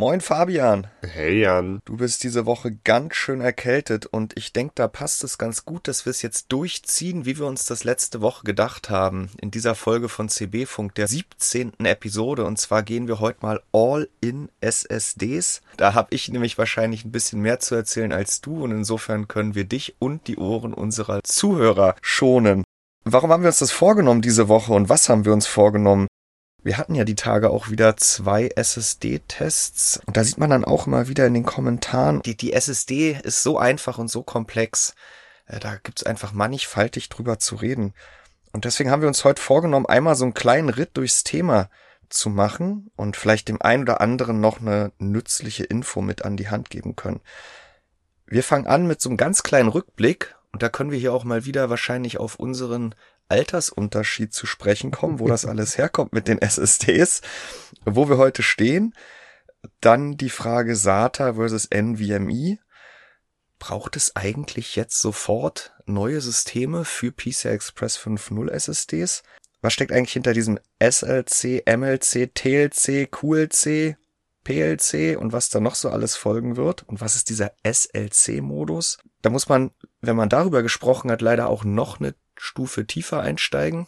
Moin 0.00 0.22
Fabian. 0.22 0.86
Hey 1.02 1.42
Jan. 1.42 1.80
Du 1.84 1.98
bist 1.98 2.24
diese 2.24 2.46
Woche 2.46 2.74
ganz 2.84 3.16
schön 3.16 3.42
erkältet 3.42 4.06
und 4.06 4.34
ich 4.34 4.54
denke, 4.54 4.72
da 4.76 4.88
passt 4.88 5.22
es 5.24 5.36
ganz 5.36 5.66
gut, 5.66 5.88
dass 5.88 6.06
wir 6.06 6.10
es 6.10 6.22
jetzt 6.22 6.46
durchziehen, 6.50 7.26
wie 7.26 7.38
wir 7.38 7.44
uns 7.44 7.66
das 7.66 7.84
letzte 7.84 8.22
Woche 8.22 8.44
gedacht 8.44 8.88
haben. 8.88 9.28
In 9.42 9.50
dieser 9.50 9.74
Folge 9.74 10.08
von 10.08 10.30
CB 10.30 10.64
Funk, 10.64 10.94
der 10.94 11.06
17. 11.06 11.84
Episode. 11.84 12.46
Und 12.46 12.58
zwar 12.58 12.82
gehen 12.82 13.08
wir 13.08 13.20
heute 13.20 13.40
mal 13.42 13.60
all 13.72 14.08
in 14.22 14.48
SSDs. 14.62 15.60
Da 15.76 15.92
habe 15.92 16.14
ich 16.14 16.30
nämlich 16.30 16.56
wahrscheinlich 16.56 17.04
ein 17.04 17.12
bisschen 17.12 17.42
mehr 17.42 17.60
zu 17.60 17.74
erzählen 17.74 18.14
als 18.14 18.40
du 18.40 18.64
und 18.64 18.70
insofern 18.70 19.28
können 19.28 19.54
wir 19.54 19.64
dich 19.64 19.96
und 19.98 20.28
die 20.28 20.38
Ohren 20.38 20.72
unserer 20.72 21.22
Zuhörer 21.24 21.94
schonen. 22.00 22.64
Warum 23.04 23.30
haben 23.32 23.42
wir 23.42 23.48
uns 23.48 23.58
das 23.58 23.70
vorgenommen 23.70 24.22
diese 24.22 24.48
Woche 24.48 24.72
und 24.72 24.88
was 24.88 25.10
haben 25.10 25.26
wir 25.26 25.34
uns 25.34 25.46
vorgenommen? 25.46 26.06
Wir 26.62 26.76
hatten 26.76 26.94
ja 26.94 27.04
die 27.04 27.14
Tage 27.14 27.50
auch 27.50 27.70
wieder 27.70 27.96
zwei 27.96 28.48
SSD-Tests 28.54 30.00
und 30.04 30.16
da 30.16 30.24
sieht 30.24 30.36
man 30.36 30.50
dann 30.50 30.64
auch 30.64 30.86
immer 30.86 31.08
wieder 31.08 31.26
in 31.26 31.32
den 31.32 31.46
Kommentaren, 31.46 32.20
die, 32.22 32.36
die 32.36 32.52
SSD 32.52 33.18
ist 33.22 33.42
so 33.42 33.58
einfach 33.58 33.96
und 33.96 34.08
so 34.08 34.22
komplex. 34.22 34.94
Äh, 35.46 35.58
da 35.58 35.76
gibt's 35.76 36.02
einfach 36.02 36.32
mannigfaltig 36.32 37.08
drüber 37.08 37.38
zu 37.38 37.56
reden. 37.56 37.94
Und 38.52 38.66
deswegen 38.66 38.90
haben 38.90 39.00
wir 39.00 39.08
uns 39.08 39.24
heute 39.24 39.40
vorgenommen, 39.40 39.86
einmal 39.86 40.16
so 40.16 40.24
einen 40.24 40.34
kleinen 40.34 40.68
Ritt 40.68 40.96
durchs 40.98 41.24
Thema 41.24 41.70
zu 42.10 42.28
machen 42.28 42.90
und 42.96 43.16
vielleicht 43.16 43.48
dem 43.48 43.62
einen 43.62 43.84
oder 43.84 44.00
anderen 44.02 44.40
noch 44.40 44.60
eine 44.60 44.92
nützliche 44.98 45.64
Info 45.64 46.02
mit 46.02 46.24
an 46.24 46.36
die 46.36 46.50
Hand 46.50 46.68
geben 46.68 46.94
können. 46.94 47.20
Wir 48.26 48.42
fangen 48.42 48.66
an 48.66 48.86
mit 48.86 49.00
so 49.00 49.08
einem 49.08 49.16
ganz 49.16 49.42
kleinen 49.42 49.68
Rückblick 49.68 50.34
und 50.52 50.62
da 50.62 50.68
können 50.68 50.90
wir 50.90 50.98
hier 50.98 51.14
auch 51.14 51.24
mal 51.24 51.46
wieder 51.46 51.70
wahrscheinlich 51.70 52.18
auf 52.18 52.36
unseren 52.36 52.94
Altersunterschied 53.30 54.32
zu 54.32 54.46
sprechen 54.46 54.90
kommen, 54.90 55.18
wo 55.18 55.28
das 55.28 55.44
alles 55.46 55.78
herkommt 55.78 56.12
mit 56.12 56.28
den 56.28 56.40
SSDs, 56.40 57.22
wo 57.84 58.08
wir 58.08 58.18
heute 58.18 58.42
stehen. 58.42 58.94
Dann 59.80 60.16
die 60.16 60.30
Frage 60.30 60.74
SATA 60.74 61.34
versus 61.34 61.68
NVMe. 61.70 62.58
Braucht 63.58 63.96
es 63.96 64.16
eigentlich 64.16 64.74
jetzt 64.74 64.98
sofort 64.98 65.74
neue 65.84 66.20
Systeme 66.22 66.86
für 66.86 67.12
PCI 67.12 67.48
Express 67.48 67.98
5.0 67.98 68.50
SSDs? 68.50 69.22
Was 69.60 69.74
steckt 69.74 69.92
eigentlich 69.92 70.14
hinter 70.14 70.32
diesem 70.32 70.58
SLC, 70.82 71.62
MLC, 71.66 72.34
TLC, 72.34 73.10
QLC, 73.10 73.98
PLC 74.44 75.18
und 75.18 75.32
was 75.34 75.50
da 75.50 75.60
noch 75.60 75.74
so 75.74 75.90
alles 75.90 76.16
folgen 76.16 76.56
wird? 76.56 76.88
Und 76.88 77.02
was 77.02 77.16
ist 77.16 77.28
dieser 77.28 77.52
SLC-Modus? 77.62 78.98
Da 79.20 79.28
muss 79.28 79.50
man, 79.50 79.72
wenn 80.00 80.16
man 80.16 80.30
darüber 80.30 80.62
gesprochen 80.62 81.10
hat, 81.10 81.20
leider 81.20 81.50
auch 81.50 81.62
noch 81.64 82.00
eine 82.00 82.14
Stufe 82.40 82.86
tiefer 82.86 83.20
einsteigen 83.20 83.86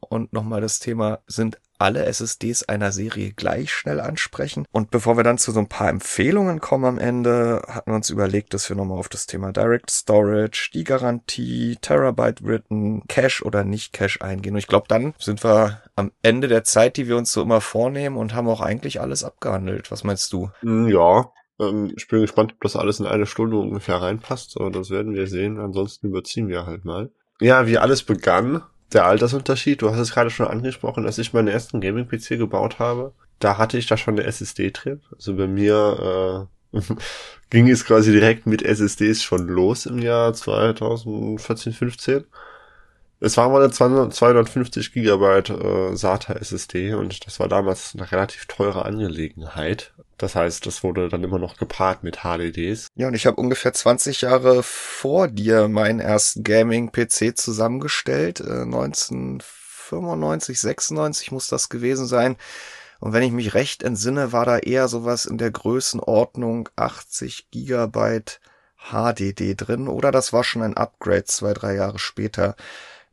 und 0.00 0.32
nochmal 0.32 0.60
das 0.60 0.78
Thema, 0.80 1.20
sind 1.26 1.58
alle 1.78 2.04
SSDs 2.04 2.62
einer 2.64 2.92
Serie 2.92 3.32
gleich 3.32 3.72
schnell 3.72 4.00
ansprechen. 4.00 4.66
Und 4.70 4.90
bevor 4.92 5.16
wir 5.16 5.24
dann 5.24 5.38
zu 5.38 5.50
so 5.50 5.58
ein 5.58 5.68
paar 5.68 5.88
Empfehlungen 5.88 6.60
kommen 6.60 6.84
am 6.84 6.98
Ende, 6.98 7.62
hatten 7.66 7.90
wir 7.90 7.96
uns 7.96 8.08
überlegt, 8.08 8.54
dass 8.54 8.68
wir 8.68 8.76
nochmal 8.76 8.98
auf 8.98 9.08
das 9.08 9.26
Thema 9.26 9.52
Direct 9.52 9.90
Storage, 9.90 10.70
die 10.72 10.84
Garantie, 10.84 11.76
Terabyte 11.80 12.44
Written, 12.44 13.06
Cache 13.08 13.42
oder 13.44 13.64
nicht 13.64 13.92
Cache 13.92 14.22
eingehen. 14.22 14.54
Und 14.54 14.60
ich 14.60 14.68
glaube, 14.68 14.86
dann 14.88 15.14
sind 15.18 15.42
wir 15.42 15.82
am 15.96 16.12
Ende 16.22 16.46
der 16.46 16.62
Zeit, 16.62 16.96
die 16.96 17.08
wir 17.08 17.16
uns 17.16 17.32
so 17.32 17.42
immer 17.42 17.60
vornehmen 17.60 18.16
und 18.16 18.32
haben 18.32 18.48
auch 18.48 18.60
eigentlich 18.60 19.00
alles 19.00 19.24
abgehandelt. 19.24 19.90
Was 19.90 20.04
meinst 20.04 20.32
du? 20.32 20.50
Hm, 20.60 20.86
ja, 20.86 21.32
ähm, 21.58 21.92
ich 21.96 22.06
bin 22.06 22.20
gespannt, 22.20 22.52
ob 22.52 22.60
das 22.60 22.76
alles 22.76 23.00
in 23.00 23.06
eine 23.06 23.26
Stunde 23.26 23.56
ungefähr 23.56 23.96
reinpasst. 23.96 24.56
Aber 24.56 24.70
das 24.70 24.90
werden 24.90 25.14
wir 25.14 25.26
sehen. 25.26 25.58
Ansonsten 25.58 26.08
überziehen 26.08 26.46
wir 26.46 26.64
halt 26.64 26.84
mal. 26.84 27.10
Ja, 27.42 27.66
wie 27.66 27.76
alles 27.76 28.04
begann, 28.04 28.62
der 28.92 29.04
Altersunterschied. 29.06 29.82
Du 29.82 29.90
hast 29.90 29.98
es 29.98 30.12
gerade 30.12 30.30
schon 30.30 30.46
angesprochen, 30.46 31.02
dass 31.02 31.18
ich 31.18 31.32
meinen 31.32 31.48
ersten 31.48 31.80
Gaming-PC 31.80 32.38
gebaut 32.38 32.78
habe. 32.78 33.14
Da 33.40 33.58
hatte 33.58 33.78
ich 33.78 33.88
da 33.88 33.96
schon 33.96 34.14
eine 34.14 34.28
SSD 34.28 34.70
drin. 34.70 35.00
Also 35.12 35.34
bei 35.34 35.48
mir 35.48 36.48
äh, 36.72 36.78
ging 37.50 37.68
es 37.68 37.84
quasi 37.84 38.12
direkt 38.12 38.46
mit 38.46 38.62
SSDs 38.62 39.24
schon 39.24 39.48
los 39.48 39.86
im 39.86 39.98
Jahr 39.98 40.32
2014, 40.32 41.72
15. 41.72 42.24
Es 43.24 43.36
war 43.36 43.48
mal 43.48 43.62
eine 43.62 43.70
250 43.70 44.92
Gigabyte 44.92 45.50
äh, 45.50 45.94
SATA 45.94 46.32
SSD 46.32 46.94
und 46.94 47.24
das 47.24 47.38
war 47.38 47.46
damals 47.46 47.94
eine 47.94 48.10
relativ 48.10 48.46
teure 48.46 48.84
Angelegenheit. 48.84 49.94
Das 50.18 50.34
heißt, 50.34 50.66
das 50.66 50.82
wurde 50.82 51.08
dann 51.08 51.22
immer 51.22 51.38
noch 51.38 51.56
gepaart 51.56 52.02
mit 52.02 52.24
HDDs. 52.24 52.88
Ja, 52.96 53.06
und 53.06 53.14
ich 53.14 53.26
habe 53.26 53.40
ungefähr 53.40 53.72
20 53.72 54.22
Jahre 54.22 54.64
vor 54.64 55.28
dir 55.28 55.68
meinen 55.68 56.00
ersten 56.00 56.42
Gaming-PC 56.42 57.38
zusammengestellt. 57.38 58.40
Äh, 58.40 58.62
1995, 58.62 60.58
96 60.58 61.30
muss 61.30 61.46
das 61.46 61.68
gewesen 61.68 62.06
sein. 62.06 62.34
Und 62.98 63.12
wenn 63.12 63.22
ich 63.22 63.30
mich 63.30 63.54
recht 63.54 63.84
entsinne, 63.84 64.32
war 64.32 64.46
da 64.46 64.58
eher 64.58 64.88
sowas 64.88 65.26
in 65.26 65.38
der 65.38 65.52
Größenordnung 65.52 66.70
80 66.74 67.52
Gigabyte 67.52 68.40
HDD 68.90 69.54
drin. 69.54 69.86
Oder 69.86 70.10
das 70.10 70.32
war 70.32 70.42
schon 70.42 70.62
ein 70.62 70.76
Upgrade 70.76 71.24
zwei, 71.24 71.52
drei 71.52 71.76
Jahre 71.76 72.00
später. 72.00 72.56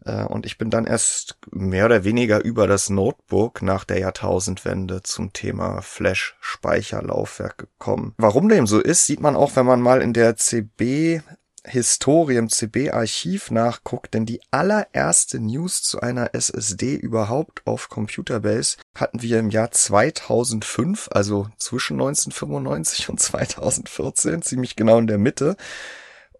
Äh, 0.05 0.23
und 0.23 0.45
ich 0.45 0.57
bin 0.57 0.69
dann 0.69 0.85
erst 0.85 1.37
mehr 1.51 1.85
oder 1.85 2.03
weniger 2.03 2.43
über 2.43 2.67
das 2.67 2.89
Notebook 2.89 3.61
nach 3.61 3.83
der 3.83 3.99
Jahrtausendwende 3.99 5.03
zum 5.03 5.33
Thema 5.33 5.81
Flash-Speicherlaufwerk 5.81 7.57
gekommen. 7.57 8.13
Warum 8.17 8.49
dem 8.49 8.67
so 8.67 8.79
ist, 8.79 9.05
sieht 9.05 9.21
man 9.21 9.35
auch, 9.35 9.55
wenn 9.55 9.65
man 9.65 9.81
mal 9.81 10.01
in 10.01 10.13
der 10.13 10.35
CB 10.35 11.21
Historie 11.65 12.37
im 12.37 12.49
CB-Archiv 12.49 13.51
nachguckt, 13.51 14.13
denn 14.13 14.25
die 14.25 14.41
allererste 14.49 15.39
News 15.39 15.81
zu 15.81 15.99
einer 15.99 16.33
SSD 16.33 16.95
überhaupt 16.95 17.61
auf 17.65 17.89
Computerbase 17.89 18.77
hatten 18.95 19.21
wir 19.21 19.39
im 19.39 19.49
Jahr 19.49 19.71
2005, 19.71 21.09
also 21.11 21.47
zwischen 21.57 21.95
1995 21.95 23.09
und 23.09 23.19
2014, 23.19 24.41
ziemlich 24.41 24.75
genau 24.75 24.99
in 24.99 25.07
der 25.07 25.17
Mitte. 25.17 25.57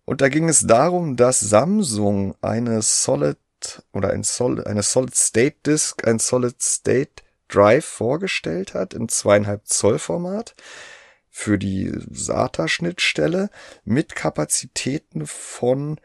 Und 0.05 0.21
da 0.21 0.29
ging 0.29 0.49
es 0.49 0.65
darum, 0.65 1.17
dass 1.17 1.39
Samsung 1.39 2.35
eine 2.41 2.81
Solid 2.81 3.37
oder 3.93 4.11
ein 4.11 4.23
Sol 4.23 4.63
eine 4.63 4.83
Solid 4.83 5.15
State 5.15 5.57
Disk, 5.65 6.07
ein 6.07 6.19
Solid 6.19 6.61
State 6.61 7.23
Drive 7.47 7.85
vorgestellt 7.85 8.73
hat 8.73 8.93
im 8.93 9.09
zweieinhalb 9.09 9.67
Zoll 9.67 9.99
Format 9.99 10.55
für 11.29 11.57
die 11.57 11.91
SATA-Schnittstelle 12.11 13.49
mit 13.83 14.15
Kapazitäten 14.15 15.25
von 15.25 15.99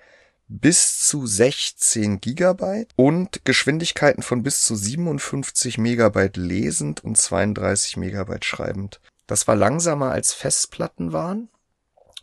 bis 0.46 1.00
zu 1.00 1.26
16 1.26 2.20
Gigabyte 2.20 2.92
und 2.96 3.44
Geschwindigkeiten 3.44 4.22
von 4.22 4.42
bis 4.42 4.64
zu 4.64 4.76
57 4.76 5.78
Megabyte 5.78 6.36
lesend 6.36 7.02
und 7.02 7.16
32 7.16 7.96
Megabyte 7.96 8.44
schreibend. 8.44 9.00
Das 9.26 9.48
war 9.48 9.56
langsamer 9.56 10.10
als 10.10 10.32
Festplatten 10.32 11.12
waren 11.12 11.48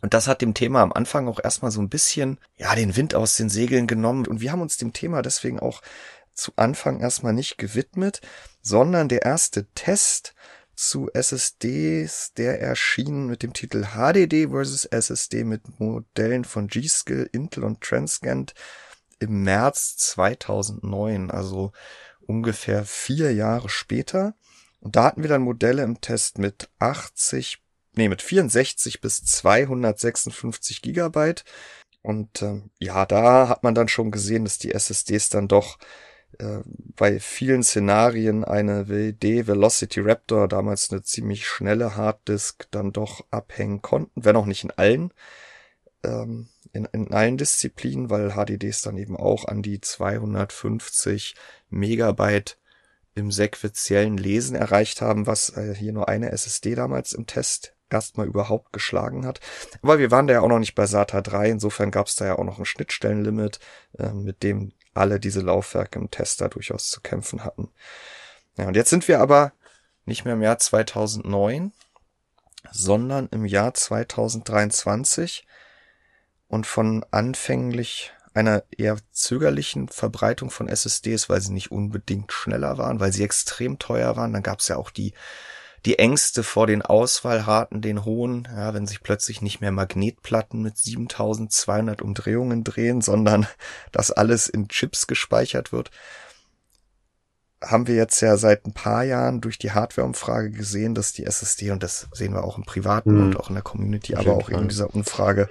und 0.02 0.14
das 0.14 0.26
hat 0.26 0.42
dem 0.42 0.52
Thema 0.52 0.82
am 0.82 0.92
Anfang 0.92 1.28
auch 1.28 1.38
erstmal 1.42 1.70
so 1.70 1.80
ein 1.80 1.88
bisschen, 1.88 2.38
ja, 2.56 2.74
den 2.74 2.96
Wind 2.96 3.14
aus 3.14 3.36
den 3.36 3.48
Segeln 3.48 3.86
genommen. 3.86 4.26
Und 4.26 4.40
wir 4.40 4.50
haben 4.50 4.60
uns 4.60 4.76
dem 4.76 4.92
Thema 4.92 5.22
deswegen 5.22 5.60
auch 5.60 5.80
zu 6.34 6.52
Anfang 6.56 6.98
erstmal 6.98 7.32
nicht 7.32 7.56
gewidmet, 7.56 8.20
sondern 8.60 9.08
der 9.08 9.22
erste 9.22 9.66
Test 9.74 10.34
zu 10.74 11.08
SSDs, 11.12 12.32
der 12.34 12.60
erschien 12.60 13.28
mit 13.28 13.44
dem 13.44 13.52
Titel 13.52 13.84
HDD 13.94 14.48
versus 14.50 14.86
SSD 14.86 15.44
mit 15.44 15.78
Modellen 15.78 16.44
von 16.44 16.66
G-Skill, 16.66 17.30
Intel 17.30 17.62
und 17.62 17.80
Transcend 17.80 18.54
im 19.20 19.44
März 19.44 19.96
2009, 19.98 21.30
also 21.30 21.70
ungefähr 22.26 22.84
vier 22.84 23.32
Jahre 23.32 23.68
später. 23.68 24.34
Und 24.80 24.96
da 24.96 25.04
hatten 25.04 25.22
wir 25.22 25.28
dann 25.28 25.42
Modelle 25.42 25.84
im 25.84 26.00
Test 26.00 26.38
mit 26.38 26.70
80 26.80 27.62
nee, 27.94 28.08
mit 28.08 28.22
64 28.22 29.00
bis 29.00 29.24
256 29.24 30.82
Gigabyte. 30.82 31.44
Und 32.02 32.42
äh, 32.42 32.62
ja, 32.78 33.06
da 33.06 33.48
hat 33.48 33.62
man 33.62 33.74
dann 33.74 33.88
schon 33.88 34.10
gesehen, 34.10 34.44
dass 34.44 34.58
die 34.58 34.72
SSDs 34.72 35.28
dann 35.30 35.48
doch 35.48 35.78
äh, 36.38 36.60
bei 36.96 37.20
vielen 37.20 37.62
Szenarien 37.62 38.44
eine 38.44 38.88
WD 38.88 39.46
Velocity 39.46 40.00
Raptor, 40.00 40.48
damals 40.48 40.90
eine 40.90 41.02
ziemlich 41.02 41.46
schnelle 41.46 41.96
Harddisk, 41.96 42.66
dann 42.70 42.92
doch 42.92 43.24
abhängen 43.30 43.82
konnten, 43.82 44.24
wenn 44.24 44.36
auch 44.36 44.46
nicht 44.46 44.64
in 44.64 44.72
allen, 44.72 45.12
ähm, 46.02 46.48
in, 46.72 46.86
in 46.86 47.12
allen 47.12 47.36
Disziplinen, 47.36 48.10
weil 48.10 48.32
HDDs 48.32 48.82
dann 48.82 48.96
eben 48.96 49.16
auch 49.16 49.44
an 49.44 49.62
die 49.62 49.80
250 49.80 51.34
Megabyte 51.70 52.58
im 53.14 53.30
sequenziellen 53.30 54.16
Lesen 54.16 54.56
erreicht 54.56 55.02
haben, 55.02 55.26
was 55.26 55.50
äh, 55.56 55.74
hier 55.74 55.92
nur 55.92 56.08
eine 56.08 56.32
SSD 56.32 56.74
damals 56.74 57.12
im 57.12 57.26
Test 57.26 57.74
erstmal 57.92 58.26
überhaupt 58.26 58.72
geschlagen 58.72 59.26
hat. 59.26 59.40
Aber 59.82 59.98
wir 59.98 60.10
waren 60.10 60.26
da 60.26 60.34
ja 60.34 60.40
auch 60.40 60.48
noch 60.48 60.58
nicht 60.58 60.74
bei 60.74 60.86
SATA 60.86 61.20
3, 61.20 61.50
insofern 61.50 61.90
gab 61.90 62.06
es 62.06 62.16
da 62.16 62.26
ja 62.26 62.38
auch 62.38 62.44
noch 62.44 62.58
ein 62.58 62.64
Schnittstellenlimit, 62.64 63.58
äh, 63.98 64.12
mit 64.12 64.42
dem 64.42 64.72
alle 64.94 65.18
diese 65.18 65.40
Laufwerke 65.40 65.98
im 65.98 66.10
Tester 66.10 66.48
durchaus 66.48 66.90
zu 66.90 67.00
kämpfen 67.00 67.44
hatten. 67.44 67.70
Ja, 68.56 68.66
und 68.66 68.76
jetzt 68.76 68.90
sind 68.90 69.08
wir 69.08 69.20
aber 69.20 69.52
nicht 70.04 70.24
mehr 70.24 70.34
im 70.34 70.42
Jahr 70.42 70.58
2009, 70.58 71.72
sondern 72.70 73.28
im 73.30 73.44
Jahr 73.44 73.74
2023 73.74 75.46
und 76.48 76.66
von 76.66 77.04
anfänglich 77.10 78.12
einer 78.34 78.62
eher 78.76 78.96
zögerlichen 79.10 79.88
Verbreitung 79.88 80.50
von 80.50 80.68
SSDs, 80.68 81.28
weil 81.28 81.40
sie 81.40 81.52
nicht 81.52 81.70
unbedingt 81.70 82.32
schneller 82.32 82.78
waren, 82.78 83.00
weil 83.00 83.12
sie 83.12 83.24
extrem 83.24 83.78
teuer 83.78 84.16
waren. 84.16 84.32
Dann 84.32 84.42
gab 84.42 84.60
es 84.60 84.68
ja 84.68 84.76
auch 84.76 84.90
die 84.90 85.12
die 85.84 85.98
Ängste 85.98 86.42
vor 86.42 86.66
den 86.66 86.82
Ausfallraten, 86.82 87.80
den 87.80 88.04
hohen, 88.04 88.46
ja, 88.54 88.72
wenn 88.72 88.86
sich 88.86 89.02
plötzlich 89.02 89.42
nicht 89.42 89.60
mehr 89.60 89.72
Magnetplatten 89.72 90.62
mit 90.62 90.78
7200 90.78 92.02
Umdrehungen 92.02 92.62
drehen, 92.62 93.00
sondern 93.00 93.46
das 93.92 94.10
alles 94.10 94.48
in 94.48 94.68
Chips 94.68 95.06
gespeichert 95.06 95.72
wird, 95.72 95.90
haben 97.62 97.86
wir 97.86 97.94
jetzt 97.94 98.20
ja 98.20 98.36
seit 98.36 98.66
ein 98.66 98.72
paar 98.72 99.04
Jahren 99.04 99.40
durch 99.40 99.58
die 99.58 99.72
Hardware-Umfrage 99.72 100.50
gesehen, 100.50 100.94
dass 100.94 101.12
die 101.12 101.24
SSD, 101.24 101.70
und 101.70 101.82
das 101.82 102.08
sehen 102.12 102.34
wir 102.34 102.44
auch 102.44 102.58
im 102.58 102.64
Privaten 102.64 103.14
mhm. 103.14 103.22
und 103.26 103.40
auch 103.40 103.48
in 103.48 103.54
der 103.54 103.62
Community, 103.62 104.14
aber 104.16 104.34
auch 104.34 104.48
in 104.48 104.68
dieser 104.68 104.92
Umfrage, 104.92 105.48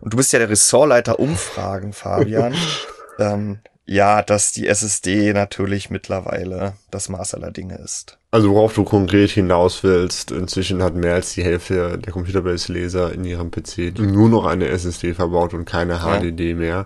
und 0.00 0.12
du 0.12 0.16
bist 0.16 0.32
ja 0.32 0.38
der 0.38 0.50
Ressortleiter 0.50 1.18
Umfragen, 1.18 1.92
Fabian, 1.92 2.54
ähm, 3.18 3.60
ja, 3.86 4.22
dass 4.22 4.52
die 4.52 4.66
SSD 4.66 5.32
natürlich 5.32 5.90
mittlerweile 5.90 6.74
das 6.90 7.08
Maß 7.08 7.34
aller 7.34 7.50
Dinge 7.50 7.76
ist. 7.76 8.18
Also 8.30 8.50
worauf 8.50 8.74
du 8.74 8.84
konkret 8.84 9.30
hinaus 9.30 9.84
willst, 9.84 10.30
inzwischen 10.30 10.82
hat 10.82 10.94
mehr 10.94 11.14
als 11.14 11.34
die 11.34 11.44
Hälfte 11.44 11.98
der 11.98 12.12
Computerbase-Leser 12.12 13.12
in 13.12 13.24
ihrem 13.24 13.50
PC 13.50 13.98
nur 13.98 14.28
noch 14.28 14.46
eine 14.46 14.68
SSD 14.68 15.14
verbaut 15.14 15.54
und 15.54 15.66
keine 15.66 15.98
HDD 15.98 16.50
ja. 16.50 16.54
mehr. 16.56 16.84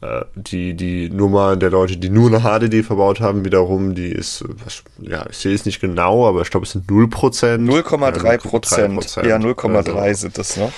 Äh, 0.00 0.24
die, 0.34 0.74
die 0.74 1.10
Nummer 1.10 1.56
der 1.56 1.70
Leute, 1.70 1.96
die 1.96 2.10
nur 2.10 2.28
eine 2.28 2.40
HDD 2.40 2.84
verbaut 2.84 3.20
haben, 3.20 3.44
wiederum, 3.44 3.94
die 3.94 4.10
ist, 4.10 4.44
was, 4.64 4.82
ja, 5.00 5.24
ich 5.30 5.38
sehe 5.38 5.54
es 5.54 5.64
nicht 5.66 5.80
genau, 5.80 6.28
aber 6.28 6.42
ich 6.42 6.50
glaube, 6.50 6.66
es 6.66 6.72
sind 6.72 6.88
0%. 6.88 7.10
0,3 7.10 8.38
Prozent. 8.38 9.16
Ja, 9.24 9.36
0,3 9.36 9.94
also. 9.94 10.20
sind 10.20 10.38
das 10.38 10.56
noch. 10.56 10.72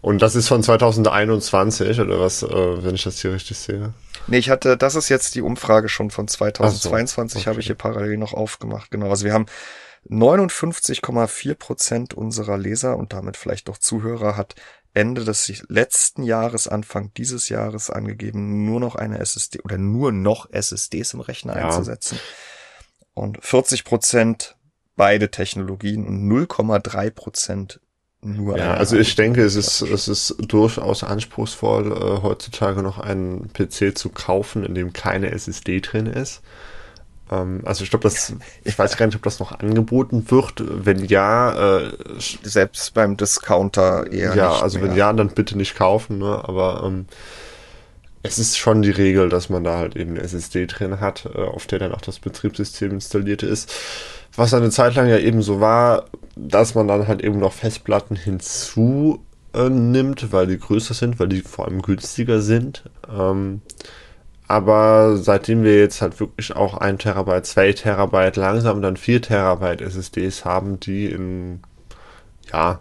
Und 0.00 0.22
das 0.22 0.34
ist 0.34 0.48
von 0.48 0.62
2021, 0.62 2.00
oder 2.00 2.20
was, 2.20 2.42
äh, 2.42 2.84
wenn 2.84 2.94
ich 2.94 3.04
das 3.04 3.20
hier 3.20 3.32
richtig 3.32 3.58
sehe? 3.58 3.92
Nee, 4.26 4.38
ich 4.38 4.50
hatte, 4.50 4.76
das 4.76 4.94
ist 4.94 5.08
jetzt 5.08 5.34
die 5.34 5.42
Umfrage 5.42 5.88
schon 5.88 6.10
von 6.10 6.28
2022, 6.28 7.34
so, 7.34 7.40
okay. 7.40 7.50
habe 7.50 7.60
ich 7.60 7.66
hier 7.66 7.74
parallel 7.74 8.16
noch 8.18 8.34
aufgemacht. 8.34 8.90
Genau, 8.90 9.10
also 9.10 9.24
wir 9.24 9.32
haben 9.32 9.46
59,4 10.08 11.54
Prozent 11.54 12.14
unserer 12.14 12.58
Leser 12.58 12.96
und 12.96 13.12
damit 13.12 13.36
vielleicht 13.36 13.68
auch 13.68 13.78
Zuhörer 13.78 14.36
hat 14.36 14.54
Ende 14.94 15.24
des 15.24 15.62
letzten 15.68 16.22
Jahres, 16.22 16.66
Anfang 16.66 17.12
dieses 17.16 17.48
Jahres 17.48 17.90
angegeben, 17.90 18.64
nur 18.64 18.80
noch 18.80 18.94
eine 18.94 19.18
SSD 19.18 19.60
oder 19.60 19.78
nur 19.78 20.12
noch 20.12 20.50
SSDs 20.50 21.14
im 21.14 21.20
Rechner 21.20 21.56
ja. 21.56 21.66
einzusetzen. 21.66 22.18
Und 23.14 23.38
40 23.44 23.84
Prozent 23.84 24.56
beide 24.96 25.30
Technologien 25.30 26.06
und 26.06 26.28
0,3 26.28 27.10
Prozent 27.10 27.80
nur 28.20 28.58
ja, 28.58 28.74
also 28.74 28.96
ich 28.96 29.14
denke, 29.14 29.42
es 29.42 29.54
ist, 29.54 29.80
es 29.80 30.08
ist 30.08 30.36
durchaus 30.40 31.04
anspruchsvoll, 31.04 31.92
äh, 31.92 32.22
heutzutage 32.22 32.82
noch 32.82 32.98
einen 32.98 33.52
PC 33.52 33.96
zu 33.96 34.08
kaufen, 34.08 34.64
in 34.64 34.74
dem 34.74 34.92
keine 34.92 35.30
SSD 35.30 35.80
drin 35.80 36.06
ist. 36.06 36.42
Ähm, 37.30 37.62
also 37.64 37.84
ich 37.84 37.90
glaube, 37.90 38.02
das, 38.02 38.32
ich 38.64 38.78
weiß 38.78 38.96
gar 38.96 39.06
nicht, 39.06 39.16
ob 39.16 39.22
das 39.22 39.38
noch 39.38 39.52
angeboten 39.52 40.30
wird. 40.30 40.54
Wenn 40.58 41.04
ja, 41.04 41.78
äh, 41.78 41.92
selbst 42.42 42.94
beim 42.94 43.16
Discounter 43.16 44.10
eher. 44.10 44.34
Ja, 44.34 44.52
also 44.60 44.78
mehr. 44.78 44.90
wenn 44.90 44.96
ja, 44.96 45.12
dann 45.12 45.28
bitte 45.28 45.56
nicht 45.56 45.76
kaufen, 45.76 46.18
ne? 46.18 46.42
Aber 46.44 46.82
ähm, 46.84 47.06
es 48.22 48.38
ist 48.38 48.58
schon 48.58 48.82
die 48.82 48.90
Regel, 48.90 49.28
dass 49.28 49.48
man 49.48 49.64
da 49.64 49.78
halt 49.78 49.96
eben 49.96 50.12
eine 50.12 50.22
SSD 50.22 50.66
drin 50.66 51.00
hat, 51.00 51.26
äh, 51.34 51.38
auf 51.38 51.66
der 51.66 51.78
dann 51.78 51.94
auch 51.94 52.00
das 52.00 52.18
Betriebssystem 52.18 52.92
installiert 52.92 53.42
ist. 53.42 53.72
Was 54.38 54.54
eine 54.54 54.70
Zeit 54.70 54.94
lang 54.94 55.08
ja 55.08 55.18
eben 55.18 55.42
so 55.42 55.60
war, 55.60 56.04
dass 56.36 56.76
man 56.76 56.86
dann 56.86 57.08
halt 57.08 57.24
eben 57.24 57.40
noch 57.40 57.52
Festplatten 57.52 58.14
hinzu 58.14 59.18
äh, 59.52 59.68
nimmt, 59.68 60.30
weil 60.32 60.46
die 60.46 60.60
größer 60.60 60.94
sind, 60.94 61.18
weil 61.18 61.26
die 61.26 61.40
vor 61.40 61.64
allem 61.66 61.82
günstiger 61.82 62.40
sind. 62.40 62.84
Ähm, 63.12 63.62
aber 64.46 65.16
seitdem 65.16 65.64
wir 65.64 65.76
jetzt 65.80 66.02
halt 66.02 66.20
wirklich 66.20 66.54
auch 66.54 66.74
ein 66.76 66.98
Terabyte, 66.98 67.46
zwei 67.46 67.72
Terabyte, 67.72 68.36
langsam 68.36 68.80
dann 68.80 68.96
vier 68.96 69.20
Terabyte 69.20 69.80
SSDs 69.80 70.44
haben, 70.44 70.78
die 70.78 71.06
in 71.06 71.58
ja, 72.52 72.78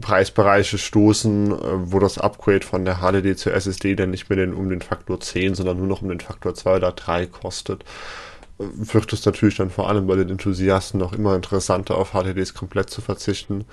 Preisbereiche 0.00 0.78
stoßen, 0.78 1.52
äh, 1.52 1.92
wo 1.92 2.00
das 2.00 2.18
Upgrade 2.18 2.66
von 2.66 2.84
der 2.84 2.96
HDD 2.96 3.36
zur 3.36 3.54
SSD 3.54 3.94
dann 3.94 4.10
nicht 4.10 4.28
mehr 4.28 4.36
den, 4.36 4.52
um 4.52 4.68
den 4.68 4.80
Faktor 4.80 5.20
10, 5.20 5.54
sondern 5.54 5.76
nur 5.76 5.86
noch 5.86 6.02
um 6.02 6.08
den 6.08 6.18
Faktor 6.18 6.56
2 6.56 6.74
oder 6.78 6.90
3 6.90 7.26
kostet 7.26 7.84
wird 8.74 9.12
es 9.12 9.24
natürlich 9.24 9.56
dann 9.56 9.70
vor 9.70 9.88
allem 9.88 10.06
bei 10.06 10.16
den 10.16 10.30
Enthusiasten 10.30 10.98
noch 10.98 11.12
immer 11.12 11.34
interessanter, 11.34 11.96
auf 11.96 12.12
HDDs 12.12 12.54
komplett 12.54 12.90
zu 12.90 13.00
verzichten, 13.00 13.64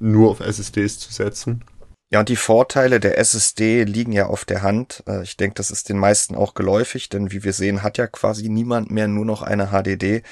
nur 0.00 0.30
auf 0.30 0.40
SSDs 0.40 0.98
zu 0.98 1.12
setzen. 1.12 1.64
Ja, 2.12 2.20
und 2.20 2.28
die 2.28 2.36
Vorteile 2.36 3.00
der 3.00 3.16
SSD 3.18 3.84
liegen 3.84 4.12
ja 4.12 4.26
auf 4.26 4.44
der 4.44 4.62
Hand. 4.62 5.02
Äh, 5.08 5.22
ich 5.22 5.38
denke, 5.38 5.54
das 5.54 5.70
ist 5.70 5.88
den 5.88 5.96
meisten 5.96 6.34
auch 6.34 6.52
geläufig, 6.52 7.08
denn 7.08 7.32
wie 7.32 7.42
wir 7.42 7.54
sehen, 7.54 7.82
hat 7.82 7.96
ja 7.96 8.06
quasi 8.06 8.50
niemand 8.50 8.90
mehr 8.90 9.08
nur 9.08 9.24
noch 9.24 9.40
eine 9.40 9.68
HDD. 9.68 10.22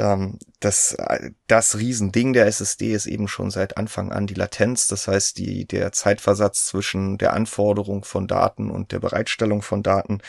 Ähm, 0.00 0.38
das, 0.60 0.94
äh, 0.94 1.30
das 1.46 1.78
Riesending 1.78 2.32
der 2.32 2.46
SSD 2.46 2.92
ist 2.92 3.06
eben 3.06 3.28
schon 3.28 3.52
seit 3.52 3.76
Anfang 3.76 4.10
an 4.10 4.26
die 4.26 4.34
Latenz, 4.34 4.88
das 4.88 5.06
heißt 5.06 5.38
die, 5.38 5.64
der 5.64 5.92
Zeitversatz 5.92 6.66
zwischen 6.66 7.18
der 7.18 7.34
Anforderung 7.34 8.04
von 8.04 8.26
Daten 8.26 8.70
und 8.70 8.90
der 8.92 8.98
Bereitstellung 9.00 9.62
von 9.62 9.84
Daten 9.84 10.20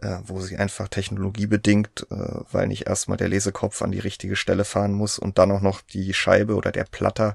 äh, 0.00 0.18
wo 0.24 0.40
sie 0.40 0.56
einfach 0.56 0.88
technologiebedingt, 0.88 2.06
äh, 2.10 2.14
weil 2.50 2.68
nicht 2.68 2.86
erstmal 2.86 3.18
der 3.18 3.28
Lesekopf 3.28 3.82
an 3.82 3.92
die 3.92 3.98
richtige 3.98 4.36
Stelle 4.36 4.64
fahren 4.64 4.92
muss 4.92 5.18
und 5.18 5.38
dann 5.38 5.50
auch 5.52 5.60
noch 5.60 5.80
die 5.80 6.14
Scheibe 6.14 6.54
oder 6.54 6.72
der 6.72 6.84
Platter 6.84 7.34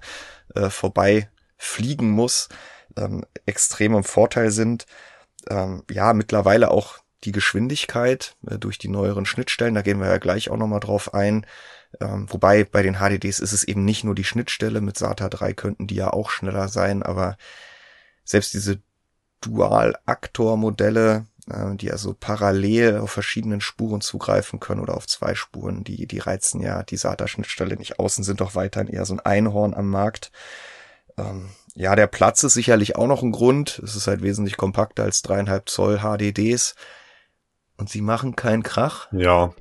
äh, 0.55 0.69
vorbei 0.69 1.29
fliegen 1.57 2.11
muss, 2.11 2.49
ähm, 2.95 3.25
extrem 3.45 3.95
im 3.95 4.03
Vorteil 4.03 4.51
sind. 4.51 4.85
Ähm, 5.49 5.83
ja, 5.89 6.13
mittlerweile 6.13 6.71
auch 6.71 6.99
die 7.23 7.31
Geschwindigkeit 7.31 8.35
äh, 8.47 8.57
durch 8.57 8.77
die 8.77 8.89
neueren 8.89 9.25
Schnittstellen, 9.25 9.75
da 9.75 9.81
gehen 9.81 9.99
wir 9.99 10.07
ja 10.07 10.17
gleich 10.17 10.49
auch 10.49 10.57
nochmal 10.57 10.79
drauf 10.79 11.13
ein. 11.13 11.45
Ähm, 12.01 12.27
wobei 12.29 12.63
bei 12.63 12.81
den 12.83 12.95
HDDs 12.95 13.39
ist 13.39 13.53
es 13.53 13.63
eben 13.63 13.85
nicht 13.85 14.03
nur 14.03 14.15
die 14.15 14.23
Schnittstelle, 14.23 14.81
mit 14.81 14.97
SATA 14.97 15.29
3 15.29 15.53
könnten 15.53 15.87
die 15.87 15.95
ja 15.95 16.11
auch 16.11 16.29
schneller 16.29 16.67
sein, 16.67 17.01
aber 17.01 17.37
selbst 18.23 18.53
diese 18.53 18.81
Dual-Aktor-Modelle, 19.41 21.25
die 21.49 21.91
also 21.91 22.13
parallel 22.13 22.97
auf 22.97 23.11
verschiedenen 23.11 23.61
Spuren 23.61 24.01
zugreifen 24.01 24.59
können 24.59 24.81
oder 24.81 24.97
auf 24.97 25.07
zwei 25.07 25.33
Spuren. 25.33 25.83
Die, 25.83 26.05
die 26.05 26.19
reizen 26.19 26.61
ja 26.61 26.83
die 26.83 26.97
SATA-Schnittstelle 26.97 27.77
nicht 27.77 27.99
außen, 27.99 28.23
sind 28.23 28.41
doch 28.41 28.55
weiterhin 28.55 28.89
eher 28.89 29.05
so 29.05 29.13
ein 29.13 29.21
Einhorn 29.21 29.73
am 29.73 29.89
Markt. 29.89 30.31
Ähm, 31.17 31.49
ja, 31.75 31.95
der 31.95 32.07
Platz 32.07 32.43
ist 32.43 32.53
sicherlich 32.53 32.95
auch 32.95 33.07
noch 33.07 33.23
ein 33.23 33.31
Grund. 33.31 33.79
Es 33.83 33.95
ist 33.95 34.07
halt 34.07 34.21
wesentlich 34.23 34.57
kompakter 34.57 35.03
als 35.03 35.21
dreieinhalb 35.21 35.69
Zoll 35.69 35.99
HDDs. 35.99 36.75
Und 37.77 37.89
sie 37.89 38.01
machen 38.01 38.35
keinen 38.35 38.63
Krach. 38.63 39.07
Ja. 39.11 39.53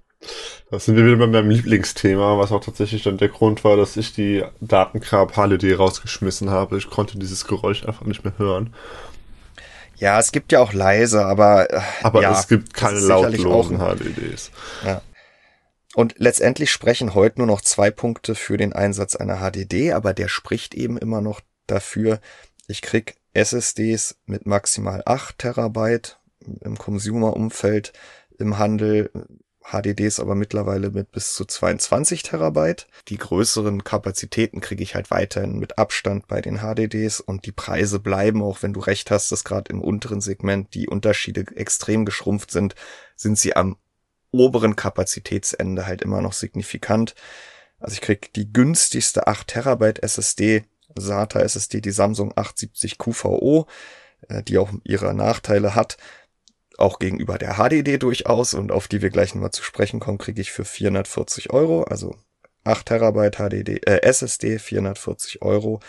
Das 0.70 0.86
sind 0.86 0.96
wir 0.96 1.04
wieder 1.04 1.18
bei 1.18 1.26
meinem 1.26 1.50
Lieblingsthema, 1.50 2.38
was 2.38 2.50
auch 2.50 2.64
tatsächlich 2.64 3.02
dann 3.02 3.18
der 3.18 3.28
Grund 3.28 3.62
war, 3.62 3.76
dass 3.76 3.96
ich 3.96 4.12
die 4.12 4.42
Datengrab 4.60 5.34
HDD 5.34 5.74
rausgeschmissen 5.74 6.50
habe. 6.50 6.78
Ich 6.78 6.90
konnte 6.90 7.18
dieses 7.18 7.46
Geräusch 7.46 7.84
einfach 7.84 8.06
nicht 8.06 8.24
mehr 8.24 8.36
hören. 8.38 8.74
Ja, 9.98 10.18
es 10.18 10.32
gibt 10.32 10.52
ja 10.52 10.60
auch 10.60 10.72
leise, 10.72 11.24
aber 11.24 11.70
äh, 11.72 11.80
aber 12.02 12.22
ja, 12.22 12.38
es 12.38 12.48
gibt 12.48 12.74
keine 12.74 12.98
lautlosen 12.98 13.78
HDDs. 13.78 14.50
Ja. 14.84 15.02
Und 15.94 16.14
letztendlich 16.18 16.70
sprechen 16.70 17.14
heute 17.14 17.38
nur 17.38 17.46
noch 17.46 17.62
zwei 17.62 17.90
Punkte 17.90 18.34
für 18.34 18.58
den 18.58 18.74
Einsatz 18.74 19.16
einer 19.16 19.38
HDD, 19.38 19.92
aber 19.92 20.12
der 20.12 20.28
spricht 20.28 20.74
eben 20.74 20.98
immer 20.98 21.22
noch 21.22 21.40
dafür, 21.66 22.20
ich 22.68 22.82
krieg 22.82 23.16
SSDs 23.32 24.18
mit 24.26 24.46
maximal 24.46 25.02
8 25.06 25.38
Terabyte 25.38 26.18
im 26.60 26.76
Consumer-Umfeld 26.76 27.92
im 28.38 28.58
Handel 28.58 29.10
HDDs 29.70 30.20
aber 30.20 30.34
mittlerweile 30.34 30.90
mit 30.90 31.10
bis 31.10 31.34
zu 31.34 31.44
22 31.44 32.22
Terabyte. 32.22 32.86
Die 33.08 33.18
größeren 33.18 33.84
Kapazitäten 33.84 34.60
kriege 34.60 34.82
ich 34.82 34.94
halt 34.94 35.10
weiterhin 35.10 35.58
mit 35.58 35.78
Abstand 35.78 36.28
bei 36.28 36.40
den 36.40 36.58
HDDs 36.58 37.20
und 37.20 37.46
die 37.46 37.52
Preise 37.52 37.98
bleiben, 37.98 38.42
auch 38.42 38.62
wenn 38.62 38.72
du 38.72 38.80
recht 38.80 39.10
hast, 39.10 39.32
dass 39.32 39.44
gerade 39.44 39.72
im 39.72 39.80
unteren 39.80 40.20
Segment 40.20 40.74
die 40.74 40.88
Unterschiede 40.88 41.44
extrem 41.56 42.04
geschrumpft 42.04 42.50
sind, 42.50 42.74
sind 43.16 43.38
sie 43.38 43.56
am 43.56 43.76
oberen 44.30 44.76
Kapazitätsende 44.76 45.86
halt 45.86 46.02
immer 46.02 46.20
noch 46.20 46.32
signifikant. 46.32 47.14
Also 47.80 47.94
ich 47.94 48.00
krieg 48.00 48.32
die 48.34 48.52
günstigste 48.52 49.26
8 49.26 49.48
Terabyte 49.48 50.02
SSD, 50.02 50.64
SATA 50.96 51.40
SSD, 51.40 51.80
die 51.80 51.90
Samsung 51.90 52.32
870 52.32 52.98
QVO, 52.98 53.66
äh, 54.28 54.42
die 54.42 54.58
auch 54.58 54.70
ihre 54.84 55.14
Nachteile 55.14 55.74
hat, 55.74 55.96
auch 56.78 56.98
gegenüber 56.98 57.38
der 57.38 57.54
HDD 57.54 57.98
durchaus 57.98 58.54
und 58.54 58.72
auf 58.72 58.88
die 58.88 59.02
wir 59.02 59.10
gleich 59.10 59.34
nochmal 59.34 59.50
zu 59.50 59.62
sprechen 59.62 60.00
kommen, 60.00 60.18
kriege 60.18 60.40
ich 60.40 60.52
für 60.52 60.64
440 60.64 61.50
Euro, 61.50 61.84
also 61.84 62.16
8 62.64 62.86
Terabyte 62.86 63.36
HDD, 63.36 63.86
äh, 63.86 64.02
SSD 64.02 64.58
440 64.58 65.42
Euro 65.42 65.80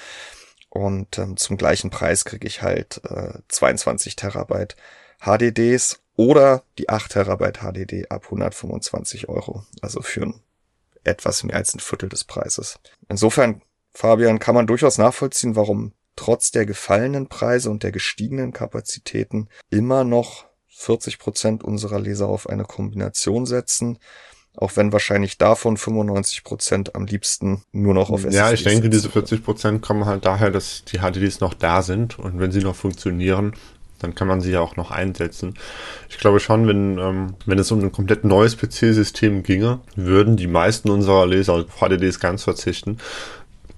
und 0.70 1.18
ähm, 1.18 1.38
zum 1.38 1.58
gleichen 1.58 1.90
Preis 1.90 2.26
kriege 2.26 2.48
ich 2.48 2.62
halt 2.62 3.02
äh, 3.10 3.40
22 3.48 4.16
Terabyte 4.16 4.76
HDDs 5.20 6.00
oder 6.16 6.64
die 6.78 6.90
8 6.90 7.12
Terabyte 7.14 7.60
HDD 7.60 8.10
ab 8.10 8.26
125 8.26 9.30
Euro, 9.30 9.66
also 9.82 10.02
für 10.02 10.34
etwas 11.04 11.44
mehr 11.44 11.56
als 11.56 11.74
ein 11.74 11.80
Viertel 11.80 12.10
des 12.10 12.24
Preises. 12.24 12.80
Insofern, 13.08 13.62
Fabian, 13.94 14.40
kann 14.40 14.56
man 14.56 14.68
durchaus 14.68 14.98
nachvollziehen, 14.98 15.56
warum 15.56 15.94
trotz 16.16 16.52
der 16.52 16.66
gefallenen 16.66 17.28
Preise 17.28 17.70
und 17.70 17.84
der 17.84 17.92
gestiegenen 17.92 18.52
Kapazitäten 18.52 19.48
immer 19.70 20.04
noch 20.04 20.48
40 20.78 21.18
Prozent 21.18 21.64
unserer 21.64 22.00
Leser 22.00 22.28
auf 22.28 22.48
eine 22.48 22.64
Kombination 22.64 23.46
setzen. 23.46 23.98
Auch 24.56 24.76
wenn 24.76 24.92
wahrscheinlich 24.92 25.38
davon 25.38 25.78
95 25.78 26.44
Prozent 26.44 26.96
am 26.96 27.06
liebsten 27.06 27.64
nur 27.72 27.94
noch 27.94 28.10
auf 28.10 28.22
SSDs 28.22 28.36
Ja, 28.36 28.52
ich 28.52 28.64
denke, 28.64 28.90
diese 28.90 29.10
40 29.10 29.44
Prozent 29.44 29.82
kommen 29.82 30.06
halt 30.06 30.26
daher, 30.26 30.50
dass 30.50 30.84
die 30.86 31.00
HDDs 31.00 31.40
noch 31.40 31.54
da 31.54 31.82
sind 31.82 32.18
und 32.18 32.40
wenn 32.40 32.52
sie 32.52 32.62
noch 32.62 32.76
funktionieren, 32.76 33.54
dann 34.00 34.16
kann 34.16 34.28
man 34.28 34.42
sie 34.42 34.52
ja 34.52 34.62
auch 34.62 34.76
noch 34.76 34.92
einsetzen. 34.92 35.56
Ich 36.10 36.18
glaube 36.18 36.40
schon, 36.40 36.68
wenn, 36.68 36.98
ähm, 37.00 37.36
wenn 37.46 37.60
es 37.60 37.72
um 37.72 37.80
ein 37.82 37.92
komplett 37.92 38.24
neues 38.24 38.56
PC-System 38.56 39.44
ginge, 39.44 39.80
würden 39.96 40.38
die 40.38 40.48
meisten 40.48 40.90
unserer 40.90 41.26
Leser 41.26 41.54
auf 41.54 41.80
HDDs 41.80 42.20
ganz 42.20 42.44
verzichten. 42.44 42.98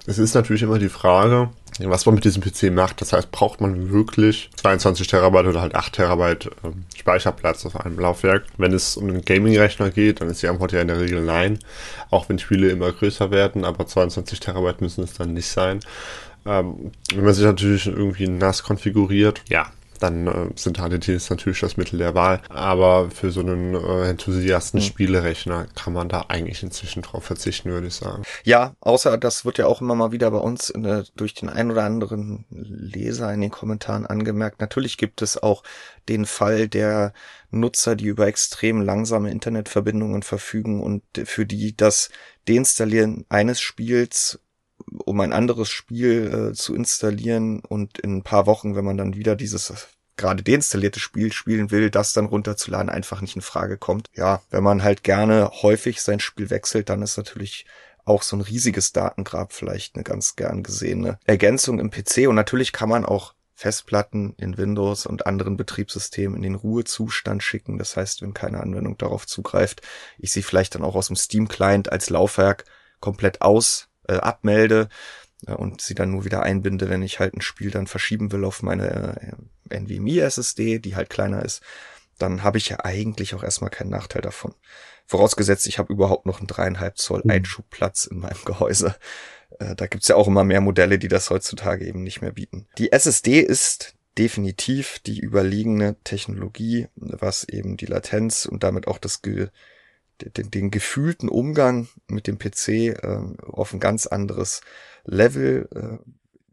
Es 0.09 0.17
ist 0.17 0.33
natürlich 0.33 0.63
immer 0.63 0.79
die 0.79 0.89
Frage, 0.89 1.51
was 1.77 2.07
man 2.07 2.15
mit 2.15 2.25
diesem 2.25 2.41
PC 2.41 2.73
macht. 2.73 2.99
Das 2.99 3.13
heißt, 3.13 3.29
braucht 3.29 3.61
man 3.61 3.91
wirklich 3.91 4.49
22 4.55 5.05
Terabyte 5.05 5.45
oder 5.45 5.61
halt 5.61 5.75
8 5.75 5.93
Terabyte 5.93 6.49
ähm, 6.63 6.85
Speicherplatz 6.97 7.63
auf 7.67 7.79
einem 7.79 7.99
Laufwerk? 7.99 8.45
Wenn 8.57 8.73
es 8.73 8.97
um 8.97 9.07
einen 9.07 9.21
Gaming-Rechner 9.21 9.91
geht, 9.91 10.19
dann 10.19 10.27
ist 10.29 10.41
die 10.41 10.47
Antwort 10.47 10.71
ja 10.71 10.81
in 10.81 10.87
der 10.87 10.99
Regel 10.99 11.21
nein. 11.21 11.59
Auch 12.09 12.27
wenn 12.27 12.39
Spiele 12.39 12.69
immer 12.71 12.91
größer 12.91 13.29
werden, 13.29 13.65
aber 13.65 13.85
22 13.85 14.39
Terabyte 14.39 14.81
müssen 14.81 15.03
es 15.03 15.13
dann 15.13 15.35
nicht 15.35 15.47
sein. 15.47 15.79
Ähm, 16.43 16.91
wenn 17.13 17.23
man 17.23 17.35
sich 17.35 17.45
natürlich 17.45 17.85
irgendwie 17.85 18.27
NAS 18.27 18.63
konfiguriert, 18.63 19.43
ja, 19.47 19.67
dann 19.99 20.27
äh, 20.27 20.49
sind 20.55 20.77
HDTs 20.77 21.29
natürlich 21.29 21.59
das 21.59 21.77
Mittel 21.77 21.99
der 21.99 22.15
Wahl. 22.15 22.41
Aber 22.49 23.09
für 23.11 23.31
so 23.31 23.41
einen 23.41 23.75
äh, 23.75 24.09
Enthusiasten-Spielerechner 24.09 25.67
kann 25.75 25.93
man 25.93 26.09
da 26.09 26.25
eigentlich 26.27 26.63
inzwischen 26.63 27.01
drauf 27.01 27.23
verzichten, 27.23 27.69
würde 27.71 27.87
ich 27.87 27.95
sagen. 27.95 28.23
Ja, 28.43 28.75
außer 28.79 29.17
das 29.17 29.45
wird 29.45 29.57
ja 29.57 29.67
auch 29.67 29.81
immer 29.81 29.95
mal 29.95 30.11
wieder 30.11 30.31
bei 30.31 30.37
uns 30.37 30.69
äh, 30.71 31.03
durch 31.15 31.33
den 31.33 31.49
ein 31.49 31.71
oder 31.71 31.83
anderen 31.83 32.45
Leser 32.49 33.33
in 33.33 33.41
den 33.41 33.51
Kommentaren 33.51 34.05
angemerkt. 34.05 34.61
Natürlich 34.61 34.97
gibt 34.97 35.21
es 35.21 35.41
auch 35.41 35.63
den 36.07 36.25
Fall 36.25 36.67
der 36.67 37.13
Nutzer, 37.51 37.95
die 37.95 38.05
über 38.05 38.27
extrem 38.27 38.81
langsame 38.81 39.31
Internetverbindungen 39.31 40.23
verfügen 40.23 40.81
und 40.81 41.03
für 41.25 41.45
die 41.45 41.75
das 41.75 42.09
Deinstallieren 42.47 43.25
eines 43.29 43.61
Spiels 43.61 44.39
um 45.05 45.19
ein 45.19 45.33
anderes 45.33 45.69
Spiel 45.69 46.51
äh, 46.51 46.53
zu 46.53 46.75
installieren 46.75 47.61
und 47.61 47.99
in 47.99 48.17
ein 48.17 48.23
paar 48.23 48.45
Wochen, 48.45 48.75
wenn 48.75 48.85
man 48.85 48.97
dann 48.97 49.15
wieder 49.15 49.35
dieses 49.35 49.73
gerade 50.17 50.43
deinstallierte 50.43 50.99
Spiel 50.99 51.31
spielen 51.31 51.71
will, 51.71 51.89
das 51.89 52.13
dann 52.13 52.25
runterzuladen 52.25 52.89
einfach 52.89 53.21
nicht 53.21 53.35
in 53.35 53.41
Frage 53.41 53.77
kommt. 53.77 54.09
Ja, 54.15 54.41
wenn 54.49 54.63
man 54.63 54.83
halt 54.83 55.03
gerne 55.03 55.49
häufig 55.61 56.01
sein 56.01 56.19
Spiel 56.19 56.49
wechselt, 56.49 56.89
dann 56.89 57.01
ist 57.01 57.17
natürlich 57.17 57.65
auch 58.05 58.21
so 58.21 58.35
ein 58.35 58.41
riesiges 58.41 58.91
Datengrab 58.91 59.53
vielleicht 59.53 59.95
eine 59.95 60.03
ganz 60.03 60.35
gern 60.35 60.61
gesehene 60.63 61.19
Ergänzung 61.25 61.79
im 61.79 61.89
PC. 61.89 62.27
Und 62.27 62.35
natürlich 62.35 62.73
kann 62.73 62.89
man 62.89 63.05
auch 63.05 63.33
Festplatten 63.53 64.35
in 64.37 64.57
Windows 64.57 65.05
und 65.05 65.25
anderen 65.25 65.57
Betriebssystemen 65.57 66.37
in 66.37 66.43
den 66.43 66.55
Ruhezustand 66.55 67.43
schicken. 67.43 67.77
Das 67.77 67.97
heißt, 67.97 68.21
wenn 68.21 68.33
keine 68.33 68.61
Anwendung 68.61 68.97
darauf 68.97 69.27
zugreift, 69.27 69.81
ich 70.17 70.31
sie 70.31 70.43
vielleicht 70.43 70.75
dann 70.75 70.83
auch 70.83 70.95
aus 70.95 71.07
dem 71.07 71.17
Steam-Client 71.17 71.91
als 71.91 72.09
Laufwerk 72.09 72.65
komplett 72.99 73.41
aus 73.41 73.88
äh, 74.09 74.17
abmelde 74.17 74.89
äh, 75.45 75.53
und 75.53 75.81
sie 75.81 75.95
dann 75.95 76.11
nur 76.11 76.25
wieder 76.25 76.43
einbinde, 76.43 76.89
wenn 76.89 77.03
ich 77.03 77.19
halt 77.19 77.35
ein 77.35 77.41
Spiel 77.41 77.71
dann 77.71 77.87
verschieben 77.87 78.31
will 78.31 78.45
auf 78.45 78.63
meine 78.63 79.37
äh, 79.69 79.79
NVMe 79.79 80.21
SSD, 80.21 80.79
die 80.79 80.95
halt 80.95 81.09
kleiner 81.09 81.43
ist, 81.43 81.61
dann 82.17 82.43
habe 82.43 82.57
ich 82.57 82.69
ja 82.69 82.83
eigentlich 82.83 83.33
auch 83.33 83.43
erstmal 83.43 83.69
keinen 83.69 83.91
Nachteil 83.91 84.21
davon. 84.21 84.53
Vorausgesetzt, 85.05 85.67
ich 85.67 85.79
habe 85.79 85.91
überhaupt 85.91 86.25
noch 86.25 86.39
einen 86.39 86.47
dreieinhalb 86.47 86.97
Zoll 86.97 87.21
mhm. 87.23 87.31
Einschubplatz 87.31 88.05
in 88.05 88.19
meinem 88.19 88.39
Gehäuse. 88.45 88.95
Äh, 89.59 89.75
da 89.75 89.87
gibt's 89.87 90.07
ja 90.07 90.15
auch 90.15 90.27
immer 90.27 90.43
mehr 90.43 90.61
Modelle, 90.61 90.99
die 90.99 91.07
das 91.07 91.29
heutzutage 91.29 91.85
eben 91.85 92.03
nicht 92.03 92.21
mehr 92.21 92.31
bieten. 92.31 92.67
Die 92.77 92.91
SSD 92.91 93.39
ist 93.39 93.95
definitiv 94.17 94.99
die 94.99 95.19
überliegende 95.19 95.95
Technologie, 96.03 96.87
was 96.95 97.45
eben 97.45 97.77
die 97.77 97.85
Latenz 97.85 98.45
und 98.45 98.63
damit 98.63 98.87
auch 98.87 98.97
das 98.97 99.21
den, 100.21 100.51
den 100.51 100.71
gefühlten 100.71 101.29
Umgang 101.29 101.87
mit 102.07 102.27
dem 102.27 102.37
PC 102.37 102.67
äh, 102.67 103.21
auf 103.47 103.73
ein 103.73 103.79
ganz 103.79 104.07
anderes 104.07 104.61
Level 105.05 105.67
äh, 105.73 106.09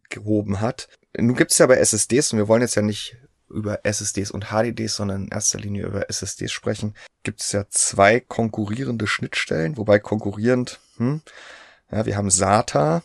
gehoben 0.08 0.60
hat. 0.60 0.88
Nun 1.18 1.36
gibt's 1.36 1.58
ja 1.58 1.66
bei 1.66 1.76
SSDs, 1.76 2.32
und 2.32 2.38
wir 2.38 2.48
wollen 2.48 2.62
jetzt 2.62 2.74
ja 2.74 2.82
nicht 2.82 3.16
über 3.48 3.84
SSDs 3.84 4.30
und 4.30 4.46
HDDs, 4.46 4.96
sondern 4.96 5.24
in 5.24 5.28
erster 5.28 5.58
Linie 5.58 5.86
über 5.86 6.08
SSDs 6.10 6.52
sprechen, 6.52 6.94
gibt 7.22 7.40
es 7.40 7.52
ja 7.52 7.64
zwei 7.70 8.20
konkurrierende 8.20 9.06
Schnittstellen, 9.06 9.76
wobei 9.76 9.98
konkurrierend, 9.98 10.80
hm, 10.96 11.22
ja, 11.90 12.06
wir 12.06 12.16
haben 12.16 12.30
SATA 12.30 13.02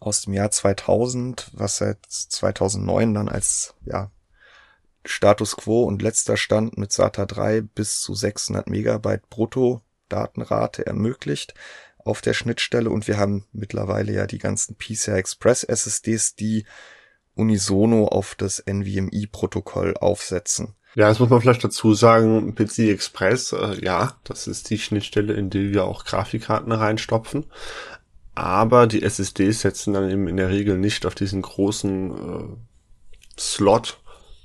aus 0.00 0.22
dem 0.22 0.34
Jahr 0.34 0.50
2000, 0.50 1.50
was 1.52 1.78
seit 1.78 1.98
2009 2.08 3.14
dann 3.14 3.28
als 3.28 3.74
ja 3.84 4.10
Status 5.08 5.56
Quo 5.56 5.84
und 5.84 6.02
letzter 6.02 6.36
Stand 6.36 6.76
mit 6.76 6.92
SATA 6.92 7.26
3 7.26 7.62
bis 7.62 8.00
zu 8.00 8.14
600 8.14 8.68
Megabyte 8.68 9.28
Brutto 9.30 9.80
Datenrate 10.08 10.86
ermöglicht 10.86 11.54
auf 11.98 12.20
der 12.20 12.34
Schnittstelle 12.34 12.90
und 12.90 13.08
wir 13.08 13.18
haben 13.18 13.46
mittlerweile 13.52 14.12
ja 14.12 14.26
die 14.26 14.38
ganzen 14.38 14.76
PCI 14.76 15.12
Express 15.12 15.64
SSDs, 15.64 16.34
die 16.36 16.64
unisono 17.34 18.06
auf 18.06 18.34
das 18.34 18.62
NVMe-Protokoll 18.66 19.94
aufsetzen. 19.96 20.74
Ja, 20.94 21.08
das 21.08 21.18
muss 21.20 21.28
man 21.28 21.40
vielleicht 21.40 21.62
dazu 21.62 21.94
sagen, 21.94 22.54
PCI 22.54 22.90
Express, 22.90 23.52
äh, 23.52 23.84
ja, 23.84 24.14
das 24.24 24.46
ist 24.46 24.70
die 24.70 24.78
Schnittstelle, 24.78 25.34
in 25.34 25.50
die 25.50 25.72
wir 25.72 25.84
auch 25.84 26.04
Grafikkarten 26.04 26.72
reinstopfen. 26.72 27.46
Aber 28.34 28.86
die 28.86 29.02
SSDs 29.02 29.60
setzen 29.60 29.92
dann 29.92 30.10
eben 30.10 30.28
in 30.28 30.36
der 30.36 30.48
Regel 30.48 30.78
nicht 30.78 31.06
auf 31.06 31.14
diesen 31.14 31.42
großen 31.42 32.10
äh, 32.10 33.40
Slot, 33.40 34.00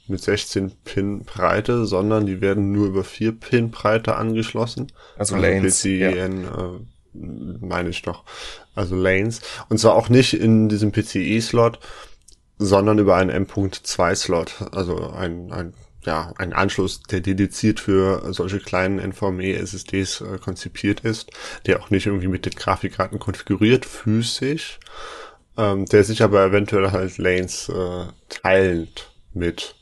mit 0.08 0.22
16 0.22 0.72
Pin 0.84 1.24
Breite, 1.24 1.86
sondern 1.86 2.26
die 2.26 2.42
werden 2.42 2.72
nur 2.72 2.88
über 2.88 3.04
4 3.04 3.32
Pin 3.34 3.72
Breite 3.72 4.16
angeschlossen. 4.16 4.92
Also, 5.18 5.36
also 5.36 5.48
Lanes. 5.48 5.82
PCIe 5.82 6.00
ja. 6.00 6.26
äh, 6.26 6.80
meine 7.14 7.90
ich 7.90 8.02
doch. 8.02 8.24
Also 8.76 8.96
Lanes. 8.96 9.42
Und 9.70 9.80
zwar 9.80 9.96
auch 9.96 10.10
nicht 10.10 10.34
in 10.34 10.68
diesem 10.70 10.92
PCI-Slot, 10.92 11.80
sondern 12.58 13.00
über 13.00 13.16
einen 13.16 13.30
M.2-Slot. 13.30 14.70
Also 14.72 15.12
ein, 15.12 15.52
ein, 15.52 15.74
ja, 16.06 16.34
ein 16.38 16.54
Anschluss, 16.54 17.02
der 17.04 17.22
dediziert 17.22 17.80
für 17.80 18.34
solche 18.34 18.60
kleinen 18.60 19.00
NVMe-SSDs 19.00 20.22
äh, 20.22 20.38
konzipiert 20.40 21.02
ist, 21.02 21.32
der 21.66 21.82
auch 21.82 21.90
nicht 21.90 22.08
irgendwie 22.08 22.28
mit 22.28 22.46
den 22.46 22.54
Grafikkarten 22.54 23.20
konfiguriert, 23.20 23.86
physisch, 23.86 24.80
ähm, 25.58 25.86
der 25.86 26.04
sich 26.04 26.24
aber 26.24 26.46
eventuell 26.46 26.92
halt 26.92 27.18
Lanes 27.18 27.70
äh, 27.70 28.06
teilt 28.30 29.12
mit 29.34 29.76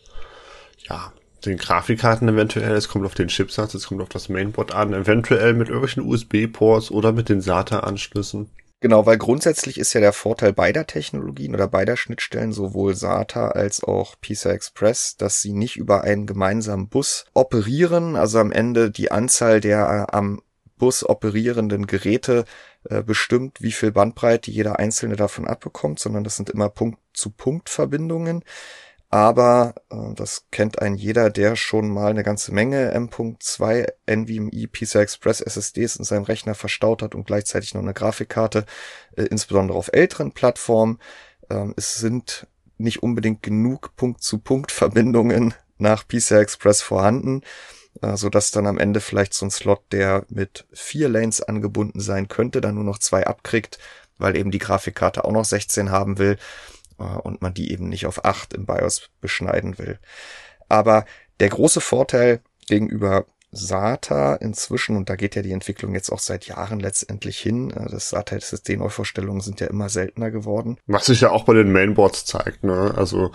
ja, 0.89 1.13
den 1.45 1.57
Grafikkarten 1.57 2.29
eventuell, 2.29 2.75
es 2.75 2.87
kommt 2.87 3.05
auf 3.05 3.15
den 3.15 3.27
Chipsatz, 3.27 3.73
es 3.73 3.87
kommt 3.87 4.01
auf 4.01 4.09
das 4.09 4.29
Mainboard 4.29 4.73
an, 4.73 4.93
eventuell 4.93 5.53
mit 5.53 5.69
irgendwelchen 5.69 6.03
USB-Ports 6.03 6.91
oder 6.91 7.11
mit 7.11 7.29
den 7.29 7.41
SATA-Anschlüssen. 7.41 8.49
Genau, 8.79 9.05
weil 9.05 9.19
grundsätzlich 9.19 9.79
ist 9.79 9.93
ja 9.93 10.01
der 10.01 10.11
Vorteil 10.11 10.53
beider 10.53 10.87
Technologien 10.87 11.53
oder 11.53 11.67
beider 11.67 11.97
Schnittstellen, 11.97 12.51
sowohl 12.51 12.95
SATA 12.95 13.49
als 13.49 13.83
auch 13.83 14.15
PCI 14.19 14.49
Express, 14.49 15.17
dass 15.17 15.39
sie 15.39 15.53
nicht 15.53 15.77
über 15.77 16.03
einen 16.03 16.25
gemeinsamen 16.25 16.89
Bus 16.89 17.25
operieren, 17.35 18.15
also 18.15 18.39
am 18.39 18.51
Ende 18.51 18.89
die 18.89 19.11
Anzahl 19.11 19.61
der 19.61 20.07
äh, 20.09 20.15
am 20.15 20.41
Bus 20.79 21.07
operierenden 21.07 21.85
Geräte 21.85 22.43
äh, 22.89 23.03
bestimmt, 23.03 23.61
wie 23.61 23.71
viel 23.71 23.91
Bandbreite 23.91 24.49
jeder 24.49 24.79
einzelne 24.79 25.15
davon 25.15 25.47
abbekommt, 25.47 25.99
sondern 25.99 26.23
das 26.23 26.35
sind 26.35 26.49
immer 26.49 26.69
Punkt-zu-Punkt-Verbindungen. 26.69 28.43
Aber 29.11 29.75
äh, 29.89 30.13
das 30.15 30.45
kennt 30.51 30.81
ein 30.81 30.95
jeder, 30.95 31.29
der 31.29 31.57
schon 31.57 31.89
mal 31.89 32.11
eine 32.11 32.23
ganze 32.23 32.53
Menge 32.53 32.91
M.2 32.91 33.87
NVMe 34.05 34.67
PCI 34.67 34.99
Express 34.99 35.41
SSDs 35.41 35.97
in 35.97 36.05
seinem 36.05 36.23
Rechner 36.23 36.55
verstaut 36.55 37.03
hat 37.03 37.13
und 37.13 37.27
gleichzeitig 37.27 37.73
noch 37.73 37.81
eine 37.81 37.93
Grafikkarte, 37.93 38.65
äh, 39.17 39.23
insbesondere 39.23 39.77
auf 39.77 39.89
älteren 39.91 40.31
Plattformen. 40.31 40.97
Ähm, 41.49 41.73
es 41.75 41.95
sind 41.95 42.47
nicht 42.77 43.03
unbedingt 43.03 43.43
genug 43.43 43.97
Punkt-zu-Punkt-Verbindungen 43.97 45.53
nach 45.77 46.07
PCI 46.07 46.35
Express 46.35 46.81
vorhanden, 46.81 47.41
äh, 48.01 48.15
so 48.15 48.29
dass 48.29 48.51
dann 48.51 48.65
am 48.65 48.77
Ende 48.77 49.01
vielleicht 49.01 49.33
so 49.33 49.45
ein 49.45 49.51
Slot, 49.51 49.81
der 49.91 50.25
mit 50.29 50.65
vier 50.71 51.09
Lanes 51.09 51.41
angebunden 51.41 51.99
sein 51.99 52.29
könnte, 52.29 52.61
dann 52.61 52.75
nur 52.75 52.85
noch 52.85 52.99
zwei 52.99 53.27
abkriegt, 53.27 53.77
weil 54.17 54.37
eben 54.37 54.51
die 54.51 54.59
Grafikkarte 54.59 55.25
auch 55.25 55.33
noch 55.33 55.45
16 55.45 55.91
haben 55.91 56.17
will 56.17 56.33
äh, 56.33 56.37
und 57.05 57.41
man 57.41 57.53
die 57.53 57.71
eben 57.71 57.89
nicht 57.89 58.05
auf 58.05 58.25
8 58.25 58.53
im 58.53 58.65
BIOS 58.65 59.09
beschneiden 59.21 59.77
will. 59.77 59.99
Aber 60.69 61.05
der 61.39 61.49
große 61.49 61.81
Vorteil 61.81 62.41
gegenüber 62.67 63.25
SATA 63.51 64.35
inzwischen, 64.35 64.95
und 64.95 65.09
da 65.09 65.15
geht 65.15 65.35
ja 65.35 65.41
die 65.41 65.51
Entwicklung 65.51 65.93
jetzt 65.93 66.09
auch 66.09 66.19
seit 66.19 66.45
Jahren 66.45 66.79
letztendlich 66.79 67.37
hin, 67.37 67.71
äh, 67.71 67.89
das 67.89 68.09
SATA 68.09 68.37
SSD 68.37 68.77
Neuvorstellungen 68.77 69.41
sind 69.41 69.59
ja 69.59 69.67
immer 69.67 69.89
seltener 69.89 70.31
geworden. 70.31 70.77
Was 70.87 71.07
sich 71.07 71.21
ja 71.21 71.31
auch 71.31 71.43
bei 71.43 71.53
den 71.53 71.71
Mainboards 71.71 72.25
zeigt, 72.25 72.63
ne? 72.63 72.93
Also 72.95 73.31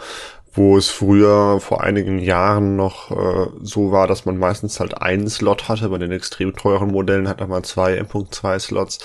wo 0.57 0.79
es 0.79 0.89
früher 0.89 1.61
vor 1.61 1.85
einigen 1.85 2.19
Jahren 2.19 2.77
noch 2.77 3.11
äh, 3.11 3.51
so 3.63 3.93
war, 3.93 4.07
dass 4.07 4.25
man 4.25 4.39
meistens 4.39 4.81
halt 4.81 5.01
einen 5.01 5.29
Slot 5.29 5.69
hatte. 5.69 5.91
Bei 5.91 5.99
den 5.99 6.13
extrem 6.13 6.57
teuren 6.57 6.91
Modellen 6.91 7.29
hat 7.29 7.47
man 7.47 7.63
zwei 7.63 7.97
M.2 7.97 8.59
Slots. 8.59 8.99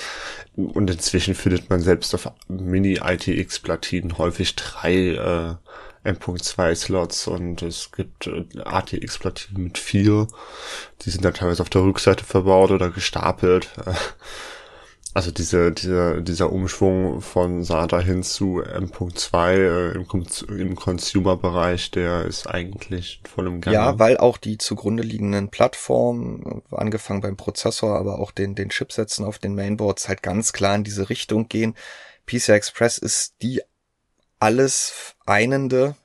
Und 0.55 0.89
inzwischen 0.89 1.35
findet 1.35 1.69
man 1.69 1.81
selbst 1.81 2.15
auf 2.15 2.31
Mini-ITX-Platinen 2.47 4.17
häufig 4.17 4.55
drei 4.55 4.93
äh, 5.15 5.55
M.2-Slots 6.03 7.27
und 7.27 7.61
es 7.61 7.91
gibt 7.91 8.27
äh, 8.27 8.45
ATX-Platinen 8.63 9.63
mit 9.65 9.77
vier. 9.77 10.27
Die 11.01 11.09
sind 11.09 11.25
dann 11.25 11.33
teilweise 11.33 11.61
auf 11.61 11.69
der 11.69 11.83
Rückseite 11.83 12.23
verbaut 12.23 12.71
oder 12.71 12.89
gestapelt. 12.89 13.69
Also 15.13 15.31
diese, 15.31 15.73
diese, 15.73 16.21
dieser 16.21 16.51
Umschwung 16.51 17.19
von 17.19 17.63
SATA 17.63 17.99
hin 17.99 18.23
zu 18.23 18.61
M.2 18.61 19.53
äh, 19.53 19.91
im, 19.91 20.05
im 20.57 20.75
Consumer-Bereich, 20.75 21.91
der 21.91 22.25
ist 22.25 22.47
eigentlich 22.47 23.21
voll 23.29 23.47
im 23.47 23.59
Gange. 23.59 23.75
Ja, 23.75 23.99
weil 23.99 24.17
auch 24.17 24.37
die 24.37 24.57
zugrunde 24.57 25.03
liegenden 25.03 25.49
Plattformen, 25.49 26.61
angefangen 26.71 27.19
beim 27.19 27.35
Prozessor, 27.35 27.99
aber 27.99 28.19
auch 28.19 28.31
den, 28.31 28.55
den 28.55 28.69
Chipsätzen 28.69 29.25
auf 29.25 29.37
den 29.37 29.53
Mainboards 29.53 30.07
halt 30.07 30.23
ganz 30.23 30.53
klar 30.53 30.75
in 30.75 30.85
diese 30.85 31.09
Richtung 31.09 31.49
gehen. 31.49 31.75
PCI 32.25 32.53
Express 32.53 32.97
ist 32.97 33.35
die 33.41 33.61
alles 34.39 35.15
einende 35.25 35.95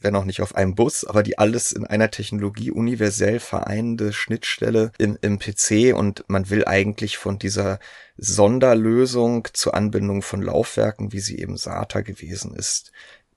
wenn 0.00 0.16
auch 0.16 0.24
nicht 0.24 0.40
auf 0.40 0.54
einem 0.54 0.74
Bus, 0.74 1.04
aber 1.04 1.22
die 1.22 1.38
alles 1.38 1.72
in 1.72 1.86
einer 1.86 2.10
Technologie 2.10 2.70
universell 2.70 3.40
vereinende 3.40 4.12
Schnittstelle 4.12 4.92
im, 4.98 5.18
im 5.20 5.38
PC 5.38 5.94
und 5.94 6.24
man 6.28 6.50
will 6.50 6.64
eigentlich 6.64 7.18
von 7.18 7.38
dieser 7.38 7.78
Sonderlösung 8.16 9.48
zur 9.52 9.74
Anbindung 9.74 10.22
von 10.22 10.42
Laufwerken, 10.42 11.12
wie 11.12 11.20
sie 11.20 11.38
eben 11.38 11.56
SATA 11.56 12.02
gewesen 12.02 12.54
ist, 12.54 12.92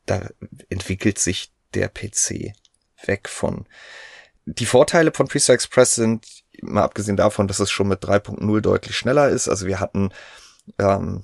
da 0.05 0.27
entwickelt 0.69 1.19
sich 1.19 1.51
der 1.73 1.89
PC 1.89 2.53
weg 3.05 3.29
von. 3.29 3.65
Die 4.45 4.65
Vorteile 4.65 5.11
von 5.11 5.27
PCI 5.27 5.53
Express 5.53 5.95
sind, 5.95 6.25
mal 6.61 6.83
abgesehen 6.83 7.17
davon, 7.17 7.47
dass 7.47 7.59
es 7.59 7.71
schon 7.71 7.87
mit 7.87 8.03
3.0 8.03 8.61
deutlich 8.61 8.95
schneller 8.95 9.29
ist. 9.29 9.47
Also 9.47 9.65
wir 9.65 9.79
hatten 9.79 10.11
ähm, 10.79 11.23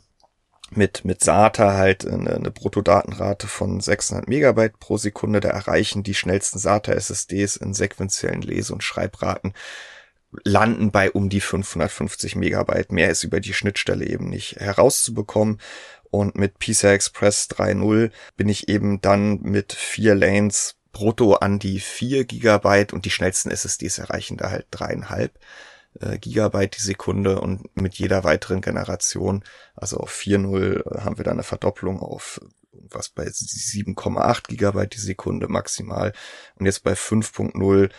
mit, 0.75 1.05
mit 1.05 1.23
SATA 1.23 1.73
halt 1.73 2.07
eine, 2.07 2.35
eine 2.35 2.51
Bruttodatenrate 2.51 3.47
von 3.47 3.79
600 3.81 4.27
Megabyte 4.27 4.79
pro 4.79 4.97
Sekunde. 4.97 5.39
Da 5.39 5.49
erreichen 5.49 6.03
die 6.03 6.13
schnellsten 6.13 6.59
SATA-SSDs 6.59 7.57
in 7.57 7.73
sequenziellen 7.73 8.41
Lese- 8.41 8.73
und 8.73 8.83
Schreibraten 8.83 9.53
landen 10.45 10.91
bei 10.91 11.11
um 11.11 11.29
die 11.29 11.41
550 11.41 12.35
Megabyte. 12.35 12.91
Mehr 12.91 13.09
ist 13.09 13.23
über 13.23 13.39
die 13.39 13.53
Schnittstelle 13.53 14.05
eben 14.05 14.29
nicht 14.29 14.55
herauszubekommen. 14.57 15.59
Und 16.09 16.35
mit 16.35 16.59
PCI 16.59 16.87
Express 16.87 17.49
3.0 17.51 18.11
bin 18.35 18.49
ich 18.49 18.69
eben 18.69 19.01
dann 19.01 19.41
mit 19.41 19.73
vier 19.73 20.15
Lanes 20.15 20.75
brutto 20.91 21.35
an 21.35 21.57
die 21.59 21.79
4 21.79 22.25
Gigabyte 22.25 22.93
und 22.93 23.05
die 23.05 23.11
schnellsten 23.11 23.49
SSDs 23.49 23.97
erreichen 23.97 24.37
da 24.37 24.49
halt 24.49 24.67
dreieinhalb 24.71 25.37
äh, 26.00 26.17
Gigabyte 26.17 26.77
die 26.77 26.81
Sekunde 26.81 27.39
und 27.39 27.75
mit 27.75 27.95
jeder 27.95 28.24
weiteren 28.24 28.62
Generation, 28.62 29.43
also 29.75 29.98
auf 29.98 30.13
4.0 30.13 30.98
äh, 30.98 31.01
haben 31.01 31.17
wir 31.17 31.24
dann 31.24 31.33
eine 31.33 31.43
Verdopplung 31.43 32.00
auf 32.00 32.39
was 32.74 33.10
bei 33.10 33.25
7,8 33.25 34.48
Gigabyte 34.48 34.95
die 34.95 35.00
Sekunde 35.00 35.48
maximal 35.48 36.13
und 36.55 36.65
jetzt 36.65 36.83
bei 36.83 36.93
5.0 36.93 37.89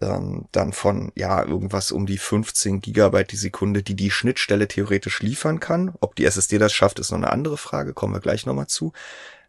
ähm, 0.00 0.46
dann 0.52 0.72
von 0.72 1.12
ja 1.16 1.44
irgendwas 1.44 1.90
um 1.92 2.06
die 2.06 2.18
15 2.18 2.80
Gigabyte 2.80 3.32
die 3.32 3.36
Sekunde, 3.36 3.82
die 3.82 3.96
die 3.96 4.10
Schnittstelle 4.10 4.68
theoretisch 4.68 5.20
liefern 5.20 5.58
kann. 5.58 5.94
Ob 6.00 6.14
die 6.14 6.24
SSD 6.24 6.58
das 6.58 6.72
schafft, 6.72 6.98
ist 6.98 7.10
noch 7.10 7.18
eine 7.18 7.32
andere 7.32 7.56
Frage, 7.56 7.92
kommen 7.92 8.14
wir 8.14 8.20
gleich 8.20 8.46
nochmal 8.46 8.68
zu. 8.68 8.92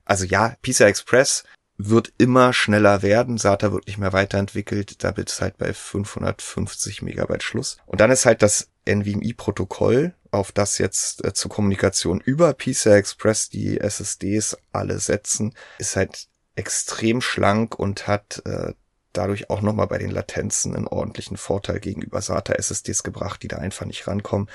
Also 0.03 0.25
ja, 0.25 0.55
PCI 0.63 0.85
Express 0.85 1.43
wird 1.89 2.13
immer 2.17 2.53
schneller 2.53 3.01
werden. 3.01 3.37
SATA 3.37 3.71
wird 3.71 3.87
nicht 3.87 3.97
mehr 3.97 4.13
weiterentwickelt. 4.13 5.03
Da 5.03 5.15
wird 5.17 5.29
es 5.29 5.41
halt 5.41 5.57
bei 5.57 5.73
550 5.73 7.01
Megabyte 7.01 7.43
Schluss. 7.43 7.77
Und 7.85 8.01
dann 8.01 8.11
ist 8.11 8.25
halt 8.25 8.41
das 8.41 8.69
NVMe-Protokoll, 8.85 10.13
auf 10.31 10.51
das 10.51 10.77
jetzt 10.77 11.23
äh, 11.25 11.33
zur 11.33 11.51
Kommunikation 11.51 12.19
über 12.21 12.53
PCI 12.53 12.91
Express 12.91 13.49
die 13.49 13.79
SSDs 13.79 14.57
alle 14.71 14.99
setzen, 14.99 15.53
ist 15.77 15.95
halt 15.95 16.27
extrem 16.55 17.21
schlank 17.21 17.77
und 17.77 18.07
hat 18.07 18.41
äh, 18.45 18.73
dadurch 19.13 19.49
auch 19.49 19.61
nochmal 19.61 19.87
bei 19.87 19.97
den 19.97 20.11
Latenzen 20.11 20.75
einen 20.75 20.87
ordentlichen 20.87 21.37
Vorteil 21.37 21.79
gegenüber 21.79 22.21
SATA 22.21 22.53
SSDs 22.53 23.03
gebracht, 23.03 23.43
die 23.43 23.47
da 23.47 23.57
einfach 23.57 23.85
nicht 23.85 24.07
rankommen. 24.07 24.49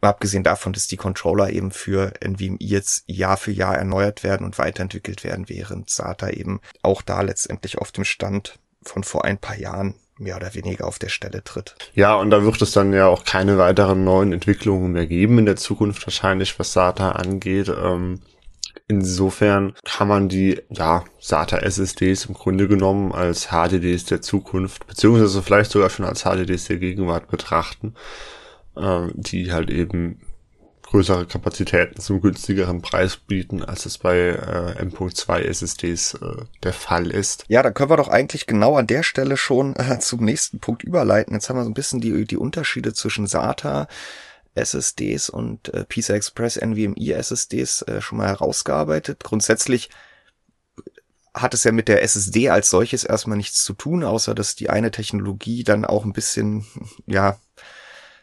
Abgesehen 0.00 0.44
davon, 0.44 0.72
dass 0.72 0.86
die 0.86 0.96
Controller 0.96 1.50
eben 1.50 1.70
für 1.70 2.12
NVMe 2.24 2.56
jetzt 2.58 3.04
Jahr 3.06 3.36
für 3.36 3.52
Jahr 3.52 3.76
erneuert 3.76 4.24
werden 4.24 4.46
und 4.46 4.58
weiterentwickelt 4.58 5.24
werden, 5.24 5.48
während 5.48 5.90
SATA 5.90 6.30
eben 6.30 6.60
auch 6.82 7.02
da 7.02 7.20
letztendlich 7.20 7.78
auf 7.78 7.92
dem 7.92 8.04
Stand 8.04 8.58
von 8.82 9.04
vor 9.04 9.24
ein 9.24 9.38
paar 9.38 9.58
Jahren 9.58 9.94
mehr 10.16 10.36
oder 10.36 10.54
weniger 10.54 10.86
auf 10.86 10.98
der 10.98 11.08
Stelle 11.08 11.42
tritt. 11.44 11.74
Ja, 11.94 12.14
und 12.14 12.30
da 12.30 12.44
wird 12.44 12.60
es 12.62 12.72
dann 12.72 12.92
ja 12.92 13.08
auch 13.08 13.24
keine 13.24 13.58
weiteren 13.58 14.04
neuen 14.04 14.32
Entwicklungen 14.32 14.92
mehr 14.92 15.06
geben 15.06 15.38
in 15.38 15.46
der 15.46 15.56
Zukunft 15.56 16.06
wahrscheinlich, 16.06 16.58
was 16.58 16.72
SATA 16.72 17.12
angeht. 17.12 17.68
Ähm, 17.68 18.20
insofern 18.88 19.74
kann 19.84 20.08
man 20.08 20.28
die 20.28 20.60
ja, 20.70 21.04
SATA 21.18 21.58
SSDs 21.58 22.26
im 22.26 22.34
Grunde 22.34 22.68
genommen 22.68 23.12
als 23.12 23.48
HDDs 23.48 24.06
der 24.06 24.22
Zukunft, 24.22 24.86
beziehungsweise 24.86 25.42
vielleicht 25.42 25.70
sogar 25.70 25.90
schon 25.90 26.06
als 26.06 26.22
HDDs 26.22 26.66
der 26.66 26.76
Gegenwart 26.76 27.28
betrachten 27.28 27.94
äh, 28.76 29.08
die 29.14 29.52
halt 29.52 29.70
eben 29.70 30.20
größere 30.90 31.26
Kapazitäten 31.26 32.00
zum 32.00 32.20
günstigeren 32.20 32.82
Preis 32.82 33.16
bieten, 33.16 33.62
als 33.62 33.86
es 33.86 33.98
bei 33.98 34.16
äh, 34.16 34.76
M.2 34.80 35.38
SSDs 35.38 36.14
äh, 36.14 36.42
der 36.64 36.72
Fall 36.72 37.10
ist. 37.10 37.44
Ja, 37.48 37.62
da 37.62 37.70
können 37.70 37.90
wir 37.90 37.96
doch 37.96 38.08
eigentlich 38.08 38.46
genau 38.46 38.76
an 38.76 38.88
der 38.88 39.04
Stelle 39.04 39.36
schon 39.36 39.76
äh, 39.76 40.00
zum 40.00 40.24
nächsten 40.24 40.58
Punkt 40.58 40.82
überleiten. 40.82 41.34
Jetzt 41.34 41.48
haben 41.48 41.56
wir 41.56 41.64
so 41.64 41.70
ein 41.70 41.74
bisschen 41.74 42.00
die, 42.00 42.24
die 42.24 42.36
Unterschiede 42.36 42.92
zwischen 42.92 43.26
SATA 43.28 43.86
SSDs 44.54 45.30
und 45.30 45.72
äh, 45.72 45.84
PCI 45.84 46.14
Express 46.14 46.56
NVMe 46.56 47.14
SSDs 47.14 47.82
äh, 47.82 48.00
schon 48.00 48.18
mal 48.18 48.26
herausgearbeitet. 48.26 49.22
Grundsätzlich 49.22 49.90
hat 51.32 51.54
es 51.54 51.62
ja 51.62 51.70
mit 51.70 51.86
der 51.86 52.02
SSD 52.02 52.48
als 52.50 52.70
solches 52.70 53.04
erstmal 53.04 53.36
nichts 53.36 53.62
zu 53.62 53.74
tun, 53.74 54.02
außer 54.02 54.34
dass 54.34 54.56
die 54.56 54.70
eine 54.70 54.90
Technologie 54.90 55.62
dann 55.62 55.84
auch 55.84 56.04
ein 56.04 56.12
bisschen, 56.12 56.66
ja, 57.06 57.38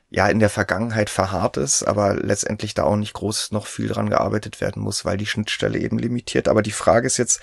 ja 0.09 0.27
in 0.27 0.39
der 0.39 0.49
Vergangenheit 0.49 1.09
verharrt 1.09 1.57
ist, 1.57 1.83
aber 1.83 2.15
letztendlich 2.15 2.73
da 2.73 2.83
auch 2.83 2.95
nicht 2.95 3.13
groß 3.13 3.51
noch 3.51 3.67
viel 3.67 3.87
dran 3.87 4.09
gearbeitet 4.09 4.61
werden 4.61 4.81
muss, 4.81 5.03
weil 5.05 5.17
die 5.17 5.25
Schnittstelle 5.25 5.79
eben 5.79 5.99
limitiert. 5.99 6.47
Aber 6.47 6.61
die 6.61 6.71
Frage 6.71 7.07
ist 7.07 7.17
jetzt, 7.17 7.41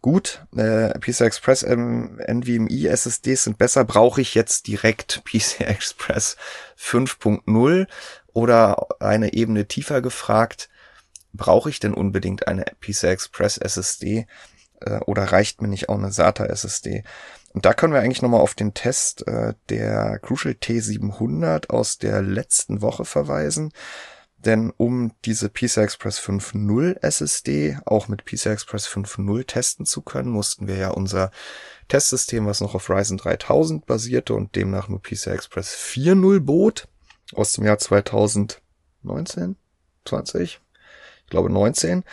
gut, 0.00 0.44
äh, 0.56 0.98
PCI 0.98 1.24
Express 1.24 1.62
ähm, 1.62 2.20
NVMe 2.26 2.88
SSDs 2.88 3.44
sind 3.44 3.58
besser, 3.58 3.84
brauche 3.84 4.20
ich 4.20 4.34
jetzt 4.34 4.66
direkt 4.66 5.22
PCI 5.30 5.64
Express 5.64 6.36
5.0 6.78 7.86
oder 8.32 8.88
eine 9.00 9.32
Ebene 9.34 9.66
tiefer 9.66 10.00
gefragt, 10.00 10.68
brauche 11.32 11.70
ich 11.70 11.80
denn 11.80 11.94
unbedingt 11.94 12.48
eine 12.48 12.64
PCI 12.80 13.08
Express 13.08 13.58
SSD 13.58 14.26
äh, 14.80 14.98
oder 15.06 15.24
reicht 15.24 15.62
mir 15.62 15.68
nicht 15.68 15.88
auch 15.88 15.98
eine 15.98 16.12
SATA 16.12 16.46
SSD? 16.46 17.04
Und 17.52 17.64
da 17.64 17.74
können 17.74 17.92
wir 17.92 18.00
eigentlich 18.00 18.22
nochmal 18.22 18.40
auf 18.40 18.54
den 18.54 18.74
Test 18.74 19.26
äh, 19.26 19.54
der 19.68 20.18
Crucial 20.20 20.54
T700 20.54 21.68
aus 21.68 21.98
der 21.98 22.22
letzten 22.22 22.80
Woche 22.80 23.04
verweisen. 23.04 23.72
Denn 24.44 24.72
um 24.76 25.12
diese 25.24 25.50
PCI 25.50 25.80
Express 25.80 26.18
5.0 26.18 27.02
SSD 27.02 27.78
auch 27.84 28.08
mit 28.08 28.24
PCI 28.24 28.50
Express 28.50 28.88
5.0 28.88 29.46
testen 29.46 29.84
zu 29.84 30.00
können, 30.00 30.30
mussten 30.30 30.66
wir 30.66 30.76
ja 30.76 30.90
unser 30.90 31.30
Testsystem, 31.88 32.46
was 32.46 32.60
noch 32.60 32.74
auf 32.74 32.88
Ryzen 32.88 33.18
3000 33.18 33.84
basierte 33.84 34.32
und 34.34 34.56
demnach 34.56 34.88
nur 34.88 35.02
PCI 35.02 35.30
Express 35.30 35.74
4.0 35.74 36.40
bot, 36.40 36.88
aus 37.34 37.52
dem 37.52 37.64
Jahr 37.64 37.78
2019, 37.78 39.56
20, 40.06 40.60
ich 41.24 41.30
glaube 41.30 41.50
19, 41.50 42.04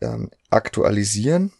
ähm, 0.00 0.30
aktualisieren 0.50 1.52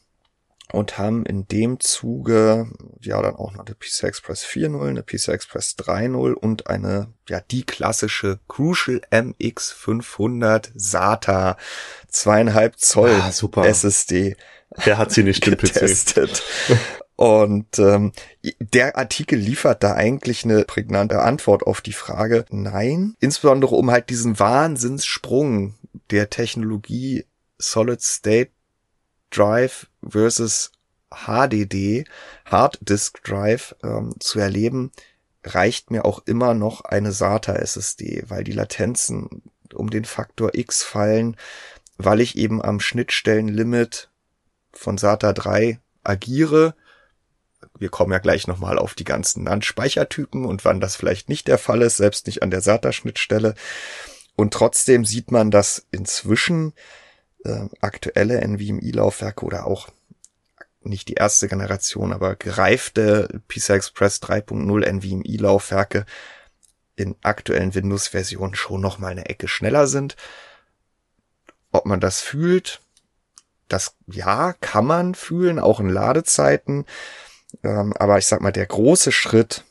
und 0.72 0.98
haben 0.98 1.24
in 1.26 1.46
dem 1.46 1.80
Zuge 1.80 2.66
ja 3.00 3.20
dann 3.20 3.36
auch 3.36 3.52
noch 3.52 3.64
eine 3.66 3.74
PCI 3.74 4.06
Express 4.06 4.44
4.0, 4.44 4.88
eine 4.88 5.02
PCI 5.02 5.32
Express 5.32 5.76
3.0 5.78 6.32
und 6.32 6.66
eine 6.66 7.08
ja 7.28 7.40
die 7.40 7.64
klassische 7.64 8.40
Crucial 8.48 9.02
MX 9.10 9.70
500 9.72 10.72
SATA 10.74 11.56
zweieinhalb 12.08 12.78
Zoll 12.78 13.20
ah, 13.22 13.32
super. 13.32 13.66
SSD. 13.66 14.36
Der 14.86 14.96
hat 14.96 15.12
sie 15.12 15.22
nicht 15.22 15.46
im 15.46 15.56
getestet. 15.56 16.42
Und 17.14 17.78
ähm, 17.78 18.12
der 18.58 18.96
Artikel 18.96 19.38
liefert 19.38 19.84
da 19.84 19.94
eigentlich 19.94 20.44
eine 20.44 20.64
prägnante 20.64 21.20
Antwort 21.20 21.62
auf 21.62 21.82
die 21.82 21.92
Frage, 21.92 22.46
nein, 22.50 23.14
insbesondere 23.20 23.76
um 23.76 23.90
halt 23.90 24.08
diesen 24.08 24.40
Wahnsinnssprung 24.40 25.74
der 26.10 26.30
Technologie 26.30 27.26
Solid 27.58 28.00
State 28.00 28.50
Drive 29.30 29.86
versus 30.06 30.72
HDD, 31.10 32.04
Hard 32.44 32.78
Disk 32.80 33.22
Drive 33.22 33.74
ähm, 33.82 34.14
zu 34.18 34.38
erleben, 34.38 34.92
reicht 35.44 35.90
mir 35.90 36.04
auch 36.04 36.22
immer 36.26 36.54
noch 36.54 36.82
eine 36.84 37.12
SATA 37.12 37.54
SSD, 37.54 38.24
weil 38.28 38.44
die 38.44 38.52
Latenzen 38.52 39.42
um 39.74 39.90
den 39.90 40.04
Faktor 40.04 40.54
X 40.54 40.82
fallen, 40.82 41.36
weil 41.98 42.20
ich 42.20 42.36
eben 42.36 42.62
am 42.62 42.80
Schnittstellenlimit 42.80 44.10
von 44.72 44.98
SATA 44.98 45.32
3 45.32 45.80
agiere. 46.04 46.74
Wir 47.78 47.88
kommen 47.88 48.12
ja 48.12 48.18
gleich 48.18 48.46
nochmal 48.46 48.78
auf 48.78 48.94
die 48.94 49.04
ganzen 49.04 49.44
NAND-Speichertypen 49.44 50.44
und 50.44 50.64
wann 50.64 50.80
das 50.80 50.96
vielleicht 50.96 51.28
nicht 51.28 51.48
der 51.48 51.58
Fall 51.58 51.82
ist, 51.82 51.96
selbst 51.96 52.26
nicht 52.26 52.42
an 52.42 52.50
der 52.50 52.60
SATA-Schnittstelle. 52.60 53.54
Und 54.36 54.54
trotzdem 54.54 55.04
sieht 55.04 55.30
man, 55.30 55.50
dass 55.50 55.86
inzwischen 55.90 56.72
äh, 57.44 57.66
aktuelle 57.80 58.40
NVMe-Laufwerke 58.40 59.44
oder 59.44 59.66
auch 59.66 59.88
nicht 60.84 61.08
die 61.08 61.14
erste 61.14 61.48
Generation, 61.48 62.12
aber 62.12 62.34
gereifte 62.34 63.40
PCI 63.48 63.74
Express 63.74 64.20
3.0 64.22 64.84
NVMe 64.84 65.36
Laufwerke 65.36 66.06
in 66.96 67.14
aktuellen 67.22 67.74
Windows-Versionen 67.74 68.54
schon 68.54 68.80
noch 68.80 68.98
mal 68.98 69.12
eine 69.12 69.26
Ecke 69.26 69.48
schneller 69.48 69.86
sind. 69.86 70.16
Ob 71.70 71.86
man 71.86 72.00
das 72.00 72.20
fühlt, 72.20 72.80
das 73.68 73.94
ja, 74.06 74.52
kann 74.54 74.84
man 74.84 75.14
fühlen, 75.14 75.58
auch 75.58 75.80
in 75.80 75.88
Ladezeiten. 75.88 76.84
Ähm, 77.62 77.94
aber 77.96 78.18
ich 78.18 78.26
sag 78.26 78.40
mal, 78.40 78.52
der 78.52 78.66
große 78.66 79.12
Schritt, 79.12 79.64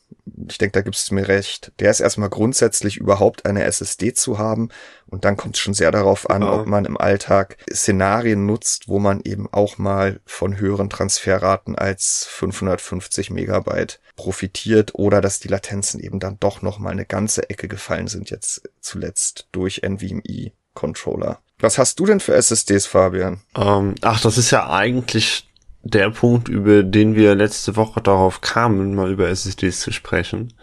ich 0.48 0.58
denke, 0.58 0.74
da 0.74 0.82
gibst 0.82 1.10
du 1.10 1.16
mir 1.16 1.28
recht, 1.28 1.72
der 1.80 1.92
ist 1.92 2.00
erstmal 2.00 2.30
grundsätzlich 2.30 2.98
überhaupt 2.98 3.46
eine 3.46 3.64
SSD 3.64 4.14
zu 4.14 4.38
haben. 4.38 4.70
Und 5.08 5.26
dann 5.26 5.38
kommt 5.38 5.56
es 5.56 5.62
schon 5.62 5.74
sehr 5.74 5.92
darauf 5.92 6.30
an, 6.30 6.42
ja. 6.42 6.54
ob 6.54 6.68
man 6.68 6.86
im 6.86 6.98
Alltag 6.98 7.58
Szenarien 7.72 8.46
nutzt, 8.46 8.88
wo 8.88 9.00
man 9.00 9.22
eben 9.24 9.52
auch 9.52 9.78
mal 9.78 10.20
von 10.26 10.58
höheren 10.58 10.90
Transferraten 10.90 11.76
als 11.76 12.26
550 12.30 13.30
Megabyte 13.30 14.00
profitiert 14.16 14.92
oder 14.94 15.22
dass 15.22 15.40
die 15.40 15.48
Latenzen 15.48 16.00
eben 16.00 16.20
dann 16.20 16.38
doch 16.40 16.62
noch 16.62 16.80
mal 16.80 16.92
eine 16.92 17.06
ganze 17.06 17.50
Ecke 17.50 17.68
gefallen 17.68 18.08
sind 18.08 18.30
jetzt 18.30 18.70
zuletzt 18.80 19.48
durch 19.52 19.82
NVMe 19.84 20.52
Controller. 20.74 21.40
Was 21.60 21.78
hast 21.78 22.00
du 22.00 22.06
denn 22.06 22.20
für 22.20 22.34
SSDs, 22.34 22.86
Fabian? 22.86 23.42
Ähm, 23.56 23.96
ach, 24.02 24.22
das 24.22 24.38
ist 24.38 24.52
ja 24.52 24.70
eigentlich 24.70 25.51
der 25.84 26.10
Punkt, 26.12 26.48
über 26.48 26.84
den 26.84 27.16
wir 27.16 27.36
letzte 27.36 27.76
Woche 27.76 28.02
darauf 28.02 28.42
kamen, 28.42 28.96
mal 28.96 29.12
über 29.12 29.30
SSDs 29.30 29.80
zu 29.80 29.92
sprechen, 29.92 30.54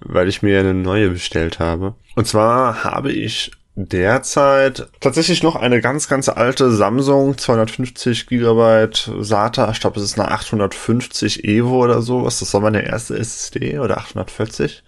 weil 0.00 0.28
ich 0.28 0.42
mir 0.42 0.60
eine 0.60 0.74
neue 0.74 1.10
bestellt 1.10 1.58
habe. 1.58 1.94
Und 2.14 2.26
zwar 2.26 2.84
habe 2.84 3.12
ich 3.12 3.52
derzeit 3.74 4.88
tatsächlich 5.00 5.42
noch 5.42 5.56
eine 5.56 5.80
ganz, 5.80 6.08
ganz 6.08 6.28
alte 6.28 6.70
Samsung 6.70 7.38
250 7.38 8.26
Gigabyte 8.26 9.10
SATA. 9.20 9.70
Ich 9.70 9.80
glaube, 9.80 9.98
es 9.98 10.04
ist 10.04 10.18
eine 10.18 10.30
850 10.30 11.44
Evo 11.44 11.82
oder 11.82 12.02
sowas. 12.02 12.38
Das 12.40 12.52
war 12.52 12.60
meine 12.60 12.84
erste 12.84 13.16
SSD 13.16 13.78
oder 13.78 13.98
840 13.98 14.82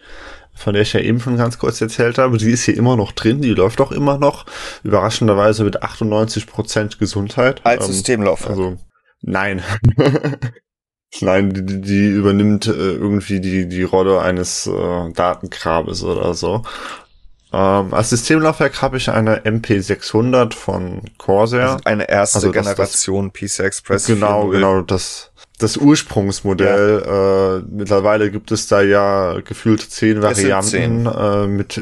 von 0.57 0.73
der 0.73 0.83
ich 0.83 0.93
ja 0.93 1.01
eben 1.01 1.19
schon 1.19 1.37
ganz 1.37 1.59
kurz 1.59 1.81
erzählt 1.81 2.17
habe, 2.17 2.39
die 2.39 2.51
ist 2.51 2.63
hier 2.63 2.77
immer 2.77 2.97
noch 2.97 3.11
drin, 3.11 3.43
die 3.43 3.51
läuft 3.51 3.81
auch 3.81 3.91
immer 3.91 4.19
noch, 4.19 4.47
überraschenderweise 4.85 5.65
mit 5.65 5.83
98% 5.83 6.99
Gesundheit. 6.99 7.61
Als 7.65 7.87
ähm, 7.87 7.93
Systemlaufwerk. 7.93 8.51
Also 8.51 8.79
Nein. 9.27 9.63
Nein, 11.21 11.55
die, 11.55 11.81
die 11.81 12.09
übernimmt 12.09 12.67
äh, 12.67 12.73
irgendwie 12.73 13.41
die, 13.41 13.69
die 13.69 13.83
Rolle 13.85 14.21
eines 14.21 14.67
äh, 14.67 15.13
Datengrabes 15.13 16.03
oder 16.03 16.35
so. 16.35 16.63
Ähm, 17.53 17.95
als 17.95 18.11
Systemlaufwerk 18.11 18.83
habe 18.83 18.97
ich 18.97 19.11
eine 19.11 19.45
MP600 19.45 20.55
von 20.55 21.03
Corsair. 21.19 21.71
Also 21.71 21.85
eine 21.85 22.09
erste 22.09 22.39
also 22.39 22.51
Generation 22.51 23.31
das, 23.33 23.53
PCI 23.53 23.63
Express. 23.63 24.07
Genau, 24.07 24.49
genau, 24.49 24.83
das 24.83 25.31
das 25.65 25.77
Ursprungsmodell. 25.79 27.03
Ja. 27.05 27.57
Äh, 27.57 27.63
mittlerweile 27.71 28.31
gibt 28.31 28.53
es 28.53 28.69
da 28.69 28.83
ja 28.83 29.41
gefühlt 29.41 29.81
zehn 29.81 30.23
Varianten. 30.23 31.07
Äh, 31.07 31.47
mit 31.47 31.81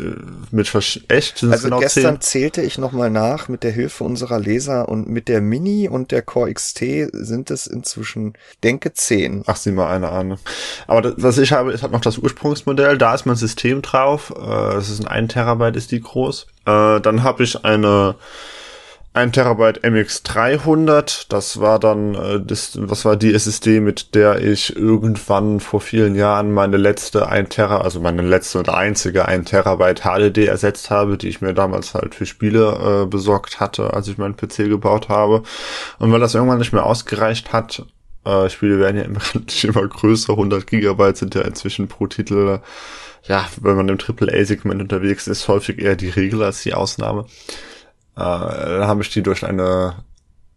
mit 0.51 0.73
echt. 1.09 1.45
Also 1.45 1.65
genau 1.65 1.81
gestern 1.81 2.21
zehn? 2.21 2.43
zählte 2.43 2.63
ich 2.63 2.79
noch 2.79 2.93
mal 2.93 3.11
nach 3.11 3.49
mit 3.49 3.65
der 3.65 3.73
Hilfe 3.73 4.05
unserer 4.05 4.39
Leser 4.39 4.89
und 4.89 5.09
mit 5.09 5.29
der 5.29 5.41
Mini 5.41 5.89
und 5.89 6.13
der 6.13 6.23
Core 6.23 6.53
XT 6.55 6.85
sind 7.13 7.51
es 7.51 7.67
inzwischen 7.67 8.35
denke 8.63 8.93
zehn. 8.93 9.43
Ach, 9.47 9.57
sieh 9.57 9.73
mal 9.73 9.93
eine 9.93 10.11
an. 10.11 10.39
Aber 10.87 11.03
das, 11.03 11.15
was 11.17 11.39
ich 11.39 11.53
habe, 11.53 11.73
ist 11.73 11.83
halt 11.83 11.93
noch 11.93 12.01
das 12.01 12.19
Ursprungsmodell. 12.19 12.99
Da 12.99 13.15
ist 13.15 13.27
mein 13.27 13.37
System 13.37 13.83
drauf. 13.83 14.33
Äh, 14.37 14.77
es 14.77 14.91
ist 14.91 15.01
ein 15.01 15.09
1 15.09 15.33
Terabyte 15.33 15.77
ist 15.77 15.91
die 15.91 16.01
groß. 16.01 16.47
Äh, 16.67 17.01
dann 17.01 17.23
habe 17.25 17.43
ich 17.43 17.65
eine 17.65 18.15
1 19.15 19.33
Terabyte 19.33 19.85
MX300, 19.85 21.27
das 21.29 21.61
war 21.61 21.79
dann, 21.79 22.15
äh, 22.15 22.41
das, 22.41 22.79
was 22.81 23.05
war 23.05 23.17
die 23.17 23.35
SSD, 23.35 23.81
mit 23.81 24.15
der 24.15 24.41
ich 24.41 24.75
irgendwann 24.75 25.61
vor 25.61 25.83
vielen 25.83 26.15
Jahren 26.15 26.51
meine 26.51 26.79
letzte 26.79 27.29
1 27.29 27.51
Tera, 27.51 27.83
also 27.83 28.01
meine 28.01 28.23
letzte 28.23 28.61
und 28.61 28.71
einzige 28.71 29.29
1 29.29 29.51
Terabyte 29.51 30.05
HDD 30.05 30.47
ersetzt 30.47 30.89
habe, 30.89 31.19
die 31.19 31.29
ich 31.29 31.43
mir 31.43 31.53
damals 31.53 31.93
halt 31.93 32.15
für 32.15 32.25
Spiele 32.25 33.03
äh, 33.03 33.07
besorgt 33.07 33.61
hatte, 33.61 33.93
als 33.93 34.09
ich 34.09 34.17
meinen 34.17 34.35
PC 34.35 34.69
gebaut 34.69 35.11
habe. 35.11 35.43
Und 35.99 36.11
weil 36.11 36.21
das 36.21 36.35
irgendwann 36.35 36.59
nicht 36.59 36.73
mehr 36.73 36.87
ausgereicht 36.87 37.53
hat, 37.53 37.85
äh, 38.25 38.49
Spiele 38.49 38.79
werden 38.79 38.97
ja 38.97 39.03
immer, 39.05 39.21
immer 39.63 39.89
größer, 39.89 40.33
100 40.33 40.67
Gigabyte 40.67 41.19
sind 41.19 41.35
ja 41.35 41.43
inzwischen 41.43 41.87
pro 41.87 42.07
Titel, 42.07 42.61
ja, 43.25 43.47
wenn 43.61 43.77
man 43.77 43.91
im 43.91 43.99
AAA-Segment 43.99 44.81
unterwegs 44.81 45.27
ist, 45.27 45.49
häufig 45.49 45.79
eher 45.81 45.97
die 45.97 46.09
Regel 46.09 46.43
als 46.43 46.63
die 46.63 46.73
Ausnahme 46.73 47.27
äh, 48.17 48.21
dann 48.21 48.87
habe 48.87 49.03
ich 49.03 49.11
die 49.11 49.23
durch 49.23 49.45
eine 49.45 50.05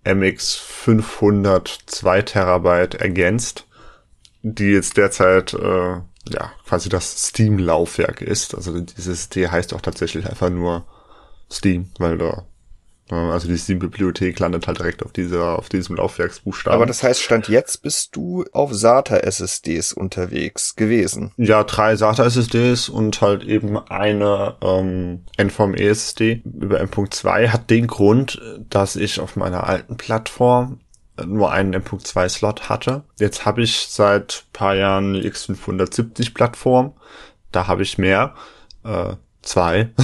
MX 0.04 0.56
500 0.56 1.84
2 1.86 2.22
Terabyte 2.22 2.96
ergänzt, 2.96 3.66
die 4.44 4.72
jetzt 4.72 4.98
derzeit 4.98 5.54
äh, 5.54 6.00
ja 6.30 6.52
quasi 6.66 6.90
das 6.90 7.28
Steam-Laufwerk 7.28 8.22
ist. 8.22 8.56
Also 8.56 8.80
dieses 8.80 9.30
D 9.30 9.48
heißt 9.48 9.74
auch 9.74 9.82
tatsächlich 9.82 10.28
einfach 10.28 10.50
nur 10.50 10.86
Steam, 11.52 11.92
weil 11.98 12.18
da 12.18 12.46
also 13.10 13.48
die 13.48 13.58
Steam-Bibliothek 13.58 14.40
landet 14.40 14.66
halt 14.66 14.80
direkt 14.80 15.04
auf 15.04 15.12
dieser, 15.12 15.60
auf 15.60 15.70
diesem 15.70 15.98
Laufwerksbuchstaben. 15.98 16.76
Aber 16.76 16.88
das 16.88 17.04
heißt, 17.04 17.22
Stand 17.22 17.48
jetzt 17.50 17.84
bist 17.84 18.16
du 18.16 18.46
auf 18.52 18.74
SATA-SSDs 18.74 19.94
unterwegs 19.94 20.76
gewesen? 20.76 21.32
Ja, 21.38 21.64
drei 21.64 21.96
SATA-SSDs 21.96 22.90
und 22.90 23.22
halt 23.22 23.44
eben 23.44 23.78
eine 23.78 24.56
ähm, 24.62 25.26
NVMe-SSD 25.38 26.42
über 26.46 26.80
M.2 26.80 27.50
hat 27.50 27.70
den 27.70 27.86
Grund, 27.86 28.42
dass 28.70 28.96
ich 28.96 29.20
auf 29.20 29.36
meiner 29.36 29.66
alten 29.66 29.98
Plattform 29.98 30.80
nur 31.24 31.52
einen 31.52 31.74
M.2-Slot 31.74 32.70
hatte. 32.70 33.04
Jetzt 33.20 33.46
habe 33.46 33.62
ich 33.62 33.88
seit 33.90 34.46
paar 34.52 34.76
Jahren 34.76 35.14
die 35.14 35.30
X570-Plattform. 35.30 36.94
Da 37.52 37.68
habe 37.68 37.84
ich 37.84 37.98
mehr. 37.98 38.34
Äh, 38.84 39.14
zwei. 39.42 39.92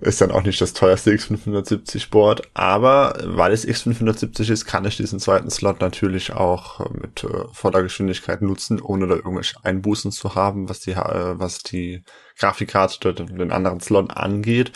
Ist 0.00 0.20
dann 0.20 0.30
auch 0.30 0.44
nicht 0.44 0.60
das 0.60 0.74
teuerste 0.74 1.10
X570 1.10 2.10
Board, 2.10 2.42
aber 2.54 3.18
weil 3.24 3.52
es 3.52 3.66
X570 3.66 4.52
ist, 4.52 4.64
kann 4.64 4.84
ich 4.84 4.96
diesen 4.96 5.18
zweiten 5.18 5.50
Slot 5.50 5.80
natürlich 5.80 6.32
auch 6.32 6.88
mit 6.90 7.24
äh, 7.24 7.44
voller 7.52 7.82
Geschwindigkeit 7.82 8.40
nutzen, 8.40 8.80
ohne 8.80 9.08
da 9.08 9.16
irgendwelche 9.16 9.56
Einbußen 9.64 10.12
zu 10.12 10.34
haben, 10.34 10.68
was 10.68 10.80
die, 10.80 10.92
äh, 10.92 11.38
was 11.38 11.58
die 11.58 12.04
Grafikkarte 12.38 13.12
den 13.14 13.50
anderen 13.50 13.80
Slot 13.80 14.16
angeht. 14.16 14.72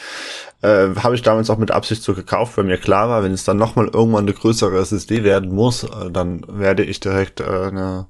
Äh, 0.60 0.88
Habe 0.96 1.14
ich 1.14 1.22
damals 1.22 1.50
auch 1.50 1.58
mit 1.58 1.70
Absicht 1.70 2.02
so 2.02 2.14
gekauft, 2.14 2.56
weil 2.56 2.64
mir 2.64 2.78
klar 2.78 3.08
war, 3.08 3.22
wenn 3.22 3.32
es 3.32 3.44
dann 3.44 3.56
nochmal 3.58 3.88
irgendwann 3.88 4.24
eine 4.24 4.34
größere 4.34 4.78
SSD 4.78 5.22
werden 5.22 5.54
muss, 5.54 5.84
äh, 5.84 6.10
dann 6.10 6.44
werde 6.48 6.82
ich 6.82 6.98
direkt 6.98 7.40
äh, 7.40 7.44
eine 7.44 8.06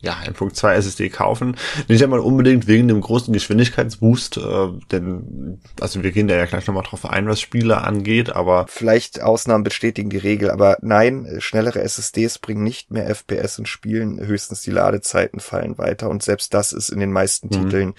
ja, 0.00 0.16
M.2 0.24 0.72
SSD 0.74 1.08
kaufen. 1.08 1.56
Nicht 1.88 2.02
einmal 2.02 2.20
unbedingt 2.20 2.68
wegen 2.68 2.86
dem 2.86 3.00
großen 3.00 3.32
Geschwindigkeitsboost, 3.32 4.36
äh, 4.36 4.68
denn, 4.92 5.60
also 5.80 6.02
wir 6.02 6.12
gehen 6.12 6.28
da 6.28 6.36
ja 6.36 6.46
gleich 6.46 6.66
nochmal 6.66 6.84
drauf 6.84 7.04
ein, 7.04 7.26
was 7.26 7.40
Spiele 7.40 7.82
angeht, 7.82 8.30
aber. 8.30 8.66
Vielleicht 8.68 9.22
Ausnahmen 9.22 9.64
bestätigen 9.64 10.10
die 10.10 10.18
Regel, 10.18 10.50
aber 10.50 10.78
nein, 10.82 11.26
schnellere 11.38 11.82
SSDs 11.82 12.38
bringen 12.38 12.62
nicht 12.62 12.92
mehr 12.92 13.08
FPS 13.12 13.58
in 13.58 13.66
Spielen, 13.66 14.24
höchstens 14.24 14.62
die 14.62 14.70
Ladezeiten 14.70 15.40
fallen 15.40 15.78
weiter 15.78 16.08
und 16.10 16.22
selbst 16.22 16.54
das 16.54 16.72
ist 16.72 16.90
in 16.90 17.00
den 17.00 17.12
meisten 17.12 17.48
mhm. 17.48 17.64
Titeln 17.64 17.94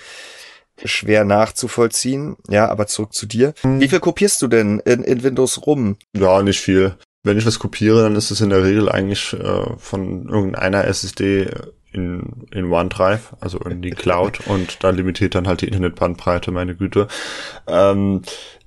schwer 0.86 1.26
nachzuvollziehen. 1.26 2.38
Ja, 2.48 2.70
aber 2.70 2.88
zurück 2.88 3.14
zu 3.14 3.26
dir. 3.26 3.54
Mhm. 3.64 3.82
Wie 3.82 3.90
viel 3.90 4.00
kopierst 4.00 4.42
du 4.42 4.48
denn 4.48 4.80
in, 4.80 5.04
in 5.04 5.24
Windows 5.24 5.66
rum? 5.66 5.98
Ja, 6.16 6.42
nicht 6.42 6.62
viel. 6.62 6.96
Wenn 7.24 7.38
ich 7.38 7.46
was 7.46 7.60
kopiere, 7.60 8.04
dann 8.04 8.16
ist 8.16 8.32
es 8.32 8.40
in 8.40 8.50
der 8.50 8.64
Regel 8.64 8.88
eigentlich 8.88 9.34
äh, 9.34 9.78
von 9.78 10.30
irgendeiner 10.30 10.86
SSD 10.86 11.50
in, 11.92 12.48
in 12.52 12.72
OneDrive, 12.72 13.36
also 13.40 13.60
in 13.60 13.82
die 13.82 13.92
Cloud 13.92 14.40
und 14.48 14.84
da 14.84 14.90
limitiert 14.90 15.36
dann 15.36 15.48
halt 15.48 15.62
die 15.62 15.68
Internetbandbreite, 15.68 16.52
meine 16.52 16.76
Güte. 16.76 17.08
Ähm, 17.68 18.22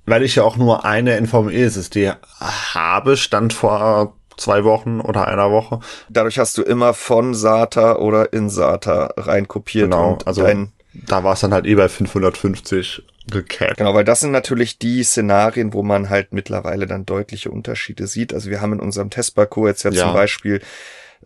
weil 0.05 0.23
ich 0.23 0.35
ja 0.35 0.43
auch 0.43 0.57
nur 0.57 0.85
eine 0.85 1.21
NVMe-SSD 1.21 2.13
habe, 2.41 3.17
stand 3.17 3.53
vor 3.53 4.17
zwei 4.37 4.65
Wochen 4.65 5.01
oder 5.01 5.29
einer 5.29 5.51
Woche. 5.51 5.81
Dadurch 6.09 6.39
hast 6.39 6.59
du 6.59 6.63
immer 6.63 6.95
von 6.95 7.35
SATA 7.35 7.97
oder 7.97 8.33
in 8.33 8.51
SATA 8.51 9.15
reinkopiert. 9.17 9.91
Genau, 9.91 10.19
also 10.25 10.47
da 10.95 11.25
war 11.25 11.35
es 11.35 11.41
dann 11.41 11.55
halt 11.55 11.67
eh 11.67 11.75
bei 11.75 11.89
550 11.89 13.03
gecapped. 13.31 13.79
Genau, 13.79 13.95
weil 13.95 14.05
das 14.05 14.21
sind 14.21 14.33
natürlich 14.33 14.79
die 14.79 15.03
Szenarien, 15.05 15.73
wo 15.73 15.83
man 15.83 16.11
halt 16.11 16.33
mittlerweile 16.33 16.87
dann 16.87 17.07
deutliche 17.07 17.51
Unterschiede 17.51 18.07
sieht. 18.07 18.35
Also 18.35 18.51
wir 18.51 18.61
haben 18.61 18.75
in 18.75 18.81
unserem 18.81 19.11
Testparcours 19.11 19.69
jetzt 19.69 19.85
ja, 19.85 19.91
ja. 19.93 20.05
zum 20.05 20.15
Beispiel 20.15 20.61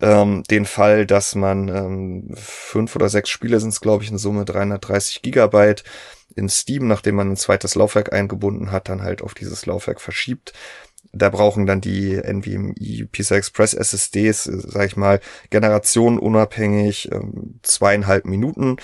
ähm, 0.01 0.43
den 0.45 0.67
Fall, 0.67 1.07
dass 1.07 1.35
man 1.35 1.69
ähm, 1.69 2.35
fünf 2.35 2.97
oder 2.97 3.09
sechs 3.09 3.31
Spiele 3.31 3.61
sind 3.61 3.71
es, 3.71 3.81
glaube 3.81 4.05
ich, 4.05 4.11
in 4.11 4.19
Summe 4.19 4.45
330 4.45 5.23
Gigabyte 5.23 5.85
in 6.35 6.49
Steam, 6.49 6.87
nachdem 6.87 7.17
man 7.17 7.33
ein 7.33 7.37
zweites 7.37 7.75
Laufwerk 7.75 8.13
eingebunden 8.13 8.71
hat, 8.71 8.89
dann 8.89 9.03
halt 9.03 9.23
auf 9.23 9.35
dieses 9.35 9.65
Laufwerk 9.67 10.01
verschiebt. 10.01 10.53
Da 11.13 11.31
brauchen 11.31 11.67
dann 11.67 11.81
die 11.81 12.15
NVMe 12.15 12.75
PCI 13.11 13.35
Express 13.37 13.73
SSDs, 13.73 14.45
sag 14.45 14.87
ich 14.87 14.97
mal, 14.97 15.21
generationenunabhängig 15.51 17.11
ähm, 17.13 17.61
zweieinhalb 17.63 18.27
Minuten. 18.27 18.77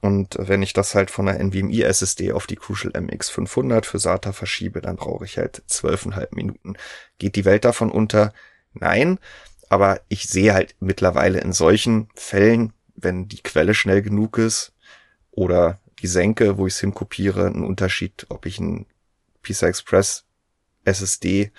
Und 0.00 0.36
wenn 0.38 0.62
ich 0.62 0.72
das 0.72 0.94
halt 0.94 1.10
von 1.10 1.26
der 1.26 1.38
NVMe 1.38 1.82
SSD 1.84 2.32
auf 2.32 2.46
die 2.46 2.56
Crucial 2.56 2.92
MX 3.00 3.28
500 3.30 3.86
für 3.86 3.98
SATA 3.98 4.32
verschiebe, 4.32 4.80
dann 4.80 4.96
brauche 4.96 5.24
ich 5.24 5.38
halt 5.38 5.62
zwölfeinhalb 5.66 6.34
Minuten. 6.34 6.74
Geht 7.18 7.36
die 7.36 7.44
Welt 7.44 7.64
davon 7.64 7.90
unter? 7.90 8.32
Nein. 8.72 9.18
Aber 9.68 10.00
ich 10.08 10.28
sehe 10.28 10.54
halt 10.54 10.74
mittlerweile 10.80 11.40
in 11.40 11.52
solchen 11.52 12.08
Fällen, 12.14 12.72
wenn 12.94 13.28
die 13.28 13.42
Quelle 13.42 13.74
schnell 13.74 14.02
genug 14.02 14.38
ist 14.38 14.72
oder 15.30 15.80
die 16.00 16.06
Senke, 16.06 16.58
wo 16.58 16.66
ich 16.66 16.74
es 16.74 16.80
hinkopiere, 16.80 17.46
einen 17.46 17.64
Unterschied, 17.64 18.26
ob 18.28 18.46
ich 18.46 18.58
ein 18.58 18.86
PCI 19.42 19.66
Express 19.66 20.24
SSD 20.84 21.52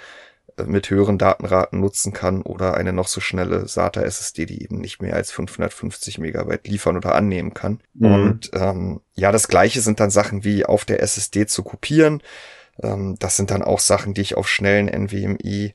äh, 0.58 0.64
mit 0.64 0.90
höheren 0.90 1.18
Datenraten 1.18 1.80
nutzen 1.80 2.14
kann 2.14 2.42
oder 2.42 2.76
eine 2.76 2.94
noch 2.94 3.08
so 3.08 3.22
schnelle 3.22 3.68
SATA 3.68 4.02
SSD, 4.02 4.46
die 4.46 4.64
eben 4.64 4.80
nicht 4.80 5.02
mehr 5.02 5.16
als 5.16 5.32
550 5.32 6.18
Megabyte 6.18 6.68
liefern 6.68 6.98
oder 6.98 7.16
annehmen 7.16 7.54
kann. 7.54 7.80
Mhm. 7.94 8.14
Und 8.14 8.52
ähm, 8.54 9.02
ja, 9.16 9.32
das 9.32 9.48
gleiche 9.48 9.82
sind 9.82 10.00
dann 10.00 10.10
Sachen 10.10 10.44
wie 10.44 10.66
auf 10.66 10.86
der 10.86 11.02
SSD 11.02 11.46
zu 11.46 11.64
kopieren. 11.64 12.22
Ähm, 12.82 13.16
das 13.20 13.38
sind 13.38 13.52
dann 13.52 13.64
auch 13.64 13.80
Sachen, 13.80 14.14
die 14.14 14.22
ich 14.22 14.36
auf 14.36 14.48
schnellen 14.48 14.88
NVMe 14.88 15.74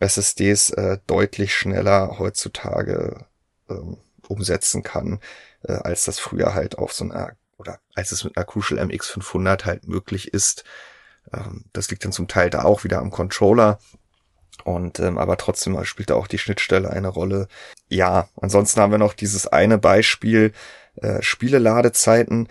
SSDs 0.00 0.70
äh, 0.70 0.98
deutlich 1.06 1.54
schneller 1.54 2.18
heutzutage 2.18 3.26
ähm, 3.68 3.98
umsetzen 4.28 4.82
kann, 4.82 5.20
äh, 5.62 5.72
als 5.72 6.04
das 6.04 6.18
früher 6.18 6.54
halt 6.54 6.78
auf 6.78 6.92
so 6.92 7.04
einer 7.04 7.36
oder 7.56 7.80
als 7.94 8.12
es 8.12 8.24
mit 8.24 8.36
einer 8.36 8.46
Crucial 8.46 8.80
MX500 8.80 9.64
halt 9.64 9.88
möglich 9.88 10.32
ist. 10.32 10.64
Ähm, 11.32 11.64
das 11.72 11.90
liegt 11.90 12.04
dann 12.04 12.12
zum 12.12 12.28
Teil 12.28 12.50
da 12.50 12.62
auch 12.62 12.84
wieder 12.84 12.98
am 13.00 13.10
Controller. 13.10 13.78
Und 14.64 14.98
ähm, 15.00 15.18
aber 15.18 15.36
trotzdem 15.36 15.82
spielt 15.84 16.10
da 16.10 16.14
auch 16.14 16.26
die 16.26 16.38
Schnittstelle 16.38 16.90
eine 16.90 17.08
Rolle. 17.08 17.48
Ja, 17.88 18.28
ansonsten 18.40 18.80
haben 18.80 18.92
wir 18.92 18.98
noch 18.98 19.14
dieses 19.14 19.46
eine 19.46 19.78
Beispiel 19.78 20.52
äh, 20.96 21.22
Spieleladezeiten. 21.22 22.48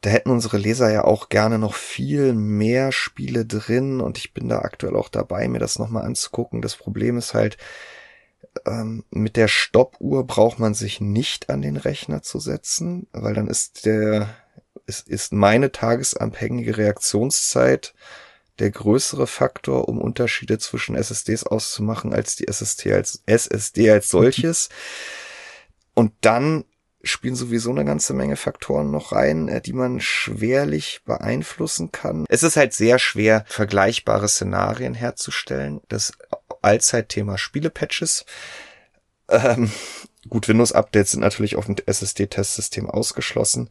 Da 0.00 0.10
hätten 0.10 0.30
unsere 0.30 0.58
Leser 0.58 0.92
ja 0.92 1.04
auch 1.04 1.28
gerne 1.28 1.58
noch 1.58 1.74
viel 1.74 2.32
mehr 2.32 2.92
Spiele 2.92 3.44
drin 3.44 4.00
und 4.00 4.16
ich 4.16 4.32
bin 4.32 4.48
da 4.48 4.60
aktuell 4.60 4.94
auch 4.94 5.08
dabei, 5.08 5.48
mir 5.48 5.58
das 5.58 5.78
nochmal 5.78 6.04
anzugucken. 6.04 6.62
Das 6.62 6.76
Problem 6.76 7.18
ist 7.18 7.34
halt, 7.34 7.58
ähm, 8.66 9.04
mit 9.10 9.36
der 9.36 9.48
Stoppuhr 9.48 10.26
braucht 10.26 10.58
man 10.58 10.74
sich 10.74 11.00
nicht 11.00 11.50
an 11.50 11.62
den 11.62 11.76
Rechner 11.76 12.22
zu 12.22 12.38
setzen, 12.38 13.08
weil 13.12 13.34
dann 13.34 13.48
ist 13.48 13.86
der, 13.86 14.28
ist, 14.86 15.08
ist 15.08 15.32
meine 15.32 15.72
tagesanhängige 15.72 16.76
Reaktionszeit 16.76 17.94
der 18.58 18.70
größere 18.70 19.26
Faktor, 19.26 19.88
um 19.88 20.00
Unterschiede 20.00 20.58
zwischen 20.58 20.96
SSDs 20.96 21.44
auszumachen, 21.44 22.12
als 22.12 22.36
die 22.36 22.48
SSD 22.48 22.92
als 22.92 23.22
SSD 23.26 23.90
als 23.90 24.08
solches. 24.08 24.68
Und 25.94 26.12
dann 26.20 26.64
spielen 27.02 27.36
sowieso 27.36 27.70
eine 27.70 27.84
ganze 27.84 28.12
Menge 28.12 28.36
Faktoren 28.36 28.90
noch 28.90 29.12
rein, 29.12 29.48
äh, 29.48 29.60
die 29.60 29.72
man 29.72 30.00
schwerlich 30.00 31.02
beeinflussen 31.04 31.92
kann. 31.92 32.24
Es 32.28 32.42
ist 32.42 32.56
halt 32.56 32.72
sehr 32.72 32.98
schwer, 32.98 33.44
vergleichbare 33.46 34.28
Szenarien 34.28 34.94
herzustellen. 34.94 35.80
Das 35.88 36.12
Allzeitthema 36.62 37.38
Spielepatches. 37.38 38.24
Ähm, 39.28 39.70
gut, 40.28 40.48
Windows-Updates 40.48 41.12
sind 41.12 41.20
natürlich 41.20 41.56
auf 41.56 41.66
dem 41.66 41.76
SSD-Testsystem 41.84 42.88
ausgeschlossen. 42.88 43.68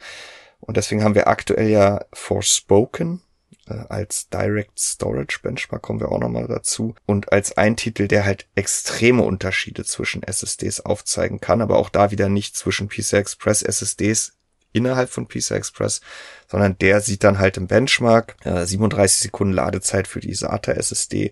Und 0.60 0.78
deswegen 0.78 1.04
haben 1.04 1.16
wir 1.16 1.28
aktuell 1.28 1.70
ja 1.70 2.06
Forspoken, 2.14 3.22
als 3.66 4.30
Direct 4.30 4.80
Storage 4.80 5.40
Benchmark 5.42 5.82
kommen 5.82 6.00
wir 6.00 6.12
auch 6.12 6.20
nochmal 6.20 6.48
dazu. 6.48 6.96
Und 7.06 7.32
als 7.32 7.58
ein 7.58 7.76
Titel, 7.76 8.08
der 8.08 8.26
halt 8.26 8.48
extreme 8.56 9.24
Unterschiede 9.24 9.84
zwischen 9.84 10.24
SSDs 10.24 10.82
aufzeigen 10.82 11.42
kann, 11.42 11.62
aber 11.62 11.78
auch 11.78 11.90
da 11.90 12.12
wieder 12.12 12.30
nicht 12.30 12.56
zwischen 12.56 12.88
PCI 12.88 13.18
Express 13.18 13.62
SSDs 13.62 14.34
innerhalb 14.74 15.10
von 15.10 15.28
PCI 15.28 15.56
Express, 15.56 16.02
sondern 16.48 16.78
der 16.78 17.02
sieht 17.02 17.24
dann 17.24 17.40
halt 17.40 17.58
im 17.58 17.68
Benchmark 17.68 18.36
äh, 18.46 18.66
37 18.66 19.22
Sekunden 19.22 19.54
Ladezeit 19.54 20.08
für 20.08 20.20
die 20.20 20.34
SATA 20.34 20.74
SSD 20.74 21.32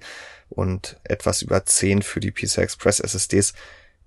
und 0.49 0.99
etwas 1.03 1.41
über 1.41 1.65
10 1.65 2.01
für 2.01 2.19
die 2.19 2.31
PCI 2.31 2.61
Express 2.61 2.99
SSDs. 2.99 3.53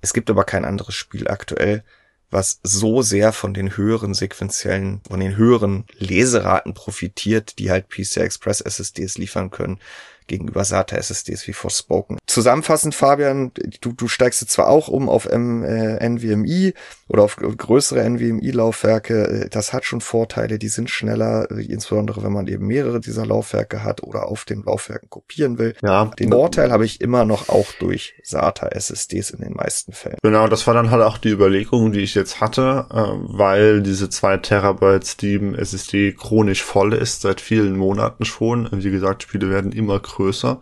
Es 0.00 0.12
gibt 0.12 0.30
aber 0.30 0.44
kein 0.44 0.64
anderes 0.64 0.94
Spiel 0.94 1.28
aktuell, 1.28 1.82
was 2.30 2.60
so 2.62 3.02
sehr 3.02 3.32
von 3.32 3.54
den 3.54 3.76
höheren 3.76 4.14
sequenziellen, 4.14 5.00
von 5.08 5.20
den 5.20 5.36
höheren 5.36 5.84
Leseraten 5.98 6.74
profitiert, 6.74 7.58
die 7.58 7.70
halt 7.70 7.88
PCI 7.88 8.20
Express 8.20 8.60
SSDs 8.60 9.18
liefern 9.18 9.50
können, 9.50 9.78
gegenüber 10.26 10.64
SATA 10.64 10.96
SSDs 10.96 11.48
wie 11.48 11.52
Forspoken. 11.52 12.18
Zusammenfassend, 12.26 12.94
Fabian, 12.94 13.50
du, 13.80 13.92
du 13.92 14.08
steigst 14.08 14.42
jetzt 14.42 14.52
zwar 14.52 14.68
auch 14.68 14.88
um 14.88 15.08
auf 15.08 15.24
M, 15.24 15.64
äh, 15.64 16.06
NVMe 16.06 16.74
oder 17.08 17.22
auf 17.22 17.36
größere 17.36 18.02
NVMe-Laufwerke. 18.02 19.44
Äh, 19.44 19.48
das 19.48 19.72
hat 19.72 19.84
schon 19.84 20.00
Vorteile, 20.00 20.58
die 20.58 20.68
sind 20.68 20.90
schneller, 20.90 21.50
äh, 21.50 21.64
insbesondere 21.64 22.22
wenn 22.22 22.32
man 22.32 22.46
eben 22.46 22.66
mehrere 22.66 23.00
dieser 23.00 23.26
Laufwerke 23.26 23.82
hat 23.82 24.02
oder 24.02 24.28
auf 24.28 24.44
den 24.44 24.62
Laufwerken 24.62 25.10
kopieren 25.10 25.58
will. 25.58 25.74
Ja. 25.82 26.10
Den 26.18 26.30
Vorteil 26.30 26.70
habe 26.70 26.84
ich 26.84 27.00
immer 27.00 27.24
noch 27.24 27.48
auch 27.48 27.72
durch 27.80 28.14
SATA 28.22 28.68
SSDs 28.68 29.30
in 29.30 29.40
den 29.40 29.54
meisten 29.54 29.92
Fällen. 29.92 30.18
Genau, 30.22 30.48
das 30.48 30.66
war 30.66 30.74
dann 30.74 30.90
halt 30.90 31.02
auch 31.02 31.18
die 31.18 31.30
Überlegung, 31.30 31.92
die 31.92 32.00
ich 32.00 32.14
jetzt 32.14 32.40
hatte, 32.40 32.86
äh, 32.90 32.96
weil 32.96 33.82
diese 33.82 34.08
zwei 34.08 34.36
Terabyte 34.36 35.04
Steam 35.04 35.54
SSD 35.54 36.12
chronisch 36.12 36.62
voll 36.62 36.92
ist, 36.92 37.22
seit 37.22 37.40
vielen 37.40 37.76
Monaten 37.76 38.24
schon. 38.24 38.68
Wie 38.70 38.90
gesagt, 38.90 39.24
Spiele 39.24 39.50
werden 39.50 39.72
immer 39.72 39.98
größer 39.98 40.28
größer. 40.28 40.60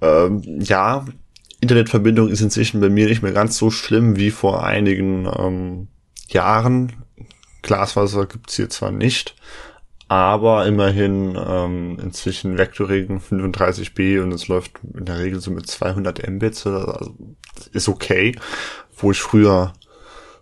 Ähm, 0.00 0.42
ja, 0.60 1.04
Internetverbindung 1.60 2.28
ist 2.28 2.40
inzwischen 2.40 2.80
bei 2.80 2.88
mir 2.88 3.06
nicht 3.06 3.22
mehr 3.22 3.32
ganz 3.32 3.56
so 3.56 3.70
schlimm 3.70 4.16
wie 4.16 4.30
vor 4.30 4.64
einigen 4.64 5.26
ähm, 5.26 5.88
Jahren. 6.28 6.92
Glasfaser 7.62 8.26
gibt's 8.26 8.56
hier 8.56 8.70
zwar 8.70 8.92
nicht, 8.92 9.34
aber 10.06 10.66
immerhin 10.66 11.36
ähm, 11.36 11.98
inzwischen 12.00 12.56
Vectoring 12.56 13.18
35b 13.18 14.22
und 14.22 14.32
es 14.32 14.46
läuft 14.48 14.72
in 14.96 15.04
der 15.04 15.18
Regel 15.18 15.40
so 15.40 15.50
mit 15.50 15.66
200 15.66 16.28
Mbits, 16.28 16.66
also 16.66 17.14
ist 17.72 17.88
okay, 17.88 18.36
wo 18.96 19.10
ich 19.10 19.20
früher 19.20 19.72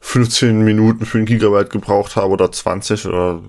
15 0.08 0.62
Minuten 0.62 1.04
für 1.04 1.18
ein 1.18 1.24
Gigabyte 1.24 1.68
gebraucht 1.68 2.14
habe 2.14 2.28
oder 2.28 2.52
20 2.52 3.06
oder 3.06 3.40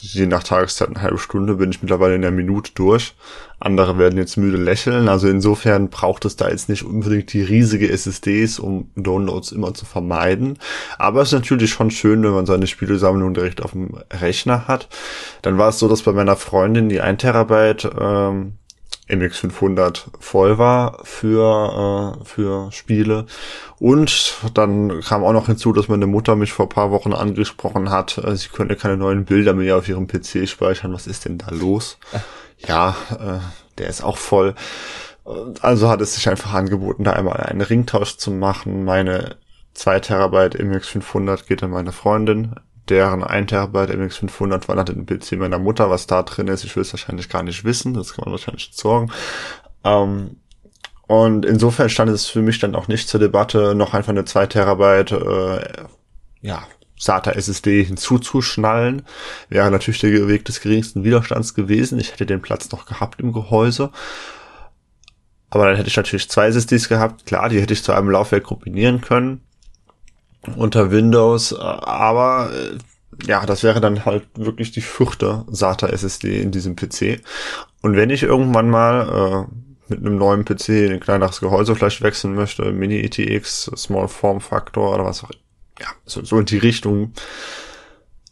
je 0.00 0.24
nach 0.24 0.42
Tageszeit 0.42 0.88
eine 0.88 1.02
halbe 1.02 1.18
Stunde, 1.18 1.56
bin 1.56 1.70
ich 1.70 1.82
mittlerweile 1.82 2.14
in 2.14 2.22
der 2.22 2.30
Minute 2.30 2.72
durch. 2.74 3.14
Andere 3.60 3.98
werden 3.98 4.18
jetzt 4.18 4.38
müde 4.38 4.56
lächeln. 4.56 5.10
Also 5.10 5.28
insofern 5.28 5.90
braucht 5.90 6.24
es 6.24 6.36
da 6.36 6.48
jetzt 6.48 6.70
nicht 6.70 6.84
unbedingt 6.84 7.30
die 7.34 7.42
riesige 7.42 7.90
SSDs, 7.90 8.58
um 8.58 8.90
Downloads 8.96 9.52
immer 9.52 9.74
zu 9.74 9.84
vermeiden. 9.84 10.58
Aber 10.96 11.20
es 11.20 11.28
ist 11.28 11.38
natürlich 11.38 11.70
schon 11.70 11.90
schön, 11.90 12.22
wenn 12.22 12.32
man 12.32 12.46
seine 12.46 12.66
Spielesammlung 12.66 13.34
direkt 13.34 13.62
auf 13.62 13.72
dem 13.72 13.90
Rechner 14.10 14.66
hat. 14.66 14.88
Dann 15.42 15.58
war 15.58 15.68
es 15.68 15.78
so, 15.78 15.86
dass 15.86 16.00
bei 16.00 16.12
meiner 16.12 16.36
Freundin 16.36 16.88
die 16.88 17.02
1 17.02 17.20
Terabyte 17.20 17.90
ähm, 18.00 18.54
MX500 19.10 20.04
voll 20.18 20.58
war 20.58 21.00
für, 21.04 22.16
äh, 22.20 22.24
für 22.24 22.72
Spiele. 22.72 23.26
Und 23.78 24.34
dann 24.54 25.00
kam 25.00 25.24
auch 25.24 25.32
noch 25.32 25.46
hinzu, 25.46 25.72
dass 25.72 25.88
meine 25.88 26.06
Mutter 26.06 26.36
mich 26.36 26.52
vor 26.52 26.68
paar 26.68 26.90
Wochen 26.90 27.12
angesprochen 27.12 27.90
hat, 27.90 28.18
äh, 28.18 28.36
sie 28.36 28.48
könne 28.48 28.76
keine 28.76 28.96
neuen 28.96 29.24
Bilder 29.24 29.54
mehr 29.54 29.76
auf 29.76 29.88
ihrem 29.88 30.06
PC 30.06 30.48
speichern. 30.48 30.92
Was 30.92 31.06
ist 31.06 31.24
denn 31.24 31.38
da 31.38 31.50
los? 31.50 31.98
Ja, 32.58 32.96
äh, 33.10 33.38
der 33.78 33.88
ist 33.88 34.02
auch 34.02 34.18
voll. 34.18 34.54
Also 35.60 35.88
hat 35.88 36.00
es 36.00 36.14
sich 36.14 36.28
einfach 36.28 36.52
angeboten, 36.52 37.04
da 37.04 37.12
einmal 37.12 37.38
einen 37.38 37.60
Ringtausch 37.60 38.16
zu 38.16 38.30
machen. 38.30 38.84
Meine 38.84 39.36
2 39.74 40.00
Terabyte 40.00 40.56
MX500 40.56 41.46
geht 41.46 41.62
an 41.62 41.70
meine 41.70 41.92
Freundin 41.92 42.54
deren 42.90 43.22
1 43.22 43.50
Terabyte 43.50 43.90
MX500 43.90 44.68
wandert 44.68 44.90
in 44.90 45.06
den 45.06 45.06
PC 45.06 45.32
meiner 45.32 45.58
Mutter. 45.58 45.90
Was 45.90 46.06
da 46.06 46.22
drin 46.22 46.48
ist, 46.48 46.64
ich 46.64 46.74
will 46.76 46.82
es 46.82 46.92
wahrscheinlich 46.92 47.28
gar 47.28 47.42
nicht 47.42 47.64
wissen. 47.64 47.94
Das 47.94 48.12
kann 48.14 48.24
man 48.24 48.32
wahrscheinlich 48.32 48.70
sorgen. 48.72 49.10
Ähm, 49.84 50.36
und 51.06 51.44
insofern 51.44 51.88
stand 51.88 52.10
es 52.10 52.26
für 52.26 52.42
mich 52.42 52.58
dann 52.58 52.74
auch 52.74 52.88
nicht 52.88 53.08
zur 53.08 53.20
Debatte, 53.20 53.74
noch 53.74 53.94
einfach 53.94 54.10
eine 54.10 54.24
2 54.24 54.46
Terabyte, 54.46 55.12
äh, 55.12 55.86
ja, 56.42 56.62
SATA 56.98 57.32
SSD 57.32 57.82
hinzuzuschnallen. 57.82 59.02
Wäre 59.48 59.70
natürlich 59.70 60.00
der 60.00 60.28
Weg 60.28 60.44
des 60.44 60.60
geringsten 60.60 61.02
Widerstands 61.02 61.54
gewesen. 61.54 61.98
Ich 61.98 62.12
hätte 62.12 62.26
den 62.26 62.42
Platz 62.42 62.70
noch 62.70 62.84
gehabt 62.84 63.20
im 63.20 63.32
Gehäuse. 63.32 63.90
Aber 65.48 65.66
dann 65.66 65.76
hätte 65.76 65.88
ich 65.88 65.96
natürlich 65.96 66.28
zwei 66.28 66.46
SSDs 66.46 66.88
gehabt. 66.88 67.26
Klar, 67.26 67.48
die 67.48 67.60
hätte 67.60 67.72
ich 67.72 67.82
zu 67.82 67.92
einem 67.92 68.10
Laufwerk 68.10 68.44
kombinieren 68.44 69.00
können 69.00 69.40
unter 70.56 70.90
Windows, 70.90 71.54
aber 71.54 72.50
äh, 72.52 72.78
ja, 73.26 73.44
das 73.44 73.62
wäre 73.62 73.80
dann 73.80 74.04
halt 74.04 74.26
wirklich 74.34 74.72
die 74.72 74.80
vierte 74.80 75.44
SATA 75.50 75.88
SSD 75.88 76.40
in 76.40 76.50
diesem 76.50 76.76
PC. 76.76 77.20
Und 77.82 77.96
wenn 77.96 78.10
ich 78.10 78.22
irgendwann 78.22 78.70
mal 78.70 79.46
äh, 79.48 79.54
mit 79.90 80.00
einem 80.00 80.16
neuen 80.16 80.44
PC 80.44 80.68
in 80.68 80.92
ein 80.92 81.00
kleineres 81.00 81.40
Gehäuse 81.40 81.74
vielleicht 81.74 82.02
wechseln 82.02 82.34
möchte, 82.34 82.72
Mini 82.72 83.00
ETX, 83.00 83.70
Small 83.76 84.08
Form 84.08 84.40
Factor 84.40 84.94
oder 84.94 85.04
was 85.04 85.24
auch, 85.24 85.30
ja, 85.78 85.88
so, 86.04 86.24
so 86.24 86.38
in 86.38 86.46
die 86.46 86.58
Richtung, 86.58 87.12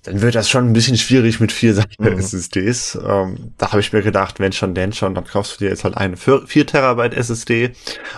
dann 0.09 0.23
wird 0.23 0.35
das 0.35 0.49
schon 0.49 0.67
ein 0.67 0.73
bisschen 0.73 0.97
schwierig 0.97 1.39
mit 1.39 1.53
vier 1.53 1.85
mhm. 1.99 2.19
SSDs. 2.19 2.99
Ähm, 3.05 3.53
da 3.59 3.73
habe 3.73 3.81
ich 3.81 3.93
mir 3.93 4.03
gedacht, 4.03 4.41
wenn 4.41 4.53
schon, 4.53 4.75
denn 4.75 4.93
schon, 4.93 5.15
dann 5.15 5.25
kaufst 5.25 5.55
du 5.55 5.65
dir 5.65 5.71
jetzt 5.71 5.85
halt 5.85 5.97
eine 5.97 6.17
4, 6.17 6.47
4 6.47 6.67
Terabyte 6.67 7.15
SSD 7.15 7.73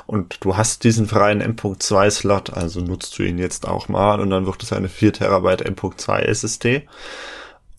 und 0.06 0.38
du 0.44 0.56
hast 0.56 0.84
diesen 0.84 1.08
freien 1.08 1.40
M.2 1.40 2.10
Slot, 2.10 2.50
also 2.50 2.80
nutzt 2.80 3.18
du 3.18 3.24
ihn 3.24 3.38
jetzt 3.38 3.66
auch 3.66 3.88
mal 3.88 4.20
und 4.20 4.30
dann 4.30 4.46
wird 4.46 4.62
es 4.62 4.72
eine 4.72 4.88
4 4.88 5.14
Terabyte 5.14 5.62
M.2 5.62 6.18
SSD. 6.20 6.88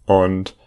Und 0.05 0.57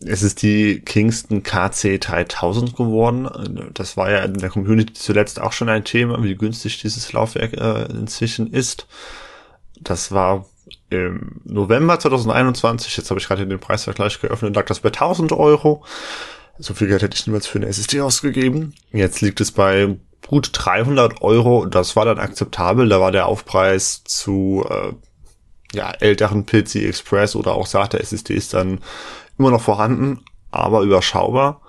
es 0.00 0.22
ist 0.22 0.42
die 0.42 0.80
Kingston 0.80 1.42
KC 1.42 1.98
3000 1.98 2.76
geworden. 2.76 3.70
Das 3.72 3.96
war 3.96 4.10
ja 4.10 4.18
in 4.18 4.34
der 4.34 4.50
Community 4.50 4.92
zuletzt 4.92 5.40
auch 5.40 5.52
schon 5.52 5.70
ein 5.70 5.84
Thema, 5.84 6.22
wie 6.22 6.34
günstig 6.34 6.82
dieses 6.82 7.10
Laufwerk 7.14 7.54
äh, 7.54 7.84
inzwischen 7.84 8.52
ist. 8.52 8.86
Das 9.80 10.12
war 10.12 10.44
im 10.94 11.40
November 11.44 11.98
2021, 11.98 12.96
jetzt 12.96 13.10
habe 13.10 13.20
ich 13.20 13.26
gerade 13.26 13.46
den 13.46 13.58
Preisvergleich 13.58 14.20
geöffnet, 14.20 14.54
lag 14.54 14.66
das 14.66 14.80
bei 14.80 14.88
1000 14.88 15.32
Euro. 15.32 15.84
So 16.58 16.74
viel 16.74 16.88
Geld 16.88 17.02
hätte 17.02 17.16
ich 17.16 17.26
niemals 17.26 17.46
für 17.46 17.58
eine 17.58 17.66
SSD 17.66 18.00
ausgegeben. 18.00 18.74
Jetzt 18.92 19.20
liegt 19.20 19.40
es 19.40 19.50
bei 19.50 19.96
gut 20.26 20.50
300 20.52 21.20
Euro. 21.22 21.66
Das 21.66 21.96
war 21.96 22.04
dann 22.04 22.18
akzeptabel. 22.18 22.88
Da 22.88 23.00
war 23.00 23.12
der 23.12 23.26
Aufpreis 23.26 24.04
zu 24.04 24.64
äh, 24.68 24.92
ja, 25.76 25.90
älteren 25.90 26.46
PC 26.46 26.76
Express 26.76 27.34
oder 27.34 27.54
auch 27.54 27.66
SATA 27.66 27.98
SSDs 27.98 28.48
dann 28.48 28.78
immer 29.38 29.50
noch 29.50 29.60
vorhanden, 29.60 30.20
aber 30.50 30.82
überschaubar. 30.82 31.60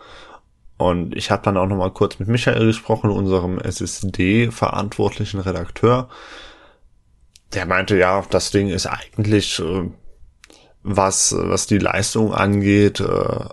Und 0.78 1.16
ich 1.16 1.32
habe 1.32 1.42
dann 1.44 1.58
auch 1.58 1.68
noch 1.68 1.78
mal 1.78 1.92
kurz 1.92 2.20
mit 2.20 2.28
Michael 2.28 2.66
gesprochen, 2.66 3.10
unserem 3.10 3.60
SSD-verantwortlichen 3.60 5.40
Redakteur. 5.40 6.10
Der 7.56 7.66
meinte, 7.66 7.98
ja, 7.98 8.24
das 8.30 8.52
Ding 8.52 8.70
ist 8.70 8.86
eigentlich, 8.86 9.60
äh, 9.60 9.90
was, 10.84 11.36
was 11.38 11.68
die 11.68 11.80
Leistung 11.80 12.34
angeht, 12.34 13.00
äh, 13.00 13.46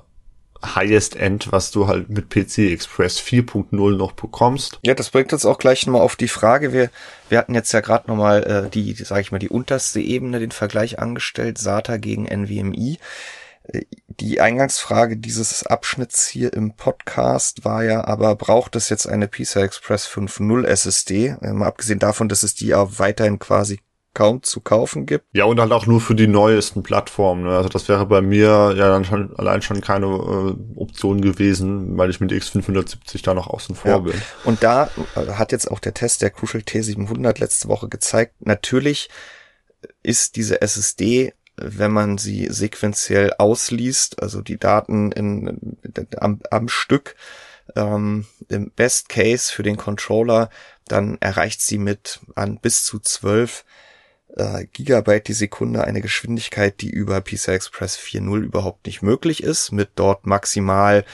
Highest 0.64 1.16
End, 1.16 1.50
was 1.50 1.70
du 1.70 1.88
halt 1.88 2.08
mit 2.08 2.30
PC 2.30 2.70
Express 2.70 3.20
4.0 3.20 3.96
noch 3.96 4.12
bekommst. 4.12 4.78
Ja, 4.82 4.94
das 4.94 5.10
bringt 5.10 5.32
uns 5.32 5.44
auch 5.44 5.58
gleich 5.58 5.86
nochmal 5.86 6.02
auf 6.02 6.16
die 6.16 6.28
Frage. 6.28 6.72
Wir, 6.72 6.90
wir 7.28 7.38
hatten 7.38 7.54
jetzt 7.54 7.72
ja 7.72 7.80
gerade 7.80 8.08
nochmal 8.08 8.44
äh, 8.44 8.70
die, 8.70 8.94
sag 8.94 9.20
ich 9.20 9.32
mal, 9.32 9.38
die 9.38 9.48
unterste 9.48 10.00
Ebene, 10.00 10.38
den 10.38 10.52
Vergleich 10.52 10.98
angestellt, 10.98 11.58
SATA 11.58 11.96
gegen 11.96 12.26
NVMe. 12.26 12.98
Äh, 13.64 13.82
die 14.08 14.40
Eingangsfrage 14.40 15.16
dieses 15.16 15.66
Abschnitts 15.66 16.28
hier 16.28 16.52
im 16.52 16.76
Podcast 16.76 17.64
war 17.64 17.82
ja 17.82 18.04
aber, 18.04 18.36
braucht 18.36 18.76
es 18.76 18.88
jetzt 18.88 19.06
eine 19.06 19.26
PCI 19.26 19.60
Express 19.62 20.06
5.0 20.06 20.64
SSD? 20.64 21.36
Äh, 21.42 21.52
mal 21.52 21.66
abgesehen 21.66 21.98
davon, 21.98 22.28
dass 22.28 22.44
es 22.44 22.54
die 22.54 22.74
auch 22.74 22.98
weiterhin 22.98 23.38
quasi 23.40 23.80
kaum 24.14 24.42
zu 24.42 24.60
kaufen 24.60 25.06
gibt. 25.06 25.24
Ja, 25.32 25.44
und 25.44 25.60
halt 25.60 25.72
auch 25.72 25.86
nur 25.86 26.00
für 26.00 26.14
die 26.14 26.26
neuesten 26.26 26.82
Plattformen. 26.82 27.44
Ne? 27.44 27.56
Also 27.56 27.68
das 27.68 27.88
wäre 27.88 28.06
bei 28.06 28.20
mir 28.20 28.74
ja 28.76 28.88
dann 28.88 29.04
schon 29.04 29.34
allein 29.36 29.62
schon 29.62 29.80
keine 29.80 30.06
äh, 30.06 30.78
Option 30.78 31.20
gewesen, 31.20 31.96
weil 31.96 32.10
ich 32.10 32.20
mit 32.20 32.32
X570 32.32 33.22
da 33.22 33.34
noch 33.34 33.48
außen 33.48 33.74
vor 33.74 33.90
ja. 33.90 33.98
bin. 33.98 34.14
Und 34.44 34.62
da 34.62 34.90
äh, 35.16 35.32
hat 35.32 35.52
jetzt 35.52 35.70
auch 35.70 35.78
der 35.78 35.94
Test 35.94 36.22
der 36.22 36.30
Crucial 36.30 36.62
T700 36.62 37.40
letzte 37.40 37.68
Woche 37.68 37.88
gezeigt, 37.88 38.34
natürlich 38.40 39.08
ist 40.02 40.36
diese 40.36 40.62
SSD 40.62 41.32
wenn 41.56 41.92
man 41.92 42.18
sie 42.18 42.48
sequenziell 42.50 43.34
ausliest, 43.38 44.22
also 44.22 44.40
die 44.40 44.58
Daten 44.58 45.12
in, 45.12 45.76
am, 46.16 46.40
am 46.50 46.68
Stück, 46.68 47.14
ähm, 47.76 48.26
im 48.48 48.70
Best 48.70 49.08
Case 49.08 49.52
für 49.52 49.62
den 49.62 49.76
Controller, 49.76 50.50
dann 50.88 51.18
erreicht 51.20 51.60
sie 51.62 51.78
mit 51.78 52.20
an 52.34 52.58
bis 52.58 52.84
zu 52.84 52.98
12 52.98 53.64
äh, 54.36 54.66
Gigabyte 54.72 55.28
die 55.28 55.32
Sekunde 55.32 55.84
eine 55.84 56.00
Geschwindigkeit, 56.00 56.80
die 56.80 56.90
über 56.90 57.20
PCI 57.20 57.52
Express 57.52 57.98
4.0 57.98 58.38
überhaupt 58.40 58.86
nicht 58.86 59.02
möglich 59.02 59.42
ist, 59.42 59.72
mit 59.72 59.90
dort 59.96 60.26
maximal, 60.26 61.04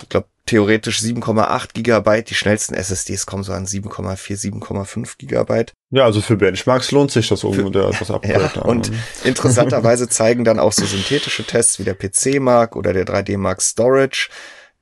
ich 0.00 0.08
glaube, 0.08 0.26
theoretisch 0.46 0.98
7,8 0.98 1.68
Gigabyte. 1.72 2.30
Die 2.30 2.34
schnellsten 2.34 2.74
SSDs 2.74 3.26
kommen 3.26 3.44
so 3.44 3.52
an 3.52 3.66
7,4, 3.66 4.36
7,5 4.36 5.16
Gigabyte. 5.18 5.72
Ja, 5.90 6.04
also 6.04 6.20
für 6.20 6.36
Benchmarks 6.36 6.90
lohnt 6.90 7.10
sich 7.10 7.28
das 7.28 7.44
ungefähr 7.44 7.88
etwas 7.88 8.10
Upgrade. 8.10 8.50
Ja, 8.54 8.62
und 8.62 8.90
interessanterweise 9.24 10.08
zeigen 10.08 10.44
dann 10.44 10.58
auch 10.58 10.72
so 10.72 10.84
synthetische 10.84 11.44
Tests 11.44 11.78
wie 11.78 11.84
der 11.84 11.94
PC 11.94 12.40
Mark 12.40 12.76
oder 12.76 12.92
der 12.92 13.06
3D 13.06 13.38
Mark 13.38 13.62
Storage, 13.62 14.28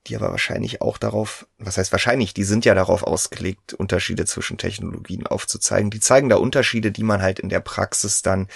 die 0.07 0.17
aber 0.17 0.31
wahrscheinlich 0.31 0.81
auch 0.81 0.99
darauf, 0.99 1.47
was 1.59 1.77
heißt 1.77 1.93
wahrscheinlich, 1.93 2.33
die 2.33 2.45
sind 2.45 2.65
ja 2.65 2.75
darauf 2.75 3.03
ausgelegt, 3.03 3.75
Unterschiede 3.75 4.25
zwischen 4.25 4.57
Technologien 4.57 5.27
aufzuzeigen. 5.27 5.91
Die 5.91 6.01
zeigen 6.01 6.29
da 6.29 6.37
Unterschiede, 6.37 6.91
die 6.91 7.03
man 7.03 7.21
halt 7.21 7.39
in 7.39 7.51
der 7.51 7.61
Praxis 7.61 8.23
dann, 8.23 8.49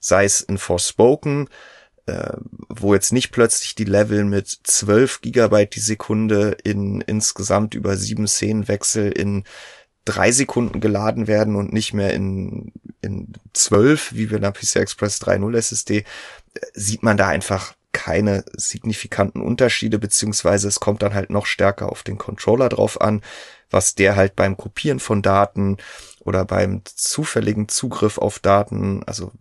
sei 0.00 0.24
es 0.24 0.40
in 0.40 0.58
Forspoken, 0.58 1.48
äh, 2.06 2.36
wo 2.68 2.94
jetzt 2.94 3.12
nicht 3.12 3.32
plötzlich 3.32 3.74
die 3.74 3.84
Level 3.84 4.24
mit 4.24 4.48
12 4.48 5.20
Gigabyte 5.20 5.74
die 5.74 5.80
Sekunde 5.80 6.56
in 6.62 7.00
insgesamt 7.00 7.74
über 7.74 7.96
sieben 7.96 8.28
Szenenwechsel 8.28 9.10
in 9.10 9.44
drei 10.04 10.30
Sekunden 10.30 10.80
geladen 10.80 11.26
werden 11.26 11.56
und 11.56 11.72
nicht 11.72 11.94
mehr 11.94 12.12
in, 12.12 12.72
in 13.00 13.32
zwölf, 13.52 14.12
wie 14.12 14.30
wir 14.30 14.36
in 14.36 14.42
der 14.42 14.52
PCI 14.52 14.80
Express 14.80 15.20
3.0 15.22 15.56
SSD, 15.56 15.98
äh, 15.98 16.04
sieht 16.74 17.02
man 17.02 17.16
da 17.16 17.28
einfach 17.28 17.74
keine 17.94 18.44
signifikanten 18.52 19.40
Unterschiede, 19.40 19.98
beziehungsweise 19.98 20.68
es 20.68 20.80
kommt 20.80 21.00
dann 21.02 21.14
halt 21.14 21.30
noch 21.30 21.46
stärker 21.46 21.90
auf 21.90 22.02
den 22.02 22.18
Controller 22.18 22.68
drauf 22.68 23.00
an, 23.00 23.22
was 23.70 23.94
der 23.94 24.16
halt 24.16 24.36
beim 24.36 24.58
Kopieren 24.58 25.00
von 25.00 25.22
Daten 25.22 25.78
oder 26.20 26.44
beim 26.44 26.82
zufälligen 26.84 27.68
Zugriff 27.68 28.18
auf 28.18 28.38
Daten, 28.38 29.02
also 29.04 29.32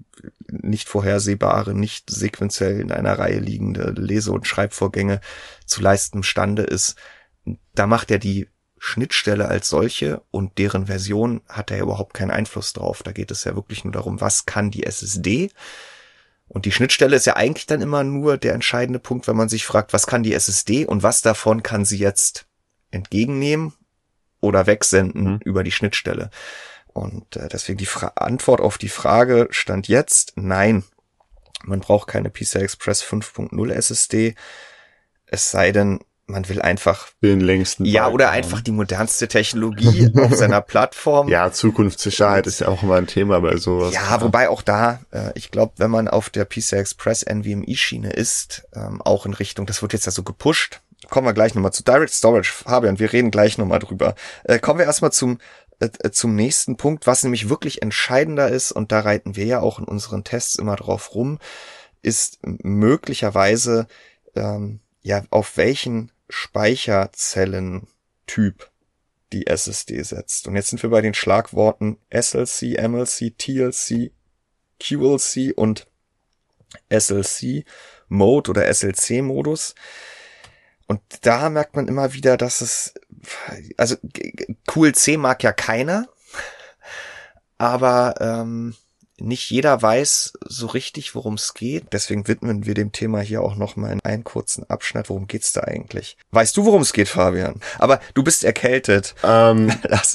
nicht 0.47 0.87
vorhersehbare, 0.87 1.73
nicht 1.73 2.09
sequenziell 2.09 2.79
in 2.79 2.91
einer 2.91 3.17
Reihe 3.19 3.39
liegende 3.39 3.93
Lese- 3.97 4.31
und 4.31 4.47
Schreibvorgänge 4.47 5.19
zu 5.65 5.81
leisten 5.81 6.19
imstande 6.19 6.63
ist. 6.63 6.95
Da 7.73 7.87
macht 7.87 8.11
er 8.11 8.19
die 8.19 8.47
Schnittstelle 8.77 9.47
als 9.47 9.69
solche 9.69 10.21
und 10.29 10.57
deren 10.57 10.87
Version 10.87 11.41
hat 11.47 11.71
er 11.71 11.81
überhaupt 11.81 12.13
keinen 12.13 12.31
Einfluss 12.31 12.73
drauf. 12.73 13.01
Da 13.01 13.13
geht 13.13 13.31
es 13.31 13.45
ja 13.45 13.55
wirklich 13.55 13.85
nur 13.85 13.93
darum, 13.93 14.19
was 14.21 14.45
kann 14.45 14.71
die 14.71 14.83
SSD? 14.83 15.51
Und 16.47 16.65
die 16.65 16.71
Schnittstelle 16.71 17.15
ist 17.15 17.25
ja 17.25 17.35
eigentlich 17.35 17.65
dann 17.65 17.81
immer 17.81 18.03
nur 18.03 18.37
der 18.37 18.53
entscheidende 18.53 18.99
Punkt, 18.99 19.27
wenn 19.27 19.35
man 19.35 19.49
sich 19.49 19.65
fragt, 19.65 19.93
was 19.93 20.07
kann 20.07 20.23
die 20.23 20.33
SSD 20.33 20.85
und 20.85 21.03
was 21.03 21.21
davon 21.21 21.63
kann 21.63 21.85
sie 21.85 21.97
jetzt 21.97 22.45
entgegennehmen 22.91 23.73
oder 24.39 24.67
wegsenden 24.67 25.23
mhm. 25.23 25.39
über 25.43 25.63
die 25.63 25.71
Schnittstelle. 25.71 26.29
Und 26.87 27.35
äh, 27.37 27.47
deswegen 27.47 27.77
die 27.77 27.85
Fra 27.85 28.13
Antwort 28.15 28.61
auf 28.61 28.77
die 28.77 28.89
Frage 28.89 29.47
stand 29.49 29.87
jetzt, 29.87 30.33
nein, 30.35 30.83
man 31.63 31.79
braucht 31.79 32.07
keine 32.07 32.29
PCI 32.29 32.59
Express 32.59 33.03
5.0 33.03 33.71
SSD, 33.71 34.35
es 35.25 35.49
sei 35.49 35.71
denn, 35.71 35.99
man 36.33 36.49
will 36.49 36.61
einfach 36.61 37.07
den 37.21 37.39
längsten 37.39 37.85
ja 37.85 38.09
oder 38.09 38.27
haben. 38.27 38.33
einfach 38.35 38.61
die 38.61 38.71
modernste 38.71 39.27
Technologie 39.27 40.11
auf 40.17 40.35
seiner 40.35 40.61
Plattform. 40.73 41.29
Ja, 41.29 41.51
Zukunftssicherheit 41.51 42.45
ist 42.47 42.59
ja 42.59 42.67
auch 42.67 42.83
immer 42.83 42.95
ein 42.95 43.07
Thema 43.07 43.39
bei 43.39 43.55
sowas. 43.55 43.93
Ja, 43.93 44.21
wobei 44.21 44.49
auch 44.49 44.61
da, 44.61 44.99
äh, 45.11 45.31
ich 45.35 45.51
glaube, 45.51 45.73
wenn 45.77 45.91
man 45.91 46.07
auf 46.07 46.29
der 46.29 46.45
PCI 46.45 46.75
Express 46.75 47.23
NVMe 47.23 47.75
Schiene 47.75 48.11
ist, 48.11 48.67
ähm, 48.75 49.01
auch 49.01 49.25
in 49.25 49.33
Richtung, 49.33 49.65
das 49.65 49.81
wird 49.81 49.93
jetzt 49.93 50.05
ja 50.05 50.11
so 50.11 50.23
gepusht. 50.23 50.81
Kommen 51.09 51.27
wir 51.27 51.33
gleich 51.33 51.53
nochmal 51.53 51.73
zu 51.73 51.83
Direct 51.83 52.13
Storage, 52.13 52.51
Fabian, 52.51 52.97
wir 52.97 53.11
reden 53.13 53.29
gleich 53.29 53.57
nochmal 53.57 53.79
drüber. 53.79 54.15
Äh, 54.43 54.59
kommen 54.59 54.79
wir 54.79 54.85
erstmal 54.85 55.11
zum 55.11 55.37
äh, 55.79 55.89
äh, 55.99 56.11
zum 56.11 56.35
nächsten 56.35 56.77
Punkt, 56.77 57.07
was 57.07 57.23
nämlich 57.23 57.49
wirklich 57.49 57.81
entscheidender 57.81 58.49
ist, 58.49 58.71
und 58.71 58.91
da 58.91 59.01
reiten 59.01 59.35
wir 59.35 59.45
ja 59.45 59.59
auch 59.59 59.79
in 59.79 59.85
unseren 59.85 60.23
Tests 60.23 60.55
immer 60.55 60.75
drauf 60.75 61.13
rum, 61.13 61.39
ist 62.01 62.39
möglicherweise, 62.43 63.87
ähm, 64.35 64.79
ja, 65.01 65.23
auf 65.29 65.57
welchen 65.57 66.11
Speicherzellentyp 66.29 68.69
die 69.33 69.47
SSD 69.47 70.01
setzt. 70.03 70.47
Und 70.47 70.55
jetzt 70.55 70.69
sind 70.69 70.81
wir 70.83 70.89
bei 70.89 71.01
den 71.01 71.13
Schlagworten 71.13 71.97
SLC, 72.09 72.81
MLC, 72.81 73.37
TLC, 73.37 74.11
QLC 74.79 75.53
und 75.55 75.87
SLC 76.89 77.65
Mode 78.07 78.51
oder 78.51 78.73
SLC 78.73 79.21
Modus. 79.21 79.75
Und 80.87 81.01
da 81.21 81.49
merkt 81.49 81.75
man 81.75 81.87
immer 81.87 82.13
wieder, 82.13 82.37
dass 82.37 82.61
es, 82.61 82.93
also 83.77 83.95
QLC 84.67 85.17
mag 85.17 85.41
ja 85.43 85.53
keiner, 85.53 86.07
aber 87.57 88.15
ähm, 88.19 88.75
nicht 89.19 89.51
jeder 89.51 89.79
weiß 89.81 90.33
so 90.45 90.67
richtig, 90.67 91.13
worum 91.13 91.35
es 91.35 91.53
geht. 91.53 91.85
Deswegen 91.93 92.27
widmen 92.27 92.65
wir 92.65 92.73
dem 92.73 92.91
Thema 92.91 93.19
hier 93.19 93.41
auch 93.41 93.55
noch 93.55 93.75
mal 93.75 93.97
einen 94.03 94.23
kurzen 94.23 94.69
Abschnitt. 94.69 95.09
Worum 95.09 95.27
geht's 95.27 95.53
da 95.53 95.61
eigentlich? 95.61 96.17
Weißt 96.31 96.57
du, 96.57 96.65
worum 96.65 96.81
es 96.81 96.93
geht, 96.93 97.09
Fabian? 97.09 97.61
Aber 97.77 97.99
du 98.15 98.23
bist 98.23 98.43
erkältet. 98.43 99.13
Ähm, 99.23 99.71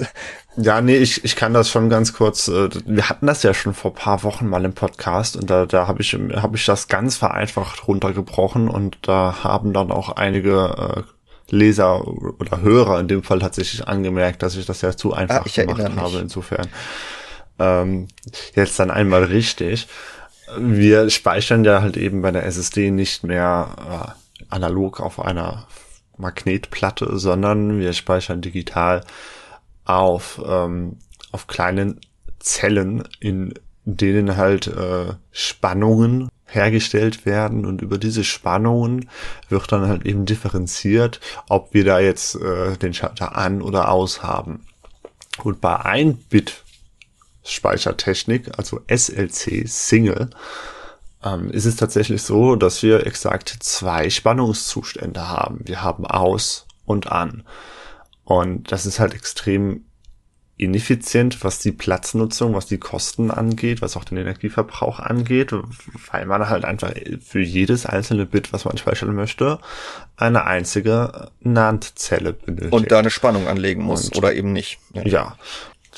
ja, 0.56 0.80
nee, 0.80 0.96
ich, 0.96 1.24
ich 1.24 1.36
kann 1.36 1.54
das 1.54 1.70
schon 1.70 1.88
ganz 1.90 2.12
kurz. 2.12 2.48
Äh, 2.48 2.70
wir 2.86 3.08
hatten 3.08 3.26
das 3.26 3.44
ja 3.44 3.54
schon 3.54 3.72
vor 3.72 3.94
paar 3.94 4.24
Wochen 4.24 4.48
mal 4.48 4.64
im 4.64 4.72
Podcast 4.72 5.36
und 5.36 5.48
da, 5.48 5.66
da 5.66 5.86
habe 5.86 6.02
ich, 6.02 6.12
hab 6.14 6.54
ich 6.54 6.66
das 6.66 6.88
ganz 6.88 7.16
vereinfacht 7.16 7.86
runtergebrochen 7.86 8.68
und 8.68 8.98
da 9.02 9.44
haben 9.44 9.72
dann 9.72 9.92
auch 9.92 10.10
einige 10.10 11.04
äh, 11.06 11.54
Leser 11.54 12.06
oder 12.06 12.60
Hörer 12.60 13.00
in 13.00 13.08
dem 13.08 13.22
Fall 13.22 13.38
tatsächlich 13.38 13.86
angemerkt, 13.86 14.42
dass 14.42 14.56
ich 14.56 14.66
das 14.66 14.82
ja 14.82 14.96
zu 14.96 15.14
einfach 15.14 15.46
ah, 15.46 15.62
gemacht 15.62 15.96
habe. 15.96 16.18
Insofern 16.18 16.68
ähm, 17.58 18.08
jetzt 18.54 18.78
dann 18.78 18.90
einmal 18.90 19.24
richtig. 19.24 19.88
Wir 20.56 21.10
speichern 21.10 21.64
ja 21.64 21.82
halt 21.82 21.96
eben 21.96 22.22
bei 22.22 22.30
der 22.30 22.46
SSD 22.46 22.90
nicht 22.90 23.24
mehr 23.24 24.14
äh, 24.38 24.44
analog 24.48 25.00
auf 25.00 25.20
einer 25.20 25.66
Magnetplatte, 26.16 27.18
sondern 27.18 27.78
wir 27.78 27.92
speichern 27.92 28.40
digital 28.40 29.04
auf, 29.84 30.40
ähm, 30.46 30.96
auf 31.32 31.46
kleinen 31.46 32.00
Zellen, 32.38 33.04
in 33.20 33.54
denen 33.84 34.36
halt 34.36 34.66
äh, 34.66 35.14
Spannungen 35.30 36.28
hergestellt 36.46 37.26
werden 37.26 37.66
und 37.66 37.82
über 37.82 37.98
diese 37.98 38.24
Spannungen 38.24 39.08
wird 39.48 39.70
dann 39.70 39.86
halt 39.86 40.06
eben 40.06 40.24
differenziert, 40.24 41.20
ob 41.48 41.74
wir 41.74 41.84
da 41.84 41.98
jetzt 41.98 42.36
äh, 42.36 42.76
den 42.76 42.94
Schalter 42.94 43.36
an 43.36 43.60
oder 43.62 43.90
aus 43.90 44.22
haben. 44.22 44.66
Und 45.42 45.60
bei 45.60 45.76
1-Bit 45.76 46.64
Speichertechnik, 47.44 48.58
also 48.58 48.80
SLC 48.88 49.66
Single, 49.66 50.30
ähm, 51.24 51.50
ist 51.50 51.64
es 51.64 51.76
tatsächlich 51.76 52.22
so, 52.22 52.56
dass 52.56 52.82
wir 52.82 53.06
exakt 53.06 53.48
zwei 53.60 54.10
Spannungszustände 54.10 55.28
haben. 55.28 55.60
Wir 55.64 55.82
haben 55.82 56.06
aus 56.06 56.66
und 56.84 57.10
an. 57.10 57.44
Und 58.24 58.70
das 58.72 58.86
ist 58.86 59.00
halt 59.00 59.14
extrem 59.14 59.84
ineffizient, 60.58 61.44
was 61.44 61.60
die 61.60 61.70
Platznutzung, 61.70 62.52
was 62.52 62.66
die 62.66 62.78
Kosten 62.78 63.30
angeht, 63.30 63.80
was 63.80 63.96
auch 63.96 64.04
den 64.04 64.18
Energieverbrauch 64.18 64.98
angeht, 64.98 65.52
weil 66.10 66.26
man 66.26 66.48
halt 66.48 66.64
einfach 66.64 66.92
für 67.20 67.40
jedes 67.40 67.86
einzelne 67.86 68.26
Bit, 68.26 68.52
was 68.52 68.64
man 68.64 68.76
speichern 68.76 69.14
möchte, 69.14 69.60
eine 70.16 70.44
einzige 70.44 71.30
NAND-Zelle 71.40 72.32
benötigt. 72.32 72.72
Und 72.72 72.90
da 72.90 72.98
eine 72.98 73.10
Spannung 73.10 73.46
anlegen 73.46 73.84
muss 73.84 74.06
und, 74.06 74.18
oder 74.18 74.34
eben 74.34 74.52
nicht. 74.52 74.80
Ja. 74.94 75.02
ja. 75.06 75.36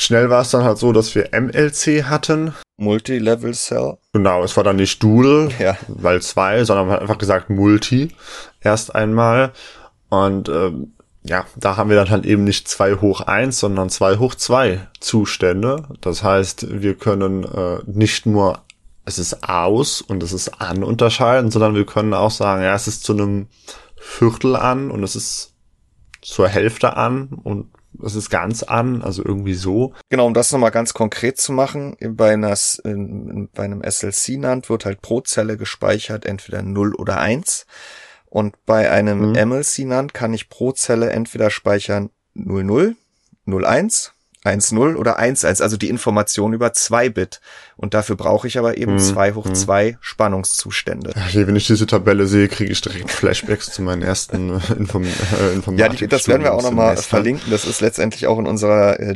Schnell 0.01 0.31
war 0.31 0.41
es 0.41 0.51
dann 0.51 0.65
halt 0.65 0.79
so, 0.79 0.93
dass 0.93 1.15
wir 1.15 1.29
MLC 1.39 2.05
hatten. 2.05 2.55
Multi-Level 2.79 3.53
Cell. 3.53 3.99
Genau, 4.15 4.43
es 4.43 4.57
war 4.57 4.65
dann 4.65 4.77
nicht 4.77 5.03
Dual, 5.03 5.51
ja. 5.59 5.77
weil 5.89 6.23
zwei, 6.23 6.65
sondern 6.65 6.87
man 6.87 6.95
hat 6.95 7.03
einfach 7.03 7.19
gesagt 7.19 7.51
Multi 7.51 8.09
erst 8.63 8.95
einmal. 8.95 9.53
Und 10.09 10.49
ähm, 10.49 10.95
ja, 11.23 11.45
da 11.55 11.77
haben 11.77 11.91
wir 11.91 11.97
dann 11.97 12.09
halt 12.09 12.25
eben 12.25 12.45
nicht 12.45 12.67
zwei 12.67 12.95
hoch 12.95 13.21
eins, 13.21 13.61
sondern 13.61 13.91
zwei 13.91 14.17
hoch 14.17 14.35
zwei 14.35 14.89
Zustände. 15.01 15.83
Das 16.01 16.23
heißt, 16.23 16.81
wir 16.81 16.95
können 16.95 17.45
äh, 17.45 17.81
nicht 17.85 18.25
nur 18.25 18.63
es 19.05 19.19
ist 19.19 19.47
aus 19.47 20.01
und 20.01 20.23
es 20.23 20.33
ist 20.33 20.63
an 20.63 20.83
unterscheiden, 20.83 21.51
sondern 21.51 21.75
wir 21.75 21.85
können 21.85 22.15
auch 22.15 22.31
sagen, 22.31 22.63
ja, 22.63 22.75
es 22.75 22.89
ist 22.89 23.05
zu 23.05 23.13
einem 23.13 23.49
Viertel 23.97 24.57
an 24.57 24.91
und 24.91 25.03
es 25.03 25.15
ist 25.15 25.53
zur 26.23 26.49
Hälfte 26.49 26.97
an 26.97 27.39
und 27.43 27.67
es 28.05 28.14
ist 28.14 28.30
ganz 28.30 28.62
an, 28.62 29.03
also 29.03 29.24
irgendwie 29.24 29.55
so. 29.55 29.95
Genau, 30.09 30.26
um 30.26 30.34
das 30.34 30.53
nochmal 30.53 30.70
ganz 30.70 30.95
konkret 30.95 31.38
zu 31.38 31.53
machen, 31.53 31.97
bei, 32.01 32.32
einer, 32.32 32.57
in, 32.84 33.49
bei 33.55 33.64
einem 33.64 33.82
SLC-NAND 33.82 34.68
wird 34.68 34.84
halt 34.84 35.03
pro 35.03 35.20
Zelle 35.20 35.57
gespeichert 35.57 36.24
entweder 36.24 36.62
0 36.62 36.95
oder 36.95 37.18
1. 37.18 37.66
Und 38.26 38.64
bei 38.64 38.91
einem 38.91 39.30
mhm. 39.30 39.49
MLC-NAND 39.49 40.14
kann 40.14 40.32
ich 40.32 40.49
pro 40.49 40.72
Zelle 40.72 41.11
entweder 41.11 41.51
speichern 41.51 42.11
00, 42.34 42.97
01 43.47 44.14
1-0 44.45 44.97
oder 44.97 45.20
1-1, 45.20 45.62
also 45.62 45.76
die 45.76 45.88
Information 45.88 46.53
über 46.53 46.72
2 46.72 47.11
Bit. 47.11 47.41
Und 47.76 47.95
dafür 47.95 48.16
brauche 48.16 48.47
ich 48.47 48.59
aber 48.59 48.78
eben 48.78 48.99
2 48.99 49.28
hm, 49.28 49.34
hoch 49.36 49.53
2 49.53 49.88
hm. 49.88 49.97
Spannungszustände. 50.01 51.12
Ja, 51.32 51.47
wenn 51.47 51.57
ich 51.57 51.66
diese 51.66 51.86
Tabelle 51.86 52.26
sehe, 52.26 52.49
kriege 52.49 52.72
ich 52.72 52.80
direkt 52.80 53.11
Flashbacks 53.11 53.70
zu 53.70 53.82
meinen 53.82 54.03
ersten 54.03 54.51
äh, 54.51 54.72
Inform 54.78 55.05
äh, 55.05 55.55
Informatik. 55.55 55.80
Ja, 55.80 55.88
die, 55.88 56.07
das 56.09 56.28
werden 56.28 56.43
wir 56.43 56.53
auch 56.53 56.62
nochmal 56.62 56.97
verlinken. 56.97 57.51
Das 57.51 57.64
ist 57.64 57.80
letztendlich 57.80 58.26
auch 58.26 58.38
in 58.38 58.47
unserer 58.47 59.01
äh 59.01 59.14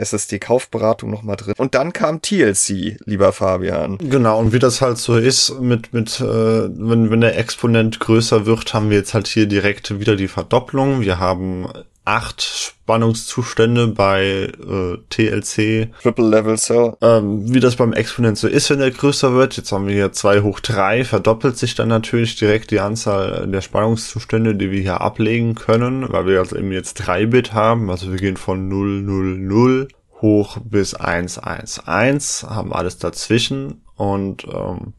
SSD-Kaufberatung 0.00 1.10
nochmal 1.10 1.36
drin. 1.36 1.54
Und 1.56 1.74
dann 1.74 1.92
kam 1.92 2.22
TLC, 2.22 2.98
lieber 3.04 3.32
Fabian. 3.32 3.98
Genau, 3.98 4.38
und 4.38 4.52
wie 4.52 4.58
das 4.58 4.80
halt 4.80 4.98
so 4.98 5.16
ist, 5.16 5.60
mit, 5.60 5.92
mit 5.92 6.20
äh, 6.20 6.24
wenn, 6.24 7.10
wenn 7.10 7.20
der 7.20 7.38
Exponent 7.38 8.00
größer 8.00 8.46
wird, 8.46 8.72
haben 8.74 8.90
wir 8.90 8.98
jetzt 8.98 9.14
halt 9.14 9.26
hier 9.26 9.46
direkt 9.46 9.98
wieder 9.98 10.16
die 10.16 10.28
Verdopplung. 10.28 11.00
Wir 11.00 11.18
haben 11.18 11.66
acht 12.10 12.42
Spannungszustände 12.42 13.86
bei 13.86 14.50
äh, 14.58 14.98
TLC. 15.10 15.90
Triple 16.02 16.28
Level 16.28 16.58
Cell. 16.58 16.96
Ähm, 17.00 17.54
wie 17.54 17.60
das 17.60 17.76
beim 17.76 17.92
Exponent 17.92 18.36
so 18.36 18.48
ist, 18.48 18.68
wenn 18.68 18.80
der 18.80 18.90
größer 18.90 19.32
wird. 19.34 19.56
Jetzt 19.56 19.70
haben 19.70 19.86
wir 19.86 19.94
hier 19.94 20.10
zwei 20.10 20.40
hoch 20.40 20.58
drei 20.58 21.04
verdoppelt 21.04 21.56
sich 21.56 21.76
dann 21.76 21.88
natürlich 21.88 22.34
direkt 22.34 22.72
die 22.72 22.80
Anzahl 22.80 23.46
der 23.46 23.60
Spannungszustände, 23.60 24.56
die 24.56 24.72
wir 24.72 24.80
hier 24.80 25.00
ablegen 25.00 25.54
können, 25.54 26.12
weil 26.12 26.26
wir 26.26 26.40
also 26.40 26.56
eben 26.56 26.72
jetzt 26.72 26.94
drei 26.94 27.26
Bit 27.26 27.52
haben. 27.52 27.90
Also 27.90 28.10
wir 28.10 28.18
gehen 28.18 28.36
von 28.36 28.68
0, 28.68 29.02
0, 29.02 29.38
0 29.38 29.88
hoch 30.20 30.58
bis 30.64 30.94
1, 30.94 31.38
1, 31.38 31.86
1, 31.86 32.46
haben 32.48 32.72
alles 32.72 32.98
dazwischen 32.98 33.82
und 33.94 34.44
ähm, 34.52 34.94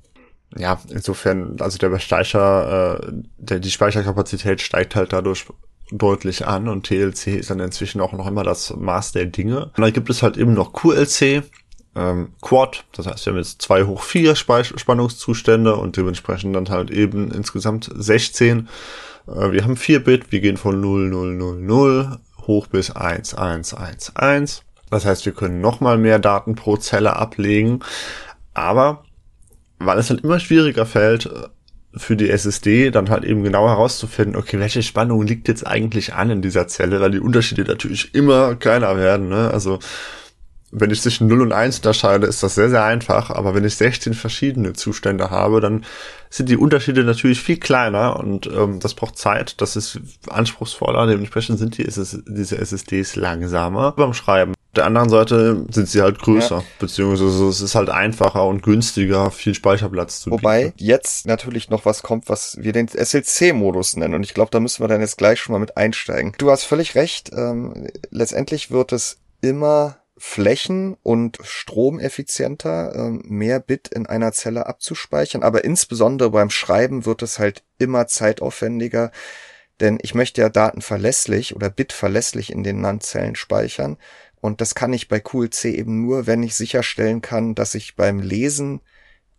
ja, 0.58 0.80
insofern, 0.90 1.58
also 1.60 1.78
der 1.78 1.98
Speicher, 2.00 3.00
äh, 3.02 3.12
der, 3.38 3.60
die 3.60 3.72
Speicherkapazität 3.72 4.62
steigt 4.62 4.96
halt 4.96 5.14
dadurch 5.14 5.46
deutlich 5.92 6.48
an 6.48 6.68
und 6.68 6.86
TLC 6.86 7.28
ist 7.28 7.50
dann 7.50 7.60
inzwischen 7.60 8.02
auch 8.02 8.14
noch 8.14 8.28
immer 8.28 8.44
das 8.44 8.74
Maß 8.76 9.12
der 9.12 9.26
Dinge. 9.26 9.66
Und 9.66 9.80
dann 9.80 9.94
gibt 9.94 10.10
es 10.10 10.24
halt 10.24 10.38
eben 10.38 10.54
noch 10.54 10.74
QLC, 10.74 11.44
ähm, 11.96 12.30
Quad, 12.42 12.86
das 12.94 13.08
heißt, 13.08 13.26
wir 13.26 13.34
haben 13.34 13.40
jetzt 13.40 13.62
zwei 13.62 13.84
hoch 13.84 14.04
vier 14.04 14.36
Spannungszustände 14.36 15.76
und 15.76 15.98
dementsprechend 15.98 16.56
dann 16.56 16.70
halt 16.70 16.90
eben 16.90 17.32
insgesamt 17.32 17.90
16. 17.94 18.70
Äh, 19.28 19.52
wir 19.52 19.64
haben 19.64 19.76
4 19.76 20.04
Bit, 20.04 20.32
wir 20.32 20.40
gehen 20.40 20.58
von 20.58 20.80
0, 20.80 21.10
0, 21.10 21.34
0, 21.36 21.62
0 21.62 22.18
hoch 22.48 22.68
bis 22.68 22.92
1, 22.92 23.34
1, 23.34 23.74
1, 23.74 24.16
1. 24.16 24.64
Das 24.90 25.06
heißt, 25.06 25.26
wir 25.26 25.34
können 25.34 25.62
nochmal 25.62 25.98
mehr 25.98 26.20
Daten 26.20 26.56
pro 26.56 26.78
Zelle 26.78 27.16
ablegen, 27.16 27.80
aber 28.54 29.04
weil 29.80 29.98
es 29.98 30.10
halt 30.10 30.24
immer 30.24 30.40
schwieriger 30.40 30.86
fällt, 30.86 31.30
für 31.96 32.16
die 32.16 32.30
SSD 32.30 32.92
dann 32.92 33.10
halt 33.10 33.24
eben 33.24 33.44
genau 33.44 33.68
herauszufinden, 33.68 34.36
okay, 34.36 34.60
welche 34.60 34.84
Spannung 34.84 35.26
liegt 35.26 35.48
jetzt 35.48 35.68
eigentlich 35.68 36.14
an 36.14 36.30
in 36.30 36.42
dieser 36.42 36.68
Zelle, 36.68 37.02
weil 37.02 37.12
die 37.12 37.20
Unterschiede 37.20 37.64
natürlich 37.64 38.16
immer 38.16 38.56
kleiner 38.56 38.98
werden. 38.98 39.30
Ne? 39.30 39.52
Also 39.52 39.80
wenn 40.72 40.90
ich 40.90 41.02
zwischen 41.02 41.28
0 41.28 41.42
und 41.42 41.52
1 41.52 41.78
unterscheide, 41.78 42.28
ist 42.28 42.44
das 42.44 42.56
sehr, 42.56 42.70
sehr 42.70 42.86
einfach. 42.86 43.30
Aber 43.30 43.54
wenn 43.54 43.66
ich 43.66 43.76
16 43.76 44.14
verschiedene 44.14 44.72
Zustände 44.74 45.30
habe, 45.30 45.60
dann 45.60 45.86
sind 46.30 46.48
die 46.48 46.56
Unterschiede 46.56 47.04
natürlich 47.04 47.42
viel 47.42 47.58
kleiner 47.58 48.18
und 48.18 48.48
ähm, 48.48 48.80
das 48.80 48.94
braucht 48.94 49.18
Zeit. 49.18 49.60
Das 49.60 49.76
ist 49.76 50.00
anspruchsvoller. 50.30 51.08
Dementsprechend 51.08 51.60
sind 51.60 51.78
die, 51.78 51.84
diese 51.84 52.58
SSDs 52.58 53.18
langsamer 53.18 53.92
beim 53.92 54.14
Schreiben 54.14 54.54
der 54.76 54.86
anderen 54.86 55.10
Seite 55.10 55.66
sind 55.70 55.90
sie 55.90 56.02
halt 56.02 56.20
größer, 56.20 56.58
ja. 56.58 56.64
beziehungsweise 56.80 57.48
es 57.48 57.62
ist 57.62 57.76
halt 57.76 57.90
einfacher 57.90 58.46
und 58.46 58.64
günstiger, 58.64 59.30
viel 59.30 59.54
Speicherplatz 59.54 60.22
zu 60.22 60.32
Wobei 60.32 60.66
bieten. 60.66 60.78
jetzt 60.78 61.26
natürlich 61.26 61.70
noch 61.70 61.86
was 61.86 62.04
kommt, 62.04 62.30
was 62.30 62.58
wir 62.60 62.72
den 62.72 62.88
SLC-Modus 62.88 63.98
nennen. 63.98 64.14
Und 64.14 64.24
ich 64.24 64.34
glaube, 64.34 64.52
da 64.52 64.60
müssen 64.60 64.82
wir 64.82 64.88
dann 64.88 65.02
jetzt 65.02 65.18
gleich 65.18 65.40
schon 65.40 65.54
mal 65.54 65.60
mit 65.60 65.76
einsteigen. 65.76 66.34
Du 66.38 66.52
hast 66.52 66.64
völlig 66.64 66.96
recht. 66.96 67.32
Ähm, 67.36 67.88
letztendlich 68.12 68.72
wird 68.72 68.94
es 68.94 69.18
immer 69.42 69.98
flächen- 70.18 70.98
und 71.02 71.40
stromeffizienter, 71.42 72.94
ähm, 72.96 73.24
mehr 73.26 73.60
Bit 73.60 73.88
in 73.88 74.06
einer 74.06 74.32
Zelle 74.32 74.68
abzuspeichern. 74.68 75.44
Aber 75.44 75.64
insbesondere 75.64 76.30
beim 76.30 76.52
Schreiben 76.52 77.06
wird 77.06 77.24
es 77.24 77.40
halt 77.40 77.64
immer 77.80 78.06
zeitaufwendiger, 78.08 79.12
denn 79.80 79.98
ich 80.02 80.14
möchte 80.14 80.42
ja 80.42 80.50
Daten 80.50 80.82
verlässlich 80.82 81.56
oder 81.56 81.72
Bit 81.72 81.92
verlässlich 81.92 82.52
in 82.52 82.64
den 82.64 82.82
NAND-Zellen 82.82 83.36
speichern. 83.36 83.98
Und 84.42 84.60
das 84.60 84.76
kann 84.76 84.92
ich 84.92 85.08
bei 85.08 85.20
QLC 85.20 85.66
eben 85.66 86.06
nur, 86.06 86.28
wenn 86.28 86.44
ich 86.44 86.56
sicherstellen 86.56 87.22
kann, 87.22 87.56
dass 87.56 87.76
ich 87.76 87.96
beim 87.96 88.20
Lesen 88.20 88.82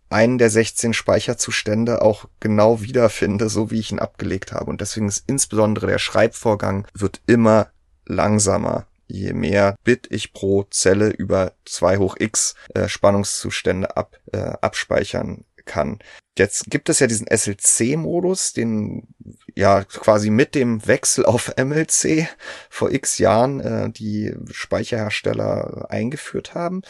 einen 0.09 0.37
der 0.37 0.49
16 0.49 0.93
Speicherzustände 0.93 2.01
auch 2.01 2.25
genau 2.39 2.81
wiederfinde, 2.81 3.49
so 3.49 3.71
wie 3.71 3.79
ich 3.79 3.91
ihn 3.91 3.99
abgelegt 3.99 4.53
habe. 4.53 4.69
Und 4.69 4.79
deswegen 4.79 5.07
ist 5.07 5.23
insbesondere 5.27 5.87
der 5.87 5.99
Schreibvorgang 5.99 6.87
wird 6.93 7.21
immer 7.25 7.67
langsamer, 8.05 8.85
je 9.07 9.33
mehr 9.33 9.75
Bit 9.83 10.07
ich 10.09 10.31
pro 10.31 10.63
Zelle 10.63 11.09
über 11.09 11.53
2 11.65 11.97
hoch 11.97 12.15
x 12.19 12.55
äh, 12.73 12.87
Spannungszustände 12.87 13.97
ab, 13.97 14.17
äh, 14.31 14.37
abspeichern 14.37 15.45
kann. 15.65 15.99
Jetzt 16.37 16.71
gibt 16.71 16.89
es 16.89 16.99
ja 16.99 17.05
diesen 17.05 17.27
SLC-Modus, 17.27 18.53
den 18.53 19.07
ja 19.53 19.83
quasi 19.83 20.31
mit 20.31 20.55
dem 20.55 20.85
Wechsel 20.87 21.25
auf 21.25 21.53
MLC 21.63 22.27
vor 22.69 22.91
x 22.91 23.19
Jahren 23.19 23.59
äh, 23.59 23.89
die 23.91 24.33
Speicherhersteller 24.51 25.87
eingeführt 25.89 26.55
haben, 26.55 26.81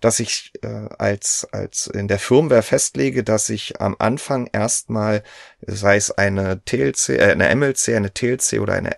dass 0.00 0.20
ich 0.20 0.52
äh, 0.62 0.88
als 0.98 1.48
als 1.50 1.88
in 1.88 2.06
der 2.06 2.20
Firmware 2.20 2.62
festlege, 2.62 3.24
dass 3.24 3.48
ich 3.48 3.80
am 3.80 3.96
Anfang 3.98 4.48
erstmal, 4.52 5.24
sei 5.66 5.96
es 5.96 6.12
eine 6.12 6.64
TLC, 6.64 7.08
äh, 7.10 7.32
eine 7.32 7.54
MLC, 7.56 7.88
eine 7.96 8.14
TLC 8.14 8.60
oder 8.60 8.74
eine 8.74 8.96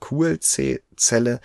QLC-Zelle, 0.00 1.40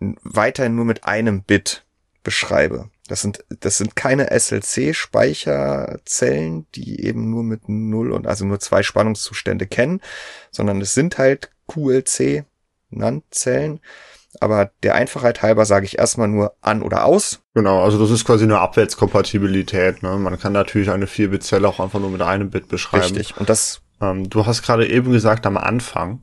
weiterhin 0.00 0.74
nur 0.74 0.84
mit 0.84 1.04
einem 1.04 1.42
Bit 1.42 1.84
beschreibe. 2.22 2.90
Das 3.12 3.20
sind, 3.20 3.44
das 3.60 3.76
sind 3.76 3.94
keine 3.94 4.30
SLC-Speicherzellen, 4.30 6.64
die 6.74 7.04
eben 7.04 7.28
nur 7.28 7.42
mit 7.42 7.68
null 7.68 8.10
und 8.10 8.26
also 8.26 8.46
nur 8.46 8.58
zwei 8.58 8.82
Spannungszustände 8.82 9.66
kennen, 9.66 10.00
sondern 10.50 10.80
es 10.80 10.94
sind 10.94 11.18
halt 11.18 11.50
QLC 11.68 12.46
NAND-Zellen. 12.88 13.80
Aber 14.40 14.70
der 14.82 14.94
Einfachheit 14.94 15.42
halber 15.42 15.66
sage 15.66 15.84
ich 15.84 15.98
erstmal 15.98 16.28
nur 16.28 16.54
an 16.62 16.80
oder 16.80 17.04
aus. 17.04 17.40
Genau, 17.52 17.84
also 17.84 17.98
das 17.98 18.10
ist 18.10 18.24
quasi 18.24 18.44
eine 18.44 18.60
Abwärtskompatibilität. 18.60 20.02
Ne? 20.02 20.16
Man 20.16 20.38
kann 20.38 20.54
natürlich 20.54 20.88
eine 20.88 21.04
4-Bit-Zelle 21.04 21.68
auch 21.68 21.80
einfach 21.80 22.00
nur 22.00 22.08
mit 22.08 22.22
einem 22.22 22.48
Bit 22.48 22.68
beschreiben. 22.68 23.14
Richtig, 23.14 23.36
und 23.36 23.50
das... 23.50 23.82
Ähm, 24.00 24.30
du 24.30 24.46
hast 24.46 24.62
gerade 24.62 24.88
eben 24.88 25.12
gesagt 25.12 25.44
am 25.44 25.58
Anfang, 25.58 26.22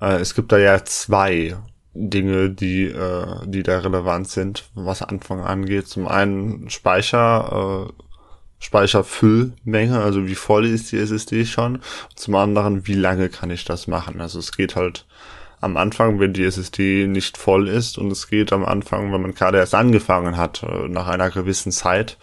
äh, 0.00 0.16
es 0.16 0.34
gibt 0.34 0.50
da 0.50 0.58
ja 0.58 0.84
zwei 0.84 1.56
Dinge, 1.96 2.50
die, 2.50 2.84
äh, 2.84 3.26
die 3.46 3.62
da 3.62 3.78
relevant 3.78 4.28
sind, 4.28 4.64
was 4.74 5.02
Anfang 5.02 5.40
angeht. 5.40 5.88
Zum 5.88 6.06
einen 6.06 6.70
Speicher, 6.70 7.88
äh, 7.88 8.02
Speicherfüllmenge, 8.58 10.00
also 10.00 10.26
wie 10.26 10.34
voll 10.34 10.66
ist 10.66 10.92
die 10.92 10.98
SSD 10.98 11.44
schon. 11.44 11.80
Zum 12.14 12.34
anderen, 12.34 12.86
wie 12.86 12.94
lange 12.94 13.28
kann 13.28 13.50
ich 13.50 13.64
das 13.64 13.86
machen? 13.86 14.20
Also 14.20 14.38
es 14.38 14.52
geht 14.52 14.76
halt 14.76 15.06
am 15.60 15.76
Anfang, 15.76 16.20
wenn 16.20 16.32
die 16.32 16.44
SSD 16.44 17.06
nicht 17.06 17.36
voll 17.38 17.68
ist 17.68 17.98
und 17.98 18.10
es 18.10 18.28
geht 18.28 18.52
am 18.52 18.64
Anfang, 18.64 19.12
wenn 19.12 19.22
man 19.22 19.34
gerade 19.34 19.58
erst 19.58 19.74
angefangen 19.74 20.36
hat, 20.36 20.62
äh, 20.62 20.88
nach 20.88 21.08
einer 21.08 21.30
gewissen 21.30 21.72
Zeit, 21.72 22.18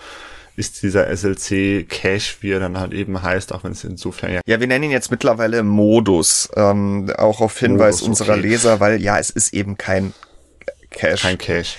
ist 0.55 0.83
dieser 0.83 1.07
SLC 1.15 1.87
Cache, 1.87 2.35
wie 2.41 2.51
er 2.51 2.59
dann 2.59 2.79
halt 2.79 2.93
eben 2.93 3.21
heißt, 3.21 3.53
auch 3.53 3.63
wenn 3.63 3.71
es 3.71 3.83
insofern 3.83 4.33
ja. 4.33 4.41
Ja, 4.45 4.59
wir 4.59 4.67
nennen 4.67 4.85
ihn 4.85 4.91
jetzt 4.91 5.11
mittlerweile 5.11 5.63
Modus, 5.63 6.49
ähm, 6.55 7.11
auch 7.17 7.41
auf 7.41 7.57
Hinweis 7.57 8.01
Modus, 8.01 8.07
unserer 8.07 8.33
okay. 8.33 8.47
Leser, 8.47 8.79
weil 8.79 9.01
ja, 9.01 9.17
es 9.17 9.29
ist 9.29 9.53
eben 9.53 9.77
kein 9.77 10.13
Cache. 10.91 11.15
Kein 11.15 11.37
Cache. 11.37 11.77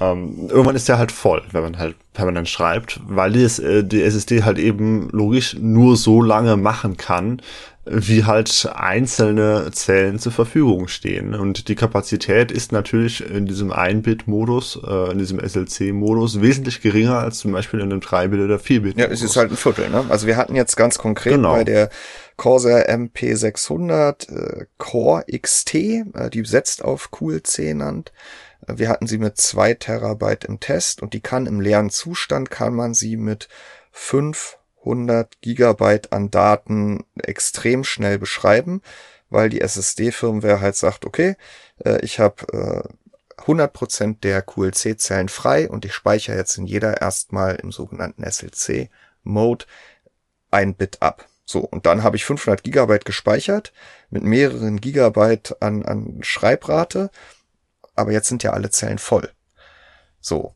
Ähm, 0.00 0.48
irgendwann 0.48 0.74
ist 0.74 0.88
der 0.88 0.98
halt 0.98 1.12
voll, 1.12 1.42
wenn 1.52 1.62
man 1.62 1.78
halt 1.78 1.96
permanent 2.12 2.48
schreibt, 2.48 3.00
weil 3.06 3.32
die, 3.32 3.44
äh, 3.44 3.84
die 3.84 4.02
SSD 4.02 4.42
halt 4.42 4.58
eben 4.58 5.08
logisch 5.10 5.56
nur 5.60 5.96
so 5.96 6.22
lange 6.22 6.56
machen 6.56 6.96
kann, 6.96 7.40
wie 7.84 8.24
halt 8.24 8.70
einzelne 8.72 9.70
Zellen 9.72 10.20
zur 10.20 10.30
Verfügung 10.30 10.86
stehen. 10.86 11.34
Und 11.34 11.66
die 11.66 11.74
Kapazität 11.74 12.52
ist 12.52 12.70
natürlich 12.70 13.28
in 13.28 13.46
diesem 13.46 13.72
1-Bit-Modus, 13.72 14.80
äh, 14.86 15.10
in 15.10 15.18
diesem 15.18 15.40
SLC-Modus 15.40 16.40
wesentlich 16.40 16.80
geringer 16.80 17.18
als 17.18 17.38
zum 17.38 17.50
Beispiel 17.50 17.80
in 17.80 17.90
einem 17.90 18.00
3-Bit- 18.00 18.40
oder 18.40 18.56
4-Bit. 18.56 18.98
Ja, 18.98 19.06
es 19.06 19.22
ist 19.22 19.36
halt 19.36 19.50
ein 19.50 19.56
Viertel. 19.56 19.90
Ne? 19.90 20.04
Also 20.08 20.28
wir 20.28 20.36
hatten 20.36 20.54
jetzt 20.54 20.76
ganz 20.76 20.98
konkret 20.98 21.34
genau. 21.34 21.54
bei 21.54 21.64
der 21.64 21.90
Corsair 22.36 22.88
MP600 22.88 24.30
äh, 24.30 24.66
Core 24.78 25.24
XT, 25.36 25.74
äh, 25.74 26.30
die 26.32 26.44
setzt 26.44 26.84
auf 26.84 27.10
QLC 27.10 27.74
nannt. 27.74 28.12
Wir 28.68 28.90
hatten 28.90 29.08
sie 29.08 29.18
mit 29.18 29.38
zwei 29.38 29.74
Terabyte 29.74 30.44
im 30.44 30.60
Test 30.60 31.02
und 31.02 31.14
die 31.14 31.20
kann 31.20 31.46
im 31.46 31.60
leeren 31.60 31.90
Zustand 31.90 32.48
kann 32.48 32.74
man 32.74 32.94
sie 32.94 33.16
mit 33.16 33.48
fünf 33.90 34.58
100 34.84 35.40
Gigabyte 35.40 36.12
an 36.12 36.30
Daten 36.30 37.04
extrem 37.22 37.84
schnell 37.84 38.18
beschreiben, 38.18 38.82
weil 39.30 39.48
die 39.48 39.60
SSD-Firmware 39.60 40.60
halt 40.60 40.76
sagt, 40.76 41.04
okay, 41.04 41.36
äh, 41.84 42.04
ich 42.04 42.18
habe 42.18 42.86
äh, 43.38 43.42
100% 43.42 44.20
der 44.20 44.42
QLC-Zellen 44.42 45.28
frei 45.28 45.68
und 45.68 45.84
ich 45.84 45.94
speichere 45.94 46.36
jetzt 46.36 46.56
in 46.58 46.66
jeder 46.66 47.00
erstmal 47.00 47.56
im 47.56 47.72
sogenannten 47.72 48.24
SLC-Mode 48.24 49.64
ein 50.50 50.74
Bit 50.74 51.00
ab. 51.00 51.26
So, 51.44 51.60
und 51.60 51.86
dann 51.86 52.02
habe 52.02 52.16
ich 52.16 52.24
500 52.24 52.62
Gigabyte 52.62 53.04
gespeichert 53.04 53.72
mit 54.10 54.22
mehreren 54.22 54.80
Gigabyte 54.80 55.60
an, 55.60 55.84
an 55.84 56.18
Schreibrate, 56.22 57.10
aber 57.94 58.12
jetzt 58.12 58.28
sind 58.28 58.42
ja 58.42 58.52
alle 58.52 58.70
Zellen 58.70 58.98
voll. 58.98 59.30
So, 60.20 60.54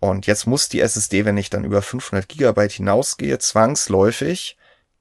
und 0.00 0.26
jetzt 0.26 0.46
muss 0.46 0.68
die 0.68 0.80
SSD, 0.80 1.24
wenn 1.24 1.36
ich 1.36 1.50
dann 1.50 1.64
über 1.64 1.82
500 1.82 2.28
Gigabyte 2.28 2.72
hinausgehe, 2.72 3.38
zwangsläufig 3.38 4.56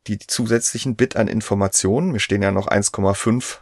die 0.08 0.20
zusätzlichen 0.20 0.96
Bit 0.96 1.16
an 1.16 1.28
Informationen, 1.28 2.12
mir 2.12 2.20
stehen 2.20 2.42
ja 2.42 2.52
noch 2.52 2.68
1,5 2.68 3.60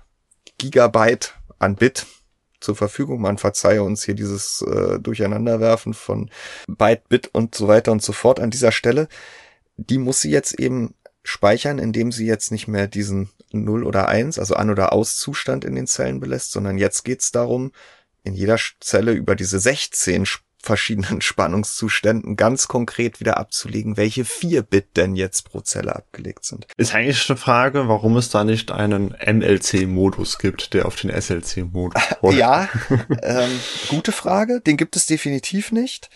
Gigabyte 0.58 1.34
an 1.60 1.76
Bit 1.76 2.06
zur 2.62 2.76
Verfügung. 2.76 3.22
Man 3.22 3.38
verzeihe 3.38 3.84
uns 3.84 4.04
hier 4.04 4.14
dieses 4.14 4.62
äh, 4.62 5.00
Durcheinanderwerfen 5.00 5.94
von 5.94 6.30
Byte, 6.68 7.10
Bit 7.10 7.30
und 7.34 7.56
so 7.56 7.68
weiter 7.68 7.92
und 7.92 8.02
so 8.02 8.14
fort 8.14 8.40
an 8.40 8.52
dieser 8.52 8.72
Stelle. 8.72 9.08
Die 9.78 9.98
muss 9.98 10.22
sie 10.22 10.32
jetzt 10.32 10.60
eben 10.60 10.96
speichern, 11.24 11.80
indem 11.80 12.12
sie 12.12 12.28
jetzt 12.28 12.52
nicht 12.52 12.68
mehr 12.68 12.88
diesen 12.88 13.30
0 13.52 13.84
oder 13.84 14.08
1, 14.08 14.40
also 14.40 14.56
An- 14.56 14.70
oder 14.70 14.94
Aus-Zustand 14.94 15.66
in 15.66 15.76
den 15.76 15.88
Zellen 15.88 16.20
belässt, 16.20 16.52
sondern 16.52 16.78
jetzt 16.78 17.04
geht's 17.04 17.32
darum, 17.32 17.72
in 18.24 18.34
jeder 18.34 18.58
Zelle 18.80 19.14
über 19.14 19.36
diese 19.36 19.60
16 19.60 20.26
verschiedenen 20.66 21.22
Spannungszuständen 21.22 22.36
ganz 22.36 22.68
konkret 22.68 23.20
wieder 23.20 23.38
abzulegen, 23.38 23.98
welche 23.98 24.26
4 24.26 24.64
Bit 24.64 24.98
denn 24.98 25.16
jetzt 25.16 25.50
pro 25.50 25.62
Zelle 25.62 25.96
abgelegt 25.96 26.46
sind. 26.46 26.68
Ist 26.78 26.94
eigentlich 26.94 27.30
eine 27.30 27.38
Frage, 27.38 27.88
warum 27.88 28.18
es 28.18 28.30
da 28.30 28.44
nicht 28.44 28.72
einen 28.72 29.16
MLC-Modus 29.26 30.38
gibt, 30.40 30.74
der 30.74 30.86
auf 30.86 30.96
den 30.96 31.10
SLC-Modus 31.10 32.02
Ja, 32.32 32.68
ähm, 33.22 33.52
gute 33.90 34.12
Frage. 34.12 34.62
Den 34.62 34.78
gibt 34.78 34.96
es 34.96 35.06
definitiv 35.06 35.72
nicht. 35.72 36.10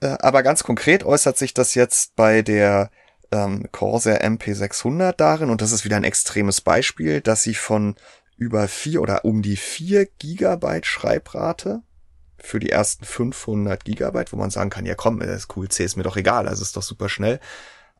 Äh, 0.00 0.16
aber 0.20 0.42
ganz 0.42 0.62
konkret 0.64 1.04
äußert 1.04 1.36
sich 1.36 1.54
das 1.54 1.74
jetzt 1.74 2.16
bei 2.16 2.42
der 2.42 2.90
ähm, 3.32 3.66
Corsair 3.72 4.24
MP600 4.24 5.12
darin, 5.12 5.50
und 5.50 5.60
das 5.62 5.72
ist 5.72 5.84
wieder 5.84 5.96
ein 5.96 6.04
extremes 6.04 6.60
Beispiel, 6.60 7.20
dass 7.20 7.42
sie 7.42 7.54
von 7.54 7.96
über 8.36 8.68
vier 8.68 9.00
oder 9.00 9.24
um 9.24 9.42
die 9.42 9.56
vier 9.56 10.06
Gigabyte 10.18 10.86
Schreibrate 10.86 11.82
für 12.46 12.60
die 12.60 12.70
ersten 12.70 13.04
500 13.04 13.84
Gigabyte, 13.84 14.32
wo 14.32 14.36
man 14.36 14.50
sagen 14.50 14.70
kann, 14.70 14.86
ja 14.86 14.94
komm, 14.94 15.20
das 15.20 15.48
QLC 15.48 15.80
ist 15.80 15.96
mir 15.96 16.02
doch 16.02 16.16
egal, 16.16 16.48
also 16.48 16.62
ist 16.62 16.76
doch 16.76 16.82
super 16.82 17.08
schnell, 17.08 17.40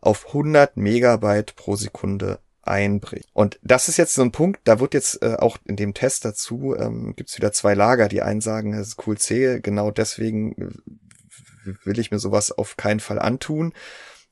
auf 0.00 0.28
100 0.28 0.76
Megabyte 0.76 1.56
pro 1.56 1.76
Sekunde 1.76 2.38
einbricht. 2.62 3.28
Und 3.32 3.58
das 3.62 3.88
ist 3.88 3.96
jetzt 3.96 4.14
so 4.14 4.22
ein 4.22 4.32
Punkt, 4.32 4.60
da 4.64 4.80
wird 4.80 4.94
jetzt 4.94 5.22
äh, 5.22 5.36
auch 5.38 5.58
in 5.64 5.76
dem 5.76 5.94
Test 5.94 6.24
dazu, 6.24 6.74
ähm, 6.76 7.14
gibt 7.16 7.30
es 7.30 7.36
wieder 7.36 7.52
zwei 7.52 7.74
Lager, 7.74 8.08
die 8.08 8.22
einen 8.22 8.40
sagen, 8.40 8.72
das 8.72 8.88
ist 8.88 8.96
QLC, 8.96 9.62
genau 9.62 9.90
deswegen 9.90 10.80
will 11.84 11.98
ich 11.98 12.10
mir 12.10 12.18
sowas 12.18 12.52
auf 12.52 12.76
keinen 12.76 13.00
Fall 13.00 13.18
antun. 13.18 13.72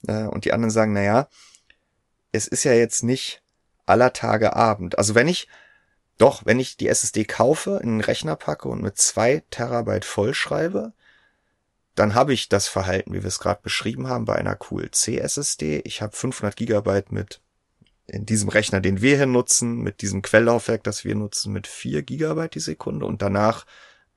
Äh, 0.06 0.24
und 0.24 0.44
die 0.44 0.52
anderen 0.52 0.70
sagen, 0.70 0.92
na 0.92 1.02
ja, 1.02 1.28
es 2.32 2.46
ist 2.46 2.64
ja 2.64 2.72
jetzt 2.72 3.02
nicht 3.02 3.42
aller 3.86 4.12
Tage 4.12 4.56
Abend. 4.56 4.98
Also 4.98 5.14
wenn 5.14 5.28
ich 5.28 5.48
doch, 6.18 6.46
wenn 6.46 6.60
ich 6.60 6.76
die 6.76 6.88
SSD 6.88 7.24
kaufe, 7.24 7.80
in 7.82 7.90
den 7.90 8.00
Rechner 8.00 8.36
packe 8.36 8.68
und 8.68 8.82
mit 8.82 8.98
zwei 8.98 9.42
Terabyte 9.50 10.04
vollschreibe, 10.04 10.92
dann 11.94 12.14
habe 12.14 12.32
ich 12.32 12.48
das 12.48 12.68
Verhalten, 12.68 13.12
wie 13.12 13.22
wir 13.22 13.28
es 13.28 13.38
gerade 13.38 13.60
beschrieben 13.62 14.08
haben, 14.08 14.24
bei 14.24 14.36
einer 14.36 14.56
QLC 14.56 15.18
SSD. 15.18 15.80
Ich 15.84 16.02
habe 16.02 16.14
500 16.14 16.56
Gigabyte 16.56 17.12
mit 17.12 17.40
in 18.06 18.26
diesem 18.26 18.48
Rechner, 18.48 18.80
den 18.80 19.00
wir 19.00 19.16
hier 19.16 19.26
nutzen, 19.26 19.78
mit 19.78 20.02
diesem 20.02 20.22
Quelllaufwerk, 20.22 20.84
das 20.84 21.04
wir 21.04 21.14
nutzen, 21.14 21.52
mit 21.52 21.66
4 21.66 22.02
Gigabyte 22.02 22.54
die 22.54 22.60
Sekunde 22.60 23.06
und 23.06 23.22
danach 23.22 23.64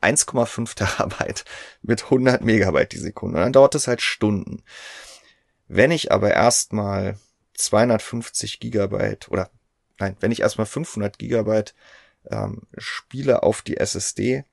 1,5 0.02 0.76
Terabyte 0.76 1.46
mit 1.82 2.04
100 2.06 2.42
Megabyte 2.44 2.92
die 2.92 2.98
Sekunde. 2.98 3.38
Und 3.38 3.44
dann 3.44 3.54
dauert 3.54 3.76
es 3.76 3.88
halt 3.88 4.02
Stunden. 4.02 4.64
Wenn 5.68 5.92
ich 5.92 6.12
aber 6.12 6.34
erstmal 6.34 7.18
250 7.54 8.60
Gigabyte 8.60 9.30
oder 9.30 9.50
nein, 10.00 10.16
wenn 10.20 10.32
ich 10.32 10.42
erstmal 10.42 10.68
500 10.68 11.18
Gigabyte 11.18 11.74
ähm, 12.30 12.64
Spiele 12.78 13.44
auf 13.44 13.62
die 13.62 13.78
SSD 13.78 14.44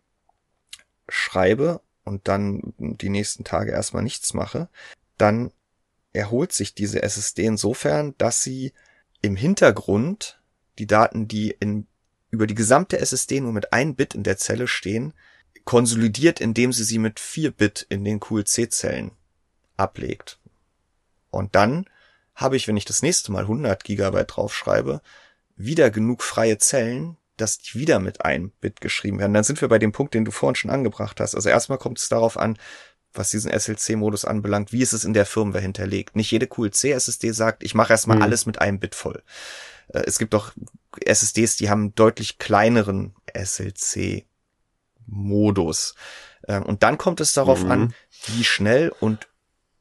schreibe 1.09 1.81
und 2.05 2.29
dann 2.29 2.75
die 2.79 3.09
nächsten 3.09 3.45
Tage 3.45 3.73
erstmal 3.73 4.03
nichts 4.03 4.35
mache, 4.35 4.69
dann 5.19 5.53
erholt 6.13 6.53
sich 6.53 6.75
diese 6.75 7.03
SSD 7.03 7.45
insofern, 7.45 8.15
dass 8.19 8.43
sie 8.43 8.73
im 9.21 9.37
Hintergrund 9.37 10.41
die 10.79 10.87
Daten, 10.87 11.29
die 11.29 11.51
in, 11.51 11.87
über 12.31 12.47
die 12.47 12.55
gesamte 12.55 12.99
SSD 12.99 13.41
nur 13.41 13.53
mit 13.53 13.73
ein 13.73 13.95
Bit 13.95 14.15
in 14.15 14.23
der 14.23 14.39
Zelle 14.39 14.69
stehen, 14.69 15.15
konsolidiert, 15.65 16.41
indem 16.41 16.73
sie 16.73 16.85
sie 16.85 16.99
mit 16.99 17.21
vier 17.21 17.51
Bit 17.51 17.87
in 17.89 18.05
den 18.05 18.21
QLC-Zellen 18.21 19.13
ablegt. 19.77 20.39
Und 21.31 21.55
dann 21.55 21.89
habe 22.35 22.57
ich, 22.57 22.69
wenn 22.69 22.77
ich 22.77 22.85
das 22.85 23.03
nächste 23.03 23.33
Mal 23.33 23.43
100 23.43 23.83
Gigabyte 23.83 24.37
draufschreibe, 24.37 25.01
wieder 25.57 25.91
genug 25.91 26.23
freie 26.23 26.59
Zellen, 26.59 27.17
dass 27.37 27.59
die 27.59 27.79
wieder 27.79 27.99
mit 27.99 28.25
einem 28.25 28.53
Bit 28.61 28.81
geschrieben 28.81 29.19
werden. 29.19 29.35
Dann 29.35 29.45
sind 29.45 29.61
wir 29.61 29.69
bei 29.69 29.79
dem 29.79 29.93
Punkt, 29.93 30.15
den 30.15 30.25
du 30.25 30.31
vorhin 30.31 30.55
schon 30.55 30.71
angebracht 30.71 31.21
hast. 31.21 31.35
Also 31.35 31.49
erstmal 31.49 31.79
kommt 31.79 31.99
es 31.99 32.09
darauf 32.09 32.39
an, 32.39 32.57
was 33.13 33.31
diesen 33.31 33.51
SLC-Modus 33.51 34.25
anbelangt, 34.25 34.73
wie 34.73 34.83
ist 34.83 34.93
es 34.93 35.05
in 35.05 35.15
der 35.15 35.27
Firmware 35.27 35.63
hinterlegt. 35.63 36.17
Nicht 36.17 36.31
jede 36.31 36.47
QLC-SSD 36.47 37.33
sagt, 37.33 37.65
ich 37.65 37.75
mache 37.75 37.93
erstmal 37.93 38.17
mhm. 38.17 38.23
alles 38.23 38.47
mit 38.47 38.61
einem 38.61 38.79
Bit 38.81 38.95
voll. 38.95 39.23
Äh, 39.89 40.05
es 40.07 40.19
gibt 40.19 40.35
doch 40.35 40.53
SSDs, 41.05 41.57
die 41.57 41.71
haben 41.71 41.95
deutlich 41.95 42.39
kleineren 42.39 43.15
SLC-Modus. 43.33 44.25
Ähm, 46.49 46.65
und 46.65 46.83
dann 46.83 46.99
kommt 46.99 47.21
es 47.21 47.33
darauf 47.33 47.63
mhm. 47.65 47.71
an, 47.71 47.95
wie 48.27 48.45
schnell 48.45 48.93
und 49.01 49.29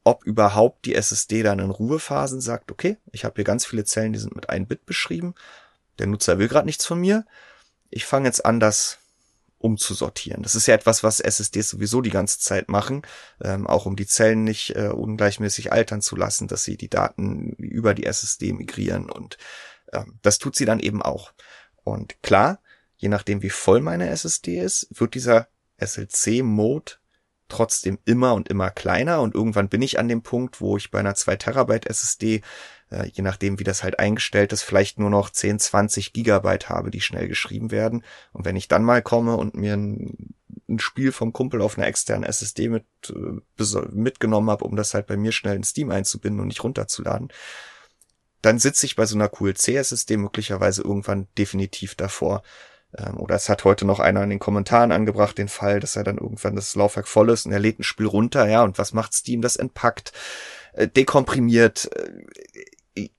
ob 0.06 0.26
überhaupt 0.26 0.86
die 0.86 0.96
SSD 0.96 1.44
dann 1.44 1.60
in 1.60 1.70
Ruhephasen 1.70 2.42
sagt, 2.42 2.72
okay, 2.72 2.98
ich 3.12 3.24
habe 3.24 3.36
hier 3.36 3.46
ganz 3.46 3.66
viele 3.66 3.86
Zellen, 3.86 4.12
die 4.12 4.20
sind 4.20 4.36
mit 4.36 4.50
einem 4.50 4.68
Bit 4.68 4.86
beschrieben 4.86 5.34
der 6.00 6.08
Nutzer 6.08 6.40
will 6.40 6.48
gerade 6.48 6.66
nichts 6.66 6.86
von 6.86 7.00
mir. 7.00 7.26
Ich 7.90 8.06
fange 8.06 8.28
jetzt 8.28 8.46
an, 8.46 8.60
das 8.60 9.00
umzusortieren. 9.64 10.44
Das 10.44 10.56
ist 10.56 10.68
ja 10.68 10.76
etwas, 10.76 11.04
was 11.04 11.22
SSDs 11.22 11.70
sowieso 11.70 12.02
die 12.02 12.10
ganze 12.10 12.38
Zeit 12.40 12.68
machen, 12.68 13.04
ähm, 13.42 13.66
auch 13.66 13.86
um 13.86 13.96
die 13.96 14.06
Zellen 14.06 14.44
nicht 14.44 14.76
äh, 14.76 14.90
ungleichmäßig 14.90 15.72
altern 15.72 16.02
zu 16.02 16.18
lassen, 16.18 16.50
dass 16.50 16.66
sie 16.66 16.76
die 16.76 16.90
Daten 16.90 17.54
über 17.54 17.94
die 17.94 18.06
SSD 18.06 18.52
migrieren 18.52 19.10
und 19.10 19.38
ähm, 19.94 20.20
das 20.22 20.38
tut 20.38 20.58
sie 20.58 20.66
dann 20.66 20.82
eben 20.82 21.02
auch. 21.02 21.32
Und 21.86 22.22
klar, 22.22 22.60
je 22.98 23.08
nachdem 23.08 23.42
wie 23.42 23.50
voll 23.50 23.80
meine 23.80 24.10
SSD 24.10 24.60
ist, 24.60 24.88
wird 24.92 25.14
dieser 25.14 25.48
SLC-Mode 25.78 26.94
trotzdem 27.48 28.00
immer 28.04 28.34
und 28.34 28.50
immer 28.50 28.70
kleiner 28.70 29.22
und 29.22 29.34
irgendwann 29.34 29.70
bin 29.70 29.82
ich 29.82 29.98
an 29.98 30.10
dem 30.10 30.24
Punkt, 30.24 30.60
wo 30.60 30.76
ich 30.76 30.92
bei 30.92 31.00
einer 31.00 31.16
2 31.16 31.38
Terabyte 31.38 31.88
SSD 31.88 32.42
äh, 32.94 33.10
je 33.12 33.24
nachdem, 33.24 33.60
wie 33.60 33.64
das 33.64 33.84
halt 33.84 34.00
eingestellt 34.00 34.54
ist, 34.54 34.64
vielleicht 34.64 35.00
nur 35.00 35.10
noch 35.10 35.30
10, 35.30 35.60
20 35.60 36.14
Gigabyte 36.14 36.70
habe, 36.70 36.92
die 36.92 37.02
schnell 37.02 37.28
geschrieben 37.28 37.72
werden. 37.72 38.04
Und 38.32 38.46
wenn 38.46 38.56
ich 38.56 38.68
dann 38.68 38.84
mal 38.84 39.02
komme 39.02 39.36
und 39.36 39.56
mir 39.56 39.74
einen 39.74 40.36
ein 40.70 40.80
Spiel 40.80 41.12
vom 41.12 41.34
Kumpel 41.34 41.62
auf 41.62 41.78
einer 41.78 41.88
externen 41.88 42.24
SSD 42.24 42.70
mit, 42.70 42.86
äh, 43.10 43.80
mitgenommen 43.92 44.50
habe, 44.50 44.64
um 44.64 44.76
das 44.76 44.94
halt 44.94 45.08
bei 45.08 45.18
mir 45.18 45.32
schnell 45.32 45.56
in 45.56 45.64
Steam 45.64 45.92
einzubinden 45.92 46.40
und 46.40 46.48
nicht 46.48 46.64
runterzuladen, 46.64 47.30
dann 48.42 48.60
sitze 48.60 48.86
ich 48.86 48.96
bei 48.96 49.06
so 49.06 49.16
einer 49.16 49.30
QLC-SSD 49.30 50.18
möglicherweise 50.18 50.82
irgendwann 50.82 51.28
definitiv 51.38 51.96
davor. 51.96 52.44
Ähm, 52.98 53.18
oder 53.18 53.36
es 53.36 53.50
hat 53.50 53.64
heute 53.64 53.86
noch 53.86 54.00
einer 54.00 54.24
in 54.24 54.30
den 54.30 54.40
Kommentaren 54.40 54.92
angebracht, 54.92 55.38
den 55.38 55.48
Fall, 55.48 55.80
dass 55.80 55.96
er 55.96 56.04
dann 56.04 56.18
irgendwann 56.18 56.56
das 56.56 56.76
Laufwerk 56.76 57.08
voll 57.08 57.30
ist 57.30 57.46
und 57.46 57.52
er 57.52 57.60
lädt 57.60 57.80
ein 57.80 57.84
Spiel 57.84 58.06
runter, 58.06 58.48
ja, 58.48 58.64
und 58.64 58.78
was 58.78 58.94
macht 58.94 59.14
Steam? 59.14 59.42
Das 59.42 59.56
entpackt, 59.56 60.12
äh, 60.74 60.88
dekomprimiert. 60.88 61.90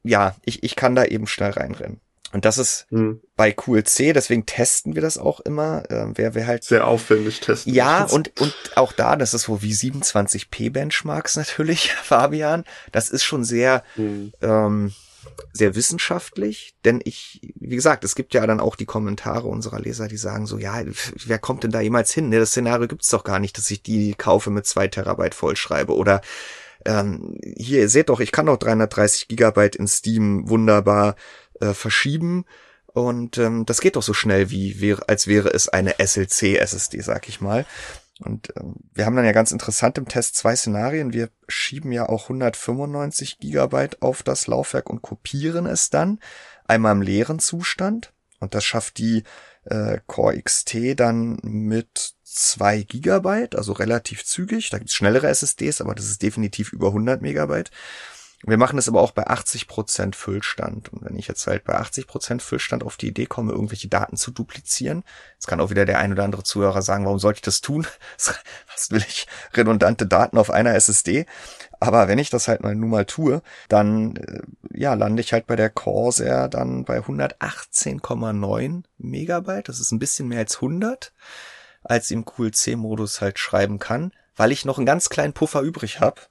Ja, 0.02 0.34
ich, 0.44 0.62
ich 0.62 0.76
kann 0.76 0.94
da 0.94 1.04
eben 1.04 1.26
schnell 1.26 1.50
reinrennen. 1.50 2.00
Und 2.34 2.44
das 2.44 2.58
ist 2.58 2.86
mhm. 2.90 3.20
bei 3.36 3.52
QLC, 3.52 4.12
deswegen 4.12 4.44
testen 4.44 4.96
wir 4.96 5.02
das 5.02 5.18
auch 5.18 5.38
immer. 5.40 5.88
Äh, 5.88 6.06
wer, 6.14 6.34
wer 6.34 6.48
halt 6.48 6.64
sehr 6.64 6.84
aufwendig 6.84 7.38
testen. 7.38 7.72
Ja, 7.72 8.04
und, 8.04 8.40
und 8.40 8.54
auch 8.74 8.92
da, 8.92 9.14
das 9.14 9.34
ist 9.34 9.48
wo 9.48 9.62
wie 9.62 9.72
27p 9.72 10.72
Benchmarks 10.72 11.36
natürlich, 11.36 11.92
Fabian. 12.02 12.64
Das 12.90 13.08
ist 13.08 13.22
schon 13.22 13.44
sehr, 13.44 13.84
mhm. 13.94 14.32
ähm, 14.42 14.92
sehr 15.52 15.76
wissenschaftlich, 15.76 16.74
denn 16.84 17.00
ich, 17.04 17.40
wie 17.54 17.76
gesagt, 17.76 18.02
es 18.02 18.16
gibt 18.16 18.34
ja 18.34 18.44
dann 18.46 18.60
auch 18.60 18.74
die 18.74 18.84
Kommentare 18.84 19.46
unserer 19.46 19.80
Leser, 19.80 20.08
die 20.08 20.16
sagen 20.16 20.46
so, 20.46 20.58
ja, 20.58 20.82
wer 21.24 21.38
kommt 21.38 21.62
denn 21.62 21.70
da 21.70 21.80
jemals 21.80 22.12
hin? 22.12 22.28
Ne, 22.30 22.40
das 22.40 22.50
Szenario 22.50 22.88
gibt's 22.88 23.10
doch 23.10 23.22
gar 23.22 23.38
nicht, 23.38 23.56
dass 23.56 23.70
ich 23.70 23.82
die 23.82 24.14
kaufe 24.14 24.50
mit 24.50 24.66
zwei 24.66 24.88
Terabyte 24.88 25.34
vollschreibe 25.34 25.94
oder 25.94 26.20
ähm, 26.84 27.38
hier, 27.56 27.80
ihr 27.80 27.88
seht 27.88 28.08
doch, 28.08 28.20
ich 28.20 28.32
kann 28.32 28.46
doch 28.46 28.56
330 28.56 29.28
Gigabyte 29.28 29.76
in 29.76 29.86
Steam 29.86 30.48
wunderbar 30.48 31.16
äh, 31.60 31.74
verschieben 31.74 32.44
und 32.94 33.38
ähm, 33.38 33.66
das 33.66 33.80
geht 33.80 33.96
doch 33.96 34.02
so 34.02 34.14
schnell 34.14 34.50
wie, 34.50 34.80
wäre, 34.80 35.08
als 35.08 35.26
wäre 35.26 35.48
es 35.48 35.68
eine 35.68 35.96
SLC-SSD, 35.98 37.00
sag 37.00 37.28
ich 37.28 37.40
mal. 37.40 37.66
Und 38.20 38.52
ähm, 38.56 38.76
wir 38.92 39.04
haben 39.04 39.16
dann 39.16 39.24
ja 39.24 39.32
ganz 39.32 39.50
interessant 39.50 39.98
im 39.98 40.06
Test 40.06 40.36
zwei 40.36 40.54
Szenarien. 40.54 41.12
Wir 41.12 41.28
schieben 41.48 41.90
ja 41.90 42.08
auch 42.08 42.24
195 42.24 43.40
Gigabyte 43.40 44.00
auf 44.00 44.22
das 44.22 44.46
Laufwerk 44.46 44.88
und 44.88 45.02
kopieren 45.02 45.66
es 45.66 45.90
dann 45.90 46.20
einmal 46.66 46.92
im 46.92 47.02
leeren 47.02 47.40
Zustand. 47.40 48.12
Und 48.38 48.54
das 48.54 48.64
schafft 48.64 48.98
die 48.98 49.24
äh, 49.64 49.98
Core 50.06 50.40
XT 50.40 50.94
dann 50.94 51.40
mit 51.42 52.13
zwei 52.34 52.82
Gigabyte, 52.82 53.56
also 53.56 53.72
relativ 53.72 54.24
zügig. 54.24 54.70
Da 54.70 54.78
gibt's 54.78 54.94
schnellere 54.94 55.28
SSDs, 55.28 55.80
aber 55.80 55.94
das 55.94 56.06
ist 56.06 56.22
definitiv 56.22 56.72
über 56.72 56.88
100 56.88 57.22
Megabyte. 57.22 57.70
Wir 58.46 58.58
machen 58.58 58.76
das 58.76 58.88
aber 58.88 59.00
auch 59.00 59.12
bei 59.12 59.26
80% 59.26 60.14
Füllstand. 60.14 60.92
Und 60.92 61.02
wenn 61.02 61.16
ich 61.16 61.28
jetzt 61.28 61.46
halt 61.46 61.64
bei 61.64 61.78
80% 61.78 62.42
Füllstand 62.42 62.84
auf 62.84 62.98
die 62.98 63.08
Idee 63.08 63.24
komme, 63.24 63.52
irgendwelche 63.52 63.88
Daten 63.88 64.16
zu 64.16 64.32
duplizieren, 64.32 65.02
jetzt 65.34 65.46
kann 65.46 65.60
auch 65.60 65.70
wieder 65.70 65.86
der 65.86 65.98
ein 65.98 66.12
oder 66.12 66.24
andere 66.24 66.42
Zuhörer 66.42 66.82
sagen, 66.82 67.06
warum 67.06 67.18
sollte 67.18 67.38
ich 67.38 67.42
das 67.42 67.62
tun? 67.62 67.86
Was 68.74 68.90
will 68.90 69.02
ich? 69.08 69.26
Redundante 69.54 70.06
Daten 70.06 70.36
auf 70.36 70.50
einer 70.50 70.74
SSD. 70.74 71.24
Aber 71.80 72.06
wenn 72.06 72.18
ich 72.18 72.28
das 72.28 72.48
halt 72.48 72.62
mal 72.62 72.74
nun 72.74 72.90
mal 72.90 73.06
tue, 73.06 73.40
dann 73.68 74.16
äh, 74.16 74.42
ja, 74.74 74.92
lande 74.92 75.22
ich 75.22 75.32
halt 75.32 75.46
bei 75.46 75.56
der 75.56 75.70
Corsair 75.70 76.48
dann 76.48 76.84
bei 76.84 76.98
118,9 76.98 78.82
Megabyte. 78.98 79.68
Das 79.68 79.80
ist 79.80 79.92
ein 79.92 79.98
bisschen 79.98 80.28
mehr 80.28 80.40
als 80.40 80.56
100, 80.56 81.14
als 81.84 82.10
im 82.10 82.24
QLC-Modus 82.24 83.20
halt 83.20 83.38
schreiben 83.38 83.78
kann, 83.78 84.12
weil 84.36 84.52
ich 84.52 84.64
noch 84.64 84.78
einen 84.78 84.86
ganz 84.86 85.08
kleinen 85.08 85.32
Puffer 85.32 85.60
übrig 85.60 86.00
habe 86.00 86.22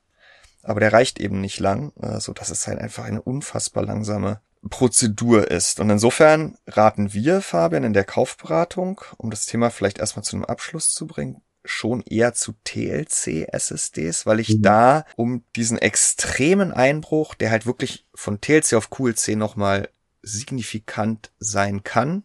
aber 0.63 0.79
der 0.79 0.93
reicht 0.93 1.19
eben 1.19 1.41
nicht 1.41 1.59
lang, 1.59 1.91
äh, 2.01 2.19
so 2.19 2.33
dass 2.33 2.49
es 2.49 2.67
halt 2.67 2.79
einfach 2.79 3.03
eine 3.03 3.21
unfassbar 3.21 3.83
langsame 3.83 4.39
Prozedur 4.69 5.51
ist. 5.51 5.81
Und 5.81 5.89
insofern 5.89 6.57
raten 6.67 7.13
wir, 7.13 7.41
Fabian, 7.41 7.83
in 7.83 7.93
der 7.93 8.05
Kaufberatung, 8.05 9.01
um 9.17 9.29
das 9.29 9.45
Thema 9.45 9.69
vielleicht 9.69 9.99
erstmal 9.99 10.23
zu 10.23 10.37
einem 10.37 10.45
Abschluss 10.45 10.89
zu 10.89 11.05
bringen, 11.05 11.41
schon 11.65 12.01
eher 12.01 12.33
zu 12.33 12.53
TLC-SSDs, 12.63 14.25
weil 14.25 14.39
ich 14.39 14.49
mhm. 14.57 14.61
da 14.61 15.05
um 15.17 15.43
diesen 15.55 15.77
extremen 15.77 16.71
Einbruch, 16.71 17.35
der 17.35 17.51
halt 17.51 17.65
wirklich 17.65 18.07
von 18.15 18.39
TLC 18.39 18.73
auf 18.73 18.89
QLC 18.89 19.35
nochmal 19.35 19.89
signifikant 20.21 21.31
sein 21.39 21.83
kann, 21.83 22.23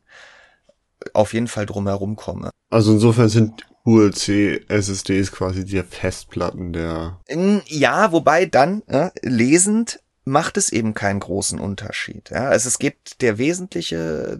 auf 1.13 1.33
jeden 1.33 1.49
Fall 1.49 1.67
drumherum 1.67 2.17
komme. 2.17 2.51
Also 2.71 2.93
insofern 2.93 3.29
sind 3.29 3.67
ULC 3.85 4.69
SSDs 4.69 5.33
quasi 5.33 5.65
die 5.65 5.83
Festplatten 5.83 6.73
der. 6.73 7.21
Ja, 7.67 8.13
wobei 8.13 8.47
dann 8.47 8.83
äh, 8.87 9.11
lesend 9.23 10.01
macht 10.29 10.59
es 10.59 10.71
eben 10.71 10.95
keinen 10.95 11.21
großen 11.21 11.59
Unterschied. 11.59 12.31
Ja, 12.31 12.49
also 12.49 12.69
es 12.69 12.79
geht 12.79 13.23
der 13.23 13.39
wesentliche, 13.39 14.39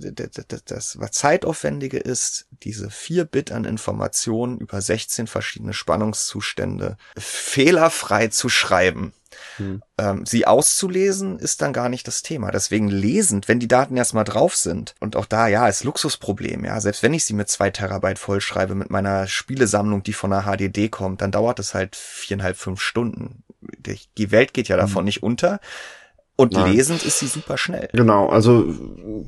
das 0.67 1.01
was 1.01 1.13
zeitaufwendige 1.13 1.99
ist, 1.99 2.47
diese 2.63 2.91
vier 2.91 3.25
Bit 3.25 3.51
an 3.51 3.65
Informationen 3.65 4.59
über 4.59 4.81
16 4.81 5.27
verschiedene 5.27 5.73
Spannungszustände 5.73 6.99
fehlerfrei 7.17 8.29
zu 8.29 8.49
schreiben. 8.49 9.13
Hm. 9.57 9.83
Ähm, 9.99 10.27
sie 10.27 10.47
auszulesen 10.47 11.39
ist 11.39 11.63
dann 11.63 11.73
gar 11.73 11.89
nicht 11.89 12.07
das 12.07 12.23
Thema. 12.23 12.51
Deswegen 12.51 12.89
lesend, 12.89 13.49
wenn 13.49 13.61
die 13.61 13.69
Daten 13.69 13.97
erstmal 13.97 14.25
drauf 14.25 14.55
sind 14.55 14.95
und 15.01 15.17
auch 15.17 15.27
da, 15.27 15.49
ja, 15.49 15.69
ist 15.69 15.85
Luxusproblem, 15.85 16.65
ja. 16.65 16.81
Selbst 16.81 17.03
wenn 17.03 17.15
ich 17.15 17.25
sie 17.25 17.35
mit 17.35 17.49
zwei 17.49 17.71
Terabyte 17.71 18.19
vollschreibe 18.19 18.75
mit 18.75 18.91
meiner 18.91 19.27
Spielesammlung, 19.27 20.03
die 20.03 20.13
von 20.13 20.31
der 20.31 20.45
HDD 20.45 20.89
kommt, 20.89 21.23
dann 21.23 21.33
dauert 21.33 21.59
es 21.59 21.75
halt 21.75 21.97
viereinhalb, 21.97 22.57
fünf 22.57 22.81
Stunden. 22.81 23.45
Die 24.17 24.31
Welt 24.31 24.55
geht 24.55 24.69
ja 24.69 24.77
hm. 24.77 24.83
davon 24.83 25.01
hm. 25.01 25.05
nicht 25.07 25.23
unter. 25.23 25.61
Und 26.41 26.53
Nein. 26.53 26.73
lesend 26.73 27.05
ist 27.05 27.19
sie 27.19 27.27
super 27.27 27.59
schnell. 27.59 27.89
Genau, 27.93 28.29
also 28.29 28.73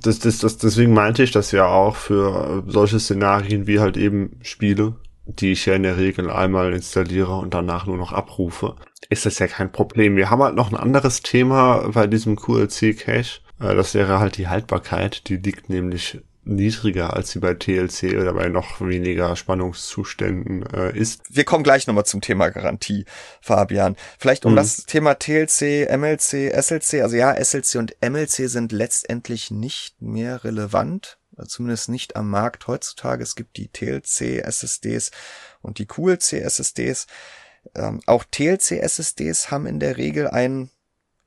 das, 0.01 0.21
das, 0.21 0.39
das, 0.39 0.59
deswegen 0.59 0.93
meinte 0.93 1.25
ich 1.25 1.33
das 1.33 1.51
ja 1.51 1.67
auch 1.67 1.97
für 1.97 2.63
solche 2.69 3.01
Szenarien 3.01 3.67
wie 3.67 3.81
halt 3.81 3.97
eben 3.97 4.39
Spiele, 4.43 4.95
die 5.37 5.53
ich 5.53 5.67
ja 5.67 5.75
in 5.75 5.83
der 5.83 5.97
Regel 5.97 6.31
einmal 6.31 6.73
installiere 6.73 7.37
und 7.37 7.55
danach 7.55 7.87
nur 7.87 7.97
noch 7.97 8.13
abrufe, 8.13 8.77
ist 9.09 9.27
das 9.27 9.39
ja 9.39 9.47
kein 9.47 9.73
Problem. 9.73 10.17
Wir 10.17 10.31
haben 10.31 10.43
halt 10.43 10.55
noch 10.55 10.71
ein 10.71 10.77
anderes 10.77 11.23
Thema 11.23 11.89
bei 11.93 12.07
diesem 12.07 12.37
QLC-Cache. 12.37 13.41
Äh, 13.61 13.75
das 13.75 13.95
wäre 13.95 14.21
halt 14.21 14.37
die 14.37 14.49
Haltbarkeit. 14.49 15.29
Die 15.29 15.37
liegt 15.37 15.69
nämlich 15.69 16.21
niedriger 16.45 17.15
als 17.15 17.31
sie 17.31 17.39
bei 17.39 17.55
TLC 17.55 18.17
oder 18.19 18.33
bei 18.33 18.49
noch 18.49 18.81
weniger 18.81 19.37
Spannungszuständen 19.37 20.65
äh, 20.73 20.97
ist. 20.97 21.23
Wir 21.29 21.45
kommen 21.45 21.65
gleich 21.65 21.87
nochmal 21.87 22.07
zum 22.07 22.21
Thema 22.21 22.49
Garantie, 22.49 23.05
Fabian. 23.41 23.97
Vielleicht 24.19 24.47
um 24.47 24.53
mhm. 24.53 24.57
das 24.57 24.87
Thema 24.87 25.15
TLC, 25.15 25.89
MLC, 25.97 26.51
SLC, 26.53 27.03
also 27.03 27.17
ja, 27.17 27.35
SLC 27.43 27.77
und 27.77 27.95
MLC 28.03 28.49
sind 28.49 28.73
letztendlich 28.73 29.51
nicht 29.51 30.01
mehr 30.01 30.45
relevant 30.45 31.20
zumindest 31.47 31.89
nicht 31.89 32.17
am 32.17 32.31
Markt 32.31 32.67
heutzutage. 32.67 33.23
Es 33.23 33.37
gibt 33.37 33.57
die 33.57 33.69
TLC-SSDs 33.69 35.11
und 35.63 35.79
die 35.79 35.87
QLC-SSDs. 35.87 37.07
Ähm, 37.75 38.01
auch 38.07 38.25
TLC-SSDs 38.25 39.51
haben 39.51 39.67
in 39.67 39.81
der 39.81 39.97
Regel 39.97 40.29
einen 40.29 40.71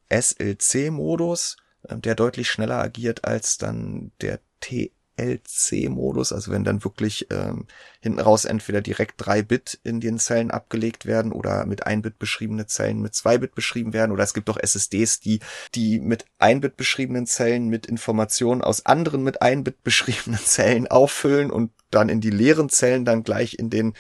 SLC-Modus, 0.10 1.58
äh, 1.84 1.98
der 1.98 2.16
deutlich 2.16 2.50
schneller 2.50 2.80
agiert 2.80 3.26
als 3.26 3.58
dann 3.58 4.12
der 4.22 4.40
TL 4.60 4.92
LC-Modus, 5.18 6.32
also 6.34 6.52
wenn 6.52 6.64
dann 6.64 6.84
wirklich 6.84 7.28
ähm, 7.32 7.68
hinten 8.02 8.20
raus 8.20 8.46
entweder 8.46 8.82
direkt 8.82 9.16
drei 9.18 9.42
Bit 9.42 9.80
in 9.84 10.00
den 10.00 10.20
Zellen 10.20 10.52
abgelegt 10.52 11.06
werden 11.06 11.32
oder 11.32 11.66
mit 11.66 11.86
ein 11.86 12.02
Bit 12.02 12.20
beschriebene 12.20 12.66
Zellen 12.66 13.02
mit 13.02 13.14
zwei 13.14 13.38
Bit 13.38 13.56
beschrieben 13.56 13.94
werden 13.94 14.12
oder 14.12 14.24
es 14.24 14.34
gibt 14.34 14.50
auch 14.50 14.58
SSDs, 14.58 15.20
die 15.20 15.40
die 15.76 16.00
mit 16.00 16.26
ein 16.40 16.62
Bit 16.62 16.78
beschriebenen 16.78 17.26
Zellen 17.26 17.68
mit 17.68 17.86
Informationen 17.86 18.62
aus 18.62 18.86
anderen 18.86 19.24
mit 19.24 19.42
ein 19.42 19.64
Bit 19.64 19.84
beschriebenen 19.84 20.40
Zellen 20.44 20.88
auffüllen 20.88 21.52
und 21.52 21.72
dann 21.92 22.10
in 22.10 22.22
die 22.22 22.32
leeren 22.32 22.70
Zellen 22.70 23.06
dann 23.06 23.24
gleich 23.24 23.60
in 23.60 23.70
den 23.70 23.94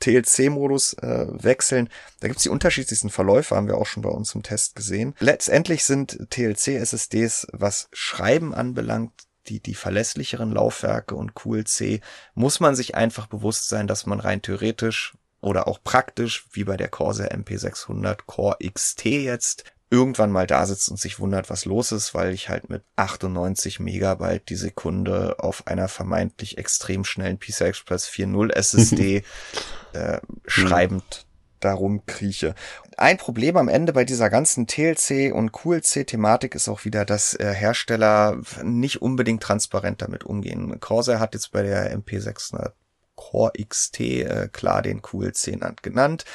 TLC-Modus 0.00 0.94
äh, 0.94 1.26
wechseln. 1.30 1.88
Da 2.20 2.28
gibt's 2.28 2.42
die 2.42 2.48
unterschiedlichsten 2.48 3.10
Verläufe, 3.10 3.54
haben 3.54 3.68
wir 3.68 3.76
auch 3.76 3.86
schon 3.86 4.02
bei 4.02 4.08
uns 4.08 4.34
im 4.34 4.42
Test 4.42 4.74
gesehen. 4.74 5.14
Letztendlich 5.20 5.84
sind 5.84 6.18
TLC-SSDs, 6.30 7.48
was 7.52 7.88
Schreiben 7.92 8.54
anbelangt, 8.54 9.12
die, 9.46 9.60
die 9.60 9.74
verlässlicheren 9.74 10.52
Laufwerke 10.52 11.14
und 11.14 11.34
QLC 11.34 12.00
muss 12.34 12.60
man 12.60 12.74
sich 12.74 12.94
einfach 12.94 13.26
bewusst 13.26 13.68
sein, 13.68 13.86
dass 13.86 14.06
man 14.06 14.20
rein 14.20 14.42
theoretisch 14.42 15.14
oder 15.40 15.66
auch 15.66 15.82
praktisch, 15.82 16.46
wie 16.52 16.64
bei 16.64 16.76
der 16.76 16.88
Corsair 16.88 17.34
MP600 17.34 18.20
Core 18.26 18.58
XT 18.62 19.06
jetzt, 19.06 19.64
irgendwann 19.90 20.30
mal 20.30 20.46
da 20.46 20.64
sitzt 20.66 20.88
und 20.88 21.00
sich 21.00 21.18
wundert, 21.18 21.50
was 21.50 21.64
los 21.64 21.90
ist, 21.90 22.14
weil 22.14 22.32
ich 22.32 22.48
halt 22.48 22.70
mit 22.70 22.84
98 22.96 23.80
Megabyte 23.80 24.48
die 24.48 24.56
Sekunde 24.56 25.36
auf 25.40 25.66
einer 25.66 25.88
vermeintlich 25.88 26.58
extrem 26.58 27.04
schnellen 27.04 27.38
PCI 27.38 27.64
Express 27.64 28.08
4.0 28.08 28.52
SSD 28.52 29.24
äh, 29.92 30.20
schreibend 30.46 31.26
darum 31.58 32.06
krieche. 32.06 32.54
Ein 33.00 33.16
Problem 33.16 33.56
am 33.56 33.68
Ende 33.68 33.94
bei 33.94 34.04
dieser 34.04 34.28
ganzen 34.28 34.66
TLC 34.66 35.32
und 35.32 35.52
QLC-Thematik 35.52 36.54
ist 36.54 36.68
auch 36.68 36.84
wieder, 36.84 37.06
dass 37.06 37.32
äh, 37.32 37.50
Hersteller 37.54 38.42
nicht 38.62 39.00
unbedingt 39.00 39.42
transparent 39.42 40.02
damit 40.02 40.24
umgehen. 40.24 40.78
Corsair 40.80 41.18
hat 41.18 41.32
jetzt 41.32 41.50
bei 41.50 41.62
der 41.62 41.96
MP600 41.96 42.72
Core 43.14 43.52
XT 43.58 44.00
äh, 44.00 44.48
klar 44.52 44.82
den 44.82 45.00
QLC 45.00 45.58
genannt. 45.80 46.26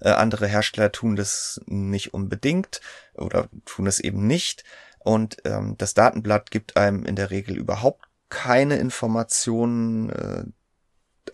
Äh, 0.00 0.12
andere 0.12 0.46
Hersteller 0.46 0.90
tun 0.92 1.14
das 1.14 1.60
nicht 1.66 2.14
unbedingt 2.14 2.80
oder 3.12 3.50
tun 3.66 3.86
es 3.86 4.00
eben 4.00 4.26
nicht. 4.26 4.64
Und 5.00 5.36
ähm, 5.44 5.74
das 5.76 5.92
Datenblatt 5.92 6.50
gibt 6.50 6.78
einem 6.78 7.04
in 7.04 7.16
der 7.16 7.32
Regel 7.32 7.58
überhaupt 7.58 8.06
keine 8.30 8.78
Informationen, 8.78 10.08
äh, 10.08 10.44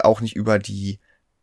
auch 0.00 0.20
nicht 0.20 0.34
über 0.34 0.58
die 0.58 0.98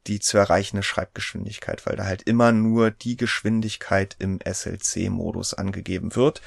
die 0.08 0.20
zu 0.20 0.38
erreichende 0.38 0.84
Schreibgeschwindigkeit, 0.84 1.86
weil 1.86 1.95
da 1.97 2.05
halt 2.05 2.24
immer 2.24 2.51
nur 2.51 2.91
die 2.91 3.18
Geschwindigkeit 3.18 4.16
im 4.20 4.39
SLC-Modus 4.39 5.53
angegeben 5.53 6.16
wird. 6.16 6.41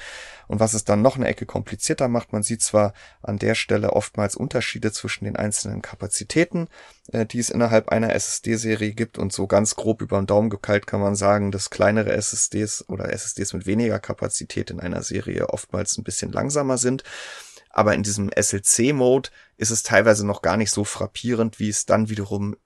Und 0.48 0.58
was 0.58 0.74
es 0.74 0.84
dann 0.84 1.02
noch 1.02 1.16
eine 1.16 1.28
Ecke 1.28 1.46
komplizierter 1.46 2.08
macht, 2.08 2.32
man 2.32 2.42
sieht 2.42 2.62
zwar 2.62 2.92
an 3.22 3.38
der 3.38 3.54
Stelle 3.54 3.92
oftmals 3.92 4.34
Unterschiede 4.34 4.90
zwischen 4.90 5.24
den 5.24 5.36
einzelnen 5.36 5.82
Kapazitäten, 5.82 6.68
äh, 7.12 7.26
die 7.26 7.38
es 7.38 7.50
innerhalb 7.50 7.90
einer 7.90 8.14
SSD-Serie 8.14 8.92
gibt 8.92 9.18
und 9.18 9.32
so 9.32 9.46
ganz 9.46 9.76
grob 9.76 10.02
über 10.02 10.20
den 10.20 10.26
Daumen 10.26 10.50
gekeilt 10.50 10.86
kann 10.86 11.00
man 11.00 11.14
sagen, 11.14 11.52
dass 11.52 11.70
kleinere 11.70 12.12
SSDs 12.12 12.88
oder 12.88 13.12
SSDs 13.12 13.52
mit 13.52 13.66
weniger 13.66 14.00
Kapazität 14.00 14.70
in 14.70 14.80
einer 14.80 15.02
Serie 15.02 15.50
oftmals 15.50 15.98
ein 15.98 16.04
bisschen 16.04 16.32
langsamer 16.32 16.78
sind. 16.78 17.04
Aber 17.70 17.94
in 17.94 18.02
diesem 18.02 18.30
SLC-Mode 18.36 19.30
ist 19.56 19.70
es 19.70 19.84
teilweise 19.84 20.26
noch 20.26 20.42
gar 20.42 20.56
nicht 20.56 20.72
so 20.72 20.84
frappierend, 20.84 21.60
wie 21.60 21.68
es 21.68 21.86
dann 21.86 22.08
wiederum 22.08 22.56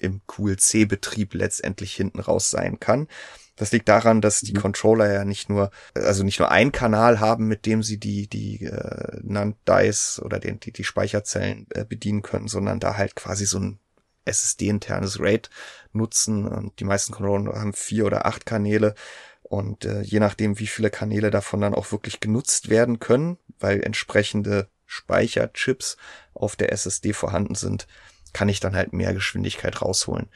im 0.00 0.22
QLC-Betrieb 0.26 1.34
letztendlich 1.34 1.94
hinten 1.94 2.20
raus 2.20 2.50
sein 2.50 2.80
kann. 2.80 3.08
Das 3.56 3.72
liegt 3.72 3.90
daran, 3.90 4.22
dass 4.22 4.40
die 4.40 4.54
mhm. 4.54 4.60
Controller 4.60 5.12
ja 5.12 5.24
nicht 5.26 5.50
nur, 5.50 5.70
also 5.94 6.24
nicht 6.24 6.38
nur 6.38 6.50
ein 6.50 6.72
Kanal 6.72 7.20
haben, 7.20 7.46
mit 7.46 7.66
dem 7.66 7.82
sie 7.82 7.98
die, 7.98 8.26
die 8.26 8.64
äh, 8.64 9.20
NAND 9.22 9.56
Dice 9.68 10.18
oder 10.24 10.38
den, 10.38 10.60
die, 10.60 10.72
die 10.72 10.84
Speicherzellen 10.84 11.66
äh, 11.70 11.84
bedienen 11.84 12.22
können, 12.22 12.48
sondern 12.48 12.80
da 12.80 12.96
halt 12.96 13.16
quasi 13.16 13.44
so 13.44 13.58
ein 13.58 13.78
SSD-internes 14.24 15.20
RAID 15.20 15.50
nutzen. 15.92 16.48
Und 16.48 16.80
die 16.80 16.84
meisten 16.84 17.12
Controller 17.12 17.60
haben 17.60 17.74
vier 17.74 18.06
oder 18.06 18.24
acht 18.24 18.46
Kanäle. 18.46 18.94
Und 19.42 19.84
äh, 19.84 20.00
je 20.02 20.20
nachdem, 20.20 20.58
wie 20.58 20.66
viele 20.66 20.88
Kanäle 20.88 21.30
davon 21.30 21.60
dann 21.60 21.74
auch 21.74 21.92
wirklich 21.92 22.20
genutzt 22.20 22.70
werden 22.70 22.98
können, 22.98 23.36
weil 23.58 23.82
entsprechende 23.82 24.68
Speicherchips 24.86 25.96
auf 26.32 26.56
der 26.56 26.72
SSD 26.72 27.12
vorhanden 27.12 27.56
sind, 27.56 27.86
kann 28.32 28.48
ich 28.48 28.60
dann 28.60 28.76
halt 28.76 28.92
mehr 28.92 29.14
Geschwindigkeit 29.14 29.82
rausholen 29.82 30.28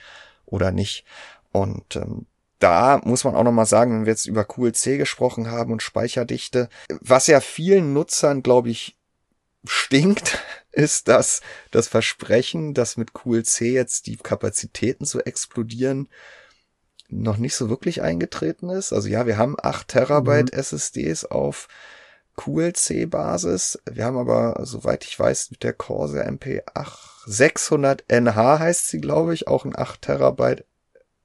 oder 0.46 0.70
nicht. 0.70 1.04
Und 1.52 1.96
ähm, 1.96 2.26
da 2.58 3.00
muss 3.04 3.24
man 3.24 3.34
auch 3.34 3.44
nochmal 3.44 3.66
sagen, 3.66 3.92
wenn 3.92 4.06
wir 4.06 4.12
jetzt 4.12 4.26
über 4.26 4.44
QLC 4.44 4.98
gesprochen 4.98 5.50
haben 5.50 5.72
und 5.72 5.82
Speicherdichte, 5.82 6.68
was 7.00 7.26
ja 7.26 7.40
vielen 7.40 7.92
Nutzern, 7.92 8.42
glaube 8.42 8.70
ich, 8.70 8.96
stinkt, 9.64 10.38
ist, 10.72 11.08
dass 11.08 11.40
das 11.70 11.88
Versprechen, 11.88 12.74
dass 12.74 12.96
mit 12.96 13.12
QLC 13.14 13.60
jetzt 13.60 14.06
die 14.06 14.16
Kapazitäten 14.16 15.04
zu 15.04 15.20
explodieren, 15.20 16.08
noch 17.08 17.36
nicht 17.36 17.54
so 17.54 17.68
wirklich 17.68 18.02
eingetreten 18.02 18.70
ist. 18.70 18.92
Also 18.92 19.08
ja, 19.08 19.26
wir 19.26 19.36
haben 19.36 19.56
8 19.62 19.86
Terabyte 19.86 20.52
mhm. 20.52 20.58
SSDs 20.58 21.26
auf 21.26 21.68
QLC-Basis. 22.36 23.78
Wir 23.88 24.04
haben 24.04 24.16
aber, 24.16 24.58
soweit 24.64 25.04
ich 25.04 25.18
weiß, 25.18 25.50
mit 25.50 25.62
der 25.62 25.74
Corsair 25.74 26.28
MP8 26.28 27.13
600 27.26 28.04
NH 28.08 28.58
heißt 28.58 28.88
sie, 28.88 29.00
glaube 29.00 29.34
ich, 29.34 29.48
auch 29.48 29.64
ein 29.64 29.76
8 29.76 30.02
Terabyte 30.02 30.64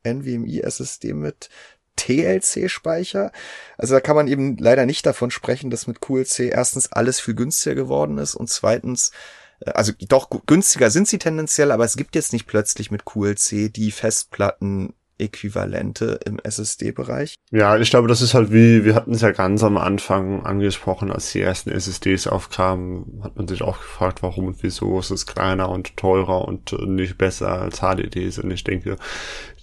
NVMe 0.04 0.64
SSD 0.64 1.14
mit 1.14 1.50
TLC-Speicher. 1.96 3.32
Also 3.78 3.96
da 3.96 4.00
kann 4.00 4.16
man 4.16 4.28
eben 4.28 4.58
leider 4.58 4.86
nicht 4.86 5.06
davon 5.06 5.32
sprechen, 5.32 5.70
dass 5.70 5.88
mit 5.88 6.02
QLC 6.02 6.52
erstens 6.52 6.92
alles 6.92 7.20
viel 7.20 7.36
günstiger 7.36 7.76
geworden 7.76 8.18
ist 8.18 8.36
und 8.36 8.50
zweitens 8.50 9.12
äh, 9.60 9.72
also 9.72 9.92
doch 10.08 10.30
günstiger 10.46 10.90
sind 10.90 11.08
sie 11.08 11.20
tendenziell, 11.20 11.72
aber 11.72 11.84
es 11.84 11.98
gibt 11.98 12.16
jetzt 12.16 12.34
nicht 12.34 12.48
plötzlich 12.48 12.92
mit 12.92 13.06
QLC 13.06 13.72
die 13.74 13.92
Festplatten 13.92 14.94
Äquivalente 15.20 16.20
im 16.26 16.40
SSD-Bereich. 16.40 17.36
Ja, 17.52 17.78
ich 17.78 17.90
glaube, 17.90 18.08
das 18.08 18.22
ist 18.22 18.34
halt 18.34 18.52
wie, 18.52 18.86
wir 18.86 18.96
hatten 18.96 19.12
es 19.12 19.22
ja 19.22 19.32
ganz 19.32 19.64
am 19.64 19.78
Anfang 19.78 20.46
angesprochen, 20.46 21.12
als 21.12 21.32
die 21.32 21.42
ersten 21.42 21.72
SSDs 21.72 22.28
aufkamen, 22.28 23.22
hat 23.24 23.36
man 23.36 23.48
sich 23.48 23.62
auch 23.62 23.80
gefragt, 23.80 24.24
warum 24.24 24.48
und 24.48 24.64
wieso 24.64 25.00
ist 25.00 25.12
es 25.12 25.26
kleiner 25.26 25.70
und 25.70 25.98
teurer 25.98 26.48
und 26.48 26.72
nicht 26.88 27.18
besser 27.18 27.62
als 27.62 27.80
HDDs. 27.80 28.40
Und 28.40 28.52
ich 28.52 28.64
denke, 28.64 28.98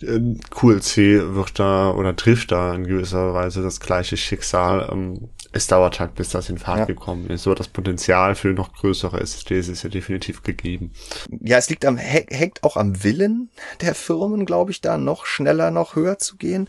QLC 0.00 1.34
wird 1.34 1.58
da 1.58 1.90
oder 1.90 2.14
trifft 2.16 2.52
da 2.52 2.74
in 2.74 2.84
gewisser 2.86 3.34
Weise 3.34 3.62
das 3.62 3.80
gleiche 3.80 4.16
Schicksal. 4.16 4.88
Ähm, 4.92 5.28
es 5.52 5.66
dauert 5.66 6.00
halt, 6.00 6.14
bis 6.14 6.28
das 6.28 6.50
in 6.50 6.58
Fahrt 6.58 6.80
ja. 6.80 6.84
gekommen 6.84 7.28
ist. 7.30 7.44
So 7.44 7.54
das 7.54 7.68
Potenzial 7.68 8.34
für 8.34 8.48
noch 8.48 8.72
größere 8.74 9.20
SSDs 9.20 9.68
ist 9.68 9.82
ja 9.82 9.88
definitiv 9.88 10.42
gegeben. 10.42 10.92
Ja, 11.40 11.56
es 11.56 11.70
liegt 11.70 11.84
am, 11.84 11.96
hängt 11.96 12.62
auch 12.62 12.76
am 12.76 13.02
Willen 13.02 13.50
der 13.80 13.94
Firmen, 13.94 14.44
glaube 14.44 14.70
ich, 14.70 14.80
da 14.80 14.98
noch 14.98 15.24
schneller, 15.24 15.70
noch 15.70 15.96
höher 15.96 16.18
zu 16.18 16.36
gehen. 16.36 16.68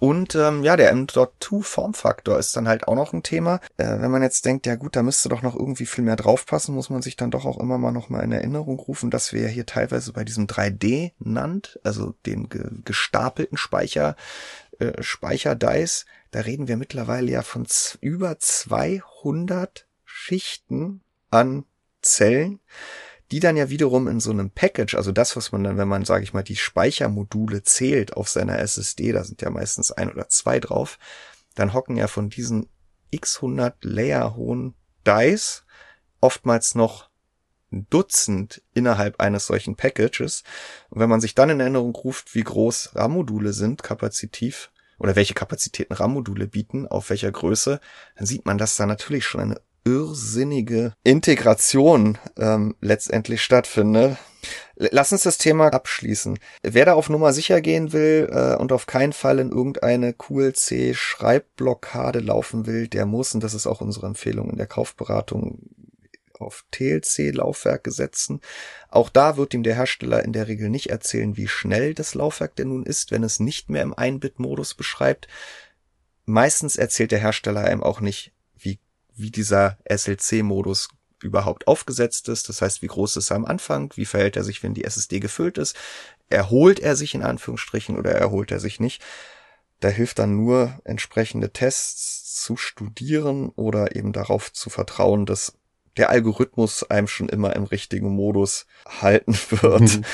Und 0.00 0.34
ähm, 0.34 0.64
ja, 0.64 0.76
der 0.76 0.90
M.2-Formfaktor 0.92 2.38
ist 2.38 2.56
dann 2.56 2.66
halt 2.66 2.88
auch 2.88 2.94
noch 2.94 3.12
ein 3.12 3.22
Thema. 3.22 3.60
Äh, 3.76 4.00
wenn 4.00 4.10
man 4.10 4.22
jetzt 4.22 4.46
denkt, 4.46 4.64
ja 4.64 4.76
gut, 4.76 4.96
da 4.96 5.02
müsste 5.02 5.28
doch 5.28 5.42
noch 5.42 5.54
irgendwie 5.54 5.84
viel 5.84 6.02
mehr 6.02 6.16
draufpassen, 6.16 6.74
muss 6.74 6.88
man 6.88 7.02
sich 7.02 7.16
dann 7.16 7.30
doch 7.30 7.44
auch 7.44 7.60
immer 7.60 7.76
mal 7.76 7.92
noch 7.92 8.08
mal 8.08 8.22
in 8.22 8.32
Erinnerung 8.32 8.78
rufen, 8.78 9.10
dass 9.10 9.34
wir 9.34 9.42
ja 9.42 9.48
hier 9.48 9.66
teilweise 9.66 10.14
bei 10.14 10.24
diesem 10.24 10.46
3D 10.46 11.12
nannt, 11.18 11.78
also 11.84 12.14
den 12.24 12.48
ge 12.48 12.64
gestapelten 12.82 13.58
Speicher, 13.58 14.16
äh, 14.78 15.02
Speicher-Dice, 15.02 16.06
da 16.30 16.40
reden 16.40 16.66
wir 16.66 16.78
mittlerweile 16.78 17.30
ja 17.30 17.42
von 17.42 17.66
über 18.00 18.38
200 18.38 19.86
Schichten 20.06 21.02
an 21.30 21.64
Zellen, 22.00 22.60
die 23.30 23.40
dann 23.40 23.56
ja 23.56 23.70
wiederum 23.70 24.08
in 24.08 24.20
so 24.20 24.30
einem 24.30 24.50
Package, 24.50 24.96
also 24.96 25.12
das, 25.12 25.36
was 25.36 25.52
man 25.52 25.64
dann, 25.64 25.76
wenn 25.76 25.88
man, 25.88 26.04
sage 26.04 26.24
ich 26.24 26.32
mal, 26.32 26.42
die 26.42 26.56
Speichermodule 26.56 27.62
zählt 27.62 28.16
auf 28.16 28.28
seiner 28.28 28.58
SSD, 28.58 29.12
da 29.12 29.24
sind 29.24 29.42
ja 29.42 29.50
meistens 29.50 29.92
ein 29.92 30.10
oder 30.10 30.28
zwei 30.28 30.58
drauf, 30.58 30.98
dann 31.54 31.72
hocken 31.72 31.96
ja 31.96 32.08
von 32.08 32.30
diesen 32.30 32.68
x 33.10 33.36
100 33.36 33.84
Layer 33.84 34.36
hohen 34.36 34.74
Dice 35.06 35.64
oftmals 36.20 36.74
noch 36.74 37.08
Dutzend 37.72 38.62
innerhalb 38.74 39.20
eines 39.20 39.46
solchen 39.46 39.76
Packages. 39.76 40.42
Und 40.88 41.00
wenn 41.00 41.08
man 41.08 41.20
sich 41.20 41.36
dann 41.36 41.50
in 41.50 41.60
Erinnerung 41.60 41.94
ruft, 41.94 42.34
wie 42.34 42.42
groß 42.42 42.96
RAM-Module 42.96 43.52
sind, 43.52 43.84
kapazitiv, 43.84 44.72
oder 44.98 45.16
welche 45.16 45.34
Kapazitäten 45.34 45.94
RAM-Module 45.94 46.46
bieten, 46.46 46.86
auf 46.86 47.10
welcher 47.10 47.32
Größe, 47.32 47.80
dann 48.16 48.26
sieht 48.26 48.44
man, 48.44 48.58
dass 48.58 48.76
da 48.76 48.86
natürlich 48.86 49.24
schon 49.24 49.40
eine 49.40 49.60
irrsinnige 49.84 50.92
Integration 51.02 52.18
ähm, 52.36 52.76
letztendlich 52.80 53.42
stattfindet. 53.42 54.16
Lass 54.76 55.12
uns 55.12 55.24
das 55.24 55.36
Thema 55.36 55.68
abschließen. 55.68 56.38
Wer 56.62 56.86
da 56.86 56.94
auf 56.94 57.10
Nummer 57.10 57.34
sicher 57.34 57.60
gehen 57.60 57.92
will 57.92 58.30
äh, 58.32 58.56
und 58.56 58.72
auf 58.72 58.86
keinen 58.86 59.12
Fall 59.12 59.38
in 59.38 59.50
irgendeine 59.50 60.14
QLC-Schreibblockade 60.14 62.20
laufen 62.20 62.66
will, 62.66 62.88
der 62.88 63.04
muss, 63.04 63.34
und 63.34 63.44
das 63.44 63.52
ist 63.52 63.66
auch 63.66 63.82
unsere 63.82 64.06
Empfehlung 64.06 64.48
in 64.48 64.56
der 64.56 64.66
Kaufberatung, 64.66 65.58
auf 66.40 66.64
TLC-Laufwerke 66.70 67.90
setzen. 67.90 68.40
Auch 68.88 69.10
da 69.10 69.36
wird 69.36 69.54
ihm 69.54 69.62
der 69.62 69.74
Hersteller 69.74 70.24
in 70.24 70.32
der 70.32 70.48
Regel 70.48 70.70
nicht 70.70 70.88
erzählen, 70.88 71.36
wie 71.36 71.48
schnell 71.48 71.94
das 71.94 72.14
Laufwerk 72.14 72.56
denn 72.56 72.68
nun 72.68 72.86
ist, 72.86 73.10
wenn 73.10 73.22
es 73.22 73.40
nicht 73.40 73.68
mehr 73.68 73.82
im 73.82 73.94
1-Bit-Modus 73.94 74.74
beschreibt. 74.74 75.28
Meistens 76.24 76.76
erzählt 76.76 77.12
der 77.12 77.18
Hersteller 77.18 77.64
einem 77.64 77.82
auch 77.82 78.00
nicht, 78.00 78.32
wie, 79.20 79.30
dieser 79.30 79.78
SLC-Modus 79.88 80.88
überhaupt 81.22 81.68
aufgesetzt 81.68 82.28
ist. 82.28 82.48
Das 82.48 82.62
heißt, 82.62 82.82
wie 82.82 82.86
groß 82.86 83.16
ist 83.16 83.30
er 83.30 83.36
am 83.36 83.44
Anfang? 83.44 83.92
Wie 83.96 84.06
verhält 84.06 84.36
er 84.36 84.44
sich, 84.44 84.62
wenn 84.62 84.74
die 84.74 84.84
SSD 84.84 85.20
gefüllt 85.20 85.58
ist? 85.58 85.76
Erholt 86.28 86.80
er 86.80 86.96
sich 86.96 87.14
in 87.14 87.22
Anführungsstrichen 87.22 87.98
oder 87.98 88.12
erholt 88.12 88.50
er 88.50 88.60
sich 88.60 88.80
nicht? 88.80 89.02
Da 89.80 89.88
hilft 89.88 90.18
dann 90.18 90.36
nur 90.36 90.78
entsprechende 90.84 91.52
Tests 91.52 92.42
zu 92.42 92.56
studieren 92.56 93.50
oder 93.50 93.96
eben 93.96 94.12
darauf 94.12 94.52
zu 94.52 94.70
vertrauen, 94.70 95.26
dass 95.26 95.54
der 95.96 96.10
Algorithmus 96.10 96.84
einem 96.84 97.08
schon 97.08 97.28
immer 97.28 97.56
im 97.56 97.64
richtigen 97.64 98.10
Modus 98.10 98.66
halten 98.86 99.34
wird. 99.50 99.80
Mhm. 99.80 100.04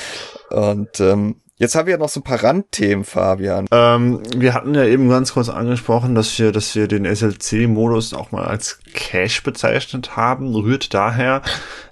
Und 0.49 0.99
ähm, 0.99 1.41
Jetzt 1.59 1.73
haben 1.73 1.87
wir 1.87 1.93
ja 1.93 1.97
noch 1.97 2.09
so 2.09 2.19
ein 2.19 2.23
paar 2.23 2.43
Randthemen, 2.43 3.03
Fabian. 3.03 3.65
Ähm, 3.71 4.21
wir 4.35 4.53
hatten 4.53 4.75
ja 4.75 4.85
eben 4.85 5.09
ganz 5.09 5.33
kurz 5.33 5.49
angesprochen, 5.49 6.13
dass 6.13 6.37
wir, 6.37 6.51
dass 6.51 6.75
wir 6.75 6.87
den 6.87 7.03
SLC-Modus 7.03 8.13
auch 8.13 8.31
mal 8.31 8.45
als 8.45 8.79
Cache 8.93 9.41
bezeichnet 9.41 10.15
haben. 10.15 10.53
Rührt 10.53 10.93
daher, 10.93 11.41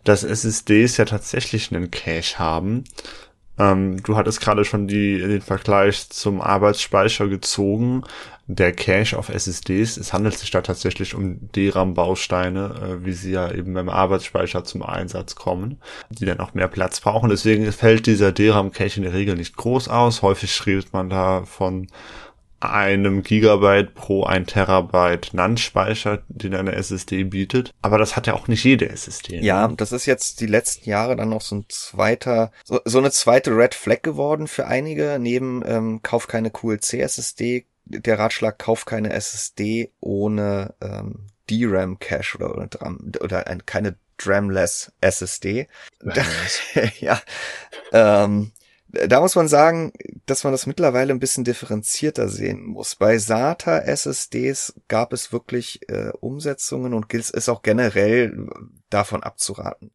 dass 0.04 0.24
SSDs 0.24 0.98
ja 0.98 1.06
tatsächlich 1.06 1.74
einen 1.74 1.90
Cache 1.90 2.38
haben. 2.38 2.84
Ähm, 3.58 4.02
du 4.04 4.18
hattest 4.18 4.42
gerade 4.42 4.66
schon 4.66 4.88
die, 4.88 5.20
den 5.20 5.42
Vergleich 5.42 6.10
zum 6.10 6.42
Arbeitsspeicher 6.42 7.28
gezogen 7.28 8.04
der 8.48 8.74
Cache 8.74 9.18
auf 9.18 9.30
SSDs. 9.30 9.98
Es 9.98 10.14
handelt 10.14 10.38
sich 10.38 10.52
da 10.52 10.62
tatsächlich 10.62 11.16
um 11.16 11.50
DRAM-Bausteine, 11.54 13.00
äh, 13.02 13.06
wie 13.06 13.14
sie 13.14 13.32
ja 13.32 13.52
eben 13.52 13.74
beim 13.74 13.90
Arbeitsspeicher 13.90 14.64
zum 14.64 14.84
Einsatz 14.84 15.36
kommen, 15.36 15.80
die 16.10 16.26
dann 16.26 16.40
auch 16.40 16.54
mehr 16.54 16.68
Platz 16.68 17.00
brauchen. 17.00 17.30
Deswegen 17.30 17.72
fällt 17.72 18.06
dieser 18.06 18.32
DRAM-Cache 18.32 18.98
in 18.98 19.04
der 19.04 19.14
Regel 19.14 19.36
nicht 19.36 19.58
groß 19.58 19.88
aus. 19.90 20.22
Häufig 20.22 20.66
redet 20.66 20.94
man 20.94 21.10
da 21.10 21.44
von 21.46 21.88
einem 22.60 23.24
Gigabyte 23.24 23.94
pro 23.94 24.24
ein 24.24 24.46
Terabyte 24.46 25.34
NAND-Speicher, 25.34 26.24
den 26.28 26.56
eine 26.56 26.74
SSD 26.74 27.26
bietet. 27.26 27.72
Aber 27.82 27.98
das 27.98 28.16
hat 28.16 28.28
ja 28.28 28.34
auch 28.34 28.48
nicht 28.48 28.64
jede 28.64 28.90
SSD. 28.90 29.40
Ja, 29.42 29.68
das 29.68 29.92
ist 29.92 30.06
jetzt 30.06 30.40
die 30.42 30.48
letzten 30.48 30.90
Jahre 30.90 31.16
dann 31.16 31.30
noch 31.30 31.42
so 31.42 31.58
ein 31.58 31.66
zweiter, 31.70 32.52
so, 32.64 32.80
so 32.86 32.98
eine 32.98 33.12
zweite 33.12 33.56
Red 33.56 33.76
Flag 33.76 34.02
geworden 34.02 34.48
für 34.48 34.68
einige. 34.68 35.18
Neben 35.20 35.64
ähm, 35.66 36.02
Kauf 36.02 36.28
keine 36.28 36.50
QLC-SSD 36.50 37.66
der 37.86 38.20
Ratschlag, 38.20 38.58
kauf 38.58 38.86
keine 38.86 39.14
SSD 39.14 39.92
ohne 40.00 40.74
ähm, 40.82 41.28
DRAM 41.50 42.00
Cache 42.00 42.38
oder, 42.38 42.56
oder, 42.56 42.68
DRAM, 42.68 43.12
oder 43.22 43.48
ein, 43.48 43.66
keine 43.66 43.96
DRAMless 44.18 44.92
SSD. 45.02 45.68
ja. 47.00 47.22
Ähm, 47.92 48.52
Da 49.08 49.20
muss 49.20 49.36
man 49.36 49.48
sagen, 49.48 49.92
dass 50.26 50.44
man 50.44 50.54
das 50.54 50.68
mittlerweile 50.68 51.14
ein 51.14 51.20
bisschen 51.20 51.44
differenzierter 51.44 52.30
sehen 52.30 52.64
muss. 52.66 52.96
Bei 52.96 53.18
SATA 53.18 53.80
SSDs 53.80 54.74
gab 54.88 55.12
es 55.12 55.32
wirklich 55.32 55.88
äh, 55.90 56.12
Umsetzungen 56.20 56.94
und 56.94 57.10
gilt 57.10 57.34
es 57.34 57.50
auch 57.50 57.62
generell 57.62 58.48
davon 58.90 59.24
abzuraten. 59.24 59.92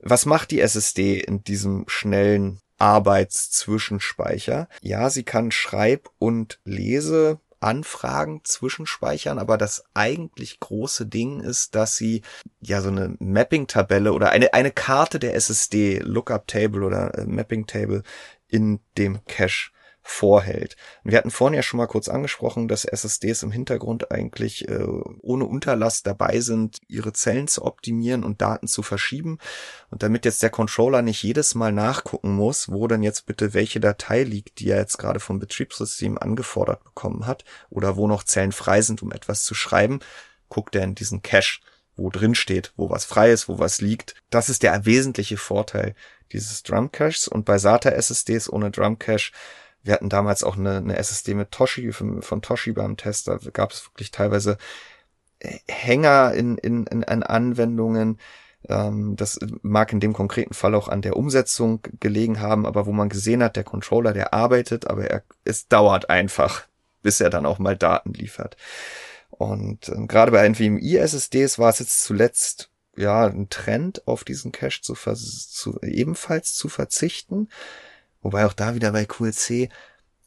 Was 0.00 0.26
macht 0.26 0.50
die 0.50 0.60
SSD 0.60 1.18
in 1.20 1.42
diesem 1.42 1.84
schnellen 1.88 2.60
Arbeitszwischenspeicher? 2.78 4.68
Ja, 4.80 5.10
sie 5.10 5.24
kann 5.24 5.50
Schreib- 5.50 6.10
und 6.18 6.60
Lese 6.64 7.40
Anfragen 7.60 8.42
zwischenspeichern, 8.44 9.38
aber 9.38 9.56
das 9.56 9.84
eigentlich 9.94 10.60
große 10.60 11.06
Ding 11.06 11.40
ist, 11.40 11.74
dass 11.74 11.96
sie 11.96 12.22
ja 12.60 12.80
so 12.80 12.88
eine 12.88 13.16
Mapping-Tabelle 13.18 14.12
oder 14.12 14.30
eine, 14.30 14.52
eine 14.52 14.70
Karte 14.70 15.18
der 15.18 15.34
SSD, 15.34 15.98
Lookup-Table 15.98 16.84
oder 16.84 17.18
äh, 17.18 17.26
Mapping-Table 17.26 18.02
in 18.48 18.80
dem 18.96 19.24
Cache 19.26 19.70
vorhält. 20.06 20.76
wir 21.02 21.18
hatten 21.18 21.32
vorhin 21.32 21.56
ja 21.56 21.62
schon 21.62 21.78
mal 21.78 21.88
kurz 21.88 22.08
angesprochen, 22.08 22.68
dass 22.68 22.84
SSDs 22.84 23.42
im 23.42 23.50
Hintergrund 23.50 24.12
eigentlich 24.12 24.68
äh, 24.68 24.86
ohne 25.20 25.44
Unterlass 25.46 26.04
dabei 26.04 26.40
sind, 26.40 26.78
ihre 26.86 27.12
Zellen 27.12 27.48
zu 27.48 27.64
optimieren 27.64 28.22
und 28.22 28.40
Daten 28.40 28.68
zu 28.68 28.82
verschieben. 28.82 29.38
Und 29.90 30.04
damit 30.04 30.24
jetzt 30.24 30.44
der 30.44 30.50
Controller 30.50 31.02
nicht 31.02 31.22
jedes 31.24 31.56
Mal 31.56 31.72
nachgucken 31.72 32.36
muss, 32.36 32.70
wo 32.70 32.86
denn 32.86 33.02
jetzt 33.02 33.26
bitte 33.26 33.52
welche 33.52 33.80
Datei 33.80 34.22
liegt, 34.22 34.60
die 34.60 34.70
er 34.70 34.78
jetzt 34.78 34.98
gerade 34.98 35.18
vom 35.18 35.40
Betriebssystem 35.40 36.18
angefordert 36.18 36.84
bekommen 36.84 37.26
hat, 37.26 37.44
oder 37.68 37.96
wo 37.96 38.06
noch 38.06 38.22
Zellen 38.22 38.52
frei 38.52 38.82
sind, 38.82 39.02
um 39.02 39.10
etwas 39.10 39.42
zu 39.42 39.54
schreiben, 39.54 39.98
guckt 40.48 40.76
er 40.76 40.84
in 40.84 40.94
diesen 40.94 41.22
Cache 41.22 41.58
wo 41.96 42.10
drin 42.10 42.34
steht, 42.34 42.72
wo 42.76 42.90
was 42.90 43.04
frei 43.04 43.30
ist, 43.30 43.48
wo 43.48 43.58
was 43.58 43.80
liegt. 43.80 44.14
Das 44.30 44.48
ist 44.48 44.62
der 44.62 44.84
wesentliche 44.84 45.36
Vorteil 45.36 45.94
dieses 46.32 46.62
Drum 46.62 46.92
Caches 46.92 47.28
und 47.28 47.44
bei 47.44 47.58
SATA 47.58 47.90
SSDs 47.90 48.50
ohne 48.50 48.70
Drum 48.70 48.98
Cache 48.98 49.32
wir 49.86 49.94
hatten 49.94 50.08
damals 50.08 50.42
auch 50.42 50.56
eine, 50.56 50.78
eine 50.78 50.96
SSD 50.96 51.34
mit 51.34 51.52
Toshi 51.52 51.92
von, 51.92 52.20
von 52.20 52.42
Toshi 52.42 52.72
beim 52.72 52.96
Test. 52.96 53.28
Da 53.28 53.38
gab 53.52 53.70
es 53.70 53.86
wirklich 53.86 54.10
teilweise 54.10 54.58
äh, 55.38 55.58
Hänger 55.68 56.34
in, 56.34 56.58
in, 56.58 56.86
in, 56.86 57.02
in 57.02 57.22
Anwendungen. 57.22 58.18
Ähm, 58.68 59.14
das 59.14 59.38
mag 59.62 59.92
in 59.92 60.00
dem 60.00 60.12
konkreten 60.12 60.54
Fall 60.54 60.74
auch 60.74 60.88
an 60.88 61.02
der 61.02 61.16
Umsetzung 61.16 61.80
gelegen 62.00 62.40
haben, 62.40 62.66
aber 62.66 62.86
wo 62.86 62.92
man 62.92 63.08
gesehen 63.08 63.44
hat, 63.44 63.54
der 63.54 63.62
Controller, 63.62 64.12
der 64.12 64.34
arbeitet, 64.34 64.88
aber 64.88 65.08
er, 65.08 65.22
es 65.44 65.68
dauert 65.68 66.10
einfach, 66.10 66.66
bis 67.02 67.20
er 67.20 67.30
dann 67.30 67.46
auch 67.46 67.60
mal 67.60 67.76
Daten 67.76 68.12
liefert. 68.12 68.56
Und 69.30 69.88
äh, 69.88 70.06
gerade 70.06 70.32
bei 70.32 70.48
NVMe-SSDs 70.48 71.58
war 71.58 71.70
es 71.70 71.78
jetzt 71.78 72.04
zuletzt 72.04 72.70
ja 72.96 73.26
ein 73.26 73.48
Trend, 73.48 74.06
auf 74.06 74.24
diesen 74.24 74.52
Cache 74.52 74.80
zu, 74.80 74.94
zu 74.94 75.80
ebenfalls 75.82 76.54
zu 76.54 76.68
verzichten. 76.68 77.48
Wobei 78.22 78.46
auch 78.46 78.54
da 78.54 78.74
wieder 78.74 78.92
bei 78.92 79.04
QLC, 79.04 79.68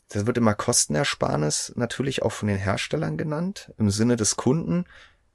das 0.10 0.26
wird 0.26 0.38
immer 0.38 0.56
Kostenersparnis 0.56 1.74
natürlich 1.76 2.22
auch 2.24 2.32
von 2.32 2.47
den 2.47 2.58
Herstellern 2.58 3.18
genannt, 3.18 3.74
im 3.78 3.89
Sinne 3.89 4.16
des 4.16 4.36
Kunden. 4.36 4.86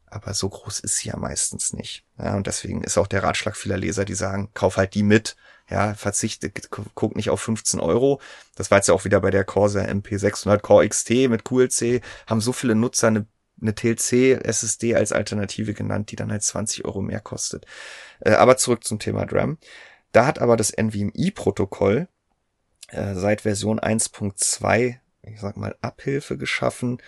Aber 0.07 0.33
so 0.33 0.49
groß 0.49 0.81
ist 0.81 0.99
sie 0.99 1.09
ja 1.09 1.17
meistens 1.17 1.73
nicht. 1.73 2.05
Ja, 2.19 2.37
und 2.37 2.47
deswegen 2.47 2.85
ist 2.85 2.99
auch 2.99 3.09
der 3.09 3.25
Ratschlag 3.25 3.57
vieler 3.57 3.77
Leser, 3.77 4.05
die 4.05 4.15
sagen, 4.15 4.51
kauf 4.55 4.77
halt 4.77 4.95
die 4.95 5.03
mit. 5.03 5.37
Ja, 5.69 5.95
verzichte, 5.95 6.53
guck 6.95 7.17
nicht 7.17 7.31
auf 7.31 7.41
15 7.41 7.81
Euro. 7.81 8.21
Das 8.55 8.71
war 8.71 8.79
jetzt 8.79 8.89
ja 8.89 8.95
auch 8.95 9.05
wieder 9.05 9.21
bei 9.21 9.31
der 9.31 9.45
Corsair 9.45 9.91
MP600 9.93 10.59
Core 10.59 10.89
XT 10.89 11.29
mit 11.29 11.45
QLC, 11.45 12.03
haben 12.27 12.41
so 12.41 12.53
viele 12.53 12.75
Nutzer 12.75 13.09
eine 13.09 13.27
eine 13.61 13.75
TLC 13.75 14.45
SSD 14.45 14.95
als 14.95 15.13
Alternative 15.13 15.75
genannt, 15.75 16.11
die 16.11 16.17
dann 16.17 16.31
halt 16.31 16.43
20 16.43 16.85
Euro 16.85 17.03
mehr 17.03 17.21
kostet. 17.21 17.67
Äh, 18.21 18.33
aber 18.33 18.57
zurück 18.57 18.85
zum 18.85 18.99
Thema 18.99 19.27
DRAM. 19.27 19.59
Da 20.13 20.27
hat 20.27 20.39
aber 20.39 20.57
das 20.57 20.71
NVMe-Protokoll 20.71 22.09
äh, 22.89 23.15
seit 23.15 23.43
Version 23.43 23.81
1.2, 23.81 24.97
ich 25.23 25.41
sag 25.41 25.57
mal, 25.57 25.77
Abhilfe 25.81 26.37
geschaffen, 26.39 26.99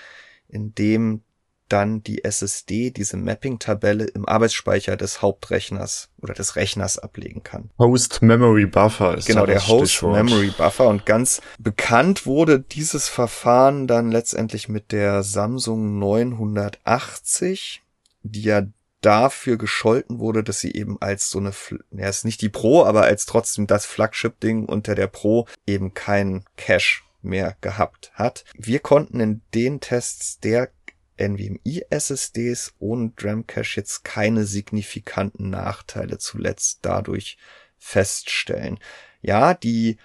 indem 0.48 1.22
dann 1.68 2.02
die 2.02 2.24
SSD 2.24 2.90
diese 2.90 3.16
Mapping-Tabelle 3.16 4.04
im 4.04 4.26
Arbeitsspeicher 4.26 4.96
des 4.96 5.22
Hauptrechners 5.22 6.10
oder 6.20 6.34
des 6.34 6.56
Rechners 6.56 6.98
ablegen 6.98 7.42
kann. 7.42 7.70
Host 7.78 8.22
Memory 8.22 8.66
Buffer 8.66 9.18
ist 9.18 9.26
Genau, 9.26 9.46
der 9.46 9.66
Host 9.66 9.92
Stichwort. 9.92 10.14
Memory 10.14 10.52
Buffer 10.56 10.88
und 10.88 11.06
ganz 11.06 11.40
bekannt 11.58 12.26
wurde 12.26 12.60
dieses 12.60 13.08
Verfahren 13.08 13.86
dann 13.86 14.10
letztendlich 14.10 14.68
mit 14.68 14.92
der 14.92 15.22
Samsung 15.22 15.98
980, 15.98 17.82
die 18.22 18.42
ja 18.42 18.62
dafür 19.00 19.56
gescholten 19.56 20.18
wurde, 20.18 20.42
dass 20.42 20.60
sie 20.60 20.72
eben 20.72 21.00
als 21.00 21.30
so 21.30 21.38
eine, 21.38 21.52
ja, 21.92 22.08
ist 22.08 22.24
nicht 22.24 22.42
die 22.42 22.48
Pro, 22.48 22.84
aber 22.84 23.02
als 23.02 23.26
trotzdem 23.26 23.66
das 23.66 23.86
Flagship-Ding 23.86 24.64
unter 24.66 24.94
der 24.94 25.06
Pro 25.06 25.46
eben 25.66 25.94
kein 25.94 26.44
Cache 26.56 27.02
mehr 27.22 27.56
gehabt 27.60 28.10
hat. 28.14 28.44
Wir 28.56 28.80
konnten 28.80 29.20
in 29.20 29.42
den 29.54 29.80
Tests 29.80 30.40
der 30.40 30.70
NVMe 31.18 31.86
SSDs 31.90 32.74
ohne 32.78 33.10
DRAM 33.16 33.46
Cache 33.46 33.76
jetzt 33.76 34.04
keine 34.04 34.44
signifikanten 34.44 35.50
Nachteile 35.50 36.18
zuletzt 36.18 36.80
dadurch 36.82 37.38
feststellen. 37.78 38.78
Ja, 39.22 39.54
die 39.54 39.98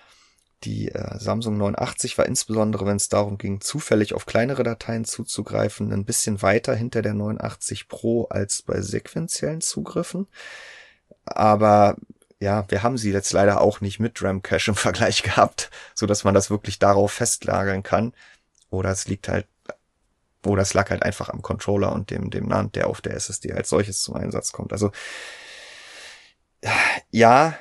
die 0.64 0.90
äh, 0.90 1.18
Samsung 1.18 1.58
89 1.58 2.18
war 2.18 2.26
insbesondere, 2.26 2.86
wenn 2.86 2.98
es 2.98 3.10
darum 3.10 3.38
ging, 3.38 3.62
zufällig 3.62 4.14
auf 4.14 4.26
kleinere 4.26 4.64
Dateien 4.64 5.06
zuzugreifen, 5.06 5.92
ein 5.92 6.06
bisschen 6.06 6.42
weiter 6.42 6.76
hinter 6.76 7.02
der 7.02 7.14
89 7.14 7.88
Pro 7.88 8.26
als 8.26 8.62
bei 8.62 8.82
sequenziellen 8.82 9.62
Zugriffen. 9.62 10.28
Aber 11.26 11.98
ja, 12.40 12.66
wir 12.70 12.84
haben 12.84 12.98
sie 12.98 13.12
jetzt 13.12 13.34
leider 13.34 13.62
auch 13.62 13.82
nicht 13.82 14.00
mit 14.00 14.22
RAM 14.22 14.42
Cache 14.42 14.72
im 14.72 14.76
Vergleich 14.76 15.24
gehabt, 15.24 15.72
so 15.96 16.06
dass 16.06 16.24
man 16.24 16.34
das 16.34 16.50
wirklich 16.50 16.80
darauf 16.80 17.12
festlagern 17.12 17.84
kann. 17.84 18.14
Oder 18.70 18.92
es 18.92 19.08
liegt 19.08 19.28
halt, 19.28 19.48
oder 20.46 20.62
es 20.62 20.74
lag 20.74 20.90
halt 20.90 21.04
einfach 21.04 21.30
am 21.30 21.42
Controller 21.42 21.92
und 21.92 22.10
dem, 22.10 22.30
dem 22.30 22.48
NAND, 22.48 22.76
der 22.76 22.88
auf 22.88 23.02
der 23.02 23.14
SSD 23.14 23.54
als 23.54 23.70
solches 23.70 24.02
zum 24.02 24.16
Einsatz 24.16 24.52
kommt. 24.52 24.72
Also, 24.72 24.92
ja, 27.12 27.58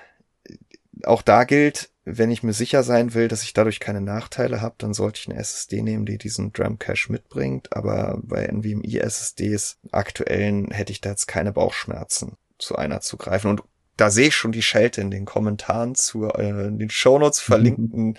auch 1.05 1.22
da 1.22 1.45
gilt, 1.45 1.91
wenn 2.05 2.31
ich 2.31 2.43
mir 2.43 2.53
sicher 2.53 2.83
sein 2.83 3.14
will, 3.14 3.28
dass 3.28 3.43
ich 3.43 3.53
dadurch 3.53 3.81
keine 3.81 4.01
Nachteile 4.01 4.61
habe, 4.61 4.74
dann 4.78 4.95
sollte 4.95 5.20
ich 5.20 5.28
eine 5.28 5.39
SSD 5.39 5.83
nehmen, 5.83 6.07
die 6.07 6.18
diesen 6.18 6.53
DRAM 6.53 6.78
Cache 6.78 7.12
mitbringt. 7.12 7.74
Aber 7.76 8.18
bei 8.22 8.47
NVMe 8.47 9.01
SSDs 9.01 9.78
aktuellen 9.93 10.70
hätte 10.70 10.93
ich 10.93 11.01
da 11.01 11.11
jetzt 11.11 11.26
keine 11.26 11.53
Bauchschmerzen, 11.53 12.37
zu 12.59 12.76
einer 12.76 13.01
zu 13.01 13.16
greifen. 13.16 13.51
Und 13.51 13.62
da 13.97 14.11
sehe 14.11 14.28
ich 14.28 14.35
schon 14.35 14.53
die 14.53 14.62
Schelte 14.62 15.01
in 15.01 15.11
den 15.11 15.26
Kommentaren 15.26 15.95
zu 15.95 16.26
äh, 16.26 16.66
in 16.66 16.78
den 16.78 16.91
Shownotes 16.91 17.41
verlinkten 17.41 18.18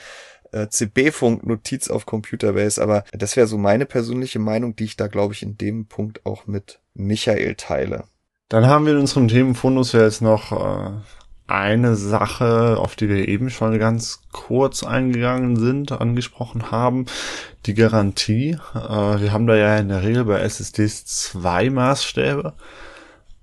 äh, 0.51 0.67
CB-Funk-Notiz 0.67 1.89
auf 1.89 2.05
Computerbase. 2.05 2.81
Aber 2.81 3.03
das 3.11 3.35
wäre 3.35 3.47
so 3.47 3.57
meine 3.57 3.85
persönliche 3.85 4.39
Meinung, 4.39 4.75
die 4.75 4.85
ich 4.85 4.97
da, 4.97 5.07
glaube 5.07 5.33
ich, 5.33 5.43
in 5.43 5.57
dem 5.57 5.85
Punkt 5.85 6.25
auch 6.25 6.47
mit 6.47 6.79
Michael 6.93 7.55
teile. 7.55 8.05
Dann 8.49 8.67
haben 8.67 8.85
wir 8.85 8.93
in 8.93 8.99
unserem 8.99 9.27
Themenfundus 9.27 9.93
ja 9.93 10.01
jetzt 10.01 10.21
noch 10.21 10.51
äh, 10.51 10.91
eine 11.47 11.95
Sache, 11.95 12.77
auf 12.77 12.95
die 12.95 13.09
wir 13.09 13.27
eben 13.27 13.49
schon 13.49 13.77
ganz 13.77 14.21
kurz 14.31 14.83
eingegangen 14.83 15.57
sind, 15.57 15.91
angesprochen 15.91 16.71
haben, 16.71 17.05
die 17.65 17.73
Garantie. 17.73 18.57
Äh, 18.73 19.21
wir 19.21 19.31
haben 19.31 19.47
da 19.47 19.55
ja 19.55 19.77
in 19.77 19.89
der 19.89 20.03
Regel 20.03 20.25
bei 20.25 20.39
SSDs 20.39 21.05
zwei 21.05 21.69
Maßstäbe. 21.69 22.53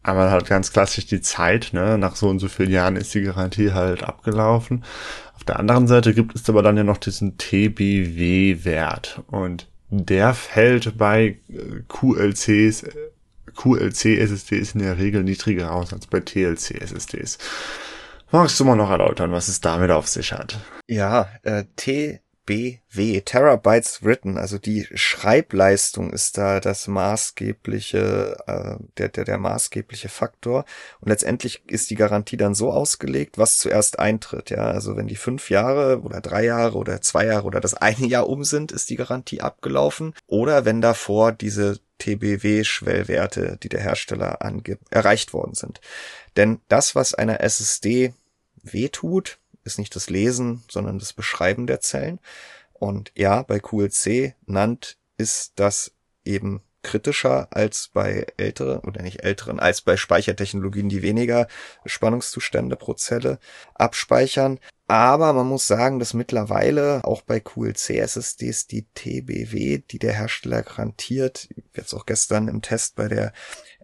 Aber 0.02 0.30
halt 0.30 0.46
ganz 0.46 0.72
klassisch 0.72 1.06
die 1.06 1.20
Zeit, 1.20 1.70
ne? 1.72 1.98
Nach 1.98 2.16
so 2.16 2.28
und 2.28 2.38
so 2.38 2.48
vielen 2.48 2.70
Jahren 2.70 2.96
ist 2.96 3.12
die 3.14 3.22
Garantie 3.22 3.72
halt 3.72 4.04
abgelaufen. 4.04 4.84
Der 5.49 5.59
anderen 5.59 5.88
Seite 5.88 6.12
gibt 6.12 6.36
es 6.36 6.49
aber 6.49 6.62
dann 6.62 6.76
ja 6.76 6.84
noch 6.84 6.99
diesen 6.99 7.38
TBW-Wert. 7.38 9.22
Und 9.28 9.66
der 9.88 10.34
fällt 10.34 10.99
bei 10.99 11.38
äh, 11.49 11.82
QLCs, 11.88 12.84
QLC-SSDs 13.57 14.74
in 14.74 14.80
der 14.80 14.99
Regel 14.99 15.24
niedriger 15.24 15.72
aus 15.72 15.94
als 15.94 16.07
bei 16.07 16.20
TLC-SSDs. 16.20 17.38
Magst 18.30 18.61
du 18.61 18.64
mal 18.66 18.76
noch 18.76 18.90
erläutern, 18.90 19.32
was 19.32 19.49
es 19.49 19.62
damit 19.62 19.90
auf 19.90 20.07
sich 20.07 20.34
hat? 20.34 20.59
Ja, 20.86 21.30
äh, 21.42 21.64
TBW, 22.49 23.20
Terabytes 23.20 24.03
Written, 24.03 24.38
also 24.38 24.57
die 24.57 24.86
Schreibleistung 24.94 26.11
ist 26.11 26.38
da 26.38 26.61
das 26.61 26.88
maßgebliche, 26.88 28.38
äh, 28.46 28.76
der, 28.96 29.09
der, 29.11 29.24
der 29.24 29.38
maßgebliche 29.38 30.09
Faktor. 30.09 30.64
Und 31.01 31.09
letztendlich 31.09 31.62
ist 31.66 31.90
die 31.90 31.94
Garantie 31.94 32.38
dann 32.38 32.55
so 32.55 32.72
ausgelegt, 32.72 33.36
was 33.36 33.59
zuerst 33.59 33.99
eintritt. 33.99 34.49
Ja, 34.49 34.68
also 34.68 34.96
wenn 34.96 35.09
die 35.09 35.16
fünf 35.16 35.51
Jahre 35.51 36.01
oder 36.01 36.22
drei 36.22 36.44
Jahre 36.44 36.78
oder 36.78 37.03
zwei 37.03 37.26
Jahre 37.26 37.46
oder 37.46 37.61
das 37.61 37.74
eine 37.74 38.07
Jahr 38.07 38.28
um 38.28 38.44
sind, 38.44 38.72
ist 38.72 38.88
die 38.88 38.96
Garantie 38.96 39.42
abgelaufen. 39.42 40.14
Oder 40.26 40.64
wenn 40.64 40.80
davor 40.80 41.32
diese 41.32 41.80
TBW-Schwellwerte, 41.99 43.59
die 43.62 43.68
der 43.68 43.82
Hersteller 43.82 44.40
angibt, 44.40 44.90
erreicht 44.90 45.34
worden 45.34 45.55
sind. 45.55 45.80
Denn 46.36 46.61
das, 46.68 46.94
was 46.94 47.12
einer 47.12 47.40
SSD 47.42 48.14
wehtut, 48.62 49.38
ist 49.64 49.78
nicht 49.78 49.94
das 49.96 50.11
Lesen, 50.11 50.64
sondern 50.70 50.98
das 50.98 51.12
Beschreiben 51.12 51.66
der 51.66 51.80
Zellen. 51.80 52.20
Und 52.72 53.12
ja, 53.16 53.42
bei 53.42 53.59
QLC 53.59 54.34
NAND 54.46 54.96
ist 55.16 55.52
das 55.56 55.92
eben 56.24 56.62
kritischer 56.82 57.48
als 57.50 57.90
bei 57.92 58.26
älteren, 58.36 58.78
oder 58.80 59.02
nicht 59.02 59.22
älteren, 59.24 59.61
als 59.61 59.80
bei 59.80 59.96
Speichertechnologien, 59.96 60.88
die 60.88 61.02
weniger 61.02 61.48
Spannungszustände 61.84 62.76
pro 62.76 62.94
Zelle 62.94 63.38
abspeichern. 63.74 64.59
Aber 64.86 65.32
man 65.32 65.46
muss 65.46 65.66
sagen, 65.66 65.98
dass 65.98 66.14
mittlerweile 66.14 67.04
auch 67.04 67.22
bei 67.22 67.40
QLC-SSDs 67.40 68.68
die 68.68 68.86
TBW, 68.94 69.78
die 69.78 69.98
der 69.98 70.14
Hersteller 70.14 70.62
garantiert, 70.62 71.48
jetzt 71.74 71.92
auch 71.92 72.06
gestern 72.06 72.48
im 72.48 72.62
Test 72.62 72.96
bei 72.96 73.09
der 73.09 73.32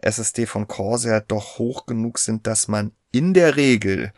SSD 0.01 0.47
von 0.47 0.67
Corsair, 0.67 1.21
doch 1.21 1.59
hoch 1.59 1.87
genug 1.87 2.19
sind, 2.19 2.47
dass 2.47 2.69
man 2.69 2.93
in 3.13 3.35
der 3.35 3.57
Regel 3.57 4.13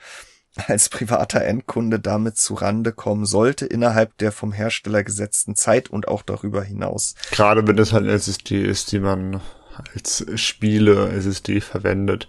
als 0.67 0.89
privater 0.89 1.45
Endkunde 1.45 2.01
damit 2.01 2.37
zu 2.37 2.55
Rande 2.55 2.93
kommen 2.93 3.27
sollte 3.27 3.67
innerhalb 3.67 4.17
der 4.19 4.33
vom 4.33 4.53
Hersteller 4.53 5.05
gesetzten 5.05 5.57
Zeit 5.57 5.91
und 5.91 6.09
auch 6.09 6.23
darüber 6.23 6.63
hinaus. 6.63 7.15
Gerade 7.31 7.67
wenn 7.67 7.79
es 7.79 7.93
halt 7.93 8.07
SSD 8.07 8.63
ist, 8.63 8.93
die 8.93 9.01
man 9.01 9.41
als 9.95 10.25
Spiele 10.37 11.11
SSD 11.11 11.61
verwendet. 11.61 12.29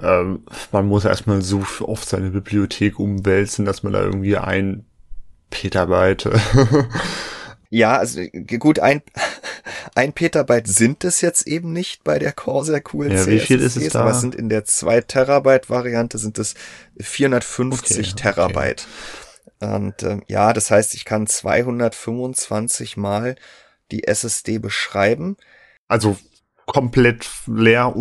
Ähm, 0.00 0.42
man 0.72 0.86
muss 0.86 1.04
erstmal 1.04 1.40
so 1.40 1.64
oft 1.80 2.08
seine 2.08 2.30
Bibliothek 2.30 2.98
umwälzen, 2.98 3.64
dass 3.64 3.82
man 3.82 3.92
da 3.92 4.02
irgendwie 4.02 4.36
ein 4.36 4.84
Petabyte 5.50 6.30
Ja, 7.74 7.96
also 7.96 8.20
gut, 8.60 8.78
ein, 8.78 9.02
ein 9.94 10.12
Petabyte 10.12 10.68
sind 10.68 11.04
es 11.04 11.20
jetzt 11.20 11.46
eben 11.46 11.72
nicht 11.72 12.04
bei 12.04 12.18
der 12.18 12.32
Corsair 12.32 12.80
QLC. 12.80 13.12
Ja, 13.12 13.26
wie 13.26 13.40
viel 13.40 13.60
ist 13.60 13.76
es 13.76 13.92
da? 13.92 14.00
Aber 14.00 14.10
es 14.10 14.20
sind 14.20 14.34
in 14.34 14.48
der 14.48 14.64
2 14.64 15.02
Terabyte 15.02 15.70
Variante 15.70 16.18
sind 16.18 16.38
es 16.38 16.54
450 17.00 18.12
okay, 18.12 18.16
Terabyte. 18.16 18.86
Okay. 19.60 19.74
Und 19.74 20.02
ähm, 20.02 20.22
ja, 20.26 20.52
das 20.52 20.70
heißt, 20.70 20.94
ich 20.94 21.04
kann 21.04 21.26
225 21.26 22.96
mal 22.96 23.36
die 23.90 24.06
SSD 24.06 24.58
beschreiben. 24.58 25.36
Also 25.88 26.16
komplett 26.66 27.28
leer, 27.46 27.94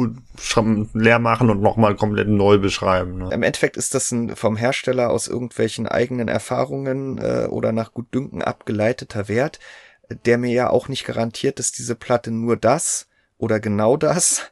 leer 0.94 1.20
machen 1.20 1.50
und 1.50 1.62
nochmal 1.62 1.96
komplett 1.96 2.30
neu 2.30 2.58
beschreiben. 2.58 3.18
Ne? 3.18 3.30
Im 3.34 3.44
Endeffekt 3.44 3.78
ist 3.78 3.94
das 3.94 4.12
ein 4.12 4.36
vom 4.36 4.56
Hersteller 4.56 5.10
aus 5.10 5.28
irgendwelchen 5.28 5.88
eigenen 5.88 6.28
Erfahrungen 6.28 7.18
äh, 7.18 7.48
oder 7.50 7.72
nach 7.72 7.94
Gutdünken 7.94 8.42
abgeleiteter 8.42 9.28
Wert, 9.28 9.60
der 10.10 10.38
mir 10.38 10.52
ja 10.52 10.70
auch 10.70 10.88
nicht 10.88 11.06
garantiert, 11.06 11.60
dass 11.60 11.72
diese 11.72 11.96
Platte 11.96 12.32
nur 12.32 12.58
das 12.58 13.08
oder 13.38 13.60
genau 13.60 13.98
das 13.98 14.44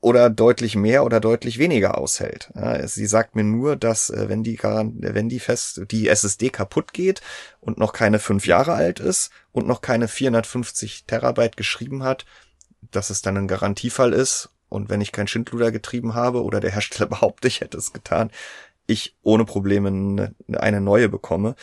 oder 0.00 0.28
deutlich 0.28 0.76
mehr 0.76 1.02
oder 1.04 1.18
deutlich 1.18 1.58
weniger 1.58 1.96
aushält. 1.96 2.52
Sie 2.84 3.06
sagt 3.06 3.36
mir 3.36 3.44
nur, 3.44 3.74
dass 3.74 4.10
äh, 4.10 4.28
wenn 4.28 4.42
die 4.42 4.58
wenn 4.62 5.30
die 5.30 5.40
fest 5.40 5.80
die 5.90 6.08
SSD 6.08 6.50
kaputt 6.50 6.92
geht 6.92 7.22
und 7.60 7.78
noch 7.78 7.94
keine 7.94 8.18
fünf 8.18 8.46
Jahre 8.46 8.74
alt 8.74 9.00
ist 9.00 9.30
und 9.52 9.66
noch 9.66 9.80
keine 9.80 10.06
450 10.06 11.04
Terabyte 11.06 11.56
geschrieben 11.56 12.02
hat, 12.02 12.26
dass 12.90 13.08
es 13.08 13.22
dann 13.22 13.38
ein 13.38 13.48
Garantiefall 13.48 14.12
ist 14.12 14.50
und 14.68 14.90
wenn 14.90 15.00
ich 15.00 15.12
kein 15.12 15.28
Schindluder 15.28 15.70
getrieben 15.70 16.14
habe 16.14 16.42
oder 16.42 16.60
der 16.60 16.72
Hersteller 16.72 17.06
behauptet, 17.08 17.52
ich 17.52 17.60
hätte 17.62 17.78
es 17.78 17.92
getan, 17.92 18.30
ich 18.86 19.16
ohne 19.22 19.44
Probleme 19.44 20.34
eine 20.52 20.80
neue 20.80 21.08
bekomme. 21.08 21.54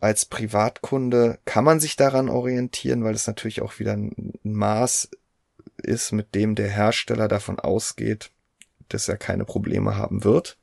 Als 0.00 0.24
Privatkunde 0.24 1.38
kann 1.44 1.64
man 1.64 1.80
sich 1.80 1.96
daran 1.96 2.28
orientieren, 2.28 3.02
weil 3.04 3.14
es 3.14 3.26
natürlich 3.26 3.62
auch 3.62 3.78
wieder 3.78 3.94
ein 3.94 4.32
Maß 4.42 5.10
ist, 5.82 6.12
mit 6.12 6.34
dem 6.34 6.54
der 6.54 6.68
Hersteller 6.68 7.28
davon 7.28 7.58
ausgeht, 7.58 8.30
dass 8.88 9.08
er 9.08 9.16
keine 9.16 9.44
Probleme 9.44 9.96
haben 9.96 10.24
wird. 10.24 10.56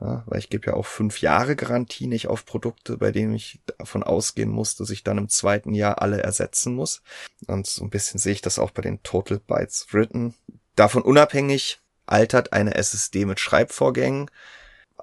Ja, 0.00 0.22
weil 0.26 0.38
ich 0.38 0.48
gebe 0.48 0.68
ja 0.68 0.74
auch 0.74 0.86
fünf 0.86 1.20
Jahre 1.20 1.56
Garantie 1.56 2.06
nicht 2.06 2.26
auf 2.28 2.46
Produkte, 2.46 2.96
bei 2.96 3.12
denen 3.12 3.34
ich 3.34 3.60
davon 3.78 4.02
ausgehen 4.02 4.48
muss, 4.48 4.74
dass 4.76 4.88
ich 4.88 5.04
dann 5.04 5.18
im 5.18 5.28
zweiten 5.28 5.74
Jahr 5.74 6.00
alle 6.00 6.22
ersetzen 6.22 6.74
muss. 6.74 7.02
Und 7.46 7.66
so 7.66 7.84
ein 7.84 7.90
bisschen 7.90 8.18
sehe 8.18 8.32
ich 8.32 8.40
das 8.40 8.58
auch 8.58 8.70
bei 8.70 8.80
den 8.80 9.02
Total 9.02 9.38
Bytes 9.38 9.88
Written. 9.92 10.34
Davon 10.74 11.02
unabhängig 11.02 11.80
altert 12.06 12.54
eine 12.54 12.76
SSD 12.76 13.26
mit 13.26 13.40
Schreibvorgängen 13.40 14.30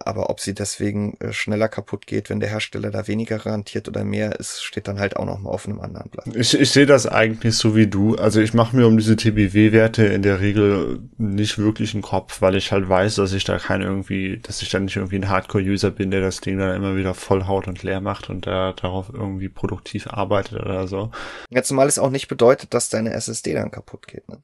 aber 0.05 0.29
ob 0.29 0.39
sie 0.39 0.53
deswegen 0.53 1.17
äh, 1.19 1.33
schneller 1.33 1.67
kaputt 1.67 2.07
geht, 2.07 2.29
wenn 2.29 2.39
der 2.39 2.49
Hersteller 2.49 2.91
da 2.91 3.07
weniger 3.07 3.37
garantiert 3.37 3.87
oder 3.87 4.03
mehr 4.03 4.39
ist, 4.39 4.63
steht 4.63 4.87
dann 4.87 4.99
halt 4.99 5.17
auch 5.17 5.25
noch 5.25 5.39
mal 5.39 5.49
auf 5.49 5.67
einem 5.67 5.79
anderen 5.79 6.09
Blatt. 6.09 6.27
Ich, 6.35 6.59
ich 6.59 6.71
sehe 6.71 6.85
das 6.85 7.07
eigentlich 7.07 7.55
so 7.55 7.75
wie 7.75 7.87
du. 7.87 8.15
Also 8.15 8.41
ich 8.41 8.53
mache 8.53 8.75
mir 8.75 8.87
um 8.87 8.97
diese 8.97 9.15
TBW-Werte 9.15 10.05
in 10.05 10.21
der 10.21 10.39
Regel 10.39 10.99
nicht 11.17 11.57
wirklich 11.57 11.93
einen 11.93 12.03
Kopf, 12.03 12.41
weil 12.41 12.55
ich 12.55 12.71
halt 12.71 12.87
weiß, 12.87 13.15
dass 13.15 13.33
ich 13.33 13.43
da 13.43 13.57
kein 13.57 13.81
irgendwie, 13.81 14.39
dass 14.39 14.61
ich 14.61 14.69
dann 14.69 14.85
nicht 14.85 14.95
irgendwie 14.95 15.17
ein 15.17 15.29
Hardcore-User 15.29 15.91
bin, 15.91 16.11
der 16.11 16.21
das 16.21 16.41
Ding 16.41 16.57
dann 16.57 16.75
immer 16.75 16.95
wieder 16.95 17.13
vollhaut 17.13 17.67
und 17.67 17.83
leer 17.83 18.01
macht 18.01 18.29
und 18.29 18.47
da 18.47 18.73
darauf 18.73 19.09
irgendwie 19.13 19.49
produktiv 19.49 20.07
arbeitet 20.07 20.61
oder 20.61 20.87
so. 20.87 21.11
Ja, 21.49 21.63
zumal 21.63 21.87
es 21.87 21.99
auch 21.99 22.09
nicht 22.09 22.27
bedeutet, 22.27 22.73
dass 22.73 22.89
deine 22.89 23.13
SSD 23.13 23.53
dann 23.53 23.71
kaputt 23.71 24.07
geht. 24.07 24.27
Ne? 24.29 24.37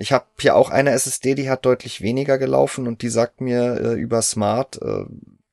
Ich 0.00 0.12
habe 0.12 0.24
hier 0.38 0.54
auch 0.54 0.70
eine 0.70 0.92
SSD, 0.92 1.34
die 1.34 1.50
hat 1.50 1.66
deutlich 1.66 2.00
weniger 2.00 2.38
gelaufen 2.38 2.86
und 2.86 3.02
die 3.02 3.08
sagt 3.08 3.40
mir 3.40 3.80
äh, 3.80 3.94
über 3.94 4.22
Smart, 4.22 4.80
äh, 4.80 5.04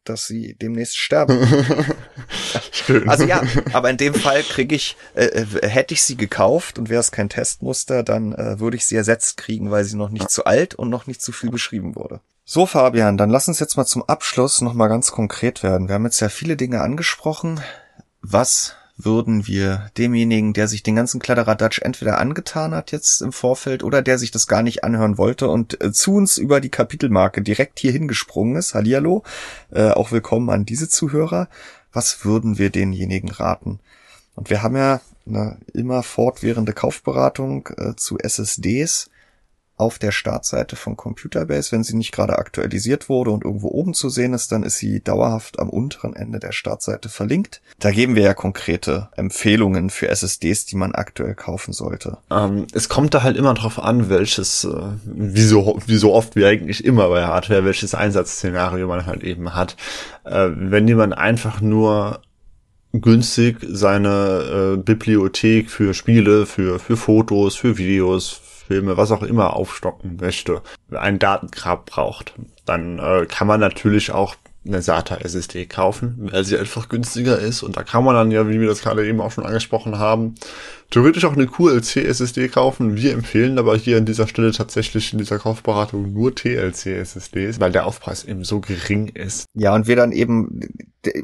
dass 0.03 0.27
sie 0.27 0.53
demnächst 0.53 0.97
sterben. 0.97 1.47
Schön. 2.71 3.09
Also 3.09 3.25
ja, 3.25 3.41
aber 3.73 3.89
in 3.89 3.97
dem 3.97 4.13
Fall 4.13 4.43
kriege 4.43 4.75
ich, 4.75 4.95
äh, 5.15 5.25
äh, 5.25 5.67
hätte 5.67 5.95
ich 5.95 6.03
sie 6.03 6.15
gekauft 6.15 6.77
und 6.77 6.89
wäre 6.89 6.99
es 6.99 7.11
kein 7.11 7.27
Testmuster, 7.27 8.03
dann 8.03 8.33
äh, 8.33 8.59
würde 8.59 8.77
ich 8.77 8.85
sie 8.85 8.95
ersetzt 8.95 9.37
kriegen, 9.37 9.71
weil 9.71 9.83
sie 9.83 9.97
noch 9.97 10.09
nicht 10.09 10.29
zu 10.29 10.45
alt 10.45 10.75
und 10.75 10.89
noch 10.89 11.07
nicht 11.07 11.23
zu 11.23 11.31
viel 11.31 11.49
beschrieben 11.49 11.95
wurde. 11.95 12.21
So, 12.43 12.67
Fabian, 12.67 13.17
dann 13.17 13.31
lass 13.31 13.47
uns 13.47 13.59
jetzt 13.59 13.75
mal 13.75 13.85
zum 13.85 14.03
Abschluss 14.03 14.61
nochmal 14.61 14.89
ganz 14.89 15.11
konkret 15.11 15.63
werden. 15.63 15.87
Wir 15.87 15.95
haben 15.95 16.05
jetzt 16.05 16.19
ja 16.19 16.29
viele 16.29 16.55
Dinge 16.55 16.81
angesprochen. 16.81 17.59
Was 18.21 18.75
würden 18.97 19.45
wir 19.45 19.91
demjenigen, 19.97 20.53
der 20.53 20.67
sich 20.67 20.83
den 20.83 20.95
ganzen 20.95 21.19
Kladderadatsch 21.19 21.81
entweder 21.81 22.17
angetan 22.17 22.73
hat 22.73 22.91
jetzt 22.91 23.21
im 23.21 23.33
Vorfeld 23.33 23.83
oder 23.83 24.01
der 24.01 24.17
sich 24.17 24.31
das 24.31 24.47
gar 24.47 24.63
nicht 24.63 24.83
anhören 24.83 25.17
wollte 25.17 25.49
und 25.49 25.81
äh, 25.83 25.91
zu 25.91 26.15
uns 26.15 26.37
über 26.37 26.61
die 26.61 26.69
Kapitelmarke 26.69 27.41
direkt 27.41 27.79
hier 27.79 27.91
hingesprungen 27.91 28.55
ist, 28.55 28.73
Hallihallo, 28.73 29.23
äh, 29.71 29.89
auch 29.89 30.11
willkommen 30.11 30.49
an 30.49 30.65
diese 30.65 30.87
Zuhörer, 30.87 31.49
was 31.91 32.23
würden 32.23 32.57
wir 32.57 32.69
denjenigen 32.69 33.31
raten? 33.31 33.79
Und 34.35 34.49
wir 34.49 34.63
haben 34.63 34.75
ja 34.75 35.01
eine 35.27 35.57
immer 35.73 36.03
fortwährende 36.03 36.73
Kaufberatung 36.73 37.67
äh, 37.77 37.95
zu 37.95 38.17
SSDs 38.17 39.09
auf 39.77 39.99
der 39.99 40.11
Startseite 40.11 40.75
von 40.75 40.95
Computerbase. 40.95 41.71
Wenn 41.71 41.83
sie 41.83 41.95
nicht 41.95 42.13
gerade 42.13 42.37
aktualisiert 42.37 43.09
wurde 43.09 43.31
und 43.31 43.43
irgendwo 43.43 43.67
oben 43.67 43.93
zu 43.93 44.09
sehen 44.09 44.33
ist, 44.33 44.51
dann 44.51 44.63
ist 44.63 44.77
sie 44.77 45.01
dauerhaft 45.01 45.59
am 45.59 45.69
unteren 45.69 46.15
Ende 46.15 46.39
der 46.39 46.53
Startseite 46.53 47.09
verlinkt. 47.09 47.61
Da 47.79 47.91
geben 47.91 48.15
wir 48.15 48.23
ja 48.23 48.33
konkrete 48.33 49.09
Empfehlungen 49.15 49.89
für 49.89 50.07
SSDs, 50.07 50.65
die 50.65 50.77
man 50.77 50.93
aktuell 50.93 51.35
kaufen 51.35 51.73
sollte. 51.73 52.17
Ähm, 52.31 52.67
es 52.73 52.87
kommt 52.87 53.13
da 53.13 53.23
halt 53.23 53.35
immer 53.35 53.53
drauf 53.53 53.79
an, 53.79 54.09
welches, 54.09 54.63
äh, 54.63 54.77
wie, 55.03 55.43
so, 55.43 55.79
wie 55.85 55.97
so 55.97 56.13
oft 56.13 56.35
wie 56.37 56.45
eigentlich 56.45 56.85
immer 56.85 57.09
bei 57.09 57.25
Hardware, 57.25 57.65
welches 57.65 57.93
Einsatzszenario 57.93 58.87
man 58.87 59.05
halt 59.05 59.23
eben 59.23 59.55
hat. 59.55 59.75
Äh, 60.23 60.49
wenn 60.55 60.87
jemand 60.87 61.17
einfach 61.17 61.59
nur 61.59 62.21
günstig 63.01 63.57
seine 63.67 64.75
äh, 64.75 64.77
Bibliothek 64.77 65.69
für 65.69 65.93
Spiele, 65.93 66.45
für, 66.45 66.79
für 66.79 66.95
Fotos, 66.95 67.55
für 67.55 67.77
Videos, 67.77 68.41
Filme, 68.67 68.97
was 68.97 69.11
auch 69.11 69.23
immer 69.23 69.55
aufstocken 69.55 70.17
möchte, 70.17 70.61
einen 70.91 71.19
Datengrab 71.19 71.85
braucht, 71.85 72.33
dann 72.65 72.99
äh, 72.99 73.25
kann 73.27 73.47
man 73.47 73.59
natürlich 73.59 74.11
auch 74.11 74.35
eine 74.65 74.81
SATA 74.81 75.17
SSD 75.17 75.65
kaufen, 75.65 76.29
weil 76.31 76.43
sie 76.43 76.57
einfach 76.57 76.89
günstiger 76.89 77.39
ist. 77.39 77.63
Und 77.63 77.77
da 77.77 77.83
kann 77.83 78.03
man 78.03 78.15
dann 78.15 78.31
ja, 78.31 78.49
wie 78.49 78.59
wir 78.59 78.67
das 78.67 78.81
gerade 78.81 79.07
eben 79.07 79.21
auch 79.21 79.31
schon 79.31 79.45
angesprochen 79.45 79.99
haben, 79.99 80.35
theoretisch 80.89 81.25
auch 81.25 81.33
eine 81.33 81.47
QLC 81.47 81.97
SSD 81.97 82.47
kaufen. 82.47 82.95
Wir 82.95 83.13
empfehlen 83.13 83.59
aber 83.59 83.77
hier 83.77 83.97
an 83.97 84.05
dieser 84.05 84.27
Stelle 84.27 84.51
tatsächlich 84.51 85.13
in 85.13 85.19
dieser 85.19 85.39
Kaufberatung 85.39 86.13
nur 86.13 86.33
TLC 86.33 86.97
SSDs, 86.97 87.59
weil 87.59 87.71
der 87.71 87.85
Aufpreis 87.85 88.23
eben 88.23 88.43
so 88.43 88.59
gering 88.59 89.09
ist. 89.09 89.45
Ja, 89.53 89.75
und 89.75 89.87
wir 89.87 89.95
dann 89.95 90.11
eben, 90.11 90.61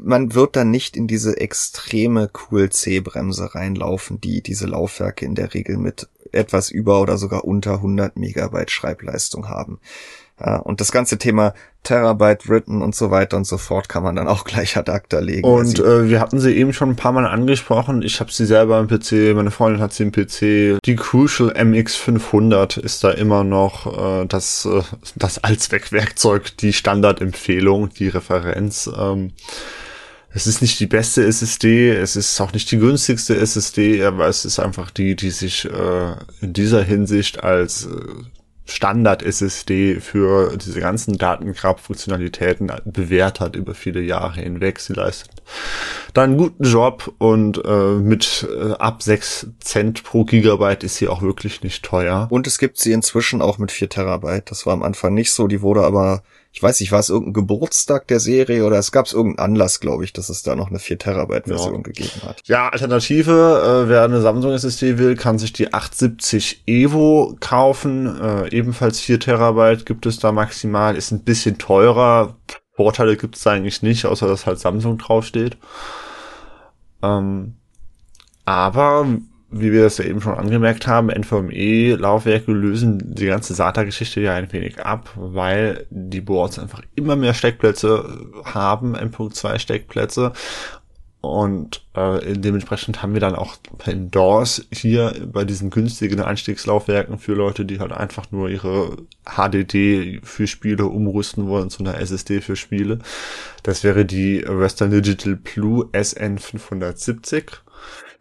man 0.02 0.34
wird 0.34 0.56
dann 0.56 0.70
nicht 0.70 0.96
in 0.96 1.06
diese 1.06 1.36
extreme 1.38 2.28
QLC-Bremse 2.28 3.54
reinlaufen, 3.54 4.20
die 4.20 4.42
diese 4.42 4.66
Laufwerke 4.66 5.24
in 5.24 5.34
der 5.34 5.54
Regel 5.54 5.76
mit 5.78 6.08
etwas 6.30 6.70
über 6.70 7.00
oder 7.00 7.18
sogar 7.18 7.44
unter 7.44 7.74
100 7.74 8.16
Megabyte 8.16 8.70
Schreibleistung 8.70 9.48
haben. 9.48 9.80
Ja, 10.44 10.56
und 10.56 10.80
das 10.80 10.90
ganze 10.90 11.18
Thema 11.18 11.54
Terabyte 11.84 12.48
written 12.48 12.82
und 12.82 12.96
so 12.96 13.10
weiter 13.10 13.36
und 13.36 13.46
so 13.46 13.58
fort 13.58 13.88
kann 13.88 14.02
man 14.02 14.16
dann 14.16 14.26
auch 14.26 14.44
gleich 14.44 14.76
ad 14.76 14.90
acta 14.90 15.20
legen. 15.20 15.46
Und 15.46 15.78
äh, 15.78 16.08
wir 16.08 16.20
hatten 16.20 16.40
sie 16.40 16.54
eben 16.56 16.72
schon 16.72 16.90
ein 16.90 16.96
paar 16.96 17.12
Mal 17.12 17.26
angesprochen. 17.26 18.02
Ich 18.02 18.18
habe 18.20 18.32
sie 18.32 18.46
selber 18.46 18.80
im 18.80 18.88
PC, 18.88 19.34
meine 19.36 19.50
Freundin 19.50 19.80
hat 19.80 19.92
sie 19.92 20.02
im 20.02 20.12
PC. 20.12 20.80
Die 20.84 20.96
Crucial 20.96 21.52
MX500 21.52 22.80
ist 22.80 23.04
da 23.04 23.12
immer 23.12 23.44
noch 23.44 24.22
äh, 24.22 24.26
das, 24.26 24.64
äh, 24.64 24.82
das 25.14 25.42
Allzweckwerkzeug, 25.44 26.56
die 26.56 26.72
Standardempfehlung, 26.72 27.90
die 27.90 28.08
Referenz. 28.08 28.90
Ähm, 28.96 29.32
es 30.34 30.46
ist 30.46 30.62
nicht 30.62 30.80
die 30.80 30.86
beste 30.86 31.24
SSD, 31.26 31.90
es 31.90 32.16
ist 32.16 32.40
auch 32.40 32.52
nicht 32.52 32.70
die 32.70 32.78
günstigste 32.78 33.36
SSD, 33.36 34.02
aber 34.02 34.28
es 34.28 34.46
ist 34.46 34.58
einfach 34.58 34.90
die, 34.90 35.14
die 35.14 35.30
sich 35.30 35.66
äh, 35.66 36.14
in 36.40 36.54
dieser 36.54 36.82
Hinsicht 36.82 37.44
als 37.44 37.84
äh, 37.84 37.90
Standard-SSD 38.72 40.00
für 40.00 40.56
diese 40.56 40.80
ganzen 40.80 41.18
Datengrab-Funktionalitäten 41.18 42.72
bewährt 42.84 43.40
hat 43.40 43.56
über 43.56 43.74
viele 43.74 44.00
Jahre 44.00 44.40
hinweg. 44.40 44.80
Sie 44.80 44.94
leistet 44.94 45.42
dann 46.14 46.30
einen 46.30 46.38
guten 46.38 46.64
Job 46.64 47.12
und 47.18 47.62
äh, 47.64 47.94
mit 47.94 48.46
äh, 48.50 48.72
ab 48.72 49.02
6 49.02 49.48
Cent 49.60 50.04
pro 50.04 50.24
Gigabyte 50.24 50.84
ist 50.84 50.96
sie 50.96 51.08
auch 51.08 51.22
wirklich 51.22 51.62
nicht 51.62 51.84
teuer. 51.84 52.26
Und 52.30 52.46
es 52.46 52.58
gibt 52.58 52.78
sie 52.78 52.92
inzwischen 52.92 53.42
auch 53.42 53.58
mit 53.58 53.72
4 53.72 53.88
Terabyte. 53.88 54.50
Das 54.50 54.66
war 54.66 54.72
am 54.72 54.82
Anfang 54.82 55.14
nicht 55.14 55.32
so. 55.32 55.46
Die 55.46 55.62
wurde 55.62 55.82
aber 55.82 56.22
ich 56.54 56.62
weiß 56.62 56.80
nicht, 56.80 56.92
war 56.92 57.00
es 57.00 57.08
irgendein 57.08 57.32
Geburtstag 57.32 58.06
der 58.08 58.20
Serie 58.20 58.66
oder 58.66 58.78
es 58.78 58.92
gab 58.92 59.06
es 59.06 59.14
irgendeinen 59.14 59.52
Anlass, 59.52 59.80
glaube 59.80 60.04
ich, 60.04 60.12
dass 60.12 60.28
es 60.28 60.42
da 60.42 60.54
noch 60.54 60.68
eine 60.68 60.78
4 60.78 60.98
Terabyte 60.98 61.46
Version 61.46 61.76
ja. 61.76 61.80
gegeben 61.80 62.22
hat. 62.26 62.42
Ja, 62.44 62.68
Alternative, 62.68 63.84
äh, 63.84 63.88
wer 63.88 64.04
eine 64.04 64.20
Samsung 64.20 64.52
SSD 64.52 64.98
will, 64.98 65.16
kann 65.16 65.38
sich 65.38 65.54
die 65.54 65.72
870 65.72 66.64
Evo 66.66 67.36
kaufen. 67.40 68.20
Äh, 68.20 68.54
ebenfalls 68.54 69.00
4 69.00 69.18
Terabyte 69.18 69.86
gibt 69.86 70.04
es 70.04 70.18
da 70.18 70.30
maximal, 70.30 70.94
ist 70.94 71.10
ein 71.10 71.24
bisschen 71.24 71.56
teurer. 71.56 72.36
Vorteile 72.76 73.16
gibt 73.16 73.36
es 73.36 73.46
eigentlich 73.46 73.80
nicht, 73.82 74.04
außer 74.04 74.28
dass 74.28 74.44
halt 74.44 74.58
Samsung 74.58 74.98
draufsteht. 74.98 75.56
Ähm, 77.02 77.54
aber 78.44 79.06
wie 79.52 79.70
wir 79.70 79.84
es 79.84 79.98
ja 79.98 80.06
eben 80.06 80.20
schon 80.20 80.34
angemerkt 80.34 80.86
haben, 80.86 81.10
NVMe-Laufwerke 81.10 82.50
lösen 82.50 83.14
die 83.14 83.26
ganze 83.26 83.54
SATA-Geschichte 83.54 84.20
ja 84.20 84.34
ein 84.34 84.52
wenig 84.52 84.84
ab, 84.84 85.10
weil 85.14 85.86
die 85.90 86.22
Boards 86.22 86.58
einfach 86.58 86.82
immer 86.94 87.16
mehr 87.16 87.34
Steckplätze 87.34 88.30
haben, 88.44 88.94
M.2-Steckplätze. 88.94 90.32
Und 91.20 91.84
äh, 91.94 92.32
dementsprechend 92.32 93.00
haben 93.00 93.14
wir 93.14 93.20
dann 93.20 93.36
auch 93.36 93.54
in 93.86 94.10
DOS 94.10 94.66
hier 94.72 95.14
bei 95.32 95.44
diesen 95.44 95.70
günstigen 95.70 96.20
Einstiegslaufwerken 96.20 97.18
für 97.18 97.34
Leute, 97.34 97.64
die 97.64 97.78
halt 97.78 97.92
einfach 97.92 98.32
nur 98.32 98.48
ihre 98.48 98.96
HDD 99.24 100.20
für 100.24 100.48
Spiele 100.48 100.86
umrüsten 100.86 101.46
wollen 101.46 101.70
zu 101.70 101.84
einer 101.84 101.96
SSD 102.00 102.40
für 102.40 102.56
Spiele. 102.56 102.98
Das 103.62 103.84
wäre 103.84 104.04
die 104.04 104.44
Western 104.44 104.90
Digital 104.90 105.36
Blue 105.36 105.84
SN570 105.92 107.44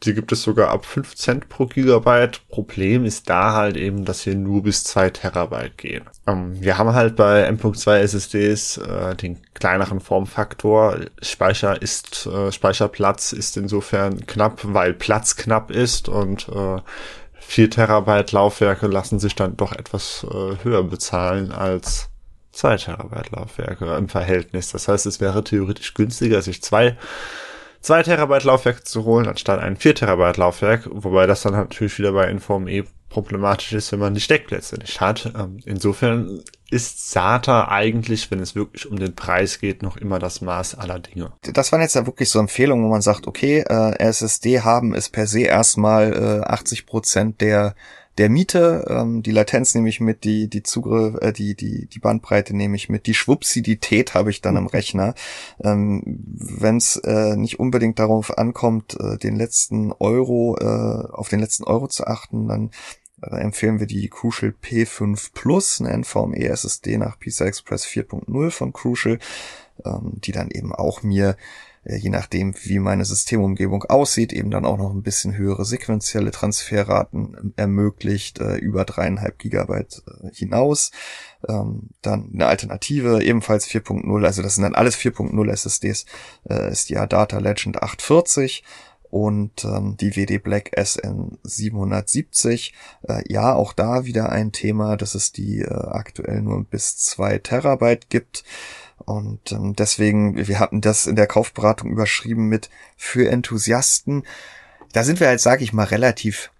die 0.04 0.14
gibt 0.16 0.32
es 0.32 0.42
sogar 0.42 0.70
ab 0.70 0.86
5 0.86 1.16
Cent 1.16 1.50
pro 1.50 1.68
Gigabyte. 1.68 2.42
Problem 2.50 3.06
ist 3.06 3.30
da 3.30 3.54
halt 3.54 3.78
eben, 3.78 4.04
dass 4.04 4.26
wir 4.26 4.36
nur 4.36 4.64
bis 4.64 4.84
2 4.84 5.12
Terabyte 5.12 5.78
gehen. 5.78 6.10
Ähm, 6.26 6.60
wir 6.60 6.78
haben 6.78 6.94
halt 6.94 7.16
bei 7.16 7.44
M.2 7.44 7.98
SSDs 8.00 8.78
äh, 8.78 9.16
den 9.16 9.40
kleineren 9.54 10.00
Formfaktor. 10.00 10.98
Speicher 11.22 11.80
ist, 11.82 12.26
äh, 12.26 12.52
Speicherplatz 12.52 13.32
ist 13.32 13.58
insofern 13.58 14.26
knapp, 14.26 14.62
weil 14.64 14.94
Platz 14.94 15.36
knapp 15.36 15.70
ist 15.70 16.10
und 16.10 16.50
äh, 16.50 16.82
4 17.40 17.70
Terabyte 17.70 18.32
Laufwerke 18.32 18.88
lassen 18.88 19.20
sich 19.20 19.36
dann 19.36 19.58
doch 19.58 19.74
etwas 19.74 20.26
äh, 20.30 20.64
höher 20.64 20.84
bezahlen 20.84 21.52
als 21.52 22.10
2 22.54 22.78
Terabyte 22.78 23.32
Laufwerke 23.32 23.96
im 23.96 24.10
Verhältnis. 24.10 24.72
Das 24.72 24.88
heißt, 24.88 25.06
es 25.06 25.22
wäre 25.22 25.44
theoretisch 25.44 25.94
günstiger, 25.94 26.42
sich 26.42 26.64
zwei 26.64 26.98
2 27.82 28.04
Terabyte 28.04 28.44
Laufwerk 28.44 28.88
zu 28.88 29.06
holen, 29.06 29.28
anstatt 29.28 29.60
ein 29.60 29.76
4 29.76 29.96
Terabyte 29.96 30.38
Laufwerk, 30.38 30.88
wobei 30.92 31.28
das 31.28 31.42
dann 31.42 31.54
natürlich 31.54 31.98
wieder 31.98 32.14
bei 32.14 32.30
Inform 32.30 32.68
E 32.68 32.84
problematisch 33.10 33.74
ist, 33.74 33.92
wenn 33.92 34.00
man 34.00 34.14
die 34.14 34.22
Steckplätze 34.22 34.78
nicht 34.78 35.02
hat. 35.02 35.32
Ähm, 35.38 35.60
insofern 35.66 36.42
ist 36.70 37.12
SATA 37.12 37.68
eigentlich, 37.68 38.32
wenn 38.32 38.40
es 38.40 38.56
wirklich 38.56 38.90
um 38.90 38.98
den 38.98 39.14
Preis 39.14 39.60
geht, 39.60 39.84
noch 39.84 39.98
immer 39.98 40.18
das 40.18 40.40
Maß 40.40 40.76
aller 40.76 41.00
Dinge. 41.00 41.34
Das 41.42 41.72
waren 41.72 41.82
jetzt 41.82 41.96
ja 41.96 42.06
wirklich 42.06 42.30
so 42.30 42.40
Empfehlungen, 42.40 42.86
wo 42.86 42.90
man 42.90 43.02
sagt, 43.02 43.28
okay, 43.28 43.66
äh, 43.68 44.00
SSD 44.00 44.62
haben 44.62 44.96
ist 44.96 45.10
per 45.10 45.28
se 45.28 45.42
erstmal 45.42 46.14
äh, 46.14 46.50
80 46.50 46.86
Prozent 46.86 47.42
der 47.42 47.76
der 48.22 48.30
Miete, 48.30 48.86
ähm, 48.88 49.24
die 49.24 49.32
Latenz 49.32 49.74
nehme 49.74 49.90
ich 49.90 50.00
mit, 50.00 50.24
die 50.26 50.48
die 50.48 50.62
Zugriff, 50.62 51.16
äh, 51.24 51.34
die 51.34 51.56
die 51.56 51.88
die 51.88 51.98
Bandbreite 51.98 52.56
nehme 52.56 52.76
ich 52.76 52.88
mit, 52.88 53.08
die 53.08 53.16
Schwupsidität 53.16 54.14
habe 54.14 54.30
ich 54.30 54.42
dann 54.42 54.58
im 54.58 54.68
Rechner. 54.68 55.16
Ähm, 55.64 56.04
Wenn 56.06 56.78
es 56.78 56.98
äh, 56.98 57.36
nicht 57.36 57.60
unbedingt 57.60 57.98
darauf 57.98 58.38
ankommt, 58.38 58.96
äh, 59.00 59.18
den 59.18 59.36
letzten 59.36 59.92
Euro 59.94 60.56
äh, 60.60 61.12
auf 61.12 61.30
den 61.30 61.40
letzten 61.40 61.64
Euro 61.64 61.88
zu 61.88 62.06
achten, 62.06 62.48
dann 62.48 62.70
äh, 63.24 63.38
empfehlen 63.38 63.80
wir 63.80 63.88
die 63.88 64.08
Crucial 64.08 64.54
P5 64.64 65.32
Plus, 65.34 65.82
eine 65.82 65.92
NVMe 65.98 66.46
SSD 66.46 67.00
nach 67.00 67.18
PCI 67.18 67.46
Express 67.46 67.88
4.0 67.88 68.52
von 68.52 68.72
Crucial, 68.72 69.18
ähm, 69.84 70.14
die 70.24 70.32
dann 70.32 70.52
eben 70.52 70.76
auch 70.76 71.02
mir 71.02 71.38
je 71.84 72.10
nachdem, 72.10 72.54
wie 72.64 72.80
meine 72.80 73.06
Systemumgebung 73.06 73.84
aussieht, 73.84 74.34
eben 74.34 74.52
dann 74.52 74.66
auch 74.66 74.78
noch 74.78 74.92
ein 74.92 75.02
bisschen 75.02 75.36
höhere 75.36 75.66
sequentielle 75.66 76.32
Transferraten 76.32 77.54
ermöglicht, 77.56 78.40
äh, 78.40 78.58
über 78.58 78.86
dreieinhalb 78.86 79.40
Gigabyte 79.40 80.04
äh, 80.08 80.30
hinaus. 80.34 80.92
Ähm, 81.48 81.90
dann 82.02 82.30
eine 82.34 82.46
Alternative, 82.46 83.24
ebenfalls 83.24 83.68
4.0, 83.68 84.26
also 84.26 84.44
das 84.44 84.56
sind 84.56 84.64
dann 84.64 84.76
alles 84.76 84.96
4.0 84.96 85.50
SSDs, 85.52 86.06
ist 86.44 86.90
die 86.90 86.98
Adata 86.98 87.40
Legend 87.40 87.82
840 87.82 88.64
und 89.12 89.66
ähm, 89.66 89.98
die 89.98 90.16
WD 90.16 90.42
Black 90.42 90.72
SN 90.74 91.38
770. 91.44 92.74
Äh, 93.08 93.24
ja, 93.28 93.54
auch 93.54 93.74
da 93.74 94.06
wieder 94.06 94.30
ein 94.30 94.54
Thema, 94.54 94.96
dass 94.96 95.16
es 95.16 95.34
die 95.34 95.60
äh, 95.60 95.68
aktuell 95.68 96.42
nur 96.42 96.64
bis 96.64 96.98
zwei 96.98 97.38
Terabyte 97.38 98.10
gibt. 98.10 98.44
Und 99.02 99.52
ähm, 99.52 99.76
deswegen, 99.76 100.36
wir 100.48 100.60
hatten 100.60 100.82
das 100.82 101.08
in 101.08 101.16
der 101.16 101.28
Kaufberatung 101.28 101.92
überschrieben 101.92 102.48
mit 102.48 102.70
für 102.98 103.30
Enthusiasten. 103.30 104.24
Da 104.94 105.04
sind 105.04 105.20
wir 105.20 105.28
halt, 105.28 105.42
sage 105.42 105.64
ich 105.64 105.74
mal, 105.74 105.86
relativ 105.86 106.52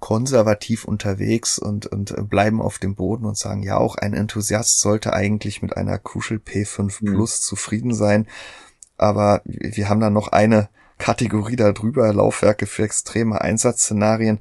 konservativ 0.00 0.84
unterwegs 0.84 1.58
und, 1.58 1.86
und 1.86 2.28
bleiben 2.28 2.60
auf 2.60 2.78
dem 2.78 2.94
Boden 2.94 3.24
und 3.24 3.38
sagen, 3.38 3.62
ja, 3.62 3.76
auch 3.76 3.96
ein 3.96 4.14
Enthusiast 4.14 4.80
sollte 4.80 5.12
eigentlich 5.12 5.62
mit 5.62 5.76
einer 5.76 5.98
Crucial 5.98 6.40
P5 6.44 6.82
mhm. 6.82 7.14
Plus 7.14 7.40
mhm. 7.40 7.44
zufrieden 7.44 7.94
sein. 7.94 8.26
Aber 8.96 9.42
wir 9.44 9.88
haben 9.88 10.00
da 10.00 10.10
noch 10.10 10.28
eine 10.28 10.68
Kategorie 10.98 11.56
darüber, 11.56 12.12
Laufwerke 12.12 12.66
für 12.66 12.84
extreme 12.84 13.40
Einsatzszenarien 13.40 14.40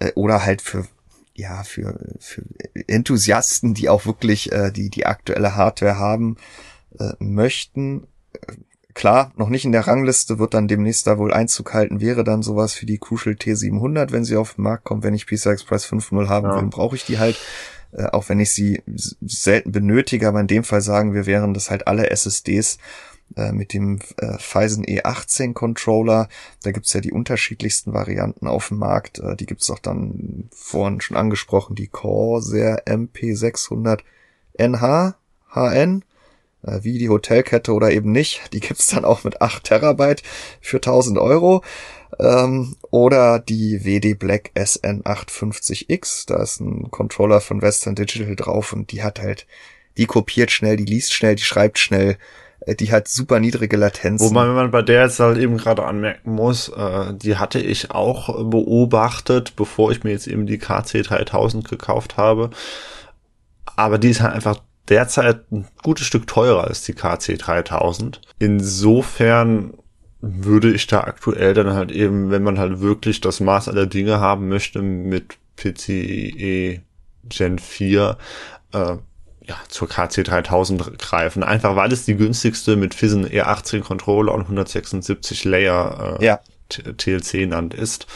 äh, 0.00 0.12
oder 0.14 0.44
halt 0.44 0.62
für 0.62 0.86
ja, 1.34 1.64
für, 1.64 1.98
für 2.18 2.42
Enthusiasten, 2.86 3.74
die 3.74 3.90
auch 3.90 4.06
wirklich 4.06 4.52
äh, 4.52 4.72
die, 4.72 4.88
die 4.88 5.04
aktuelle 5.04 5.54
Hardware 5.54 5.98
haben 5.98 6.38
äh, 6.98 7.12
möchten. 7.18 8.06
Klar, 8.94 9.32
noch 9.36 9.50
nicht 9.50 9.66
in 9.66 9.72
der 9.72 9.86
Rangliste, 9.86 10.38
wird 10.38 10.54
dann 10.54 10.68
demnächst 10.68 11.06
da 11.06 11.18
wohl 11.18 11.32
Einzug 11.32 11.74
halten, 11.74 12.00
wäre 12.00 12.24
dann 12.24 12.42
sowas 12.42 12.72
für 12.72 12.86
die 12.86 12.98
Crucial 12.98 13.34
T700, 13.34 14.10
wenn 14.10 14.24
sie 14.24 14.36
auf 14.36 14.54
den 14.54 14.62
Markt 14.62 14.84
kommt. 14.84 15.04
Wenn 15.04 15.14
ich 15.14 15.26
PCI 15.26 15.50
Express 15.50 15.86
5.0 15.86 16.28
haben 16.28 16.46
ja. 16.46 16.56
will, 16.56 16.68
brauche 16.68 16.96
ich 16.96 17.04
die 17.04 17.18
halt. 17.18 17.38
Äh, 17.92 18.06
auch 18.06 18.28
wenn 18.28 18.40
ich 18.40 18.52
sie 18.52 18.82
selten 19.20 19.72
benötige, 19.72 20.28
aber 20.28 20.40
in 20.40 20.46
dem 20.46 20.64
Fall 20.64 20.80
sagen 20.80 21.14
wir, 21.14 21.26
wären 21.26 21.54
das 21.54 21.70
halt 21.70 21.86
alle 21.86 22.10
SSDs 22.10 22.78
äh, 23.36 23.52
mit 23.52 23.72
dem 23.72 23.98
äh, 24.18 24.38
Phison 24.38 24.84
E18 24.84 25.52
Controller. 25.52 26.28
Da 26.62 26.70
gibt's 26.70 26.92
ja 26.92 27.00
die 27.00 27.12
unterschiedlichsten 27.12 27.92
Varianten 27.92 28.46
auf 28.46 28.68
dem 28.68 28.78
Markt. 28.78 29.18
Äh, 29.18 29.36
die 29.36 29.46
gibt's 29.46 29.70
auch 29.70 29.78
dann 29.78 30.48
vorhin 30.52 31.00
schon 31.00 31.16
angesprochen, 31.16 31.74
die 31.74 31.88
Corsair 31.88 32.86
MP600 32.86 34.00
NH, 34.58 35.16
HN 35.52 36.02
äh, 36.02 36.15
wie 36.62 36.98
die 36.98 37.08
Hotelkette 37.08 37.72
oder 37.72 37.90
eben 37.90 38.12
nicht. 38.12 38.52
Die 38.52 38.60
gibt's 38.60 38.88
dann 38.88 39.04
auch 39.04 39.24
mit 39.24 39.40
8 39.40 39.64
Terabyte 39.64 40.22
für 40.60 40.78
1000 40.78 41.18
Euro. 41.18 41.62
Ähm, 42.18 42.76
oder 42.90 43.38
die 43.38 43.84
WD 43.84 44.18
Black 44.18 44.50
SN850X. 44.54 46.26
Da 46.26 46.42
ist 46.42 46.60
ein 46.60 46.90
Controller 46.90 47.40
von 47.40 47.62
Western 47.62 47.94
Digital 47.94 48.36
drauf 48.36 48.72
und 48.72 48.92
die 48.92 49.02
hat 49.02 49.20
halt, 49.20 49.46
die 49.96 50.06
kopiert 50.06 50.50
schnell, 50.50 50.76
die 50.76 50.84
liest 50.84 51.12
schnell, 51.12 51.34
die 51.34 51.42
schreibt 51.42 51.78
schnell. 51.78 52.16
Äh, 52.60 52.74
die 52.74 52.90
hat 52.92 53.08
super 53.08 53.40
niedrige 53.40 53.76
Latenz. 53.76 54.22
Wobei 54.22 54.46
man 54.46 54.70
bei 54.70 54.82
der 54.82 55.02
jetzt 55.02 55.20
halt 55.20 55.38
eben 55.38 55.56
gerade 55.56 55.84
anmerken 55.84 56.34
muss, 56.34 56.68
äh, 56.68 57.12
die 57.14 57.36
hatte 57.36 57.60
ich 57.60 57.90
auch 57.90 58.50
beobachtet, 58.50 59.54
bevor 59.56 59.92
ich 59.92 60.04
mir 60.04 60.10
jetzt 60.10 60.26
eben 60.26 60.46
die 60.46 60.58
KC3000 60.58 61.68
gekauft 61.68 62.16
habe. 62.16 62.50
Aber 63.76 63.98
die 63.98 64.10
ist 64.10 64.22
halt 64.22 64.34
einfach 64.34 64.58
derzeit 64.88 65.50
ein 65.50 65.66
gutes 65.82 66.06
Stück 66.06 66.26
teurer 66.26 66.64
als 66.64 66.82
die 66.82 66.94
KC 66.94 67.38
3000. 67.38 68.20
Insofern 68.38 69.74
würde 70.20 70.72
ich 70.72 70.86
da 70.86 71.00
aktuell 71.00 71.54
dann 71.54 71.74
halt 71.74 71.92
eben, 71.92 72.30
wenn 72.30 72.42
man 72.42 72.58
halt 72.58 72.80
wirklich 72.80 73.20
das 73.20 73.40
Maß 73.40 73.68
aller 73.68 73.86
Dinge 73.86 74.20
haben 74.20 74.48
möchte, 74.48 74.82
mit 74.82 75.36
PCIe 75.56 76.80
Gen 77.28 77.58
4 77.58 78.16
äh, 78.72 78.96
ja, 79.48 79.56
zur 79.68 79.88
KC 79.88 80.24
3000 80.24 80.98
greifen. 80.98 81.42
Einfach 81.42 81.76
weil 81.76 81.92
es 81.92 82.04
die 82.04 82.16
günstigste 82.16 82.76
mit 82.76 82.94
Phison 82.94 83.26
E18 83.26 83.80
Controller 83.80 84.34
und 84.34 84.42
176 84.42 85.44
Layer 85.44 86.18
äh, 86.20 86.24
ja. 86.24 86.40
TLC 86.68 87.46
nannt 87.48 87.74
ist. 87.74 88.06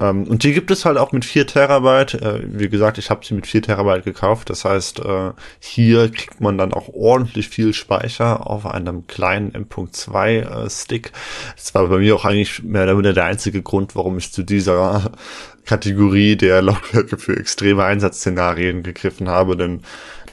Ähm, 0.00 0.24
und 0.24 0.42
die 0.42 0.52
gibt 0.52 0.70
es 0.70 0.84
halt 0.84 0.98
auch 0.98 1.12
mit 1.12 1.24
4 1.24 1.46
Terabyte. 1.46 2.14
Äh, 2.14 2.40
wie 2.46 2.68
gesagt, 2.68 2.98
ich 2.98 3.10
habe 3.10 3.24
sie 3.24 3.34
mit 3.34 3.46
4 3.46 3.62
Terabyte 3.62 4.04
gekauft. 4.04 4.50
Das 4.50 4.64
heißt, 4.64 5.00
äh, 5.00 5.30
hier 5.60 6.10
kriegt 6.10 6.40
man 6.40 6.58
dann 6.58 6.72
auch 6.72 6.88
ordentlich 6.88 7.48
viel 7.48 7.72
Speicher 7.72 8.48
auf 8.48 8.66
einem 8.66 9.06
kleinen 9.06 9.54
M.2 9.54 10.64
äh, 10.64 10.70
Stick. 10.70 11.12
Das 11.56 11.74
war 11.74 11.86
bei 11.86 11.98
mir 11.98 12.16
auch 12.16 12.24
eigentlich 12.24 12.62
mehr 12.62 12.84
oder 12.84 12.94
weniger 12.94 13.12
der 13.12 13.24
einzige 13.26 13.62
Grund, 13.62 13.94
warum 13.94 14.18
ich 14.18 14.32
zu 14.32 14.42
dieser 14.42 15.12
Kategorie 15.64 16.36
der 16.36 16.60
Laufwerke 16.60 17.16
für 17.16 17.36
extreme 17.36 17.84
Einsatzszenarien 17.84 18.82
gegriffen 18.82 19.28
habe, 19.28 19.56
denn 19.56 19.80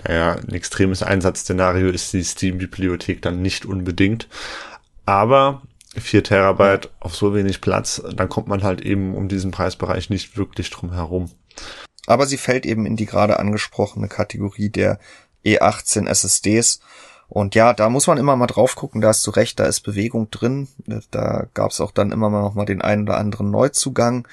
naja, 0.08 0.34
ein 0.34 0.54
extremes 0.54 1.04
Einsatzszenario 1.04 1.90
ist 1.90 2.12
die 2.14 2.24
Steam-Bibliothek 2.24 3.22
dann 3.22 3.42
nicht 3.42 3.66
unbedingt. 3.66 4.28
Aber 5.06 5.62
4 5.98 6.24
Terabyte 6.24 6.90
auf 7.00 7.16
so 7.16 7.36
wenig 7.36 7.62
Platz, 7.62 8.02
dann 8.16 8.30
kommt 8.30 8.48
man 8.48 8.64
halt 8.64 8.82
eben 8.82 9.16
um 9.16 9.28
diesen 9.28 9.52
Preisbereich 9.52 10.10
nicht 10.10 10.38
wirklich 10.38 10.70
drum 10.70 10.94
herum. 10.94 11.30
Aber 12.08 12.26
sie 12.26 12.38
fällt 12.38 12.66
eben 12.66 12.86
in 12.86 12.96
die 12.96 13.06
gerade 13.06 13.40
angesprochene 13.40 14.08
Kategorie 14.08 14.70
der 14.70 15.00
E18 15.46 16.08
SSDs. 16.08 16.80
Und 17.28 17.56
ja, 17.56 17.74
da 17.74 17.90
muss 17.90 18.08
man 18.08 18.18
immer 18.18 18.36
mal 18.36 18.48
drauf 18.48 18.76
gucken, 18.76 19.02
da 19.02 19.10
hast 19.10 19.26
du 19.26 19.32
recht, 19.32 19.60
da 19.60 19.66
ist 19.66 19.82
Bewegung 19.82 20.30
drin. 20.32 20.68
Da 21.12 21.48
gab 21.54 21.72
es 21.72 21.80
auch 21.80 21.92
dann 21.92 22.12
immer 22.12 22.30
mal 22.30 22.42
noch 22.42 22.56
mal 22.56 22.66
den 22.66 22.82
einen 22.82 23.04
oder 23.04 23.18
anderen 23.18 23.52
Neuzugang. 23.52 24.28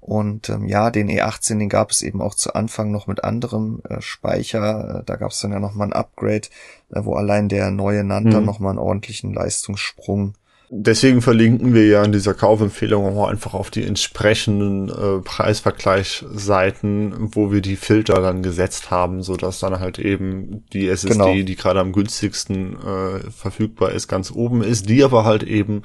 Und 0.00 0.50
ähm, 0.50 0.68
ja, 0.68 0.92
den 0.92 1.08
E18, 1.08 1.58
den 1.58 1.68
gab 1.68 1.90
es 1.90 2.02
eben 2.02 2.22
auch 2.22 2.36
zu 2.36 2.54
Anfang 2.54 2.92
noch 2.92 3.08
mit 3.08 3.24
anderem 3.24 3.82
äh, 3.88 4.00
Speicher. 4.00 5.00
Äh, 5.00 5.02
da 5.04 5.16
gab 5.16 5.32
es 5.32 5.40
dann 5.40 5.50
ja 5.50 5.58
noch 5.58 5.74
mal 5.74 5.86
ein 5.86 5.92
Upgrade, 5.92 6.48
äh, 6.92 7.00
wo 7.04 7.14
allein 7.14 7.48
der 7.48 7.72
neue 7.72 8.04
Nanta 8.04 8.38
mhm. 8.38 8.46
noch 8.46 8.60
mal 8.60 8.70
einen 8.70 8.78
ordentlichen 8.78 9.34
Leistungssprung 9.34 10.34
Deswegen 10.68 11.22
verlinken 11.22 11.74
wir 11.74 11.86
ja 11.86 12.02
in 12.02 12.10
dieser 12.10 12.34
Kaufempfehlung 12.34 13.16
auch 13.16 13.28
einfach 13.28 13.54
auf 13.54 13.70
die 13.70 13.84
entsprechenden 13.84 14.88
äh, 14.88 15.20
Preisvergleichsseiten, 15.22 17.14
wo 17.36 17.52
wir 17.52 17.60
die 17.60 17.76
Filter 17.76 18.20
dann 18.20 18.42
gesetzt 18.42 18.90
haben, 18.90 19.22
so 19.22 19.36
dass 19.36 19.60
dann 19.60 19.78
halt 19.78 20.00
eben 20.00 20.64
die 20.72 20.88
SSD, 20.88 21.12
genau. 21.12 21.32
die 21.32 21.54
gerade 21.54 21.78
am 21.78 21.92
günstigsten 21.92 22.76
äh, 22.80 23.30
verfügbar 23.30 23.92
ist, 23.92 24.08
ganz 24.08 24.32
oben 24.32 24.64
ist, 24.64 24.88
die 24.88 25.04
aber 25.04 25.24
halt 25.24 25.44
eben 25.44 25.82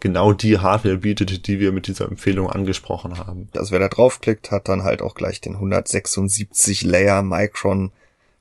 genau 0.00 0.32
die 0.32 0.58
Hardware 0.58 0.96
bietet, 0.98 1.46
die 1.46 1.60
wir 1.60 1.72
mit 1.72 1.86
dieser 1.86 2.08
Empfehlung 2.08 2.48
angesprochen 2.48 3.18
haben. 3.18 3.50
Also 3.54 3.72
wer 3.72 3.80
da 3.80 3.88
draufklickt, 3.88 4.50
hat 4.50 4.66
dann 4.66 4.82
halt 4.82 5.02
auch 5.02 5.14
gleich 5.14 5.42
den 5.42 5.56
176 5.56 6.84
Layer 6.84 7.22
Micron 7.22 7.92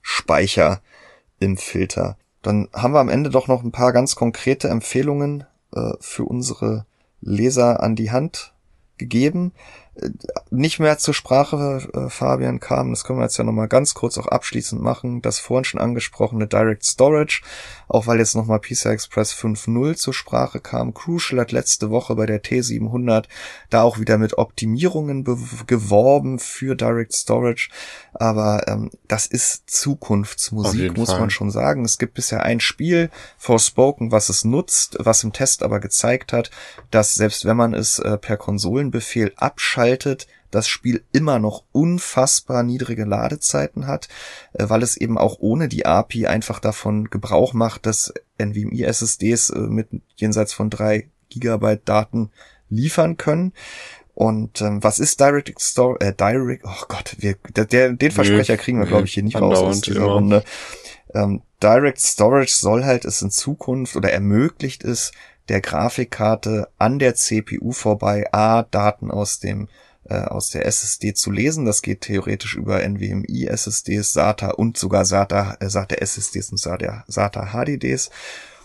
Speicher 0.02 0.82
im 1.40 1.58
Filter. 1.58 2.16
Dann 2.42 2.70
haben 2.74 2.94
wir 2.94 3.02
am 3.02 3.10
Ende 3.10 3.30
doch 3.30 3.50
noch 3.50 3.62
ein 3.62 3.74
paar 3.74 3.92
ganz 3.92 4.16
konkrete 4.16 4.70
Empfehlungen 4.70 5.44
äh, 5.74 5.94
für 6.00 6.26
unsere 6.26 6.86
Leser 7.22 7.82
an 7.82 7.96
die 7.96 8.12
Hand 8.12 8.54
gegeben. 8.98 9.52
Nicht 10.52 10.80
mehr 10.80 10.98
zur 10.98 11.14
Sprache, 11.14 11.90
äh, 11.94 12.10
Fabian, 12.10 12.60
kam, 12.60 12.92
das 12.92 13.04
können 13.04 13.20
wir 13.20 13.24
jetzt 13.24 13.38
ja 13.38 13.44
nochmal 13.44 13.68
ganz 13.68 13.94
kurz 13.94 14.18
auch 14.18 14.28
abschließend 14.28 14.82
machen, 14.82 15.22
das 15.22 15.40
vorhin 15.40 15.66
schon 15.66 15.82
angesprochene 15.82 16.48
Direct 16.48 16.86
Storage, 16.86 17.42
auch 17.92 18.08
weil 18.08 18.20
jetzt 18.20 18.36
nochmal 18.36 18.60
PCI 18.60 18.90
Express 18.90 19.34
5.0 19.34 19.96
zur 19.96 20.14
Sprache 20.14 20.60
kam. 20.60 20.94
Crucial 20.94 21.42
hat 21.42 21.52
letzte 21.52 21.90
Woche 21.90 22.16
bei 22.16 22.26
der 22.26 22.44
T700 22.44 23.26
da 23.70 23.82
auch 23.82 24.00
wieder 24.00 24.18
mit 24.18 24.38
Optimierungen 24.38 25.24
geworben 25.68 26.40
für 26.40 26.76
Direct 26.76 27.14
Storage, 27.14 27.70
aber 28.14 28.68
ähm, 28.68 28.90
das 29.08 29.26
ist 29.28 29.70
Zukunftsmusik, 29.70 30.98
muss 30.98 31.12
Fall. 31.12 31.20
man 31.20 31.30
schon 31.30 31.52
sagen. 31.52 31.86
Es 31.86 31.98
gibt 31.98 32.14
bisher 32.14 32.44
ein 32.44 32.60
Spiel, 32.60 33.10
Forspoken, 33.38 34.12
was 34.12 34.30
es 34.30 34.44
nutzt, 34.44 34.98
was 35.00 35.24
im 35.24 35.34
Test 35.34 35.64
aber 35.64 35.80
gezeigt 35.80 36.34
hat, 36.34 36.52
dass 36.92 37.16
selbst 37.16 37.46
wenn 37.46 37.58
man 37.58 37.74
es 37.74 38.00
äh, 38.00 38.18
per 38.18 38.38
Konsolenbefehl 38.38 39.34
abschaltet, 39.36 40.02
schaltet, 40.02 40.28
das 40.52 40.68
Spiel 40.68 41.04
immer 41.12 41.40
noch 41.40 41.64
unfassbar 41.72 42.64
niedrige 42.64 43.06
Ladezeiten 43.06 43.88
hat, 43.88 44.08
äh, 44.54 44.66
weil 44.68 44.84
es 44.84 44.98
eben 44.98 45.18
auch 45.18 45.38
ohne 45.40 45.68
die 45.68 45.86
API 45.86 46.28
einfach 46.28 46.60
davon 46.60 47.10
Gebrauch 47.10 47.54
macht, 47.54 47.86
dass 47.86 48.14
NVMe 48.38 48.86
SSDs 48.86 49.50
äh, 49.50 49.60
mit 49.60 49.88
jenseits 50.16 50.54
von 50.54 50.70
drei 50.70 51.10
Gigabyte 51.30 51.88
Daten 51.88 52.30
liefern 52.70 53.18
können. 53.18 53.54
Und 54.14 54.62
ähm, 54.62 54.84
was 54.84 55.00
ist 55.00 55.20
Direct 55.20 55.62
Store? 55.62 56.00
Äh, 56.00 56.14
Direct, 56.14 56.64
oh 56.66 56.86
Gott, 56.88 57.16
wir, 57.20 57.36
der, 57.56 57.94
den 57.94 58.12
Versprecher 58.12 58.58
kriegen 58.58 58.80
wir, 58.80 58.88
glaube 58.88 59.06
ich, 59.06 59.14
hier 59.14 59.24
nicht 59.24 59.40
raus 59.40 59.60
aus 59.60 59.82
dieser 59.82 60.02
immer. 60.02 60.14
Runde. 60.14 60.44
Ähm, 61.14 61.42
Direct 61.64 62.00
Storage 62.00 62.54
soll 62.54 62.84
halt 62.84 63.06
es 63.06 63.22
in 63.22 63.32
Zukunft 63.32 63.96
oder 63.96 64.12
ermöglicht 64.12 64.84
es, 64.84 65.12
der 65.50 65.62
Grafikkarte 65.62 66.70
an 66.78 67.00
der 67.00 67.16
CPU 67.16 67.72
vorbei 67.72 68.26
A, 68.32 68.64
Daten 68.64 69.12
aus 69.12 69.40
dem 69.40 69.68
äh, 70.06 70.22
aus 70.22 70.50
der 70.50 70.66
SSD 70.66 71.14
zu 71.14 71.32
lesen. 71.32 71.66
Das 71.66 71.82
geht 71.82 72.02
theoretisch 72.02 72.56
über 72.56 72.82
NVMe 72.88 73.48
SSDs, 73.48 74.14
SATA 74.14 74.52
und 74.52 74.78
sogar 74.78 75.06
SATA, 75.06 75.58
äh, 75.60 75.70
SATA 75.70 75.96
SSDs 75.96 76.52
und 76.52 76.58
SATA, 76.58 77.04
SATA 77.08 77.52
HDDs 77.54 78.10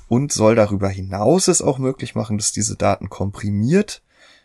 und 0.08 0.32
soll 0.32 0.54
darüber 0.54 0.88
hinaus 0.88 1.48
es 1.48 1.62
auch 1.62 1.78
möglich 1.78 2.14
machen, 2.14 2.38
dass 2.38 2.52
diese 2.52 2.76
Daten 2.76 3.08
komprimiert 3.08 4.02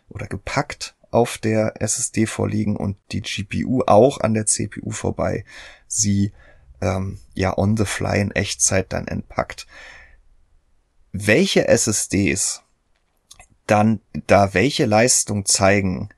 oder 0.08 0.26
gepackt 0.26 0.96
auf 1.10 1.38
der 1.38 1.80
SSD 1.80 2.26
vorliegen 2.26 2.76
und 2.76 2.96
die 3.12 3.22
GPU 3.22 3.82
auch 3.86 4.20
an 4.20 4.34
der 4.34 4.46
CPU 4.46 4.90
vorbei 4.90 5.44
sie 5.86 6.32
ähm, 6.80 7.18
ja 7.34 7.56
on 7.56 7.76
the 7.76 7.84
fly 7.84 8.18
in 8.20 8.30
Echtzeit 8.30 8.92
dann 8.92 9.06
entpackt 9.06 9.66
welche 11.12 11.68
SSDs 11.68 12.62
dann 13.66 14.00
da 14.26 14.54
welche 14.54 14.86
Leistung 14.86 15.44
zeigen, 15.44 16.08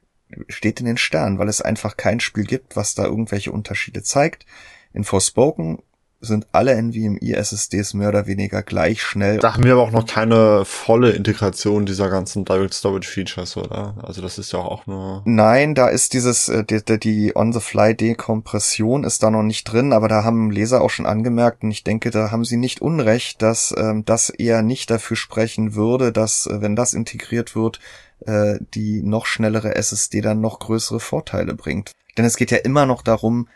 steht 0.48 0.81
in 0.81 0.86
den 0.86 0.97
Sternen, 0.97 1.39
weil 1.39 1.48
es 1.48 1.62
einfach 1.62 1.97
kein 1.97 2.20
Spiel 2.20 2.44
gibt, 2.44 2.77
was 2.77 2.94
da 2.94 3.05
irgendwelche 3.05 3.52
Unterschiede 3.52 4.02
zeigt. 4.02 4.47
In 4.93 5.05
Forspoken 5.05 5.82
sind 6.20 6.46
alle 6.52 6.74
NVMe-SSDs 6.74 7.94
mehr 7.94 8.08
oder 8.08 8.26
weniger 8.26 8.62
gleich 8.62 9.02
schnell. 9.02 9.38
Da 9.38 9.54
haben 9.54 9.64
wir 9.64 9.72
aber 9.72 9.82
auch 9.82 9.90
noch 9.90 10.06
keine 10.06 10.64
volle 10.64 11.10
Integration 11.10 11.86
dieser 11.86 12.08
ganzen 12.08 12.44
Direct 12.44 12.74
Storage 12.74 13.08
Features, 13.08 13.56
oder? 13.56 13.94
Also 14.02 14.22
das 14.22 14.38
ist 14.38 14.52
ja 14.52 14.58
auch 14.60 14.86
nur. 14.86 15.22
Nein, 15.24 15.74
da 15.74 15.88
ist 15.88 16.12
dieses, 16.12 16.48
äh, 16.48 16.64
die, 16.64 16.98
die 16.98 17.36
On-the-Fly-Dekompression 17.36 19.04
ist 19.04 19.22
da 19.22 19.30
noch 19.30 19.42
nicht 19.42 19.64
drin, 19.64 19.92
aber 19.92 20.08
da 20.08 20.24
haben 20.24 20.50
Leser 20.50 20.80
auch 20.80 20.90
schon 20.90 21.06
angemerkt 21.06 21.62
und 21.62 21.70
ich 21.70 21.84
denke, 21.84 22.10
da 22.10 22.30
haben 22.30 22.44
sie 22.44 22.56
nicht 22.56 22.80
unrecht, 22.80 23.42
dass 23.42 23.74
ähm, 23.76 24.04
das 24.04 24.30
eher 24.30 24.62
nicht 24.62 24.90
dafür 24.90 25.16
sprechen 25.16 25.74
würde, 25.74 26.12
dass, 26.12 26.46
äh, 26.46 26.60
wenn 26.60 26.76
das 26.76 26.94
integriert 26.94 27.54
wird, 27.54 27.80
äh, 28.26 28.58
die 28.74 29.02
noch 29.02 29.26
schnellere 29.26 29.74
SSD 29.74 30.20
dann 30.20 30.40
noch 30.40 30.58
größere 30.58 31.00
Vorteile 31.00 31.54
bringt. 31.54 31.92
Denn 32.16 32.24
es 32.24 32.36
geht 32.36 32.50
ja 32.50 32.58
immer 32.58 32.86
noch 32.86 33.02
darum, 33.02 33.48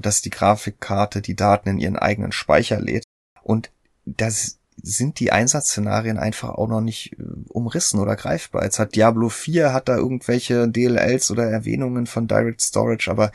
dass 0.00 0.22
die 0.22 0.30
Grafikkarte 0.30 1.22
die 1.22 1.36
Daten 1.36 1.68
in 1.68 1.78
ihren 1.78 1.96
eigenen 1.96 2.32
Speicher 2.32 2.80
lädt. 2.80 3.04
Und 3.42 3.70
das 4.04 4.58
sind 4.80 5.20
die 5.20 5.32
Einsatzszenarien 5.32 6.18
einfach 6.18 6.50
auch 6.50 6.68
noch 6.68 6.80
nicht 6.80 7.12
äh, 7.18 7.24
umrissen 7.48 8.00
oder 8.00 8.16
greifbar. 8.16 8.64
Jetzt 8.64 8.78
hat 8.78 8.94
Diablo 8.94 9.28
4 9.28 9.72
hat 9.72 9.88
da 9.88 9.96
irgendwelche 9.96 10.68
DLLs 10.68 11.30
oder 11.30 11.44
Erwähnungen 11.44 12.06
von 12.06 12.26
Direct 12.26 12.60
Storage, 12.60 13.10
aber 13.10 13.32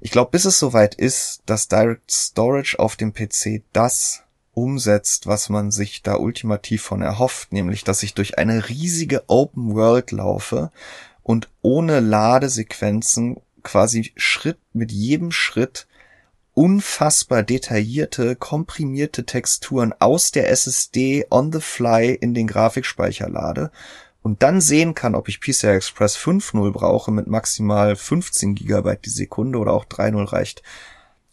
ich 0.00 0.10
glaube, 0.10 0.30
bis 0.30 0.44
es 0.44 0.58
soweit 0.58 0.94
ist, 0.94 1.42
dass 1.46 1.68
Direct 1.68 2.10
Storage 2.10 2.78
auf 2.78 2.96
dem 2.96 3.12
PC 3.12 3.62
das 3.72 4.22
umsetzt, 4.52 5.26
was 5.26 5.48
man 5.48 5.70
sich 5.70 6.02
da 6.02 6.16
ultimativ 6.16 6.82
von 6.82 7.02
erhofft, 7.02 7.52
nämlich 7.52 7.84
dass 7.84 8.02
ich 8.02 8.14
durch 8.14 8.38
eine 8.38 8.68
riesige 8.68 9.24
Open 9.28 9.74
World 9.74 10.12
laufe 10.12 10.70
und 11.22 11.48
ohne 11.60 12.00
Ladesequenzen 12.00 13.36
quasi 13.66 14.12
Schritt 14.16 14.58
mit 14.72 14.92
jedem 14.92 15.32
Schritt 15.32 15.86
unfassbar 16.54 17.42
detaillierte, 17.42 18.34
komprimierte 18.34 19.26
Texturen 19.26 19.92
aus 19.98 20.30
der 20.30 20.48
SSD 20.50 21.26
on 21.30 21.52
the 21.52 21.60
fly 21.60 22.14
in 22.14 22.32
den 22.32 22.46
Grafikspeicher 22.46 23.28
lade 23.28 23.70
und 24.22 24.42
dann 24.42 24.60
sehen 24.60 24.94
kann, 24.94 25.14
ob 25.14 25.28
ich 25.28 25.40
PCI 25.40 25.68
Express 25.68 26.16
5.0 26.16 26.72
brauche 26.72 27.12
mit 27.12 27.26
maximal 27.26 27.94
15 27.94 28.54
Gigabyte 28.54 29.04
die 29.04 29.10
Sekunde 29.10 29.58
oder 29.58 29.72
auch 29.72 29.84
3.0 29.84 30.32
reicht. 30.32 30.62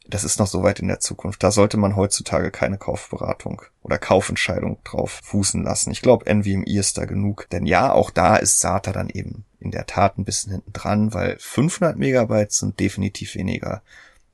Das 0.05 0.23
ist 0.23 0.37
noch 0.37 0.47
so 0.47 0.63
weit 0.63 0.79
in 0.79 0.89
der 0.89 0.99
Zukunft. 0.99 1.43
Da 1.43 1.51
sollte 1.51 1.77
man 1.77 1.95
heutzutage 1.95 2.51
keine 2.51 2.77
Kaufberatung 2.77 3.61
oder 3.81 3.97
Kaufentscheidung 3.97 4.79
drauf 4.83 5.21
fußen 5.23 5.63
lassen. 5.63 5.91
Ich 5.91 6.01
glaube, 6.01 6.25
NVMe 6.25 6.65
ist 6.65 6.97
da 6.97 7.05
genug. 7.05 7.47
Denn 7.51 7.65
ja, 7.65 7.91
auch 7.91 8.09
da 8.09 8.35
ist 8.35 8.59
SATA 8.59 8.91
dann 8.91 9.09
eben 9.09 9.45
in 9.59 9.71
der 9.71 9.85
Tat 9.85 10.17
ein 10.17 10.25
bisschen 10.25 10.51
hinten 10.51 10.73
dran, 10.73 11.13
weil 11.13 11.37
500 11.39 11.97
Megabyte 11.97 12.51
sind 12.51 12.79
definitiv 12.79 13.35
weniger 13.35 13.81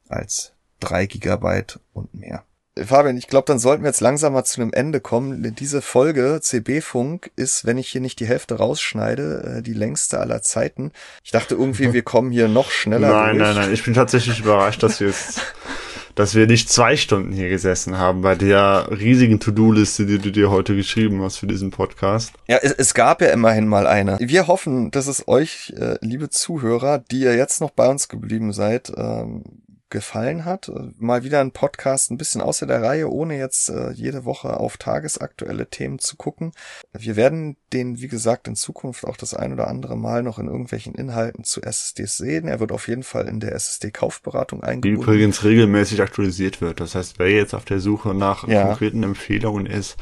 als 0.07 0.53
3 0.79 1.05
Gigabyte 1.05 1.79
und 1.93 2.13
mehr. 2.15 2.43
Fabian, 2.85 3.17
ich 3.17 3.27
glaube, 3.27 3.45
dann 3.45 3.59
sollten 3.59 3.83
wir 3.83 3.89
jetzt 3.89 4.01
langsam 4.01 4.33
mal 4.33 4.43
zu 4.43 4.61
einem 4.61 4.73
Ende 4.73 4.99
kommen. 4.99 5.55
Diese 5.55 5.81
Folge 5.81 6.39
CB-Funk 6.41 7.31
ist, 7.35 7.65
wenn 7.65 7.77
ich 7.77 7.89
hier 7.89 8.01
nicht 8.01 8.19
die 8.19 8.27
Hälfte 8.27 8.55
rausschneide, 8.55 9.57
äh, 9.57 9.61
die 9.61 9.73
längste 9.73 10.19
aller 10.19 10.41
Zeiten. 10.41 10.91
Ich 11.23 11.31
dachte 11.31 11.55
irgendwie, 11.55 11.93
wir 11.93 12.03
kommen 12.03 12.31
hier 12.31 12.47
noch 12.47 12.71
schneller 12.71 13.09
Nein, 13.09 13.37
durch. 13.37 13.47
nein, 13.47 13.55
nein. 13.55 13.73
Ich 13.73 13.83
bin 13.83 13.93
tatsächlich 13.93 14.39
überrascht, 14.39 14.83
dass 14.83 14.99
wir 14.99 15.07
jetzt 15.07 15.41
dass 16.19 16.35
wir 16.35 16.47
nicht 16.47 16.69
zwei 16.69 16.97
Stunden 16.97 17.31
hier 17.31 17.47
gesessen 17.47 17.97
haben 17.97 18.21
bei 18.21 18.35
der 18.35 18.89
riesigen 18.91 19.39
To-Do-Liste, 19.39 20.05
die 20.05 20.19
du 20.19 20.31
dir 20.31 20.51
heute 20.51 20.75
geschrieben 20.75 21.21
hast 21.21 21.37
für 21.37 21.47
diesen 21.47 21.71
Podcast. 21.71 22.33
Ja, 22.47 22.57
es, 22.61 22.73
es 22.73 22.93
gab 22.93 23.21
ja 23.21 23.29
immerhin 23.29 23.69
mal 23.69 23.87
eine. 23.87 24.17
Wir 24.19 24.47
hoffen, 24.47 24.91
dass 24.91 25.07
es 25.07 25.29
euch, 25.29 25.73
äh, 25.77 25.95
liebe 26.01 26.29
Zuhörer, 26.29 26.99
die 26.99 27.21
ihr 27.21 27.35
jetzt 27.37 27.61
noch 27.61 27.69
bei 27.69 27.87
uns 27.87 28.09
geblieben 28.09 28.51
seid, 28.51 28.91
ähm, 28.97 29.43
gefallen 29.89 30.45
hat. 30.45 30.71
Mal 30.97 31.23
wieder 31.23 31.39
ein 31.41 31.51
Podcast 31.51 32.11
ein 32.11 32.17
bisschen 32.17 32.41
außer 32.41 32.65
der 32.67 32.81
Reihe, 32.81 33.09
ohne 33.09 33.37
jetzt 33.37 33.69
äh, 33.69 33.91
jede 33.91 34.25
Woche 34.25 34.57
auf 34.59 34.77
tagesaktuelle 34.77 35.69
Themen 35.69 35.99
zu 35.99 36.15
gucken. 36.15 36.51
Wir 36.93 37.15
werden 37.15 37.57
den, 37.73 37.99
wie 38.01 38.07
gesagt, 38.07 38.47
in 38.47 38.55
Zukunft 38.55 39.05
auch 39.05 39.17
das 39.17 39.33
ein 39.33 39.53
oder 39.53 39.67
andere 39.67 39.97
Mal 39.97 40.23
noch 40.23 40.39
in 40.39 40.47
irgendwelchen 40.47 40.95
Inhalten 40.95 41.43
zu 41.43 41.61
SSDs 41.61 42.17
sehen. 42.17 42.47
Er 42.47 42.59
wird 42.59 42.71
auf 42.71 42.87
jeden 42.87 43.03
Fall 43.03 43.27
in 43.27 43.39
der 43.39 43.53
SSD-Kaufberatung 43.53 44.63
eingebunden. 44.63 44.81
Die 44.97 45.03
übrigens 45.03 45.43
regelmäßig 45.43 46.01
aktualisiert 46.01 46.61
wird. 46.61 46.79
Das 46.79 46.95
heißt, 46.95 47.19
wer 47.19 47.29
jetzt 47.29 47.53
auf 47.53 47.65
der 47.65 47.79
Suche 47.79 48.13
nach 48.13 48.47
Ja. 48.47 48.65
konkreten 48.67 49.03
Empfehlungen 49.03 49.65
ist, 49.65 49.97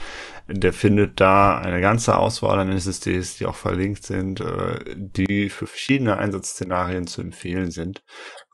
der 0.50 0.72
findet 0.72 1.20
da 1.20 1.58
eine 1.58 1.82
ganze 1.82 2.18
Auswahl 2.18 2.60
an 2.60 2.72
SSDs, 2.72 3.38
die 3.38 3.46
auch 3.46 3.56
verlinkt 3.56 4.06
sind, 4.06 4.40
äh, 4.40 4.80
die 4.96 5.50
für 5.50 5.68
verschiedene 5.68 6.18
Einsatzszenarien 6.18 7.06
zu 7.06 7.22
empfehlen 7.22 7.70
sind. 7.72 8.02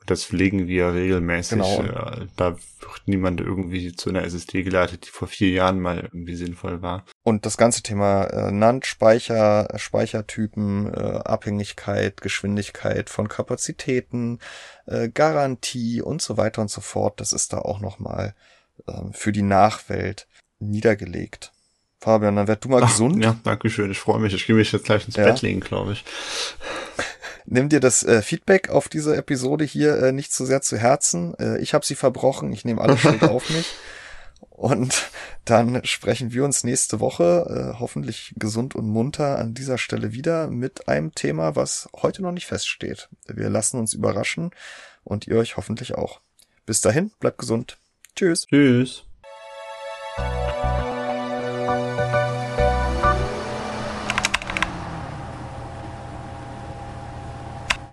Das 0.06 0.24
pflegen 0.24 0.66
wir 0.68 0.92
regelmäßig. 0.92 1.58
Genau. 1.58 1.82
Äh, 1.82 2.26
Da 2.36 2.52
wird 2.52 3.02
niemand 3.06 3.40
irgendwie 3.40 3.94
zu 3.94 4.10
einer 4.10 4.22
SSD 4.24 4.62
geleitet, 4.62 5.06
die 5.06 5.10
vor 5.10 5.28
vier 5.28 5.50
Jahren 5.50 5.80
mal 5.80 6.00
irgendwie 6.00 6.34
sinnvoll 6.34 6.82
war. 6.82 7.04
Und 7.22 7.46
das 7.46 7.56
ganze 7.56 7.82
Thema 7.82 8.24
äh, 8.24 8.50
NAND, 8.52 8.84
Speicher, 8.86 9.72
äh, 9.72 9.78
Speichertypen, 9.78 10.92
äh, 10.92 10.98
Abhängigkeit, 11.24 12.20
Geschwindigkeit 12.20 13.08
von 13.08 13.28
Kapazitäten, 13.28 14.40
äh, 14.86 15.08
Garantie 15.08 16.02
und 16.02 16.20
so 16.20 16.36
weiter 16.36 16.60
und 16.62 16.70
so 16.70 16.80
fort, 16.82 17.20
das 17.20 17.32
ist 17.32 17.52
da 17.54 17.58
auch 17.58 17.80
nochmal 17.80 18.34
ähm, 18.86 19.12
für 19.14 19.32
die 19.32 19.42
Nachwelt 19.42 20.26
niedergelegt. 20.58 21.52
Fabian, 22.00 22.36
dann 22.36 22.48
werd 22.48 22.62
du 22.62 22.68
mal 22.68 22.82
Ach, 22.82 22.88
gesund. 22.90 23.24
Ja, 23.24 23.36
danke 23.44 23.70
schön. 23.70 23.90
Ich 23.90 23.98
freue 23.98 24.20
mich. 24.20 24.34
Ich 24.34 24.46
gehe 24.46 24.54
mich 24.54 24.72
jetzt 24.72 24.84
gleich 24.84 25.06
ins 25.06 25.16
Ja. 25.16 25.24
Bett 25.24 25.40
legen, 25.40 25.60
glaube 25.60 25.92
ich. 25.92 26.04
Nimm 27.46 27.68
dir 27.68 27.80
das 27.80 28.02
äh, 28.02 28.22
Feedback 28.22 28.70
auf 28.70 28.88
diese 28.88 29.16
Episode 29.16 29.64
hier 29.64 30.02
äh, 30.02 30.12
nicht 30.12 30.32
zu 30.32 30.46
sehr 30.46 30.62
zu 30.62 30.78
Herzen. 30.78 31.34
Äh, 31.38 31.58
ich 31.58 31.74
habe 31.74 31.84
sie 31.84 31.94
verbrochen. 31.94 32.52
Ich 32.52 32.64
nehme 32.64 32.80
alle 32.80 32.96
Schuld 32.96 33.22
auf 33.22 33.50
mich. 33.50 33.74
Und 34.50 35.10
dann 35.44 35.84
sprechen 35.84 36.32
wir 36.32 36.44
uns 36.44 36.64
nächste 36.64 37.00
Woche, 37.00 37.74
äh, 37.74 37.80
hoffentlich 37.80 38.34
gesund 38.36 38.74
und 38.74 38.88
munter, 38.88 39.38
an 39.38 39.54
dieser 39.54 39.78
Stelle 39.78 40.12
wieder 40.12 40.48
mit 40.48 40.88
einem 40.88 41.14
Thema, 41.14 41.56
was 41.56 41.88
heute 42.02 42.22
noch 42.22 42.32
nicht 42.32 42.46
feststeht. 42.46 43.08
Wir 43.26 43.50
lassen 43.50 43.78
uns 43.78 43.94
überraschen 43.94 44.50
und 45.02 45.26
ihr 45.26 45.36
euch 45.36 45.56
hoffentlich 45.56 45.94
auch. 45.94 46.20
Bis 46.66 46.80
dahin, 46.80 47.10
bleibt 47.20 47.38
gesund. 47.38 47.78
Tschüss. 48.14 48.46
Tschüss. 48.46 49.04